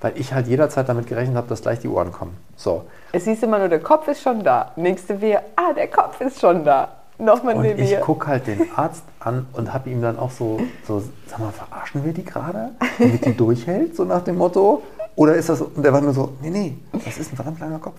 weil 0.00 0.12
ich 0.16 0.32
halt 0.32 0.46
jederzeit 0.46 0.88
damit 0.88 1.06
gerechnet 1.06 1.36
habe, 1.36 1.48
dass 1.48 1.62
gleich 1.62 1.80
die 1.80 1.88
Ohren 1.88 2.12
kommen. 2.12 2.36
So. 2.56 2.84
Es 3.12 3.24
hieß 3.24 3.42
immer 3.42 3.58
nur, 3.58 3.68
der 3.68 3.80
Kopf 3.80 4.08
ist 4.08 4.22
schon 4.22 4.42
da. 4.42 4.72
Nächste 4.76 5.20
Wehe, 5.20 5.40
ah, 5.56 5.72
der 5.72 5.88
Kopf 5.88 6.20
ist 6.20 6.40
schon 6.40 6.64
da. 6.64 6.88
Nochmal 7.18 7.56
eine 7.56 7.76
Wehe. 7.76 7.98
Ich 7.98 8.00
gucke 8.00 8.28
halt 8.28 8.46
den 8.46 8.68
Arzt 8.76 9.02
an 9.18 9.46
und 9.52 9.74
habe 9.74 9.90
ihm 9.90 10.00
dann 10.00 10.18
auch 10.18 10.30
so, 10.30 10.60
so, 10.86 11.02
sag 11.26 11.40
mal, 11.40 11.50
verarschen 11.50 12.04
wir 12.04 12.12
die 12.12 12.24
gerade? 12.24 12.70
Damit 12.98 13.24
die 13.24 13.36
durchhält, 13.36 13.96
so 13.96 14.04
nach 14.04 14.22
dem 14.22 14.36
Motto? 14.36 14.82
Oder 15.18 15.34
ist 15.34 15.48
das, 15.48 15.60
und 15.60 15.82
der 15.82 15.92
war 15.92 16.00
nur 16.00 16.12
so, 16.12 16.34
nee, 16.40 16.48
nee, 16.48 16.76
das 16.92 17.18
ist 17.18 17.32
ein 17.32 17.34
verdammt 17.34 17.58
langer 17.58 17.80
Kopf. 17.80 17.96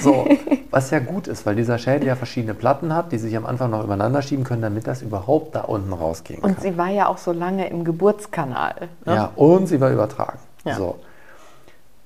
So, 0.00 0.28
was 0.70 0.92
ja 0.92 1.00
gut 1.00 1.26
ist, 1.26 1.44
weil 1.44 1.56
dieser 1.56 1.76
Schädel 1.76 2.06
ja 2.06 2.14
verschiedene 2.14 2.54
Platten 2.54 2.94
hat, 2.94 3.10
die 3.10 3.18
sich 3.18 3.36
am 3.36 3.46
Anfang 3.46 3.72
noch 3.72 3.82
übereinander 3.82 4.22
schieben 4.22 4.44
können, 4.44 4.62
damit 4.62 4.86
das 4.86 5.02
überhaupt 5.02 5.56
da 5.56 5.62
unten 5.62 5.92
rausgehen 5.92 6.40
kann. 6.40 6.52
Und 6.52 6.60
sie 6.60 6.78
war 6.78 6.88
ja 6.88 7.08
auch 7.08 7.18
so 7.18 7.32
lange 7.32 7.68
im 7.68 7.82
Geburtskanal. 7.82 8.90
Ne? 9.04 9.12
Ja, 9.12 9.32
und 9.34 9.66
sie 9.66 9.80
war 9.80 9.90
übertragen. 9.90 10.38
Ja. 10.64 10.76
So. 10.76 11.00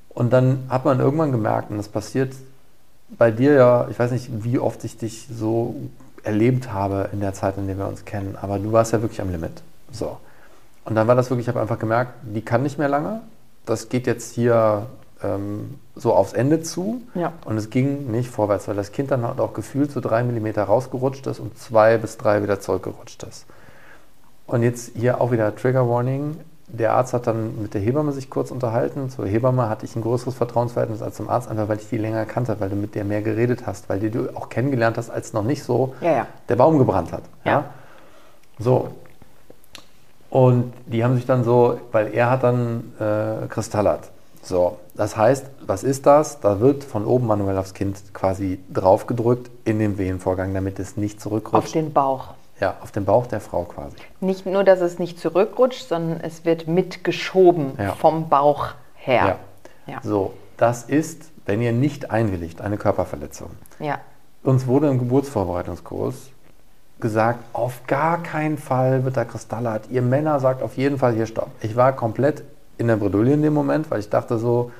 Und 0.08 0.32
dann 0.32 0.64
hat 0.70 0.86
man 0.86 1.00
irgendwann 1.00 1.32
gemerkt, 1.32 1.70
und 1.70 1.76
das 1.76 1.88
passiert 1.88 2.32
bei 3.10 3.30
dir 3.30 3.52
ja, 3.52 3.88
ich 3.90 3.98
weiß 3.98 4.10
nicht, 4.10 4.42
wie 4.42 4.58
oft 4.58 4.82
ich 4.84 4.96
dich 4.96 5.28
so 5.30 5.74
erlebt 6.22 6.72
habe 6.72 7.10
in 7.12 7.20
der 7.20 7.34
Zeit, 7.34 7.58
in 7.58 7.66
der 7.66 7.76
wir 7.76 7.88
uns 7.88 8.06
kennen, 8.06 8.38
aber 8.40 8.58
du 8.58 8.72
warst 8.72 8.94
ja 8.94 9.02
wirklich 9.02 9.20
am 9.20 9.30
Limit. 9.30 9.62
So. 9.92 10.16
Und 10.86 10.94
dann 10.94 11.06
war 11.06 11.14
das 11.14 11.28
wirklich, 11.28 11.44
ich 11.44 11.48
habe 11.50 11.60
einfach 11.60 11.78
gemerkt, 11.78 12.12
die 12.22 12.40
kann 12.40 12.62
nicht 12.62 12.78
mehr 12.78 12.88
lange, 12.88 13.20
das 13.66 13.88
geht 13.88 14.06
jetzt 14.06 14.34
hier, 14.34 14.86
äh, 15.22 15.26
ähm, 15.26 15.78
so 15.94 16.12
aufs 16.14 16.32
Ende 16.34 16.60
zu 16.62 17.00
Ja. 17.14 17.32
und 17.44 17.56
es 17.56 17.70
ging 17.70 18.10
nicht 18.10 18.28
vorwärts, 18.30 18.68
weil 18.68 18.76
das 18.76 18.92
Kind 18.92 19.10
dann 19.10 19.26
halt 19.26 19.40
auch 19.40 19.54
gefühlt 19.54 19.90
so 19.90 20.00
drei 20.00 20.22
Millimeter 20.22 20.64
rausgerutscht 20.64 21.26
ist 21.26 21.40
und 21.40 21.58
zwei 21.58 21.96
bis 21.98 22.16
drei 22.18 22.42
wieder 22.42 22.60
zurückgerutscht 22.60 23.22
ist. 23.22 23.46
Und 24.46 24.62
jetzt 24.62 24.92
hier 24.96 25.20
auch 25.20 25.30
wieder 25.32 25.54
Trigger 25.56 25.88
Warning. 25.88 26.36
Der 26.68 26.92
Arzt 26.94 27.14
hat 27.14 27.26
dann 27.28 27.62
mit 27.62 27.74
der 27.74 27.80
Hebamme 27.80 28.12
sich 28.12 28.28
kurz 28.28 28.50
unterhalten. 28.50 29.08
Zur 29.08 29.26
Hebamme 29.26 29.68
hatte 29.68 29.84
ich 29.86 29.94
ein 29.96 30.02
größeres 30.02 30.34
Vertrauensverhältnis 30.34 31.00
als 31.00 31.16
zum 31.16 31.28
Arzt, 31.28 31.48
einfach 31.48 31.68
weil 31.68 31.78
ich 31.78 31.88
die 31.88 31.96
länger 31.96 32.24
kannte, 32.26 32.56
weil 32.60 32.68
du 32.68 32.76
mit 32.76 32.94
der 32.94 33.04
mehr 33.04 33.22
geredet 33.22 33.66
hast, 33.66 33.88
weil 33.88 34.00
die 34.00 34.10
du 34.10 34.36
auch 34.36 34.48
kennengelernt 34.48 34.98
hast, 34.98 35.08
als 35.10 35.32
noch 35.32 35.44
nicht 35.44 35.62
so 35.62 35.94
Ja, 36.00 36.10
ja. 36.10 36.26
der 36.48 36.56
Baum 36.56 36.76
gebrannt 36.78 37.12
hat. 37.12 37.22
Ja. 37.44 37.64
So. 38.58 38.88
Und 40.30 40.72
die 40.86 41.04
haben 41.04 41.14
sich 41.16 41.26
dann 41.26 41.44
so, 41.44 41.78
weil 41.92 42.12
er 42.12 42.30
hat 42.30 42.42
dann 42.42 42.92
äh, 42.98 43.46
Kristallert. 43.48 44.10
So, 44.42 44.78
das 44.94 45.16
heißt, 45.16 45.46
was 45.66 45.82
ist 45.82 46.06
das? 46.06 46.40
Da 46.40 46.60
wird 46.60 46.84
von 46.84 47.04
oben 47.04 47.26
manuell 47.26 47.58
aufs 47.58 47.74
Kind 47.74 47.98
quasi 48.14 48.60
draufgedrückt 48.72 49.50
in 49.64 49.78
den 49.78 49.98
Wehenvorgang, 49.98 50.54
damit 50.54 50.78
es 50.78 50.96
nicht 50.96 51.16
Auf 51.16 51.22
zurückrutscht. 51.22 51.74
den 51.74 51.92
Bauch. 51.92 52.28
ja, 52.60 52.76
auf 52.80 52.92
den 52.92 53.04
Bauch 53.04 53.26
der 53.26 53.40
Frau 53.40 53.64
quasi. 53.64 53.96
Nicht 54.20 54.46
nur, 54.46 54.62
dass 54.62 54.80
es 54.80 54.98
nicht 55.00 55.18
zurückrutscht, 55.18 55.88
sondern 55.88 56.20
es 56.20 56.44
wird 56.44 56.68
mitgeschoben 56.68 57.72
Ja. 57.78 57.92
vom 57.94 58.28
Bauch 58.28 58.68
her. 58.94 59.36
Ja. 59.86 59.98
So, 60.02 60.32
das 60.56 60.84
ist, 60.84 61.30
wenn 61.44 61.60
ihr 61.60 61.72
nicht 61.72 62.10
einwilligt, 62.12 62.60
eine 62.60 62.76
Körperverletzung. 62.78 63.50
Ja. 63.80 63.98
Uns 64.44 64.66
wurde 64.68 64.88
im 64.88 64.98
Geburtsvorbereitungskurs 64.98 66.30
gesagt, 67.00 67.40
auf 67.52 67.86
gar 67.86 68.22
keinen 68.22 68.58
Fall 68.58 69.04
wird 69.04 69.16
da 69.16 69.24
Kristallart. 69.24 69.90
Ihr 69.90 70.02
Männer 70.02 70.40
sagt 70.40 70.62
auf 70.62 70.76
jeden 70.76 70.98
Fall 70.98 71.12
hier 71.14 71.26
Stopp. 71.26 71.48
Ich 71.60 71.76
war 71.76 71.92
komplett 71.92 72.42
in 72.78 72.88
der 72.88 72.96
Bredouille 72.96 73.34
in 73.34 73.42
dem 73.42 73.54
Moment, 73.54 73.90
weil 73.90 74.00
ich 74.00 74.08
dachte 74.10 74.38
so, 74.38 74.70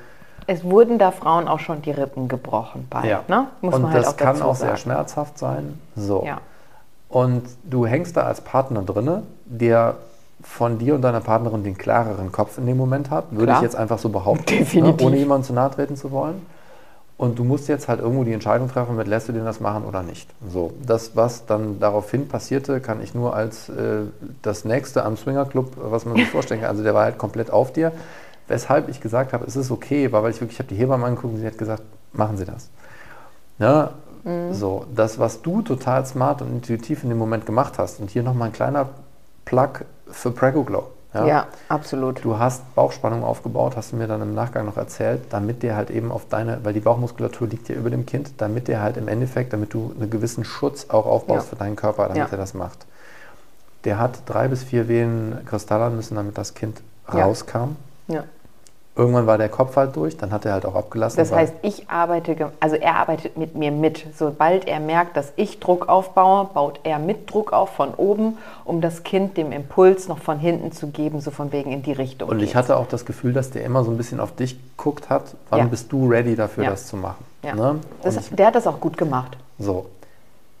Es 0.47 0.63
wurden 0.63 0.97
da 0.97 1.11
Frauen 1.11 1.47
auch 1.47 1.59
schon 1.59 1.81
die 1.81 1.91
Rippen 1.91 2.27
gebrochen 2.27 2.87
bei. 2.89 3.07
ja. 3.07 3.23
Ne? 3.27 3.47
Muss 3.61 3.75
und 3.75 3.83
man 3.83 3.93
halt 3.93 4.03
das 4.05 4.13
auch 4.13 4.17
kann 4.17 4.41
auch 4.41 4.55
sagen. 4.55 4.69
sehr 4.69 4.77
schmerzhaft 4.77 5.37
sein. 5.37 5.79
So. 5.95 6.23
Ja. 6.25 6.39
Und 7.09 7.43
du 7.63 7.85
hängst 7.85 8.17
da 8.17 8.23
als 8.23 8.41
Partner 8.41 8.81
drinne, 8.81 9.23
der 9.45 9.95
von 10.41 10.77
dir 10.77 10.95
und 10.95 11.01
deiner 11.01 11.21
Partnerin 11.21 11.63
den 11.63 11.77
klareren 11.77 12.31
Kopf 12.31 12.57
in 12.57 12.65
dem 12.65 12.77
Moment 12.77 13.09
hat, 13.09 13.25
würde 13.31 13.45
Klar. 13.45 13.57
ich 13.57 13.63
jetzt 13.63 13.75
einfach 13.75 13.97
so 13.97 14.09
behaupten, 14.09 14.45
Definitiv. 14.45 14.99
Ne, 15.01 15.05
ohne 15.07 15.17
jemandem 15.17 15.45
zu 15.47 15.53
nahe 15.53 15.71
treten 15.71 15.95
zu 15.95 16.11
wollen. 16.11 16.45
Und 17.17 17.39
du 17.39 17.43
musst 17.43 17.67
jetzt 17.67 17.87
halt 17.87 17.99
irgendwo 17.99 18.23
die 18.23 18.31
Entscheidung 18.33 18.69
treffen, 18.69 18.95
mit 18.95 19.07
lässt 19.07 19.27
du 19.27 19.33
den 19.33 19.43
das 19.43 19.59
machen 19.59 19.85
oder 19.85 20.03
nicht. 20.03 20.29
So, 20.47 20.73
das, 20.85 21.15
was 21.15 21.47
dann 21.47 21.79
daraufhin 21.79 22.27
passierte, 22.27 22.79
kann 22.79 23.01
ich 23.01 23.15
nur 23.15 23.35
als 23.35 23.69
äh, 23.69 24.01
das 24.43 24.65
nächste 24.65 25.03
am 25.03 25.17
Swinger 25.17 25.45
Club, 25.45 25.71
was 25.77 26.05
man 26.05 26.15
sich 26.15 26.29
vorstellen 26.31 26.61
kann. 26.61 26.69
Also 26.69 26.83
der 26.83 26.93
war 26.93 27.03
halt 27.05 27.17
komplett 27.17 27.49
auf 27.51 27.73
dir. 27.73 27.91
Weshalb 28.47 28.87
ich 28.87 29.01
gesagt 29.01 29.33
habe, 29.33 29.45
es 29.45 29.55
ist 29.55 29.71
okay, 29.71 30.11
war, 30.11 30.23
weil 30.23 30.31
ich 30.31 30.39
wirklich, 30.39 30.57
ich 30.57 30.59
habe 30.59 30.69
die 30.69 30.75
Hebamme 30.79 31.05
angeguckt 31.05 31.33
und 31.33 31.39
sie 31.39 31.47
hat 31.47 31.57
gesagt, 31.57 31.83
machen 32.13 32.37
Sie 32.37 32.45
das. 32.45 32.69
Ja, 33.59 33.91
So, 34.51 34.85
das, 34.93 35.19
was 35.19 35.41
du 35.41 35.61
total 35.61 36.05
smart 36.05 36.41
und 36.41 36.51
intuitiv 36.51 37.03
in 37.03 37.09
dem 37.09 37.17
Moment 37.17 37.45
gemacht 37.45 37.77
hast, 37.77 37.99
und 37.99 38.09
hier 38.09 38.23
nochmal 38.23 38.49
ein 38.49 38.53
kleiner 38.53 38.89
Plug 39.45 39.85
für 40.09 40.31
Prego 40.31 40.63
Glow. 41.17 41.27
Ja, 41.27 41.47
absolut. 41.69 42.23
Du 42.23 42.37
hast 42.39 42.73
Bauchspannung 42.75 43.23
aufgebaut, 43.23 43.75
hast 43.75 43.91
du 43.91 43.95
mir 43.95 44.07
dann 44.07 44.21
im 44.21 44.33
Nachgang 44.33 44.65
noch 44.65 44.77
erzählt, 44.77 45.21
damit 45.29 45.63
der 45.63 45.75
halt 45.75 45.89
eben 45.89 46.11
auf 46.11 46.27
deine, 46.29 46.59
weil 46.63 46.73
die 46.73 46.79
Bauchmuskulatur 46.79 47.47
liegt 47.47 47.69
ja 47.69 47.75
über 47.75 47.89
dem 47.89 48.05
Kind, 48.05 48.31
damit 48.37 48.67
der 48.67 48.81
halt 48.81 48.97
im 48.97 49.07
Endeffekt, 49.07 49.53
damit 49.53 49.73
du 49.73 49.93
einen 49.99 50.09
gewissen 50.09 50.43
Schutz 50.43 50.87
auch 50.89 51.05
aufbaust 51.05 51.45
Ja. 51.45 51.49
für 51.49 51.55
deinen 51.55 51.75
Körper, 51.75 52.03
damit 52.03 52.17
Ja. 52.17 52.27
er 52.29 52.37
das 52.37 52.53
macht. 52.53 52.85
Der 53.83 53.99
hat 53.99 54.19
drei 54.25 54.47
bis 54.47 54.63
vier 54.63 54.87
Venen 54.87 55.45
kristallern 55.45 55.95
müssen, 55.95 56.15
damit 56.15 56.37
das 56.37 56.53
Kind 56.53 56.81
Ja. 57.13 57.25
rauskam. 57.25 57.75
Ja. 58.07 58.23
Irgendwann 58.97 59.27
war 59.27 59.37
der 59.37 59.49
Kopf 59.49 59.75
halt 59.75 59.95
durch, 59.95 60.17
dann 60.17 60.31
hat 60.31 60.45
er 60.45 60.53
halt 60.53 60.65
auch 60.65 60.73
abgelassen. 60.73 61.17
Das 61.17 61.31
heißt, 61.31 61.53
ich 61.61 61.87
arbeite, 61.89 62.51
also 62.59 62.75
er 62.75 62.95
arbeitet 62.95 63.37
mit 63.37 63.55
mir 63.55 63.71
mit. 63.71 64.05
Sobald 64.17 64.67
er 64.67 64.79
merkt, 64.79 65.15
dass 65.15 65.33
ich 65.35 65.59
Druck 65.59 65.87
aufbaue, 65.87 66.45
baut 66.53 66.79
er 66.83 66.97
mit 66.97 67.31
Druck 67.31 67.53
auf 67.53 67.69
von 67.69 67.93
oben, 67.95 68.37
um 68.65 68.81
das 68.81 69.03
Kind 69.03 69.37
dem 69.37 69.51
Impuls 69.51 70.07
noch 70.07 70.17
von 70.17 70.39
hinten 70.39 70.71
zu 70.71 70.87
geben, 70.87 71.21
so 71.21 71.29
von 71.31 71.51
wegen 71.51 71.71
in 71.71 71.83
die 71.83 71.91
Richtung. 71.91 72.27
Und 72.29 72.39
ich 72.39 72.45
geht's. 72.45 72.55
hatte 72.55 72.77
auch 72.77 72.87
das 72.87 73.05
Gefühl, 73.05 73.33
dass 73.33 73.51
der 73.51 73.63
immer 73.63 73.83
so 73.83 73.91
ein 73.91 73.97
bisschen 73.97 74.19
auf 74.19 74.35
dich 74.35 74.57
geguckt 74.77 75.09
hat, 75.09 75.35
wann 75.49 75.59
Ja. 75.59 75.65
bist 75.65 75.91
du 75.91 76.07
ready 76.09 76.35
dafür, 76.35 76.63
Ja. 76.63 76.69
das 76.71 76.87
zu 76.87 76.97
machen. 76.97 77.23
ja. 77.43 77.53
Ne? 77.55 77.75
das, 78.01 78.29
der 78.31 78.47
hat 78.47 78.55
das 78.55 78.65
auch 78.65 78.79
gut 78.79 78.97
gemacht. 78.97 79.37
so, 79.59 79.85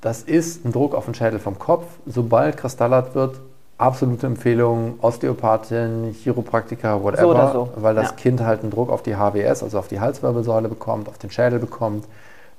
das 0.01 0.21
ist 0.21 0.63
ein 0.63 0.71
Druck 0.71 0.93
auf 0.93 1.05
den 1.05 1.15
Schädel 1.15 1.39
vom 1.39 1.57
Kopf. 1.57 1.85
Sobald 2.05 2.55
kristallert 2.55 3.15
wird, 3.15 3.39
absolute 3.77 4.25
Empfehlung, 4.25 4.95
Osteopathin, 5.01 6.13
Chiropraktiker, 6.13 7.03
whatever, 7.03 7.51
So 7.53 7.65
so. 7.75 7.81
weil 7.83 7.95
das 7.95 8.09
Ja. 8.09 8.15
Kind 8.15 8.41
halt 8.41 8.61
einen 8.61 8.71
Druck 8.71 8.89
auf 8.89 9.03
die 9.03 9.15
HWS, 9.15 9.63
also 9.63 9.77
auf 9.79 9.87
die 9.87 9.99
Halswirbelsäule 9.99 10.67
bekommt, 10.69 11.07
auf 11.09 11.17
den 11.17 11.29
Schädel 11.29 11.59
bekommt. 11.59 12.05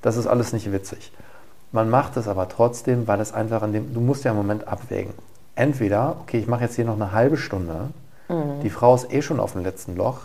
Das 0.03 0.17
ist 0.17 0.27
alles 0.27 0.53
nicht 0.53 0.71
witzig. 0.73 1.13
Man 1.73 1.91
macht 1.91 2.17
es 2.17 2.29
aber 2.29 2.49
trotzdem, 2.49 3.07
weil 3.09 3.21
es 3.21 3.33
einfach 3.35 3.63
in 3.65 3.73
dem, 3.73 3.93
du 3.95 4.01
musst 4.01 4.25
ja 4.25 4.31
im 4.31 4.37
Moment 4.37 4.69
abwägen. 4.69 5.13
Entweder, 5.55 6.17
okay, 6.23 6.39
ich 6.39 6.47
mache 6.47 6.63
jetzt 6.65 6.77
hier 6.77 6.85
noch 6.85 6.95
eine 6.95 7.13
halbe 7.13 7.37
Stunde, 7.37 7.89
Mhm. 8.29 8.61
die 8.63 8.71
Frau 8.71 8.95
ist 8.95 9.13
eh 9.13 9.23
schon 9.23 9.41
auf 9.41 9.53
dem 9.53 9.65
letzten 9.65 9.97
Loch 9.97 10.19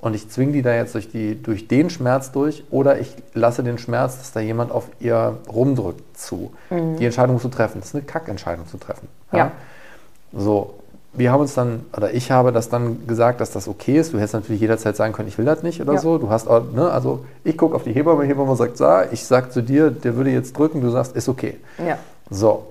und 0.00 0.14
ich 0.14 0.28
zwinge 0.28 0.52
die 0.52 0.60
da 0.62 0.74
jetzt 0.74 0.94
durch, 0.94 1.08
die, 1.08 1.40
durch 1.40 1.68
den 1.68 1.88
Schmerz 1.88 2.32
durch 2.32 2.64
oder 2.70 2.98
ich 2.98 3.14
lasse 3.32 3.62
den 3.62 3.78
Schmerz, 3.78 4.18
dass 4.18 4.32
da 4.32 4.40
jemand 4.40 4.72
auf 4.72 4.88
ihr 5.00 5.38
rumdrückt, 5.48 6.18
zu. 6.18 6.52
Die 6.70 7.04
Entscheidung 7.04 7.40
du 7.40 7.48
treffen. 7.48 7.78
Das 7.80 7.88
ist 7.90 7.94
eine 7.94 8.04
Kackentscheidung 8.04 8.66
zu 8.66 8.76
treffen. 8.76 9.08
Mhm. 9.32 9.38
Ja. 9.38 9.52
So, 10.36 10.74
wir 11.12 11.30
haben 11.30 11.40
uns 11.42 11.54
dann, 11.54 11.84
oder 11.96 12.12
ich 12.12 12.30
habe 12.30 12.50
das 12.50 12.68
dann 12.68 13.06
gesagt, 13.06 13.40
dass 13.40 13.50
das 13.52 13.68
okay 13.68 13.98
ist. 13.98 14.12
Du 14.12 14.18
hättest 14.18 14.34
natürlich 14.34 14.60
jederzeit 14.60 14.96
sagen 14.96 15.12
können, 15.12 15.28
ich 15.28 15.38
will 15.38 15.44
das 15.44 15.62
nicht 15.62 15.80
oder 15.80 15.94
Ja. 15.94 16.00
so. 16.00 16.18
Du 16.18 16.28
hast 16.30 16.48
auch, 16.48 16.62
ne, 16.72 16.90
also 16.90 17.24
ich 17.44 17.56
gucke 17.56 17.76
auf 17.76 17.84
die 17.84 17.92
Hebamme, 17.92 18.24
Hebamme 18.24 18.56
sagt, 18.56 18.76
sa, 18.76 19.04
ich 19.10 19.24
sag 19.24 19.52
zu 19.52 19.62
dir, 19.62 19.90
der 19.90 20.16
würde 20.16 20.30
jetzt 20.30 20.58
drücken, 20.58 20.80
du 20.80 20.90
sagst, 20.90 21.14
ist 21.14 21.28
okay. 21.28 21.58
Ja. 21.84 21.98
So. 22.30 22.66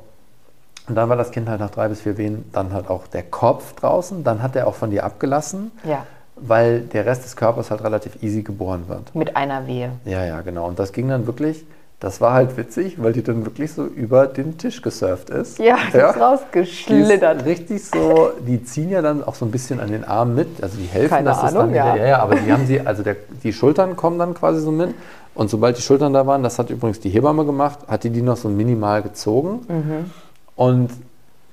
Und 0.89 0.95
dann 0.95 1.07
war 1.07 1.15
das 1.15 1.31
Kind 1.31 1.47
halt 1.47 1.61
nach 1.61 1.69
drei 1.69 1.87
bis 1.87 2.01
vier 2.01 2.17
Wehen 2.17 2.43
dann 2.51 2.73
halt 2.73 2.89
auch 2.89 3.07
der 3.07 3.23
Kopf 3.23 3.73
draußen. 3.75 4.25
Dann 4.25 4.43
hat 4.43 4.55
er 4.57 4.67
auch 4.67 4.75
von 4.75 4.91
dir 4.91 5.05
abgelassen, 5.05 5.71
Ja. 5.85 6.05
weil 6.35 6.81
der 6.81 7.05
Rest 7.05 7.23
des 7.23 7.37
Körpers 7.37 7.71
halt 7.71 7.81
relativ 7.85 8.21
easy 8.21 8.41
geboren 8.43 8.83
wird. 8.89 9.15
Mit 9.15 9.37
einer 9.37 9.65
Wehe. 9.67 9.91
Ja, 10.03 10.25
ja, 10.25 10.41
genau. 10.41 10.67
Und 10.67 10.79
das 10.79 10.91
ging 10.91 11.07
dann 11.07 11.25
wirklich, 11.25 11.65
das 12.03 12.19
war 12.19 12.33
halt 12.33 12.57
witzig, 12.57 13.01
weil 13.01 13.13
die 13.13 13.23
dann 13.23 13.45
wirklich 13.45 13.71
so 13.71 13.85
über 13.85 14.27
den 14.27 14.57
Tisch 14.57 14.81
gesurft 14.81 15.29
ist. 15.29 15.57
Ja, 15.57 15.77
die 15.77 15.87
ist 15.87 15.93
Die 15.93 15.97
ist 15.99 16.19
rausgeschlittert. 16.19 17.45
richtig 17.45 17.85
so, 17.85 18.31
die 18.45 18.61
ziehen 18.65 18.89
ja 18.89 19.01
dann 19.01 19.23
auch 19.23 19.35
so 19.35 19.45
ein 19.45 19.51
bisschen 19.51 19.79
an 19.79 19.89
den 19.89 20.03
Armen 20.03 20.35
mit, 20.35 20.61
also 20.61 20.77
die 20.77 20.85
helfen, 20.85 21.09
Keine 21.09 21.29
dass 21.29 21.39
das 21.41 21.55
Ahnung, 21.55 21.67
dann 21.73 21.75
ja. 21.75 21.93
wieder, 21.95 22.03
ja, 22.03 22.09
ja, 22.09 22.19
aber 22.21 22.35
die 22.35 22.51
haben 22.51 22.67
sie, 22.67 22.81
also 22.81 23.03
der, 23.03 23.15
die 23.43 23.53
Schultern 23.53 23.95
kommen 23.95 24.19
dann 24.19 24.33
quasi 24.33 24.59
so 24.59 24.69
mit 24.71 24.93
und 25.33 25.49
sobald 25.49 25.77
die 25.77 25.81
Schultern 25.81 26.11
da 26.11 26.27
waren, 26.27 26.43
das 26.43 26.59
hat 26.59 26.69
übrigens 26.69 26.99
die 26.99 27.09
Hebamme 27.09 27.45
gemacht, 27.45 27.79
hat 27.87 28.03
die 28.03 28.09
die 28.09 28.21
noch 28.21 28.35
so 28.37 28.49
minimal 28.49 29.01
gezogen 29.01 29.61
Mhm. 29.69 30.11
und 30.57 30.89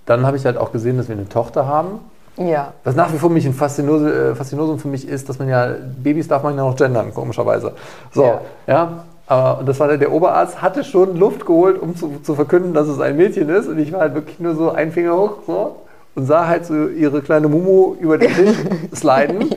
dann 0.06 0.26
habe 0.26 0.36
ich 0.36 0.44
halt 0.44 0.56
auch 0.56 0.72
gesehen, 0.72 0.96
dass 0.96 1.08
wir 1.08 1.14
eine 1.16 1.28
Tochter 1.28 1.66
haben. 1.68 2.00
Ja. 2.36 2.72
Was 2.84 2.96
nach 2.96 3.12
wie 3.12 3.18
vor 3.18 3.30
mich 3.30 3.44
ein 3.46 3.52
äh, 3.52 4.34
Faszinosum 4.34 4.78
für 4.78 4.88
mich 4.88 5.06
ist, 5.06 5.28
dass 5.28 5.38
man 5.38 5.48
ja, 5.48 5.68
Babys 6.02 6.26
darf 6.26 6.42
man 6.42 6.56
ja 6.56 6.62
noch 6.64 6.74
gendern, 6.74 7.14
komischerweise. 7.14 7.72
So, 8.12 8.24
Ja. 8.24 8.40
ja. 8.66 9.04
Aber 9.30 9.60
und 9.60 9.68
das 9.68 9.78
war 9.78 9.86
der, 9.86 9.96
der 9.98 10.10
Oberarzt, 10.12 10.60
hatte 10.60 10.82
schon 10.82 11.16
Luft 11.16 11.46
geholt, 11.46 11.80
um 11.80 11.94
zu, 11.94 12.18
zu 12.24 12.34
verkünden, 12.34 12.74
dass 12.74 12.88
es 12.88 12.98
ein 13.00 13.16
Mädchen 13.16 13.48
ist. 13.48 13.68
Und 13.68 13.78
ich 13.78 13.92
war 13.92 14.00
halt 14.00 14.14
wirklich 14.14 14.40
nur 14.40 14.56
so 14.56 14.70
ein 14.72 14.90
Finger 14.90 15.16
hoch 15.16 15.34
so, 15.46 15.76
und 16.16 16.26
sah 16.26 16.48
halt 16.48 16.66
so 16.66 16.88
ihre 16.88 17.22
kleine 17.22 17.46
Mumu 17.46 17.94
über 18.00 18.18
den 18.18 18.32
Tisch 18.32 18.56
sliden 18.92 19.48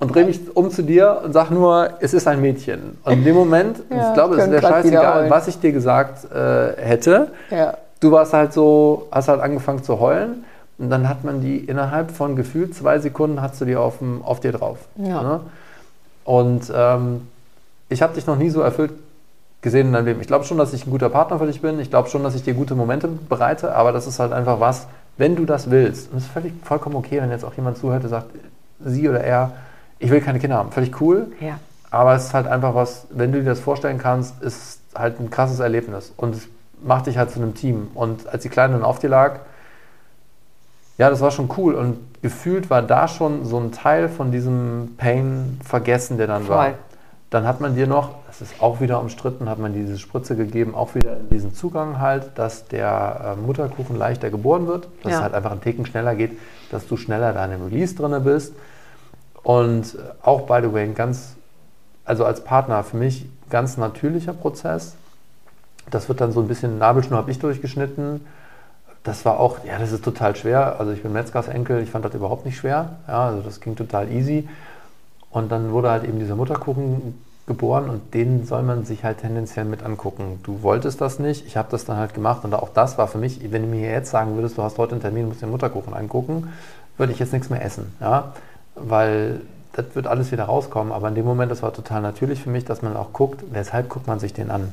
und 0.00 0.14
drehe 0.14 0.24
mich 0.24 0.40
um 0.56 0.70
zu 0.70 0.82
dir 0.82 1.20
und 1.24 1.34
sag 1.34 1.50
nur, 1.50 1.90
es 2.00 2.14
ist 2.14 2.26
ein 2.26 2.40
Mädchen. 2.40 2.96
Und 3.04 3.12
in 3.12 3.24
dem 3.24 3.34
Moment, 3.36 3.76
Ja, 3.90 4.08
ich 4.08 4.14
glaube, 4.14 4.36
es 4.36 4.48
grad 4.50 4.62
scheißegal, 4.62 4.84
wiederholen. 4.84 5.30
was 5.30 5.46
ich 5.46 5.60
dir 5.60 5.72
gesagt 5.72 6.32
äh, 6.32 6.72
hätte 6.82 7.28
Ja. 7.50 7.74
du 8.00 8.12
warst 8.12 8.32
halt 8.32 8.54
so, 8.54 9.08
hast 9.12 9.28
halt 9.28 9.42
angefangen 9.42 9.82
zu 9.82 10.00
heulen 10.00 10.44
und 10.78 10.88
dann 10.88 11.06
hat 11.06 11.22
man 11.22 11.42
die 11.42 11.58
innerhalb 11.58 12.12
von 12.12 12.34
gefühlt 12.34 12.74
zwei 12.74 12.98
Sekunden 12.98 13.42
hast 13.42 13.60
du 13.60 13.66
die 13.66 13.76
auf, 13.76 13.98
dem, 13.98 14.22
auf 14.24 14.40
dir 14.40 14.52
drauf. 14.52 14.78
Ne? 14.96 15.40
Und 16.24 16.72
ähm, 16.74 17.28
ich 17.90 18.00
habe 18.00 18.14
dich 18.14 18.26
noch 18.26 18.36
nie 18.38 18.48
so 18.48 18.62
erfüllt 18.62 18.92
gesehen 19.62 19.86
in 19.88 19.92
deinem 19.92 20.06
Leben. 20.06 20.20
Ich 20.20 20.26
glaube 20.26 20.44
schon, 20.44 20.58
dass 20.58 20.72
ich 20.72 20.86
ein 20.86 20.90
guter 20.90 21.08
Partner 21.08 21.38
für 21.38 21.46
dich 21.46 21.62
bin. 21.62 21.78
Ich 21.78 21.88
glaube 21.88 22.10
schon, 22.10 22.22
dass 22.24 22.34
ich 22.34 22.42
dir 22.42 22.52
gute 22.52 22.74
Momente 22.74 23.08
bereite, 23.08 23.74
aber 23.74 23.92
das 23.92 24.06
ist 24.06 24.18
halt 24.18 24.32
einfach 24.32 24.60
was, 24.60 24.88
wenn 25.16 25.36
du 25.36 25.44
das 25.44 25.70
willst. 25.70 26.10
Und 26.10 26.18
es 26.18 26.24
ist 26.24 26.32
völlig 26.32 26.52
vollkommen 26.64 26.96
okay, 26.96 27.22
wenn 27.22 27.30
jetzt 27.30 27.44
auch 27.44 27.54
jemand 27.54 27.78
zuhört 27.78 28.02
und 28.02 28.10
sagt, 28.10 28.26
sie 28.84 29.08
oder 29.08 29.22
er, 29.22 29.52
ich 30.00 30.10
will 30.10 30.20
keine 30.20 30.40
Kinder 30.40 30.56
haben. 30.56 30.72
Völlig 30.72 31.00
cool. 31.00 31.28
Ja. 31.40 31.58
Aber 31.90 32.14
es 32.14 32.24
ist 32.24 32.34
halt 32.34 32.48
einfach 32.48 32.74
was, 32.74 33.06
wenn 33.10 33.32
du 33.32 33.38
dir 33.38 33.50
das 33.50 33.60
vorstellen 33.60 33.98
kannst, 33.98 34.42
ist 34.42 34.80
halt 34.94 35.20
ein 35.20 35.30
krasses 35.30 35.60
Erlebnis. 35.60 36.12
Und 36.16 36.34
es 36.34 36.48
macht 36.82 37.06
dich 37.06 37.16
halt 37.16 37.30
zu 37.30 37.38
einem 37.38 37.54
Team. 37.54 37.88
Und 37.94 38.28
als 38.28 38.42
die 38.42 38.48
Kleine 38.48 38.74
dann 38.74 38.82
auf 38.82 38.98
dir 38.98 39.10
lag, 39.10 39.40
ja, 40.98 41.08
das 41.08 41.20
war 41.20 41.30
schon 41.30 41.50
cool. 41.56 41.74
Und 41.74 41.98
gefühlt 42.22 42.68
war 42.70 42.82
da 42.82 43.06
schon 43.06 43.44
so 43.44 43.58
ein 43.58 43.70
Teil 43.70 44.08
von 44.08 44.32
diesem 44.32 44.94
Pain 44.96 45.60
vergessen, 45.64 46.18
der 46.18 46.26
dann 46.26 46.48
war. 46.48 46.74
Dann 47.32 47.46
hat 47.46 47.62
man 47.62 47.74
dir 47.74 47.86
noch, 47.86 48.10
das 48.26 48.42
ist 48.42 48.60
auch 48.60 48.82
wieder 48.82 49.00
umstritten, 49.00 49.48
hat 49.48 49.58
man 49.58 49.72
diese 49.72 49.98
Spritze 49.98 50.36
gegeben, 50.36 50.74
auch 50.74 50.94
wieder 50.94 51.16
in 51.16 51.30
diesen 51.30 51.54
Zugang 51.54 51.98
halt, 51.98 52.32
dass 52.34 52.68
der 52.68 53.36
äh, 53.38 53.40
Mutterkuchen 53.40 53.96
leichter 53.96 54.28
geboren 54.28 54.66
wird, 54.66 54.86
dass 55.02 55.12
Ja. 55.12 55.16
es 55.16 55.22
halt 55.22 55.32
einfach 55.34 55.50
einen 55.50 55.62
Ticken 55.62 55.86
schneller 55.86 56.14
geht, 56.14 56.38
dass 56.70 56.86
du 56.86 56.98
schneller 56.98 57.32
da 57.32 57.42
in 57.46 57.52
dem 57.52 57.64
Release 57.64 57.94
drin 57.94 58.22
bist. 58.22 58.52
Und 59.42 59.94
äh, 59.94 59.98
auch, 60.22 60.42
by 60.42 60.58
the 60.62 60.74
way, 60.74 60.84
ein 60.84 60.94
ganz, 60.94 61.36
also 62.04 62.26
als 62.26 62.44
Partner 62.44 62.84
für 62.84 62.98
mich 62.98 63.24
ganz 63.48 63.78
natürlicher 63.78 64.34
Prozess. 64.34 64.94
Das 65.90 66.10
wird 66.10 66.20
dann 66.20 66.32
so 66.32 66.40
ein 66.40 66.48
bisschen, 66.48 66.76
Nabelschnur 66.76 67.18
habe 67.18 67.30
ich 67.30 67.38
durchgeschnitten. 67.38 68.26
Das 69.04 69.24
war 69.24 69.40
auch, 69.40 69.64
ja, 69.64 69.78
das 69.78 69.90
ist 69.90 70.04
total 70.04 70.36
schwer. 70.36 70.78
Also 70.78 70.92
ich 70.92 71.02
bin 71.02 71.14
Metzgers 71.14 71.48
Enkel, 71.48 71.82
ich 71.82 71.90
fand 71.90 72.04
das 72.04 72.12
überhaupt 72.14 72.44
nicht 72.44 72.58
schwer. 72.58 72.96
Ja, 73.08 73.28
also 73.28 73.40
das 73.40 73.62
ging 73.62 73.74
total 73.74 74.12
easy. 74.12 74.46
Und 75.32 75.50
dann 75.50 75.72
wurde 75.72 75.90
halt 75.90 76.04
eben 76.04 76.18
dieser 76.18 76.36
Mutterkuchen 76.36 77.14
geboren 77.46 77.88
und 77.88 78.14
den 78.14 78.46
soll 78.46 78.62
man 78.62 78.84
sich 78.84 79.02
halt 79.02 79.18
tendenziell 79.18 79.64
mit 79.64 79.82
angucken. 79.82 80.38
Du 80.44 80.62
wolltest 80.62 81.00
das 81.00 81.18
nicht, 81.18 81.44
ich 81.46 81.56
habe 81.56 81.68
das 81.70 81.84
dann 81.84 81.96
halt 81.96 82.14
gemacht 82.14 82.44
und 82.44 82.54
auch 82.54 82.68
das 82.68 82.98
war 82.98 83.08
für 83.08 83.18
mich, 83.18 83.40
wenn 83.50 83.62
du 83.62 83.68
mir 83.68 83.90
jetzt 83.90 84.10
sagen 84.10 84.36
würdest, 84.36 84.56
du 84.58 84.62
hast 84.62 84.78
heute 84.78 84.92
einen 84.92 85.00
Termin, 85.00 85.26
musst 85.26 85.42
den 85.42 85.50
Mutterkuchen 85.50 85.92
angucken, 85.92 86.52
würde 86.98 87.12
ich 87.12 87.18
jetzt 87.18 87.32
nichts 87.32 87.50
mehr 87.50 87.64
essen, 87.64 87.92
ja, 88.00 88.32
weil 88.76 89.40
das 89.72 89.86
wird 89.94 90.06
alles 90.06 90.30
wieder 90.30 90.44
rauskommen, 90.44 90.92
aber 90.92 91.08
in 91.08 91.14
dem 91.14 91.24
Moment, 91.24 91.50
das 91.50 91.62
war 91.62 91.72
total 91.72 92.02
natürlich 92.02 92.40
für 92.42 92.50
mich, 92.50 92.64
dass 92.64 92.82
man 92.82 92.96
auch 92.96 93.12
guckt, 93.12 93.42
weshalb 93.50 93.88
guckt 93.88 94.06
man 94.06 94.20
sich 94.20 94.32
den 94.32 94.50
an? 94.50 94.72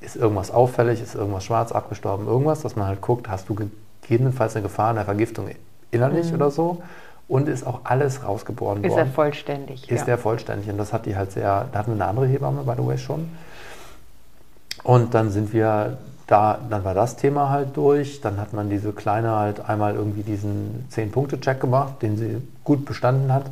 Ist 0.00 0.16
irgendwas 0.16 0.50
auffällig, 0.50 1.00
ist 1.00 1.14
irgendwas 1.14 1.44
schwarz 1.44 1.72
abgestorben, 1.72 2.26
irgendwas, 2.26 2.60
dass 2.60 2.76
man 2.76 2.88
halt 2.88 3.00
guckt, 3.00 3.28
hast 3.28 3.48
du 3.48 3.54
gegebenenfalls 4.02 4.56
eine 4.56 4.64
Gefahr 4.64 4.90
einer 4.90 5.04
Vergiftung 5.04 5.46
innerlich 5.92 6.28
mhm. 6.28 6.34
oder 6.34 6.50
so? 6.50 6.82
Und 7.32 7.48
ist 7.48 7.66
auch 7.66 7.80
alles 7.84 8.24
rausgeboren 8.24 8.84
ist 8.84 8.90
worden. 8.90 9.04
Ist 9.04 9.08
er 9.08 9.14
vollständig? 9.14 9.90
Ist 9.90 10.06
ja. 10.06 10.14
er 10.14 10.18
vollständig. 10.18 10.68
Und 10.68 10.76
das 10.76 10.92
hat 10.92 11.06
die 11.06 11.16
halt 11.16 11.32
sehr, 11.32 11.66
da 11.72 11.78
hatten 11.78 11.92
wir 11.92 11.94
eine 11.94 12.04
andere 12.04 12.26
Hebamme, 12.26 12.62
by 12.62 12.74
the 12.76 12.86
way, 12.86 12.98
schon. 12.98 13.30
Und 14.82 15.14
dann 15.14 15.30
sind 15.30 15.54
wir 15.54 15.96
da, 16.26 16.58
dann 16.68 16.84
war 16.84 16.92
das 16.92 17.16
Thema 17.16 17.48
halt 17.48 17.74
durch. 17.74 18.20
Dann 18.20 18.38
hat 18.38 18.52
man 18.52 18.68
diese 18.68 18.92
Kleine 18.92 19.30
halt 19.30 19.66
einmal 19.66 19.94
irgendwie 19.94 20.22
diesen 20.22 20.86
10-Punkte-Check 20.92 21.58
gemacht, 21.58 22.02
den 22.02 22.18
sie 22.18 22.36
gut 22.64 22.84
bestanden 22.84 23.32
hat. 23.32 23.44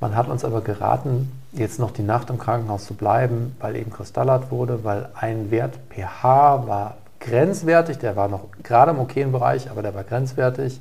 Man 0.00 0.16
hat 0.16 0.26
uns 0.28 0.44
aber 0.44 0.60
geraten, 0.62 1.30
jetzt 1.52 1.78
noch 1.78 1.92
die 1.92 2.02
Nacht 2.02 2.28
im 2.30 2.38
Krankenhaus 2.38 2.86
zu 2.86 2.94
bleiben, 2.94 3.54
weil 3.60 3.76
eben 3.76 3.92
Kristallat 3.92 4.50
wurde, 4.50 4.82
weil 4.82 5.10
ein 5.14 5.52
Wert 5.52 5.78
pH 5.90 6.66
war 6.66 6.96
grenzwertig, 7.20 7.98
der 7.98 8.16
war 8.16 8.26
noch 8.26 8.46
gerade 8.64 8.90
im 8.90 8.98
okayen 8.98 9.30
Bereich, 9.30 9.70
aber 9.70 9.82
der 9.82 9.94
war 9.94 10.02
grenzwertig. 10.02 10.80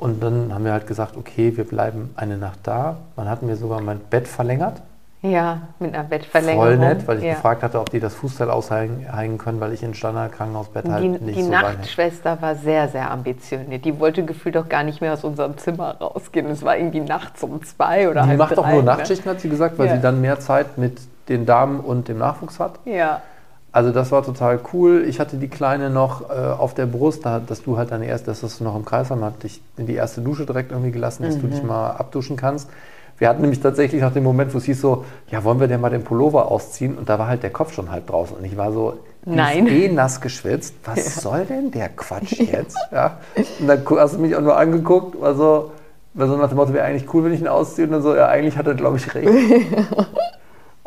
Und 0.00 0.22
dann 0.22 0.52
haben 0.52 0.64
wir 0.64 0.72
halt 0.72 0.86
gesagt, 0.86 1.16
okay, 1.16 1.56
wir 1.56 1.64
bleiben 1.64 2.10
eine 2.16 2.38
Nacht 2.38 2.60
da. 2.62 2.96
Dann 3.16 3.28
hatten 3.28 3.48
wir 3.48 3.56
sogar 3.56 3.80
mein 3.82 4.00
Bett 4.00 4.26
verlängert. 4.26 4.80
Ja, 5.22 5.60
mit 5.78 5.94
einer 5.94 6.04
Bettverlängerung. 6.04 6.64
Voll 6.64 6.78
nett, 6.78 7.06
weil 7.06 7.18
ich 7.18 7.24
ja. 7.24 7.34
gefragt 7.34 7.62
hatte, 7.62 7.78
ob 7.78 7.90
die 7.90 8.00
das 8.00 8.14
Fußteil 8.14 8.50
aushängen 8.50 9.36
können, 9.36 9.60
weil 9.60 9.74
ich 9.74 9.82
in 9.82 9.92
Standard-Krankenhausbett 9.92 10.88
halt 10.88 11.04
die, 11.04 11.08
nicht 11.08 11.36
die 11.36 11.42
so 11.42 11.50
Die 11.50 11.54
Nachtschwester 11.54 12.40
war 12.40 12.54
sehr, 12.54 12.88
sehr 12.88 13.10
ambitioniert. 13.10 13.84
Die 13.84 14.00
wollte 14.00 14.24
gefühlt 14.24 14.56
auch 14.56 14.70
gar 14.70 14.82
nicht 14.82 15.02
mehr 15.02 15.12
aus 15.12 15.22
unserem 15.22 15.58
Zimmer 15.58 15.96
rausgehen. 16.00 16.46
Es 16.46 16.62
war 16.64 16.78
irgendwie 16.78 17.00
nachts 17.00 17.42
um 17.42 17.62
zwei 17.62 18.08
oder 18.08 18.22
Die 18.22 18.36
macht 18.36 18.56
drei, 18.56 18.62
auch 18.62 18.68
nur 18.68 18.76
ne? 18.76 18.84
Nachtschichten, 18.84 19.30
hat 19.30 19.40
sie 19.40 19.50
gesagt, 19.50 19.78
weil 19.78 19.88
ja. 19.88 19.96
sie 19.96 20.00
dann 20.00 20.22
mehr 20.22 20.40
Zeit 20.40 20.78
mit 20.78 21.02
den 21.28 21.44
Damen 21.44 21.80
und 21.80 22.08
dem 22.08 22.16
Nachwuchs 22.16 22.58
hat. 22.58 22.78
Ja. 22.86 23.20
Also 23.72 23.92
das 23.92 24.10
war 24.10 24.24
total 24.24 24.60
cool. 24.72 25.04
Ich 25.06 25.20
hatte 25.20 25.36
die 25.36 25.48
Kleine 25.48 25.90
noch 25.90 26.28
äh, 26.28 26.34
auf 26.34 26.74
der 26.74 26.86
Brust, 26.86 27.24
da, 27.24 27.38
dass 27.38 27.62
du 27.62 27.76
halt 27.76 27.92
deine 27.92 28.06
erste, 28.06 28.32
dass 28.32 28.58
du 28.58 28.64
noch 28.64 28.74
im 28.74 28.84
Kreis 28.84 29.10
haben, 29.10 29.24
hat 29.24 29.42
dich 29.42 29.62
in 29.76 29.86
die 29.86 29.94
erste 29.94 30.20
Dusche 30.20 30.44
direkt 30.44 30.72
irgendwie 30.72 30.90
gelassen, 30.90 31.22
dass 31.22 31.36
mhm. 31.36 31.42
du 31.42 31.46
dich 31.48 31.62
mal 31.62 31.90
abduschen 31.90 32.36
kannst. 32.36 32.68
Wir 33.18 33.28
hatten 33.28 33.42
nämlich 33.42 33.60
tatsächlich 33.60 34.00
nach 34.00 34.14
dem 34.14 34.24
Moment, 34.24 34.54
wo 34.54 34.58
es 34.58 34.64
hieß 34.64 34.80
so, 34.80 35.04
ja, 35.30 35.44
wollen 35.44 35.60
wir 35.60 35.68
denn 35.68 35.80
mal 35.80 35.90
den 35.90 36.02
Pullover 36.02 36.50
ausziehen? 36.50 36.96
Und 36.96 37.08
da 37.10 37.18
war 37.18 37.28
halt 37.28 37.42
der 37.42 37.50
Kopf 37.50 37.74
schon 37.74 37.90
halb 37.90 38.06
draußen. 38.06 38.34
Und 38.34 38.44
ich 38.44 38.56
war 38.56 38.72
so, 38.72 38.94
Nein. 39.26 39.66
eh 39.66 39.88
nass 39.88 40.22
geschwitzt. 40.22 40.74
Was 40.86 40.96
ja. 40.96 41.20
soll 41.20 41.44
denn 41.44 41.70
der 41.70 41.90
Quatsch 41.90 42.40
jetzt? 42.40 42.78
Ja. 42.90 43.18
Und 43.60 43.68
dann 43.68 43.84
hast 43.98 44.14
du 44.14 44.18
mich 44.20 44.34
auch 44.34 44.40
nur 44.40 44.56
angeguckt, 44.56 45.20
war 45.20 45.34
so, 45.34 45.72
war 46.14 46.28
so 46.28 46.36
nach 46.38 46.48
dem 46.48 46.56
Motto, 46.56 46.72
wäre 46.72 46.86
eigentlich 46.86 47.12
cool, 47.12 47.24
wenn 47.24 47.34
ich 47.34 47.40
ihn 47.40 47.48
ausziehe. 47.48 47.86
Und 47.86 47.92
dann 47.92 48.02
so, 48.02 48.16
ja, 48.16 48.26
eigentlich 48.26 48.56
hat 48.56 48.66
er, 48.66 48.74
glaube 48.74 48.96
ich, 48.96 49.14
recht. 49.14 49.28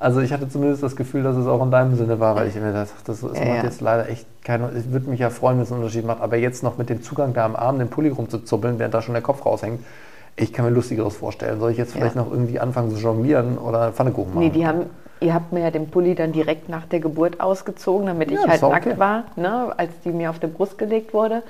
Also 0.03 0.19
ich 0.19 0.33
hatte 0.33 0.49
zumindest 0.49 0.83
das 0.83 0.97
Gefühl, 0.97 1.23
dass 1.23 1.37
es 1.37 1.47
auch 1.47 1.63
in 1.63 1.71
deinem 1.71 1.95
Sinne 1.95 2.19
war, 2.19 2.35
weil 2.35 2.49
ich 2.49 2.55
mir 2.55 2.73
dachte, 2.73 2.91
das, 3.05 3.21
das 3.21 3.39
ja, 3.39 3.45
macht 3.45 3.57
ja. 3.57 3.63
jetzt 3.63 3.79
leider 3.79 4.09
echt 4.09 4.27
keinen, 4.43 4.75
ich 4.77 4.91
würde 4.91 5.09
mich 5.09 5.21
ja 5.21 5.29
freuen, 5.29 5.55
wenn 5.55 5.63
es 5.63 5.71
einen 5.71 5.79
Unterschied 5.79 6.05
macht, 6.05 6.19
aber 6.19 6.35
jetzt 6.35 6.61
noch 6.61 6.77
mit 6.77 6.89
dem 6.89 7.01
Zugang 7.01 7.33
da 7.33 7.45
am 7.45 7.55
Arm 7.55 7.79
den 7.79 7.87
Pulli 7.87 8.09
rumzuzuppeln, 8.09 8.79
während 8.79 8.93
da 8.93 9.01
schon 9.01 9.13
der 9.13 9.23
Kopf 9.23 9.45
raushängt, 9.45 9.79
ich 10.35 10.51
kann 10.51 10.65
mir 10.65 10.71
Lustigeres 10.71 11.15
vorstellen. 11.15 11.57
Soll 11.61 11.71
ich 11.71 11.77
jetzt 11.77 11.93
vielleicht 11.93 12.17
ja. 12.17 12.21
noch 12.21 12.31
irgendwie 12.31 12.59
anfangen 12.59 12.91
zu 12.91 12.97
jonglieren 12.97 13.57
oder 13.57 13.93
Pfannekuchen 13.93 14.33
machen? 14.33 14.43
Nee, 14.43 14.49
die 14.49 14.67
haben, 14.67 14.87
ihr 15.21 15.33
habt 15.33 15.53
mir 15.53 15.61
ja 15.61 15.71
den 15.71 15.87
Pulli 15.87 16.15
dann 16.15 16.33
direkt 16.33 16.67
nach 16.67 16.85
der 16.85 16.99
Geburt 16.99 17.39
ausgezogen, 17.39 18.07
damit 18.07 18.29
ich 18.29 18.45
halt 18.45 18.61
nackt 18.61 18.87
okay. 18.87 18.99
war, 18.99 19.23
ne, 19.37 19.71
als 19.77 19.91
die 20.03 20.11
mir 20.11 20.31
auf 20.31 20.39
die 20.39 20.47
Brust 20.47 20.77
gelegt 20.77 21.13
wurde. 21.13 21.43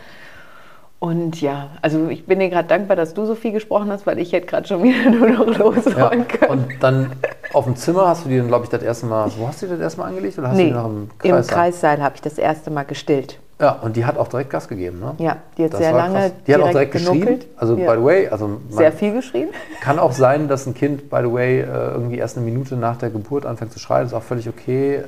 Und 1.04 1.42
ja, 1.42 1.68
also 1.82 2.08
ich 2.08 2.26
bin 2.26 2.40
dir 2.40 2.48
gerade 2.48 2.70
dankbar, 2.70 2.96
dass 2.96 3.14
du 3.14 3.26
so 3.26 3.36
viel 3.36 3.52
gesprochen 3.52 3.92
hast, 3.92 4.08
weil 4.08 4.20
ich 4.20 4.32
hätte 4.32 4.48
gerade 4.48 4.66
schon 4.66 4.82
wieder 4.84 5.10
nur 5.10 5.28
noch 5.28 5.58
losräumen 5.58 6.20
ja, 6.20 6.38
können. 6.38 6.50
Und 6.50 6.82
dann 6.82 7.12
auf 7.52 7.66
dem 7.66 7.76
Zimmer 7.76 8.08
hast 8.08 8.24
du 8.24 8.30
die 8.30 8.38
dann, 8.38 8.48
glaube 8.48 8.64
ich, 8.64 8.70
das 8.70 8.82
erste 8.82 9.08
Mal, 9.08 9.30
wo 9.38 9.46
hast 9.46 9.62
du 9.62 9.66
die 9.66 9.74
das 9.74 9.82
erste 9.82 10.00
Mal 10.00 10.08
angelegt? 10.08 10.40
Oder 10.40 10.48
hast 10.48 10.56
nee, 10.56 10.70
du 10.70 10.70
die 10.70 10.76
noch 10.76 10.86
im 10.86 11.10
Kreissaal? 11.18 11.40
Im 11.40 11.46
Kreissaal 11.46 12.02
habe 12.02 12.16
ich 12.16 12.22
das 12.22 12.38
erste 12.38 12.72
Mal 12.72 12.84
gestillt. 12.84 13.38
Ja, 13.60 13.74
und 13.82 13.98
die 13.98 14.06
hat 14.06 14.18
auch 14.18 14.30
direkt 14.30 14.50
Gas 14.50 14.70
gegeben, 14.70 15.02
ne? 15.02 15.16
Ja, 15.18 15.38
die 15.58 15.66
hat 15.66 15.74
das 15.74 15.82
sehr 15.82 15.92
lange 15.92 16.20
krass. 16.20 16.32
Die 16.48 16.54
hat 16.54 16.62
auch 16.62 16.70
direkt 16.70 16.92
geschrien. 16.94 17.40
Also, 17.58 17.76
ja. 17.76 17.92
by 17.92 18.00
the 18.00 18.06
way, 18.06 18.28
also 18.30 18.62
sehr 18.70 18.94
viel 18.94 19.12
geschrien. 19.12 19.50
Kann 19.82 20.00
auch 20.00 20.14
sein, 20.14 20.48
dass 20.48 20.66
ein 20.68 20.74
Kind, 20.74 21.10
by 21.10 21.20
the 21.22 21.34
way, 21.34 21.60
äh, 21.60 21.66
irgendwie 21.66 22.18
erst 22.18 22.38
eine 22.38 22.46
Minute 22.46 22.78
nach 22.78 22.96
der 22.96 23.10
Geburt 23.10 23.46
anfängt 23.46 23.74
zu 23.74 23.80
schreien. 23.80 24.04
Das 24.04 24.14
ist 24.14 24.18
auch 24.18 24.24
völlig 24.24 24.48
okay. 24.48 25.04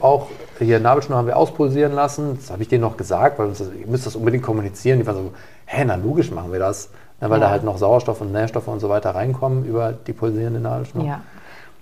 Auch 0.00 0.28
hier 0.58 0.80
Nabelschnur 0.80 1.18
haben 1.18 1.26
wir 1.26 1.36
auspulsieren 1.36 1.92
lassen. 1.92 2.36
Das 2.36 2.50
habe 2.50 2.62
ich 2.62 2.68
denen 2.68 2.82
noch 2.82 2.96
gesagt, 2.96 3.38
weil 3.38 3.48
ihr 3.48 3.86
müsst 3.86 4.06
das 4.06 4.16
unbedingt 4.16 4.44
kommunizieren. 4.44 4.98
Die 5.00 5.06
waren 5.06 5.16
so, 5.16 5.32
hä, 5.66 5.84
na 5.86 5.96
logisch 5.96 6.30
machen 6.30 6.52
wir 6.52 6.58
das. 6.58 6.90
Ja, 7.20 7.30
weil 7.30 7.40
ja. 7.40 7.46
da 7.46 7.50
halt 7.50 7.64
noch 7.64 7.78
Sauerstoff 7.78 8.20
und 8.20 8.32
Nährstoffe 8.32 8.68
und 8.68 8.80
so 8.80 8.88
weiter 8.88 9.14
reinkommen 9.14 9.64
über 9.64 9.92
die 9.92 10.12
pulsierende 10.12 10.60
Nabelschnur. 10.60 11.04
Ja. 11.04 11.20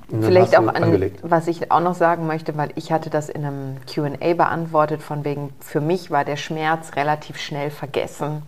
Vielleicht 0.08 0.56
auch 0.56 0.68
an, 0.68 1.12
was 1.22 1.48
ich 1.48 1.72
auch 1.72 1.80
noch 1.80 1.94
sagen 1.94 2.28
möchte, 2.28 2.56
weil 2.56 2.70
ich 2.76 2.92
hatte 2.92 3.10
das 3.10 3.28
in 3.28 3.44
einem 3.44 3.76
Q&A 3.92 4.34
beantwortet, 4.34 5.02
von 5.02 5.24
wegen, 5.24 5.52
für 5.58 5.80
mich 5.80 6.12
war 6.12 6.24
der 6.24 6.36
Schmerz 6.36 6.94
relativ 6.94 7.38
schnell 7.38 7.70
vergessen. 7.70 8.42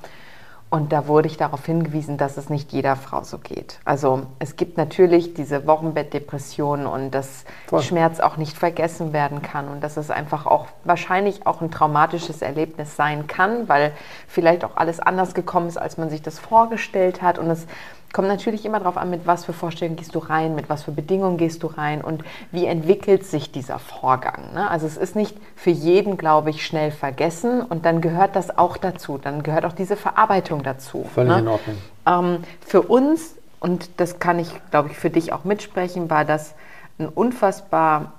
Und 0.70 0.92
da 0.92 1.06
wurde 1.06 1.28
ich 1.28 1.38
darauf 1.38 1.64
hingewiesen, 1.64 2.18
dass 2.18 2.36
es 2.36 2.50
nicht 2.50 2.72
jeder 2.72 2.94
Frau 2.94 3.22
so 3.22 3.38
geht. 3.38 3.80
Also 3.86 4.26
es 4.38 4.56
gibt 4.56 4.76
natürlich 4.76 5.32
diese 5.32 5.66
Wochenbettdepression 5.66 6.86
und 6.86 7.10
dass 7.10 7.44
Voll. 7.66 7.80
Schmerz 7.80 8.20
auch 8.20 8.36
nicht 8.36 8.56
vergessen 8.56 9.14
werden 9.14 9.40
kann 9.40 9.68
und 9.68 9.82
dass 9.82 9.96
es 9.96 10.10
einfach 10.10 10.44
auch 10.44 10.66
wahrscheinlich 10.84 11.46
auch 11.46 11.62
ein 11.62 11.70
traumatisches 11.70 12.42
Erlebnis 12.42 12.96
sein 12.96 13.26
kann, 13.26 13.68
weil 13.68 13.92
vielleicht 14.26 14.62
auch 14.62 14.76
alles 14.76 15.00
anders 15.00 15.32
gekommen 15.32 15.68
ist, 15.68 15.78
als 15.78 15.96
man 15.96 16.10
sich 16.10 16.20
das 16.20 16.38
vorgestellt 16.38 17.22
hat. 17.22 17.38
Und 17.38 17.48
es 17.50 17.66
kommt 18.12 18.28
natürlich 18.28 18.64
immer 18.64 18.78
darauf 18.78 18.96
an, 18.96 19.10
mit 19.10 19.26
was 19.26 19.44
für 19.44 19.52
Vorstellungen 19.52 19.96
gehst 19.96 20.14
du 20.14 20.18
rein, 20.18 20.54
mit 20.54 20.68
was 20.68 20.82
für 20.82 20.92
Bedingungen 20.92 21.36
gehst 21.36 21.62
du 21.62 21.66
rein 21.66 22.00
und 22.00 22.24
wie 22.50 22.66
entwickelt 22.66 23.24
sich 23.24 23.52
dieser 23.52 23.78
Vorgang. 23.78 24.54
Ne? 24.54 24.70
Also 24.70 24.86
es 24.86 24.96
ist 24.96 25.14
nicht 25.14 25.36
für 25.56 25.70
jeden, 25.70 26.16
glaube 26.16 26.50
ich, 26.50 26.64
schnell 26.64 26.90
vergessen 26.90 27.60
und 27.60 27.84
dann 27.84 28.00
gehört 28.00 28.34
das 28.34 28.56
auch 28.56 28.76
dazu, 28.76 29.18
dann 29.18 29.42
gehört 29.42 29.64
auch 29.64 29.72
diese 29.72 29.96
Verarbeitung 29.96 30.62
dazu. 30.62 31.06
Völlig 31.14 31.34
ne? 31.34 31.38
in 31.40 31.48
Ordnung. 31.48 31.76
Ähm, 32.06 32.44
für 32.66 32.82
uns, 32.82 33.34
und 33.60 33.90
das 33.98 34.18
kann 34.18 34.38
ich, 34.38 34.52
glaube 34.70 34.90
ich, 34.90 34.96
für 34.96 35.10
dich 35.10 35.32
auch 35.32 35.44
mitsprechen, 35.44 36.08
war 36.08 36.24
das 36.24 36.54
ein 36.98 37.08
unfassbar 37.08 38.12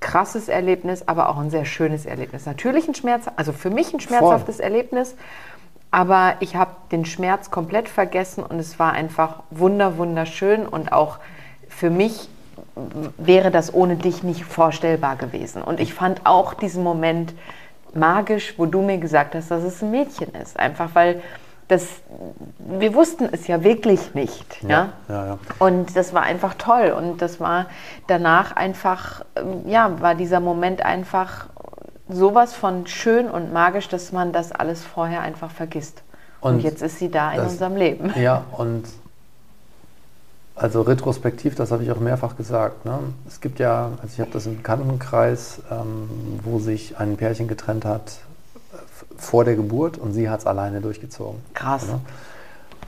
krasses 0.00 0.48
Erlebnis, 0.48 1.08
aber 1.08 1.28
auch 1.28 1.38
ein 1.38 1.50
sehr 1.50 1.64
schönes 1.64 2.04
Erlebnis. 2.04 2.46
Natürlich 2.46 2.86
ein 2.86 2.94
Schmerz, 2.94 3.26
also 3.36 3.52
für 3.52 3.70
mich 3.70 3.94
ein 3.94 4.00
schmerzhaftes 4.00 4.56
Voll. 4.56 4.64
Erlebnis 4.64 5.14
aber 5.90 6.34
ich 6.40 6.56
habe 6.56 6.72
den 6.92 7.04
Schmerz 7.04 7.50
komplett 7.50 7.88
vergessen 7.88 8.44
und 8.44 8.58
es 8.58 8.78
war 8.78 8.92
einfach 8.92 9.42
wunder, 9.50 9.98
wunderschön 9.98 10.66
und 10.66 10.92
auch 10.92 11.18
für 11.68 11.90
mich 11.90 12.28
wäre 13.16 13.50
das 13.50 13.72
ohne 13.72 13.96
dich 13.96 14.22
nicht 14.22 14.44
vorstellbar 14.44 15.16
gewesen. 15.16 15.62
Und 15.62 15.80
ich 15.80 15.94
fand 15.94 16.22
auch 16.24 16.54
diesen 16.54 16.82
Moment 16.82 17.34
magisch, 17.94 18.54
wo 18.58 18.66
du 18.66 18.82
mir 18.82 18.98
gesagt 18.98 19.34
hast, 19.34 19.50
dass 19.50 19.62
es 19.62 19.82
ein 19.82 19.90
Mädchen 19.90 20.34
ist. 20.34 20.58
Einfach 20.58 20.90
weil 20.94 21.22
das, 21.68 21.88
wir 22.58 22.94
wussten 22.94 23.28
es 23.32 23.46
ja 23.46 23.64
wirklich 23.64 24.14
nicht. 24.14 24.62
Ja, 24.62 24.68
ja? 24.68 24.88
Ja, 25.08 25.26
ja. 25.26 25.38
Und 25.58 25.96
das 25.96 26.14
war 26.14 26.22
einfach 26.22 26.54
toll. 26.54 26.94
Und 26.96 27.20
das 27.22 27.40
war 27.40 27.66
danach 28.06 28.54
einfach, 28.54 29.24
ja, 29.66 30.00
war 30.00 30.14
dieser 30.14 30.40
Moment 30.40 30.84
einfach 30.84 31.48
sowas 32.08 32.54
von 32.54 32.86
schön 32.86 33.28
und 33.28 33.52
magisch, 33.52 33.88
dass 33.88 34.12
man 34.12 34.32
das 34.32 34.52
alles 34.52 34.84
vorher 34.84 35.22
einfach 35.22 35.50
vergisst. 35.50 36.02
Und, 36.40 36.54
und 36.54 36.60
jetzt 36.60 36.82
ist 36.82 36.98
sie 36.98 37.10
da 37.10 37.32
in 37.32 37.38
das, 37.38 37.52
unserem 37.52 37.76
Leben. 37.76 38.12
Ja, 38.16 38.44
und 38.56 38.84
also 40.54 40.82
retrospektiv, 40.82 41.54
das 41.54 41.70
habe 41.70 41.82
ich 41.82 41.92
auch 41.92 42.00
mehrfach 42.00 42.36
gesagt. 42.36 42.84
Ne? 42.84 42.98
Es 43.26 43.40
gibt 43.40 43.58
ja, 43.58 43.90
also 44.00 44.14
ich 44.14 44.20
habe 44.20 44.30
das 44.30 44.46
im 44.46 44.56
Bekanntenkreis, 44.56 45.60
ähm, 45.70 46.08
wo 46.44 46.58
sich 46.58 46.98
ein 46.98 47.16
Pärchen 47.16 47.46
getrennt 47.46 47.84
hat 47.84 48.18
vor 49.18 49.44
der 49.44 49.56
Geburt 49.56 49.98
und 49.98 50.12
sie 50.12 50.30
hat 50.30 50.40
es 50.40 50.46
alleine 50.46 50.80
durchgezogen. 50.80 51.40
Krass. 51.54 51.86
Ne? 51.86 52.00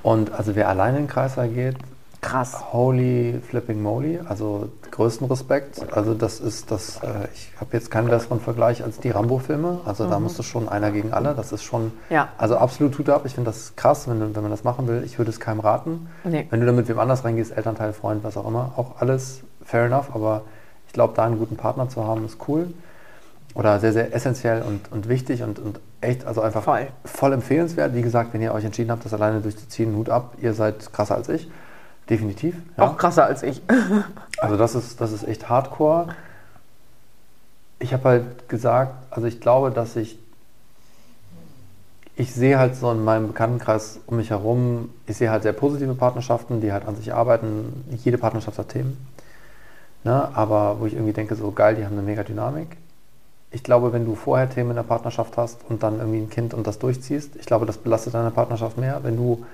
Und 0.02 0.32
also 0.32 0.54
wer 0.54 0.68
alleine 0.68 0.98
in 0.98 1.04
den 1.04 1.10
Kreislauf 1.10 1.52
geht, 1.52 1.76
Krass. 2.20 2.72
Holy 2.72 3.40
flipping 3.48 3.80
moly. 3.80 4.18
Also 4.28 4.68
größten 4.90 5.28
Respekt. 5.28 5.80
Also 5.92 6.14
das 6.14 6.40
ist 6.40 6.70
das, 6.70 6.96
äh, 7.02 7.28
ich 7.32 7.52
habe 7.60 7.70
jetzt 7.72 7.90
keinen 7.90 8.08
besseren 8.08 8.40
Vergleich 8.40 8.82
als 8.82 8.98
die 8.98 9.10
Rambo-Filme. 9.10 9.80
Also 9.84 10.04
mhm. 10.04 10.10
da 10.10 10.18
musste 10.18 10.42
schon 10.42 10.68
einer 10.68 10.90
gegen 10.90 11.12
alle. 11.12 11.34
Das 11.34 11.52
ist 11.52 11.62
schon, 11.62 11.92
ja. 12.10 12.28
also 12.36 12.56
absolut 12.56 12.94
tut 12.94 13.08
ab. 13.08 13.22
Ich 13.24 13.34
finde 13.34 13.50
das 13.50 13.76
krass, 13.76 14.08
wenn, 14.08 14.34
wenn 14.34 14.42
man 14.42 14.50
das 14.50 14.64
machen 14.64 14.88
will. 14.88 15.02
Ich 15.04 15.18
würde 15.18 15.30
es 15.30 15.38
keinem 15.38 15.60
raten. 15.60 16.08
Nee. 16.24 16.46
Wenn 16.50 16.60
du 16.60 16.66
da 16.66 16.72
mit 16.72 16.88
wem 16.88 16.98
anders 16.98 17.24
reingehst, 17.24 17.56
Elternteil, 17.56 17.92
Freund, 17.92 18.24
was 18.24 18.36
auch 18.36 18.46
immer, 18.48 18.72
auch 18.76 19.00
alles 19.00 19.42
fair 19.64 19.86
enough. 19.86 20.14
Aber 20.14 20.42
Ich 20.88 20.92
glaube, 20.92 21.14
da 21.14 21.24
einen 21.24 21.38
guten 21.38 21.56
Partner 21.56 21.88
zu 21.88 22.04
haben, 22.04 22.24
ist 22.24 22.38
cool. 22.48 22.74
Oder 23.54 23.78
sehr, 23.80 23.92
sehr 23.92 24.14
essentiell 24.14 24.62
und, 24.62 24.90
und 24.92 25.08
wichtig 25.08 25.42
und, 25.42 25.58
und 25.58 25.80
echt, 26.00 26.26
also 26.26 26.40
einfach 26.42 26.62
voll. 26.64 26.88
voll 27.04 27.32
empfehlenswert. 27.32 27.94
Wie 27.94 28.02
gesagt, 28.02 28.34
wenn 28.34 28.42
ihr 28.42 28.52
euch 28.52 28.64
entschieden 28.64 28.90
habt, 28.90 29.04
das 29.04 29.14
alleine 29.14 29.40
durchzuziehen, 29.40 29.94
Hut 29.96 30.10
ab, 30.10 30.34
ihr 30.40 30.54
seid 30.54 30.92
krasser 30.92 31.14
als 31.14 31.28
ich. 31.28 31.48
Definitiv. 32.10 32.56
Ja. 32.76 32.84
Auch 32.84 32.96
krasser 32.96 33.24
als 33.24 33.42
ich. 33.42 33.62
also 34.38 34.56
das 34.56 34.74
ist, 34.74 35.00
das 35.00 35.12
ist 35.12 35.26
echt 35.26 35.48
hardcore. 35.48 36.14
Ich 37.78 37.92
habe 37.92 38.04
halt 38.08 38.48
gesagt, 38.48 38.94
also 39.10 39.26
ich 39.26 39.40
glaube, 39.40 39.70
dass 39.70 39.96
ich 39.96 40.18
ich 42.18 42.34
sehe 42.34 42.58
halt 42.58 42.74
so 42.74 42.90
in 42.90 43.04
meinem 43.04 43.28
Bekanntenkreis 43.28 44.00
um 44.06 44.16
mich 44.16 44.30
herum, 44.30 44.90
ich 45.06 45.16
sehe 45.16 45.30
halt 45.30 45.44
sehr 45.44 45.52
positive 45.52 45.94
Partnerschaften, 45.94 46.60
die 46.60 46.72
halt 46.72 46.84
an 46.84 46.96
sich 46.96 47.14
arbeiten. 47.14 47.84
Jede 48.02 48.18
Partnerschaft 48.18 48.58
hat 48.58 48.70
Themen. 48.70 48.98
Ne? 50.02 50.28
Aber 50.34 50.80
wo 50.80 50.86
ich 50.86 50.94
irgendwie 50.94 51.12
denke, 51.12 51.36
so 51.36 51.52
geil, 51.52 51.76
die 51.76 51.84
haben 51.84 51.92
eine 51.92 52.02
mega 52.02 52.24
Dynamik. 52.24 52.76
Ich 53.52 53.62
glaube, 53.62 53.92
wenn 53.92 54.04
du 54.04 54.16
vorher 54.16 54.50
Themen 54.50 54.70
in 54.70 54.76
der 54.76 54.82
Partnerschaft 54.82 55.36
hast 55.36 55.60
und 55.68 55.84
dann 55.84 56.00
irgendwie 56.00 56.18
ein 56.18 56.28
Kind 56.28 56.54
und 56.54 56.66
das 56.66 56.80
durchziehst, 56.80 57.36
ich 57.36 57.46
glaube, 57.46 57.66
das 57.66 57.78
belastet 57.78 58.14
deine 58.14 58.32
Partnerschaft 58.32 58.78
mehr. 58.78 58.98
Wenn 59.04 59.16
du 59.16 59.46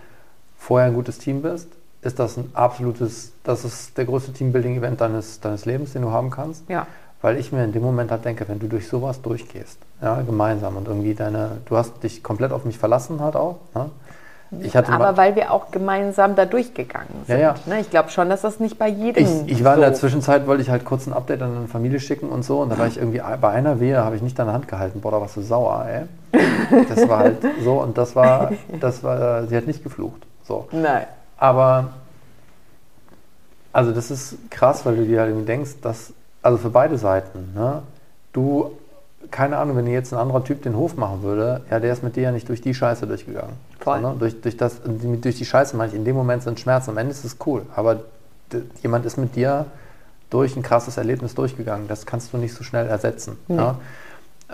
vorher 0.56 0.88
ein 0.88 0.94
gutes 0.94 1.18
Team 1.18 1.42
bist, 1.42 1.68
ist 2.04 2.18
das 2.18 2.36
ein 2.36 2.50
absolutes, 2.54 3.32
das 3.42 3.64
ist 3.64 3.96
der 3.96 4.04
größte 4.04 4.32
Teambuilding-Event 4.32 5.00
deines, 5.00 5.40
deines 5.40 5.64
Lebens, 5.64 5.92
den 5.92 6.02
du 6.02 6.10
haben 6.10 6.30
kannst. 6.30 6.68
Ja. 6.68 6.86
Weil 7.22 7.38
ich 7.38 7.52
mir 7.52 7.64
in 7.64 7.72
dem 7.72 7.82
Moment 7.82 8.10
halt 8.10 8.24
denke, 8.24 8.46
wenn 8.48 8.58
du 8.58 8.68
durch 8.68 8.88
sowas 8.88 9.22
durchgehst, 9.22 9.78
ja, 10.02 10.20
gemeinsam 10.20 10.76
und 10.76 10.86
irgendwie 10.86 11.14
deine, 11.14 11.58
du 11.64 11.76
hast 11.76 12.02
dich 12.02 12.22
komplett 12.22 12.52
auf 12.52 12.66
mich 12.66 12.78
verlassen 12.78 13.20
halt 13.20 13.34
auch. 13.34 13.56
Ne? 13.74 13.90
Aber 14.88 15.16
weil 15.16 15.34
wir 15.34 15.50
auch 15.50 15.70
gemeinsam 15.70 16.36
da 16.36 16.44
durchgegangen 16.44 17.08
sind. 17.26 17.38
Ja, 17.38 17.40
ja. 17.40 17.54
Ne? 17.66 17.80
Ich 17.80 17.90
glaube 17.90 18.10
schon, 18.10 18.28
dass 18.28 18.42
das 18.42 18.60
nicht 18.60 18.78
bei 18.78 18.88
jedem. 18.88 19.24
Ich, 19.24 19.52
ich 19.52 19.64
war 19.64 19.74
so 19.74 19.82
in 19.82 19.88
der 19.88 19.94
Zwischenzeit, 19.94 20.46
wollte 20.46 20.62
ich 20.62 20.70
halt 20.70 20.84
kurz 20.84 21.06
ein 21.06 21.12
Update 21.12 21.42
an 21.42 21.56
eine 21.56 21.66
Familie 21.66 21.98
schicken 21.98 22.28
und 22.28 22.44
so. 22.44 22.60
Und 22.60 22.70
da 22.70 22.78
war 22.78 22.86
ich 22.86 22.98
irgendwie 22.98 23.20
bei 23.40 23.48
einer 23.48 23.80
Wehe, 23.80 24.04
habe 24.04 24.16
ich 24.16 24.22
nicht 24.22 24.38
deine 24.38 24.52
Hand 24.52 24.68
gehalten. 24.68 25.00
Boah, 25.00 25.12
da 25.12 25.20
warst 25.20 25.36
du 25.36 25.40
sauer, 25.40 25.86
ey. 25.88 26.40
Das 26.88 27.08
war 27.08 27.18
halt 27.18 27.38
so 27.64 27.80
und 27.80 27.96
das 27.98 28.14
war, 28.14 28.52
das 28.80 29.02
war, 29.02 29.46
sie 29.46 29.56
hat 29.56 29.66
nicht 29.66 29.82
geflucht. 29.82 30.22
So. 30.44 30.68
Nein. 30.72 31.06
Aber, 31.36 31.90
also 33.72 33.92
das 33.92 34.10
ist 34.10 34.36
krass, 34.50 34.84
weil 34.86 34.96
du 34.96 35.04
dir 35.04 35.20
halt 35.20 35.30
irgendwie 35.30 35.46
denkst, 35.46 35.76
dass 35.82 36.12
also 36.42 36.58
für 36.58 36.70
beide 36.70 36.98
Seiten. 36.98 37.52
Ne? 37.54 37.82
Du, 38.32 38.72
keine 39.30 39.56
Ahnung, 39.56 39.76
wenn 39.76 39.86
jetzt 39.86 40.12
ein 40.12 40.18
anderer 40.18 40.44
Typ 40.44 40.62
den 40.62 40.76
Hof 40.76 40.96
machen 40.96 41.22
würde, 41.22 41.62
ja, 41.70 41.80
der 41.80 41.92
ist 41.92 42.02
mit 42.02 42.16
dir 42.16 42.24
ja 42.24 42.32
nicht 42.32 42.48
durch 42.48 42.60
die 42.60 42.74
Scheiße 42.74 43.06
durchgegangen. 43.06 43.54
Voll. 43.80 44.00
So, 44.00 44.08
ne? 44.08 44.16
durch, 44.18 44.40
durch, 44.40 44.56
das, 44.56 44.80
durch 44.84 45.36
die 45.36 45.44
Scheiße 45.44 45.76
meine 45.76 45.90
ich, 45.90 45.96
in 45.96 46.04
dem 46.04 46.14
Moment 46.14 46.42
sind 46.42 46.60
Schmerzen, 46.60 46.90
am 46.90 46.98
Ende 46.98 47.12
ist 47.12 47.24
es 47.24 47.38
cool, 47.46 47.62
aber 47.74 48.00
jemand 48.82 49.06
ist 49.06 49.16
mit 49.16 49.34
dir 49.34 49.66
durch 50.30 50.56
ein 50.56 50.62
krasses 50.62 50.96
Erlebnis 50.96 51.34
durchgegangen. 51.34 51.88
Das 51.88 52.06
kannst 52.06 52.32
du 52.32 52.36
nicht 52.36 52.54
so 52.54 52.62
schnell 52.62 52.86
ersetzen. 52.86 53.38
Mhm. 53.48 53.56
Ja? 53.56 53.76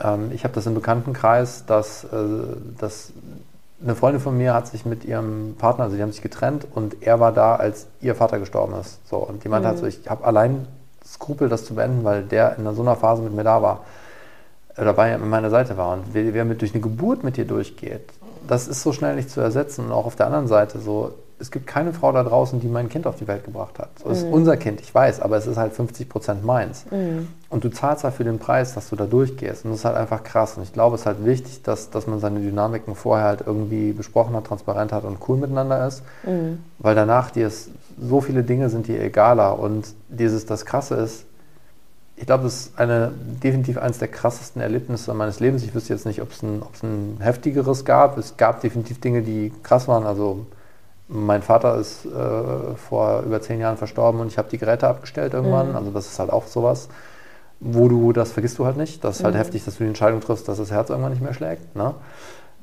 Ähm, 0.02 0.30
ich 0.32 0.44
habe 0.44 0.54
das 0.54 0.66
im 0.66 0.74
Bekanntenkreis, 0.74 1.64
dass, 1.66 2.04
äh, 2.04 2.08
dass 2.78 3.12
eine 3.82 3.94
Freundin 3.94 4.20
von 4.20 4.36
mir 4.36 4.54
hat 4.54 4.66
sich 4.66 4.84
mit 4.84 5.04
ihrem 5.04 5.54
Partner, 5.58 5.84
also 5.84 5.96
die 5.96 6.02
haben 6.02 6.12
sich 6.12 6.22
getrennt 6.22 6.66
und 6.74 7.02
er 7.02 7.20
war 7.20 7.32
da, 7.32 7.56
als 7.56 7.86
ihr 8.00 8.14
Vater 8.14 8.38
gestorben 8.38 8.74
ist. 8.74 9.00
So, 9.08 9.16
und 9.16 9.42
jemand 9.44 9.64
mhm. 9.64 9.68
hat 9.68 9.78
so, 9.78 9.86
ich 9.86 10.08
habe 10.08 10.24
allein 10.24 10.66
Skrupel, 11.04 11.48
das 11.48 11.64
zu 11.64 11.74
beenden, 11.74 12.04
weil 12.04 12.22
der 12.22 12.58
in 12.58 12.74
so 12.74 12.82
einer 12.82 12.96
Phase 12.96 13.22
mit 13.22 13.32
mir 13.32 13.44
da 13.44 13.62
war, 13.62 13.80
oder 14.76 14.92
bei 14.92 15.16
meiner 15.18 15.50
Seite 15.50 15.76
war. 15.76 15.94
Und 15.94 16.04
wer, 16.12 16.32
wer 16.34 16.44
mit 16.44 16.60
durch 16.60 16.72
eine 16.72 16.80
Geburt 16.80 17.24
mit 17.24 17.36
dir 17.36 17.44
durchgeht, 17.44 18.02
das 18.46 18.68
ist 18.68 18.82
so 18.82 18.92
schnell 18.92 19.16
nicht 19.16 19.30
zu 19.30 19.40
ersetzen. 19.40 19.86
Und 19.86 19.92
auch 19.92 20.06
auf 20.06 20.16
der 20.16 20.26
anderen 20.26 20.46
Seite 20.46 20.78
so, 20.78 21.14
es 21.40 21.50
gibt 21.50 21.66
keine 21.66 21.92
Frau 21.92 22.12
da 22.12 22.22
draußen, 22.22 22.60
die 22.60 22.68
mein 22.68 22.88
Kind 22.88 23.06
auf 23.06 23.16
die 23.16 23.26
Welt 23.26 23.44
gebracht 23.44 23.78
hat. 23.78 23.88
Es 23.98 24.04
mhm. 24.04 24.12
ist 24.12 24.24
unser 24.24 24.56
Kind, 24.56 24.80
ich 24.80 24.94
weiß, 24.94 25.20
aber 25.20 25.36
es 25.36 25.46
ist 25.46 25.56
halt 25.56 25.72
50 25.72 26.08
Prozent 26.08 26.44
meins. 26.44 26.84
Mhm. 26.90 27.28
Und 27.48 27.64
du 27.64 27.70
zahlst 27.70 28.04
dafür 28.04 28.24
den 28.24 28.38
Preis, 28.38 28.74
dass 28.74 28.90
du 28.90 28.96
da 28.96 29.06
durchgehst. 29.06 29.64
Und 29.64 29.70
das 29.70 29.80
ist 29.80 29.84
halt 29.84 29.96
einfach 29.96 30.22
krass. 30.22 30.56
Und 30.56 30.62
ich 30.62 30.72
glaube, 30.72 30.94
es 30.94 31.02
ist 31.02 31.06
halt 31.06 31.24
wichtig, 31.24 31.62
dass, 31.62 31.90
dass 31.90 32.06
man 32.06 32.20
seine 32.20 32.40
Dynamiken 32.40 32.94
vorher 32.94 33.26
halt 33.26 33.42
irgendwie 33.44 33.92
besprochen 33.92 34.36
hat, 34.36 34.46
transparent 34.46 34.92
hat 34.92 35.04
und 35.04 35.18
cool 35.28 35.38
miteinander 35.38 35.86
ist. 35.86 36.02
Mhm. 36.24 36.58
Weil 36.78 36.94
danach 36.94 37.30
dir 37.30 37.46
es 37.46 37.70
so 38.00 38.20
viele 38.20 38.44
Dinge 38.44 38.68
sind 38.68 38.86
dir 38.86 39.00
egaler. 39.02 39.58
Und 39.58 39.86
dieses, 40.08 40.46
das 40.46 40.66
Krasse 40.66 40.94
ist, 40.96 41.24
ich 42.16 42.26
glaube, 42.26 42.44
das 42.44 42.66
ist 42.66 42.78
eine, 42.78 43.12
definitiv 43.42 43.78
eines 43.78 43.98
der 43.98 44.08
krassesten 44.08 44.60
Erlebnisse 44.60 45.14
meines 45.14 45.40
Lebens. 45.40 45.62
Ich 45.62 45.74
wüsste 45.74 45.94
jetzt 45.94 46.04
nicht, 46.04 46.20
ob 46.20 46.32
es 46.32 46.42
ein, 46.42 46.62
ein 46.82 47.16
heftigeres 47.20 47.86
gab. 47.86 48.18
Es 48.18 48.36
gab 48.36 48.60
definitiv 48.60 49.00
Dinge, 49.00 49.22
die 49.22 49.50
krass 49.62 49.88
waren. 49.88 50.04
Also 50.04 50.46
mein 51.10 51.42
Vater 51.42 51.76
ist 51.76 52.06
äh, 52.06 52.76
vor 52.76 53.22
über 53.22 53.40
zehn 53.42 53.60
Jahren 53.60 53.76
verstorben 53.76 54.20
und 54.20 54.28
ich 54.28 54.38
habe 54.38 54.48
die 54.48 54.58
Geräte 54.58 54.88
abgestellt 54.88 55.34
irgendwann. 55.34 55.70
Mhm. 55.70 55.76
Also 55.76 55.90
das 55.90 56.06
ist 56.06 56.18
halt 56.18 56.30
auch 56.30 56.46
sowas, 56.46 56.88
wo 57.58 57.88
du, 57.88 58.12
das 58.12 58.32
vergisst 58.32 58.58
du 58.58 58.64
halt 58.64 58.76
nicht. 58.76 59.02
Das 59.02 59.18
ist 59.18 59.24
halt 59.24 59.34
mhm. 59.34 59.38
heftig, 59.38 59.64
dass 59.64 59.76
du 59.76 59.84
die 59.84 59.88
Entscheidung 59.88 60.20
triffst, 60.20 60.48
dass 60.48 60.58
das 60.58 60.70
Herz 60.70 60.88
irgendwann 60.88 61.12
nicht 61.12 61.22
mehr 61.22 61.34
schlägt. 61.34 61.74
Ne? 61.74 61.94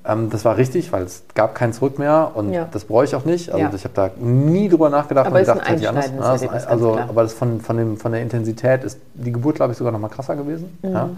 Ähm, 0.06 0.30
das 0.30 0.45
war 0.45 0.56
richtig, 0.56 0.94
weil 0.94 1.03
es 1.03 1.24
gab 1.36 1.56
kein 1.56 1.74
Zurück 1.74 1.99
mehr 1.99 2.32
und 2.36 2.53
ja. 2.53 2.68
das 2.72 2.86
brauche 2.86 3.03
ich 3.03 3.15
auch 3.15 3.26
nicht. 3.26 3.49
Also 3.49 3.65
ja. 3.65 3.74
ich 3.74 3.84
habe 3.84 3.94
da 3.94 4.11
nie 4.18 4.69
drüber 4.69 4.90
nachgedacht 4.90 5.28
aber 5.28 5.40
und 5.40 5.41
gedacht, 5.41 5.69
hätte 5.69 5.82
ich 5.82 5.90
anders. 5.90 6.41
Ja, 6.41 6.56
ist, 6.56 6.68
also, 6.68 6.98
aber 6.98 7.24
das 7.24 7.34
von, 7.34 7.60
von, 7.60 7.76
dem, 7.76 7.98
von 7.98 8.14
der 8.14 8.22
Intensität 8.22 8.86
ist 8.86 8.99
die 9.14 9.34
Geburt, 9.34 9.57
glaube 9.57 9.74
ich, 9.74 9.78
sogar 9.78 9.91
noch 9.91 9.99
mal 9.99 10.07
krasser 10.07 10.38
gewesen. 10.38 10.78
Mhm. 10.82 10.94
Ja. 10.94 11.10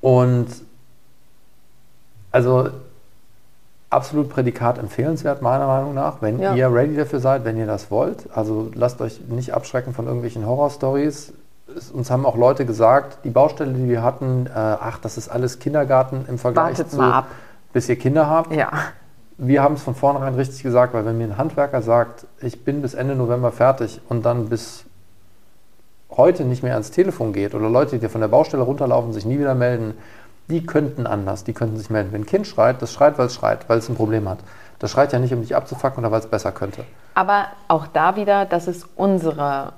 Und 0.00 0.46
also 2.32 2.70
absolut 3.90 4.28
Prädikat 4.28 4.78
empfehlenswert, 4.78 5.40
meiner 5.42 5.66
Meinung 5.66 5.94
nach, 5.94 6.20
wenn 6.20 6.38
ja. 6.38 6.54
ihr 6.54 6.72
ready 6.72 6.96
dafür 6.96 7.20
seid, 7.20 7.44
wenn 7.44 7.56
ihr 7.56 7.66
das 7.66 7.90
wollt. 7.90 8.28
Also 8.34 8.70
lasst 8.74 9.00
euch 9.00 9.20
nicht 9.28 9.54
abschrecken 9.54 9.94
von 9.94 10.06
irgendwelchen 10.06 10.46
Horror-Stories 10.46 11.32
uns 11.92 12.10
haben 12.10 12.26
auch 12.26 12.36
Leute 12.36 12.64
gesagt, 12.64 13.18
die 13.24 13.30
Baustelle, 13.30 13.72
die 13.72 13.88
wir 13.88 14.02
hatten, 14.02 14.46
äh, 14.46 14.50
ach, 14.54 14.98
das 14.98 15.18
ist 15.18 15.28
alles 15.28 15.58
Kindergarten 15.58 16.24
im 16.28 16.38
Vergleich 16.38 16.78
Wartet 16.78 16.90
zu, 16.90 16.96
mal 16.96 17.12
ab. 17.12 17.26
bis 17.72 17.88
ihr 17.88 17.96
Kinder 17.96 18.28
habt. 18.28 18.52
Ja. 18.54 18.70
Wir 19.36 19.62
haben 19.62 19.74
es 19.74 19.82
von 19.82 19.94
vornherein 19.94 20.34
richtig 20.34 20.62
gesagt, 20.62 20.94
weil 20.94 21.04
wenn 21.04 21.18
mir 21.18 21.24
ein 21.24 21.38
Handwerker 21.38 21.82
sagt, 21.82 22.26
ich 22.40 22.64
bin 22.64 22.82
bis 22.82 22.94
Ende 22.94 23.14
November 23.14 23.52
fertig 23.52 24.00
und 24.08 24.24
dann 24.26 24.48
bis 24.48 24.84
heute 26.10 26.44
nicht 26.44 26.62
mehr 26.62 26.72
ans 26.72 26.90
Telefon 26.90 27.32
geht 27.32 27.54
oder 27.54 27.68
Leute, 27.68 27.98
die 27.98 28.08
von 28.08 28.20
der 28.20 28.28
Baustelle 28.28 28.62
runterlaufen, 28.62 29.12
sich 29.12 29.26
nie 29.26 29.38
wieder 29.38 29.54
melden, 29.54 29.94
die 30.50 30.64
könnten 30.64 31.06
anders, 31.06 31.44
die 31.44 31.52
könnten 31.52 31.76
sich 31.76 31.90
melden. 31.90 32.12
Wenn 32.12 32.22
ein 32.22 32.26
Kind 32.26 32.46
schreit, 32.46 32.80
das 32.82 32.92
schreit, 32.92 33.18
weil 33.18 33.26
es 33.26 33.34
schreit, 33.34 33.68
weil 33.68 33.78
es 33.78 33.88
ein 33.88 33.96
Problem 33.96 34.28
hat. 34.28 34.38
Das 34.78 34.90
schreit 34.90 35.12
ja 35.12 35.18
nicht, 35.18 35.32
um 35.32 35.40
dich 35.42 35.56
abzufacken 35.56 35.98
oder 36.04 36.12
weil 36.12 36.20
es 36.20 36.26
besser 36.26 36.52
könnte. 36.52 36.84
Aber 37.14 37.46
auch 37.66 37.86
da 37.86 38.16
wieder, 38.16 38.44
das 38.44 38.68
ist 38.68 38.86
unsere 38.96 39.72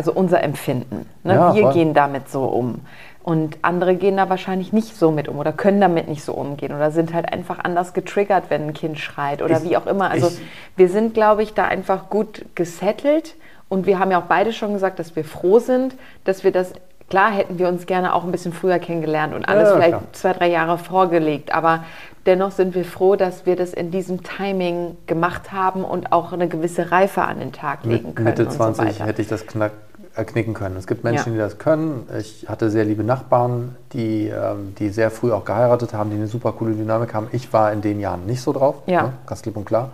also 0.00 0.12
unser 0.12 0.42
Empfinden. 0.42 1.06
Ne? 1.24 1.34
Ja, 1.34 1.54
wir 1.54 1.62
voll. 1.64 1.72
gehen 1.74 1.92
damit 1.92 2.30
so 2.30 2.44
um. 2.44 2.80
Und 3.22 3.58
andere 3.60 3.96
gehen 3.96 4.16
da 4.16 4.30
wahrscheinlich 4.30 4.72
nicht 4.72 4.96
so 4.96 5.10
mit 5.10 5.28
um 5.28 5.38
oder 5.38 5.52
können 5.52 5.78
damit 5.78 6.08
nicht 6.08 6.24
so 6.24 6.32
umgehen 6.32 6.74
oder 6.74 6.90
sind 6.90 7.12
halt 7.12 7.30
einfach 7.30 7.58
anders 7.58 7.92
getriggert, 7.92 8.44
wenn 8.48 8.68
ein 8.68 8.72
Kind 8.72 8.98
schreit 8.98 9.42
oder 9.42 9.58
ich, 9.58 9.68
wie 9.68 9.76
auch 9.76 9.84
immer. 9.86 10.10
Also 10.10 10.28
ich, 10.28 10.40
wir 10.76 10.88
sind, 10.88 11.12
glaube 11.12 11.42
ich, 11.42 11.52
da 11.52 11.66
einfach 11.66 12.08
gut 12.08 12.46
gesettelt 12.54 13.34
und 13.68 13.84
wir 13.84 13.98
haben 13.98 14.10
ja 14.10 14.22
auch 14.22 14.26
beide 14.26 14.54
schon 14.54 14.72
gesagt, 14.72 14.98
dass 14.98 15.14
wir 15.16 15.24
froh 15.24 15.58
sind, 15.58 15.96
dass 16.24 16.44
wir 16.44 16.50
das, 16.50 16.72
klar 17.10 17.30
hätten 17.30 17.58
wir 17.58 17.68
uns 17.68 17.84
gerne 17.84 18.14
auch 18.14 18.24
ein 18.24 18.32
bisschen 18.32 18.52
früher 18.52 18.78
kennengelernt 18.78 19.34
und 19.34 19.46
alles 19.46 19.68
ja, 19.68 19.74
vielleicht 19.74 19.90
klar. 19.90 20.02
zwei, 20.12 20.32
drei 20.32 20.48
Jahre 20.48 20.78
vorgelegt, 20.78 21.52
aber 21.52 21.84
dennoch 22.24 22.52
sind 22.52 22.74
wir 22.74 22.84
froh, 22.84 23.16
dass 23.16 23.44
wir 23.44 23.56
das 23.56 23.74
in 23.74 23.90
diesem 23.90 24.22
Timing 24.22 24.96
gemacht 25.06 25.52
haben 25.52 25.84
und 25.84 26.12
auch 26.12 26.32
eine 26.32 26.48
gewisse 26.48 26.90
Reife 26.90 27.22
an 27.22 27.40
den 27.40 27.52
Tag 27.52 27.84
legen 27.84 28.14
können. 28.14 28.28
Mitte 28.28 28.48
20 28.48 28.96
so 28.98 29.04
hätte 29.04 29.20
ich 29.20 29.28
das 29.28 29.46
knack 29.46 29.72
erknicken 30.14 30.54
können. 30.54 30.76
Es 30.76 30.86
gibt 30.86 31.04
Menschen, 31.04 31.28
ja. 31.28 31.32
die 31.32 31.38
das 31.38 31.58
können. 31.58 32.08
Ich 32.18 32.48
hatte 32.48 32.70
sehr 32.70 32.84
liebe 32.84 33.04
Nachbarn, 33.04 33.76
die, 33.92 34.28
ähm, 34.28 34.74
die 34.78 34.88
sehr 34.88 35.10
früh 35.10 35.32
auch 35.32 35.44
geheiratet 35.44 35.94
haben, 35.94 36.10
die 36.10 36.16
eine 36.16 36.26
super 36.26 36.52
coole 36.52 36.74
Dynamik 36.74 37.14
haben. 37.14 37.28
Ich 37.32 37.52
war 37.52 37.72
in 37.72 37.80
den 37.80 38.00
Jahren 38.00 38.26
nicht 38.26 38.42
so 38.42 38.52
drauf, 38.52 38.82
ja. 38.86 39.02
ne? 39.02 39.12
ganz 39.26 39.42
klipp 39.42 39.56
und 39.56 39.66
klar. 39.66 39.92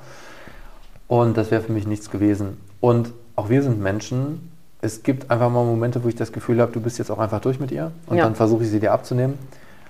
Und 1.06 1.36
das 1.36 1.51
wäre 1.51 1.62
für 1.62 1.72
mich 1.72 1.86
nichts 1.86 2.10
gewesen. 2.10 2.60
Und 2.80 3.12
auch 3.36 3.48
wir 3.48 3.62
sind 3.62 3.80
Menschen. 3.80 4.55
Es 4.86 5.02
gibt 5.02 5.32
einfach 5.32 5.50
mal 5.50 5.64
Momente, 5.64 6.04
wo 6.04 6.08
ich 6.08 6.14
das 6.14 6.32
Gefühl 6.32 6.60
habe, 6.60 6.70
du 6.70 6.80
bist 6.80 6.98
jetzt 6.98 7.10
auch 7.10 7.18
einfach 7.18 7.40
durch 7.40 7.58
mit 7.58 7.72
ihr. 7.72 7.90
Und 8.06 8.18
ja. 8.18 8.24
dann 8.24 8.36
versuche 8.36 8.62
ich 8.62 8.70
sie 8.70 8.78
dir 8.78 8.92
abzunehmen. 8.92 9.36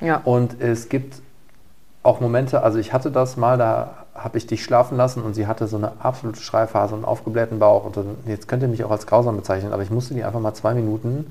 Ja. 0.01 0.23
Und 0.25 0.61
es 0.61 0.89
gibt 0.89 1.21
auch 2.03 2.21
Momente, 2.21 2.63
also 2.63 2.79
ich 2.79 2.95
hatte 2.95 3.11
das 3.11 3.37
mal, 3.37 3.59
da 3.59 4.07
habe 4.15 4.39
ich 4.39 4.47
dich 4.47 4.65
schlafen 4.65 4.97
lassen 4.97 5.23
und 5.23 5.35
sie 5.35 5.47
hatte 5.47 5.67
so 5.67 5.77
eine 5.77 5.93
absolute 5.99 6.41
Schreiphase 6.41 6.95
und 6.95 7.05
aufgeblähten 7.05 7.59
Bauch. 7.59 7.85
Und 7.85 7.99
dann, 7.99 8.07
jetzt 8.27 8.49
könnt 8.49 8.63
ihr 8.63 8.69
mich 8.69 8.85
auch 8.85 8.91
als 8.91 9.07
grausam 9.07 9.37
bezeichnen, 9.37 9.75
aber 9.75 9.83
ich 9.83 9.91
musste 9.91 10.15
die 10.15 10.25
einfach 10.25 10.41
mal 10.41 10.55
zwei 10.55 10.73
Minuten 10.73 11.31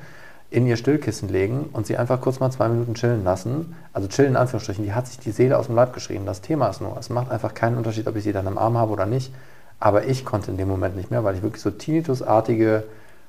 in 0.52 0.68
ihr 0.68 0.78
Stillkissen 0.78 1.28
legen 1.28 1.70
und 1.74 1.88
sie 1.88 1.98
einfach 1.98 2.22
kurz 2.22 2.40
mal 2.40 2.52
zwei 2.52 2.70
Minuten 2.70 2.94
chillen 2.94 3.24
lassen. 3.24 3.76
Also 3.94 4.08
chillen 4.08 4.32
in 4.32 4.36
Anführungsstrichen. 4.38 4.84
Die 4.84 4.94
hat 4.94 5.08
sich 5.08 5.18
die 5.18 5.32
Seele 5.32 5.58
aus 5.58 5.66
dem 5.66 5.76
Leib 5.76 5.92
geschrieben. 5.94 6.28
Das 6.28 6.42
Thema 6.42 6.68
ist 6.68 6.82
nur, 6.82 6.96
es 7.00 7.10
macht 7.10 7.32
einfach 7.32 7.56
keinen 7.56 7.78
Unterschied, 7.78 8.08
ob 8.08 8.16
ich 8.16 8.24
sie 8.24 8.32
dann 8.32 8.46
im 8.46 8.60
Arm 8.60 8.78
habe 8.78 8.92
oder 8.92 9.08
nicht. 9.08 9.34
Aber 9.80 10.06
ich 10.06 10.24
konnte 10.24 10.52
in 10.52 10.58
dem 10.58 10.68
Moment 10.68 10.96
nicht 10.96 11.10
mehr, 11.10 11.24
weil 11.24 11.36
ich 11.36 11.42
wirklich 11.42 11.64
so 11.64 11.72
Tinnitusartige 11.72 12.84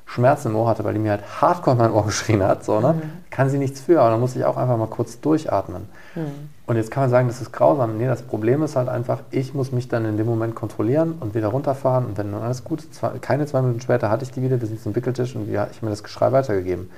Schmerzen 0.07 0.49
im 0.49 0.57
Ohr 0.57 0.69
hatte, 0.69 0.85
weil 0.85 0.95
die 0.95 1.01
mir 1.01 1.11
halt 1.11 1.43
hardcore 1.43 1.75
in 1.75 1.83
mein 1.83 1.91
Ohr 1.91 2.07
geschrien 2.07 2.43
hat, 2.43 2.65
so, 2.65 2.81
ne? 2.81 2.95
Mhm. 2.95 3.03
kann 3.31 3.51
sie 3.51 3.59
nichts 3.59 3.81
für, 3.81 4.01
aber 4.01 4.11
dann 4.11 4.21
muss 4.21 4.37
ich 4.37 4.45
auch 4.45 4.57
einfach 4.57 4.77
mal 4.77 4.87
kurz 4.87 5.21
durchatmen. 5.21 5.89
Mhm. 6.15 6.49
Und 6.67 6.77
jetzt 6.77 6.91
kann 6.91 7.05
man 7.05 7.11
sagen, 7.11 7.29
das 7.29 7.41
ist 7.41 7.53
grausam. 7.53 7.97
Nee, 7.97 8.07
das 8.07 8.23
Problem 8.23 8.63
ist 8.63 8.75
halt 8.75 8.89
einfach, 8.89 9.21
ich 9.31 9.55
muss 9.55 9.71
mich 9.71 9.89
dann 9.89 10.05
in 10.05 10.17
dem 10.17 10.27
Moment 10.27 10.57
kontrollieren 10.57 11.15
und 11.21 11.35
wieder 11.35 11.49
runterfahren. 11.49 12.07
Und 12.07 12.19
wenn 12.19 12.33
dann 12.33 12.43
alles 12.43 12.65
gut 12.65 12.81
ist, 12.83 13.01
keine 13.21 13.47
zwei 13.47 13.63
Minuten 13.63 13.81
später 13.81 14.11
hatte 14.11 14.25
ich 14.25 14.33
die 14.33 14.43
wieder, 14.43 14.61
wir 14.61 14.67
sind 14.67 14.83
zum 14.83 14.97
Wickeltisch 14.97 15.37
und 15.37 15.49
ich 15.49 15.57
habe 15.57 15.71
mir 15.83 15.91
das 15.91 16.03
Geschrei 16.03 16.33
weitergegeben. 16.33 16.91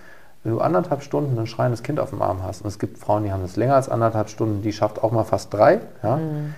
Wenn 0.43 0.53
du 0.53 0.61
anderthalb 0.61 1.03
Stunden 1.03 1.39
ein 1.39 1.47
schreiendes 1.47 1.83
Kind 1.83 2.01
auf 2.01 2.11
dem 2.11 2.23
Arm 2.23 2.43
hast, 2.43 2.63
und 2.63 2.69
es 2.69 2.79
gibt 2.79 2.97
Frauen, 2.97 3.25
die 3.25 3.33
haben 3.33 3.43
das 3.43 3.57
länger 3.57 3.75
als 3.75 3.91
anderthalb 3.91 4.31
Stunden, 4.31 4.63
die 4.63 4.73
schafft 4.73 5.03
auch 5.03 5.13
mal 5.13 5.25
fast 5.25 5.53
drei, 5.53 5.81
ja, 6.03 6.17
mhm. 6.17 6.55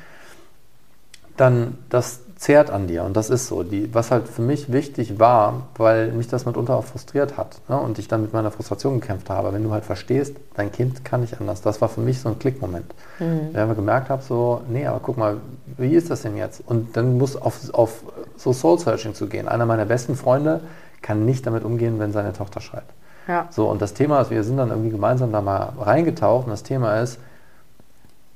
dann 1.37 1.79
das 1.89 2.21
zehrt 2.41 2.71
an 2.71 2.87
dir. 2.87 3.05
Und 3.05 3.19
das 3.19 3.29
ist 3.29 3.49
so. 3.49 3.63
Die, 3.63 3.95
was 3.95 4.11
halt 4.11 4.27
für 4.27 4.41
mich 4.41 4.73
wichtig 4.73 5.19
war, 5.19 5.67
weil 5.77 6.11
mich 6.13 6.27
das 6.27 6.47
mitunter 6.47 6.75
auch 6.75 6.85
frustriert 6.85 7.37
hat 7.37 7.61
ne, 7.69 7.79
und 7.79 7.99
ich 7.99 8.09
dann 8.09 8.23
mit 8.23 8.33
meiner 8.33 8.51
Frustration 8.51 8.99
gekämpft 8.99 9.29
habe. 9.29 9.53
Wenn 9.53 9.63
du 9.63 9.71
halt 9.73 9.85
verstehst, 9.85 10.37
dein 10.55 10.73
Kind 10.73 11.05
kann 11.05 11.21
nicht 11.21 11.39
anders. 11.39 11.61
Das 11.61 11.83
war 11.83 11.91
für 11.91 12.01
mich 12.01 12.19
so 12.19 12.31
ein 12.31 12.39
Klickmoment. 12.39 12.95
Mhm. 13.19 13.53
Da 13.53 13.71
ich 13.71 13.77
gemerkt 13.77 14.09
habe, 14.09 14.23
so, 14.23 14.63
nee, 14.71 14.87
aber 14.87 15.01
guck 15.01 15.19
mal, 15.19 15.37
wie 15.77 15.95
ist 15.95 16.11
das 16.11 16.23
denn 16.23 16.39
jetzt? 16.39 16.63
Und 16.67 16.97
dann 16.97 17.19
muss 17.19 17.37
auf, 17.37 17.75
auf 17.75 18.05
so 18.39 18.55
Soul-Searching 18.55 19.13
zu 19.15 19.27
gehen. 19.27 19.47
Einer 19.47 19.67
meiner 19.67 19.85
besten 19.85 20.17
Freunde 20.17 20.63
kann 21.03 21.27
nicht 21.27 21.47
damit 21.47 21.63
umgehen, 21.63 21.99
wenn 21.99 22.13
seine 22.13 22.33
Tochter 22.33 22.63
schreit. 22.63 22.85
Ja. 23.29 23.49
So, 23.51 23.69
und 23.69 23.83
das 23.83 23.93
Thema 23.93 24.19
ist, 24.23 24.31
wir 24.31 24.45
sind 24.45 24.57
dann 24.57 24.71
irgendwie 24.71 24.91
gemeinsam 24.91 25.31
da 25.31 25.43
mal 25.43 25.75
reingetaucht 25.79 26.47
und 26.47 26.51
das 26.51 26.63
Thema 26.63 27.01
ist, 27.01 27.19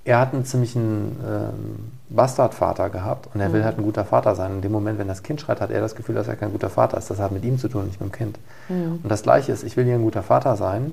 er 0.04 0.20
hat 0.20 0.34
einen 0.34 0.44
ziemlichen 0.44 1.16
ähm, 1.26 1.92
Bastardvater 2.10 2.90
gehabt 2.90 3.28
und 3.34 3.40
er 3.40 3.52
will 3.52 3.60
mhm. 3.60 3.64
halt 3.64 3.78
ein 3.78 3.84
guter 3.84 4.04
Vater 4.04 4.34
sein. 4.34 4.56
In 4.56 4.60
dem 4.60 4.72
Moment, 4.72 4.98
wenn 4.98 5.08
das 5.08 5.22
Kind 5.22 5.40
schreit, 5.40 5.60
hat 5.60 5.70
er 5.70 5.80
das 5.80 5.94
Gefühl, 5.94 6.14
dass 6.14 6.28
er 6.28 6.36
kein 6.36 6.52
guter 6.52 6.68
Vater 6.68 6.98
ist. 6.98 7.10
Das 7.10 7.18
hat 7.18 7.32
mit 7.32 7.44
ihm 7.44 7.58
zu 7.58 7.68
tun, 7.68 7.86
nicht 7.86 8.00
mit 8.00 8.10
dem 8.10 8.12
Kind. 8.12 8.38
Mhm. 8.68 9.00
Und 9.02 9.08
das 9.08 9.22
Gleiche 9.22 9.50
ist, 9.52 9.64
ich 9.64 9.76
will 9.76 9.84
hier 9.84 9.94
ein 9.94 10.02
guter 10.02 10.22
Vater 10.22 10.56
sein 10.56 10.92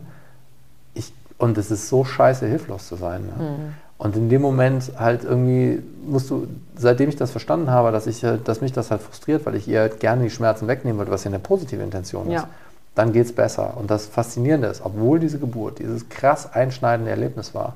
ich, 0.93 1.13
und 1.37 1.57
es 1.57 1.71
ist 1.71 1.89
so 1.89 2.05
scheiße, 2.05 2.45
hilflos 2.45 2.87
zu 2.87 2.95
sein. 2.95 3.23
Ne? 3.25 3.43
Mhm. 3.43 3.73
Und 3.97 4.15
in 4.15 4.29
dem 4.29 4.41
Moment 4.41 4.93
halt 4.97 5.23
irgendwie 5.23 5.83
musst 6.07 6.29
du, 6.29 6.47
seitdem 6.75 7.09
ich 7.09 7.17
das 7.17 7.31
verstanden 7.31 7.69
habe, 7.69 7.91
dass, 7.91 8.07
ich, 8.07 8.25
dass 8.43 8.61
mich 8.61 8.71
das 8.71 8.89
halt 8.89 9.01
frustriert, 9.01 9.45
weil 9.45 9.55
ich 9.55 9.67
ihr 9.67 9.89
gerne 9.89 10.23
die 10.23 10.29
Schmerzen 10.31 10.67
wegnehmen 10.67 10.97
wollte, 10.97 11.11
was 11.11 11.23
ja 11.23 11.29
eine 11.29 11.37
positive 11.37 11.83
Intention 11.83 12.27
ist, 12.27 12.33
ja. 12.33 12.47
dann 12.95 13.13
geht 13.13 13.25
es 13.25 13.35
besser. 13.35 13.77
Und 13.77 13.91
das 13.91 14.07
Faszinierende 14.07 14.69
ist, 14.69 14.83
obwohl 14.83 15.19
diese 15.19 15.37
Geburt 15.37 15.79
dieses 15.79 16.09
krass 16.09 16.51
einschneidende 16.51 17.11
Erlebnis 17.11 17.53
war, 17.53 17.75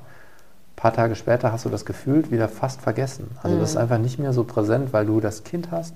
paar 0.76 0.92
Tage 0.92 1.16
später 1.16 1.52
hast 1.52 1.64
du 1.64 1.70
das 1.70 1.84
gefühlt 1.84 2.30
wieder 2.30 2.48
fast 2.48 2.82
vergessen. 2.82 3.30
Also 3.42 3.56
mhm. 3.56 3.60
das 3.60 3.70
ist 3.70 3.74
mhm. 3.76 3.82
einfach 3.82 3.98
nicht 3.98 4.18
mehr 4.18 4.32
so 4.32 4.44
präsent, 4.44 4.92
weil 4.92 5.06
du 5.06 5.20
das 5.20 5.42
Kind 5.42 5.70
hast, 5.70 5.94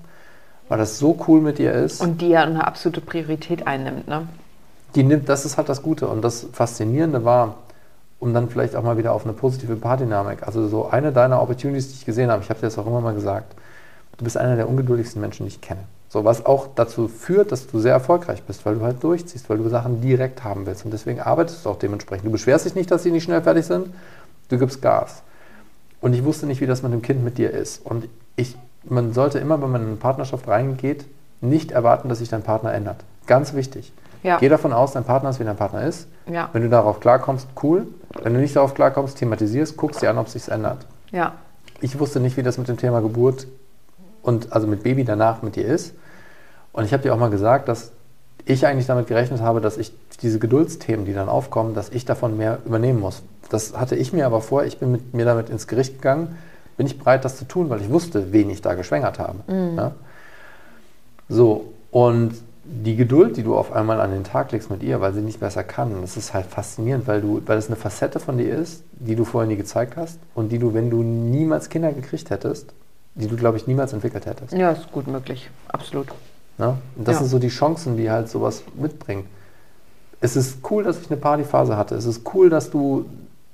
weil 0.67 0.79
das 0.79 0.99
so 0.99 1.17
cool 1.27 1.39
mit 1.39 1.59
dir 1.59 1.71
ist. 1.71 2.01
Und 2.01 2.21
die 2.21 2.29
ja 2.29 2.43
eine 2.43 2.65
absolute 2.65 3.01
Priorität 3.01 3.67
einnimmt, 3.67 4.07
ne? 4.07 4.27
Die 4.95 5.03
nimmt, 5.03 5.29
das 5.29 5.45
ist 5.45 5.57
halt 5.57 5.69
das 5.69 5.81
Gute. 5.83 6.07
Und 6.07 6.21
das 6.21 6.47
Faszinierende 6.51 7.23
war, 7.23 7.55
um 8.19 8.33
dann 8.33 8.49
vielleicht 8.49 8.75
auch 8.75 8.83
mal 8.83 8.97
wieder 8.97 9.13
auf 9.13 9.23
eine 9.23 9.33
positive 9.33 9.75
Paardynamik, 9.75 10.43
also 10.43 10.67
so 10.67 10.89
eine 10.89 11.11
deiner 11.11 11.41
Opportunities, 11.41 11.89
die 11.89 11.93
ich 11.95 12.05
gesehen 12.05 12.29
habe, 12.29 12.43
ich 12.43 12.49
habe 12.49 12.59
dir 12.59 12.67
das 12.67 12.77
auch 12.77 12.85
immer 12.85 13.01
mal 13.01 13.13
gesagt, 13.13 13.55
du 14.17 14.23
bist 14.23 14.37
einer 14.37 14.55
der 14.55 14.67
ungeduldigsten 14.67 15.21
Menschen, 15.21 15.45
die 15.45 15.49
ich 15.49 15.61
kenne. 15.61 15.81
So, 16.09 16.25
was 16.25 16.45
auch 16.45 16.67
dazu 16.75 17.07
führt, 17.07 17.53
dass 17.53 17.67
du 17.67 17.79
sehr 17.79 17.93
erfolgreich 17.93 18.43
bist, 18.43 18.65
weil 18.65 18.75
du 18.75 18.81
halt 18.81 19.01
durchziehst, 19.01 19.49
weil 19.49 19.57
du 19.57 19.69
Sachen 19.69 20.01
direkt 20.01 20.43
haben 20.43 20.65
willst. 20.65 20.83
Und 20.83 20.91
deswegen 20.91 21.21
arbeitest 21.21 21.65
du 21.65 21.69
auch 21.69 21.79
dementsprechend. 21.79 22.27
Du 22.27 22.31
beschwerst 22.31 22.65
dich 22.65 22.75
nicht, 22.75 22.91
dass 22.91 23.03
sie 23.03 23.11
nicht 23.11 23.23
schnell 23.23 23.41
fertig 23.41 23.65
sind, 23.65 23.87
du 24.51 24.57
gibst 24.57 24.81
Gas. 24.81 25.23
Und 26.01 26.13
ich 26.13 26.23
wusste 26.23 26.45
nicht, 26.45 26.61
wie 26.61 26.65
das 26.65 26.83
mit 26.83 26.91
dem 26.91 27.01
Kind 27.01 27.23
mit 27.23 27.37
dir 27.37 27.51
ist. 27.51 27.85
Und 27.85 28.07
ich, 28.35 28.57
man 28.83 29.13
sollte 29.13 29.39
immer, 29.39 29.61
wenn 29.61 29.71
man 29.71 29.81
in 29.81 29.87
eine 29.87 29.97
Partnerschaft 29.97 30.47
reingeht, 30.47 31.05
nicht 31.41 31.71
erwarten, 31.71 32.09
dass 32.09 32.19
sich 32.19 32.29
dein 32.29 32.43
Partner 32.43 32.73
ändert. 32.73 33.03
Ganz 33.27 33.53
wichtig. 33.53 33.93
Ja. 34.23 34.37
Geh 34.37 34.49
davon 34.49 34.73
aus, 34.73 34.93
dein 34.93 35.03
Partner 35.03 35.29
ist, 35.29 35.39
wie 35.39 35.43
dein 35.43 35.55
Partner 35.55 35.83
ist. 35.83 36.07
Ja. 36.27 36.49
Wenn 36.53 36.61
du 36.61 36.69
darauf 36.69 36.99
klarkommst, 36.99 37.47
cool. 37.63 37.87
Wenn 38.21 38.33
du 38.33 38.39
nicht 38.39 38.55
darauf 38.55 38.73
klarkommst, 38.73 39.17
thematisierst, 39.17 39.77
guckst 39.77 40.01
dir 40.01 40.09
an, 40.09 40.17
ob 40.17 40.27
es 40.27 40.33
sich 40.33 40.47
ändert. 40.49 40.85
Ja. 41.11 41.33
Ich 41.79 41.97
wusste 41.99 42.19
nicht, 42.19 42.37
wie 42.37 42.43
das 42.43 42.57
mit 42.57 42.67
dem 42.67 42.77
Thema 42.77 43.01
Geburt 43.01 43.47
und 44.21 44.53
also 44.53 44.67
mit 44.67 44.83
Baby 44.83 45.03
danach 45.03 45.41
mit 45.41 45.55
dir 45.55 45.65
ist. 45.65 45.95
Und 46.73 46.85
ich 46.85 46.93
habe 46.93 47.01
dir 47.01 47.13
auch 47.13 47.19
mal 47.19 47.31
gesagt, 47.31 47.67
dass 47.67 47.91
ich 48.45 48.65
eigentlich 48.65 48.87
damit 48.87 49.07
gerechnet 49.07 49.41
habe, 49.41 49.61
dass 49.61 49.77
ich 49.77 49.93
diese 50.21 50.39
Geduldsthemen, 50.39 51.05
die 51.05 51.13
dann 51.13 51.29
aufkommen, 51.29 51.73
dass 51.73 51.89
ich 51.89 52.05
davon 52.05 52.37
mehr 52.37 52.59
übernehmen 52.65 52.99
muss. 52.99 53.23
Das 53.49 53.77
hatte 53.77 53.95
ich 53.95 54.13
mir 54.13 54.25
aber 54.25 54.41
vor, 54.41 54.63
ich 54.63 54.77
bin 54.77 54.91
mit 54.91 55.13
mir 55.13 55.25
damit 55.25 55.49
ins 55.49 55.67
Gericht 55.67 55.95
gegangen, 55.95 56.37
bin 56.77 56.87
ich 56.87 56.97
bereit, 56.97 57.25
das 57.25 57.37
zu 57.37 57.45
tun, 57.45 57.69
weil 57.69 57.81
ich 57.81 57.89
wusste, 57.89 58.31
wen 58.31 58.49
ich 58.49 58.61
da 58.61 58.73
geschwängert 58.73 59.19
habe. 59.19 59.39
Mhm. 59.51 59.77
Ja? 59.77 59.91
So, 61.29 61.73
und 61.91 62.33
die 62.63 62.95
Geduld, 62.95 63.37
die 63.37 63.43
du 63.43 63.55
auf 63.55 63.73
einmal 63.73 63.99
an 63.99 64.11
den 64.11 64.23
Tag 64.23 64.51
legst 64.51 64.69
mit 64.69 64.81
ihr, 64.81 65.01
weil 65.01 65.13
sie 65.13 65.21
nicht 65.21 65.39
besser 65.39 65.63
kann, 65.63 66.01
das 66.01 66.15
ist 66.15 66.33
halt 66.33 66.45
faszinierend, 66.45 67.07
weil 67.07 67.21
du, 67.21 67.41
weil 67.45 67.57
es 67.57 67.67
eine 67.67 67.75
Facette 67.75 68.19
von 68.19 68.37
dir 68.37 68.55
ist, 68.55 68.83
die 68.93 69.15
du 69.15 69.25
vorher 69.25 69.47
nie 69.47 69.57
gezeigt 69.57 69.97
hast 69.97 70.19
und 70.35 70.51
die 70.51 70.59
du, 70.59 70.73
wenn 70.73 70.89
du 70.89 71.03
niemals 71.03 71.69
Kinder 71.69 71.91
gekriegt 71.91 72.29
hättest, 72.29 72.73
die 73.15 73.27
du, 73.27 73.35
glaube 73.35 73.57
ich, 73.57 73.67
niemals 73.67 73.91
entwickelt 73.93 74.25
hättest. 74.25 74.53
Ja, 74.53 74.71
ist 74.71 74.91
gut 74.91 75.07
möglich, 75.07 75.49
absolut. 75.67 76.07
Ja? 76.61 76.77
Und 76.95 77.07
das 77.07 77.15
ja. 77.15 77.19
sind 77.21 77.29
so 77.29 77.39
die 77.39 77.49
Chancen, 77.49 77.97
die 77.97 78.09
halt 78.09 78.29
sowas 78.29 78.63
mitbringen. 78.75 79.25
Es 80.21 80.35
ist 80.35 80.59
cool, 80.69 80.83
dass 80.83 81.01
ich 81.01 81.09
eine 81.09 81.19
Partyphase 81.19 81.75
hatte. 81.75 81.95
Es 81.95 82.05
ist 82.05 82.21
cool, 82.33 82.49
dass 82.49 82.69
du 82.69 83.05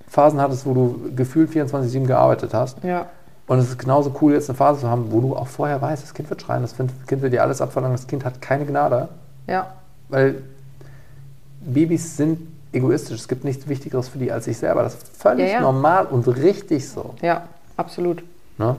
Phasen 0.07 0.39
hattest, 0.39 0.65
wo 0.65 0.73
du 0.73 1.15
gefühlt 1.15 1.49
24-7 1.49 2.05
gearbeitet 2.05 2.53
hast. 2.53 2.83
Ja. 2.83 3.07
Und 3.47 3.59
es 3.59 3.69
ist 3.69 3.79
genauso 3.79 4.13
cool, 4.21 4.33
jetzt 4.33 4.49
eine 4.49 4.57
Phase 4.57 4.81
zu 4.81 4.89
haben, 4.89 5.11
wo 5.11 5.21
du 5.21 5.35
auch 5.35 5.47
vorher 5.47 5.81
weißt, 5.81 6.03
das 6.03 6.13
Kind 6.13 6.29
wird 6.29 6.41
schreien, 6.41 6.61
das 6.61 6.75
Kind 6.75 7.21
will 7.21 7.29
dir 7.29 7.41
alles 7.41 7.61
abverlangen, 7.61 7.95
das 7.95 8.05
Kind 8.05 8.25
hat 8.25 8.41
keine 8.41 8.65
Gnade. 8.65 9.07
Ja. 9.47 9.67
Weil 10.09 10.43
Babys 11.61 12.17
sind 12.17 12.39
egoistisch. 12.73 13.19
Es 13.21 13.27
gibt 13.27 13.43
nichts 13.43 13.67
Wichtigeres 13.67 14.09
für 14.09 14.17
die 14.17 14.31
als 14.31 14.45
sich 14.45 14.57
selber. 14.57 14.83
Das 14.83 14.95
ist 14.95 15.07
völlig 15.17 15.47
ja, 15.47 15.53
ja. 15.53 15.61
normal 15.61 16.05
und 16.07 16.27
richtig 16.27 16.87
so. 16.89 17.15
Ja, 17.21 17.43
absolut. 17.77 18.23
Ne? 18.57 18.75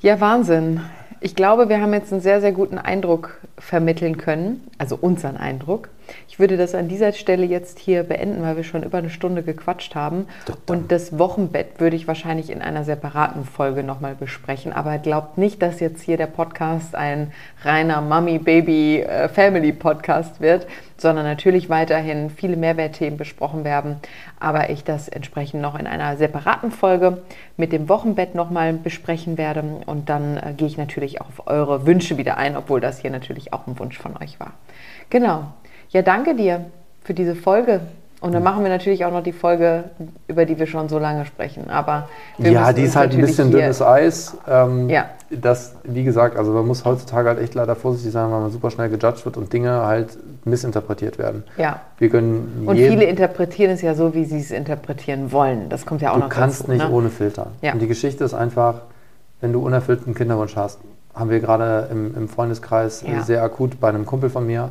Ja, 0.00 0.20
Wahnsinn. 0.20 0.80
Ich 1.22 1.34
glaube, 1.34 1.68
wir 1.68 1.82
haben 1.82 1.92
jetzt 1.92 2.10
einen 2.12 2.22
sehr, 2.22 2.40
sehr 2.40 2.52
guten 2.52 2.78
Eindruck 2.78 3.40
vermitteln 3.58 4.16
können, 4.16 4.66
also 4.78 4.96
unseren 4.98 5.36
Eindruck. 5.36 5.90
Ich 6.28 6.38
würde 6.38 6.56
das 6.56 6.74
an 6.74 6.88
dieser 6.88 7.12
Stelle 7.12 7.44
jetzt 7.44 7.78
hier 7.78 8.04
beenden, 8.04 8.42
weil 8.42 8.56
wir 8.56 8.64
schon 8.64 8.82
über 8.82 8.96
eine 8.98 9.10
Stunde 9.10 9.42
gequatscht 9.42 9.94
haben. 9.94 10.26
Und 10.66 10.90
das 10.90 11.18
Wochenbett 11.18 11.78
würde 11.78 11.96
ich 11.96 12.08
wahrscheinlich 12.08 12.48
in 12.48 12.62
einer 12.62 12.84
separaten 12.84 13.44
Folge 13.44 13.82
nochmal 13.82 14.14
besprechen. 14.14 14.72
Aber 14.72 14.96
glaubt 14.96 15.36
nicht, 15.36 15.60
dass 15.60 15.78
jetzt 15.78 16.00
hier 16.02 16.16
der 16.16 16.26
Podcast 16.26 16.94
ein 16.94 17.32
reiner 17.64 18.00
Mummy-Baby-Family-Podcast 18.00 20.40
wird, 20.40 20.66
sondern 21.00 21.24
natürlich 21.24 21.68
weiterhin 21.68 22.30
viele 22.30 22.56
Mehrwertthemen 22.56 23.16
besprochen 23.16 23.64
werden. 23.64 23.96
Aber 24.38 24.70
ich 24.70 24.84
das 24.84 25.08
entsprechend 25.08 25.62
noch 25.62 25.78
in 25.78 25.86
einer 25.86 26.16
separaten 26.16 26.70
Folge 26.70 27.22
mit 27.56 27.72
dem 27.72 27.88
Wochenbett 27.88 28.34
nochmal 28.34 28.72
besprechen 28.74 29.38
werde. 29.38 29.62
Und 29.86 30.08
dann 30.08 30.36
äh, 30.36 30.52
gehe 30.56 30.66
ich 30.66 30.76
natürlich 30.76 31.20
auch 31.20 31.28
auf 31.28 31.46
eure 31.46 31.86
Wünsche 31.86 32.18
wieder 32.18 32.36
ein, 32.36 32.56
obwohl 32.56 32.80
das 32.80 33.00
hier 33.00 33.10
natürlich 33.10 33.52
auch 33.52 33.66
ein 33.66 33.78
Wunsch 33.78 33.98
von 33.98 34.16
euch 34.16 34.38
war. 34.40 34.52
Genau. 35.08 35.46
Ja, 35.90 36.02
danke 36.02 36.34
dir 36.34 36.66
für 37.02 37.14
diese 37.14 37.34
Folge. 37.34 37.80
Und 38.20 38.32
dann 38.32 38.42
machen 38.42 38.62
wir 38.62 38.70
natürlich 38.70 39.04
auch 39.06 39.12
noch 39.12 39.22
die 39.22 39.32
Folge, 39.32 39.84
über 40.28 40.44
die 40.44 40.58
wir 40.58 40.66
schon 40.66 40.88
so 40.88 40.98
lange 40.98 41.24
sprechen. 41.24 41.70
Aber 41.70 42.08
ja, 42.38 42.72
die 42.72 42.82
ist 42.82 42.94
halt 42.94 43.12
ein 43.12 43.20
bisschen 43.20 43.50
dünnes 43.50 43.80
Eis. 43.80 44.36
Ähm, 44.46 44.90
ja. 44.90 45.06
Das, 45.30 45.76
wie 45.84 46.04
gesagt, 46.04 46.36
also 46.36 46.52
man 46.52 46.66
muss 46.66 46.84
heutzutage 46.84 47.28
halt 47.28 47.38
echt 47.38 47.54
leider 47.54 47.76
vorsichtig 47.76 48.12
sein, 48.12 48.30
weil 48.30 48.40
man 48.40 48.50
super 48.50 48.70
schnell 48.70 48.90
gejudged 48.90 49.24
wird 49.24 49.36
und 49.36 49.52
Dinge 49.52 49.86
halt 49.86 50.18
missinterpretiert 50.44 51.18
werden. 51.18 51.44
Ja. 51.56 51.80
Wir 51.98 52.10
können 52.10 52.64
und 52.66 52.76
viele 52.76 53.04
interpretieren 53.04 53.70
es 53.70 53.80
ja 53.80 53.94
so, 53.94 54.12
wie 54.14 54.24
sie 54.24 54.40
es 54.40 54.50
interpretieren 54.50 55.32
wollen. 55.32 55.68
Das 55.68 55.86
kommt 55.86 56.02
ja 56.02 56.10
auch 56.10 56.14
du 56.14 56.20
noch 56.20 56.28
dazu. 56.28 56.38
Du 56.38 56.40
kannst 56.40 56.68
nicht 56.68 56.88
ne? 56.88 56.90
ohne 56.90 57.08
filtern. 57.08 57.48
Ja. 57.62 57.72
Und 57.72 57.78
die 57.78 57.88
Geschichte 57.88 58.24
ist 58.24 58.34
einfach, 58.34 58.82
wenn 59.40 59.52
du 59.52 59.64
unerfüllten 59.64 60.14
Kinderwunsch 60.14 60.56
hast, 60.56 60.80
haben 61.14 61.30
wir 61.30 61.40
gerade 61.40 61.88
im, 61.90 62.14
im 62.14 62.28
Freundeskreis 62.28 63.02
ja. 63.06 63.22
sehr 63.22 63.42
akut 63.42 63.80
bei 63.80 63.88
einem 63.88 64.04
Kumpel 64.04 64.30
von 64.30 64.46
mir 64.46 64.70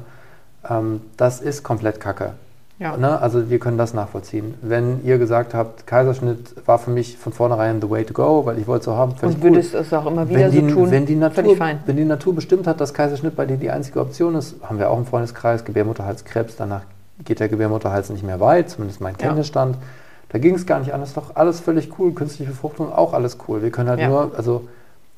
ähm, 0.67 1.01
das 1.17 1.41
ist 1.41 1.63
komplett 1.63 1.99
Kacke. 1.99 2.33
Ja. 2.79 2.95
Ne? 2.95 3.19
Also 3.21 3.49
wir 3.49 3.59
können 3.59 3.77
das 3.77 3.93
nachvollziehen. 3.93 4.53
Wenn 4.61 5.03
ihr 5.03 5.17
gesagt 5.17 5.53
habt, 5.53 5.85
Kaiserschnitt 5.85 6.55
war 6.65 6.79
für 6.79 6.91
mich 6.91 7.17
von 7.17 7.33
vornherein 7.33 7.81
the 7.81 7.89
way 7.89 8.05
to 8.05 8.13
go, 8.13 8.45
weil 8.45 8.57
ich 8.57 8.67
wollte 8.67 8.79
es 8.79 8.85
so 8.85 8.95
haben. 8.95 9.13
Und 9.21 9.43
würdest 9.43 9.73
cool. 9.73 9.81
es 9.81 9.93
auch 9.93 10.05
immer 10.05 10.29
wieder 10.29 10.39
wenn 10.39 10.51
die, 10.51 10.69
so 10.69 10.75
tun? 10.75 10.91
Wenn 10.91 11.05
die, 11.05 11.15
Natur, 11.15 11.57
wenn 11.85 11.97
die 11.97 12.05
Natur 12.05 12.35
bestimmt 12.35 12.67
hat, 12.67 12.79
dass 12.79 12.93
Kaiserschnitt 12.93 13.35
bei 13.35 13.45
dir 13.45 13.57
die 13.57 13.69
einzige 13.69 13.99
Option 13.99 14.35
ist, 14.35 14.55
haben 14.63 14.79
wir 14.79 14.89
auch 14.89 14.97
im 14.97 15.05
Freundeskreis 15.05 15.65
Gebärmutterhalskrebs, 15.65 16.55
danach 16.55 16.83
geht 17.25 17.41
der 17.41 17.49
Gebärmutterhals 17.49 18.11
nicht 18.11 18.23
mehr 18.23 18.39
weit, 18.39 18.69
zumindest 18.69 19.01
mein 19.01 19.17
Kenntnisstand. 19.17 19.75
Ja. 19.75 19.81
Da 20.29 20.39
ging 20.39 20.55
es 20.55 20.65
gar 20.65 20.79
nicht 20.79 20.93
an, 20.93 21.01
das 21.01 21.09
ist 21.09 21.17
doch 21.17 21.35
alles 21.35 21.59
völlig 21.59 21.99
cool. 21.99 22.13
Künstliche 22.13 22.51
Befruchtung 22.51 22.93
auch 22.93 23.13
alles 23.13 23.37
cool. 23.47 23.61
Wir 23.61 23.71
können 23.71 23.89
halt 23.89 23.99
ja. 23.99 24.07
nur, 24.07 24.31
also 24.37 24.67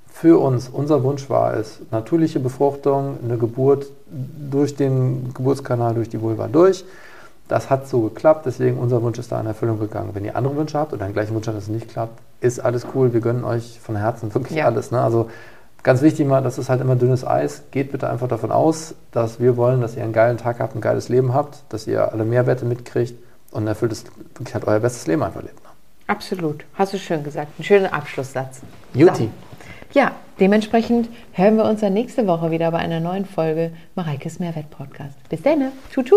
für 0.08 0.40
uns, 0.40 0.68
unser 0.68 1.04
Wunsch 1.04 1.30
war 1.30 1.54
es, 1.54 1.80
natürliche 1.92 2.40
Befruchtung, 2.40 3.18
eine 3.24 3.38
Geburt 3.38 3.88
durch 4.08 4.76
den 4.76 5.32
Geburtskanal, 5.34 5.94
durch 5.94 6.10
die 6.10 6.22
Vulva 6.22 6.48
durch. 6.48 6.84
Das 7.52 7.70
hat 7.70 7.86
so 7.86 8.00
geklappt, 8.04 8.46
deswegen 8.46 8.78
unser 8.78 9.02
Wunsch 9.02 9.20
ist 9.20 9.30
da 9.30 9.42
in 9.42 9.46
Erfüllung 9.46 9.78
gegangen. 9.78 10.12
Wenn 10.14 10.24
ihr 10.24 10.38
andere 10.38 10.56
Wünsche 10.56 10.80
habt 10.80 10.94
oder 10.94 11.04
einen 11.04 11.14
gleichen 11.14 11.36
Wunsch 11.36 11.48
habt, 11.48 11.58
dass 11.58 11.66
es 11.66 11.70
nicht 11.70 11.90
klappt, 11.90 12.18
ist 12.40 12.62
alles 12.62 12.88
cool. 12.96 13.12
Wir 13.12 13.20
gönnen 13.20 13.44
euch 13.44 13.78
von 13.82 13.98
Herzen 13.98 14.34
wirklich 14.34 14.60
ja. 14.60 14.68
alles. 14.68 14.92
Ne? 14.92 15.02
Also 15.02 15.30
ganz 15.84 16.02
wichtig 16.02 16.26
mal, 16.26 16.42
das 16.42 16.58
ist 16.58 16.70
halt 16.70 16.80
immer 16.80 16.96
dünnes 16.96 17.28
Eis. 17.28 17.64
Geht 17.72 17.92
bitte 17.92 18.10
einfach 18.10 18.30
davon 18.30 18.54
aus, 18.54 18.96
dass 19.12 19.42
wir 19.42 19.58
wollen, 19.58 19.82
dass 19.82 19.98
ihr 19.98 20.04
einen 20.04 20.14
geilen 20.14 20.38
Tag 20.38 20.62
habt, 20.62 20.76
ein 20.76 20.80
geiles 20.80 21.10
Leben 21.10 21.34
habt, 21.34 21.64
dass 21.68 21.88
ihr 21.88 22.14
alle 22.14 22.24
Mehrwerte 22.24 22.64
mitkriegt 22.64 23.22
und 23.52 23.68
erfülltes, 23.68 24.06
wirklich 24.36 24.54
halt 24.54 24.66
euer 24.66 24.80
bestes 24.80 25.06
Leben 25.08 25.22
einfach 25.22 25.42
lebt. 25.42 25.62
Ne? 25.62 25.70
Absolut. 26.08 26.64
Hast 26.76 26.94
du 26.94 27.00
schön 27.00 27.22
gesagt. 27.22 27.60
Ein 27.60 27.66
schöner 27.66 27.94
Abschlusssatz. 27.94 28.62
Juti. 28.94 29.30
So. 29.94 30.00
Ja, 30.00 30.14
dementsprechend 30.40 31.10
hören 31.34 31.58
wir 31.58 31.66
uns 31.66 31.82
dann 31.82 31.92
nächste 31.92 32.28
Woche 32.28 32.50
wieder 32.50 32.72
bei 32.72 32.78
einer 32.78 33.02
neuen 33.02 33.26
Folge 33.26 33.74
Mareikes 33.96 34.40
Mehrwert 34.40 34.70
Podcast. 34.70 35.18
Bis 35.28 35.42
dann. 35.42 35.74
Tutu. 35.94 36.16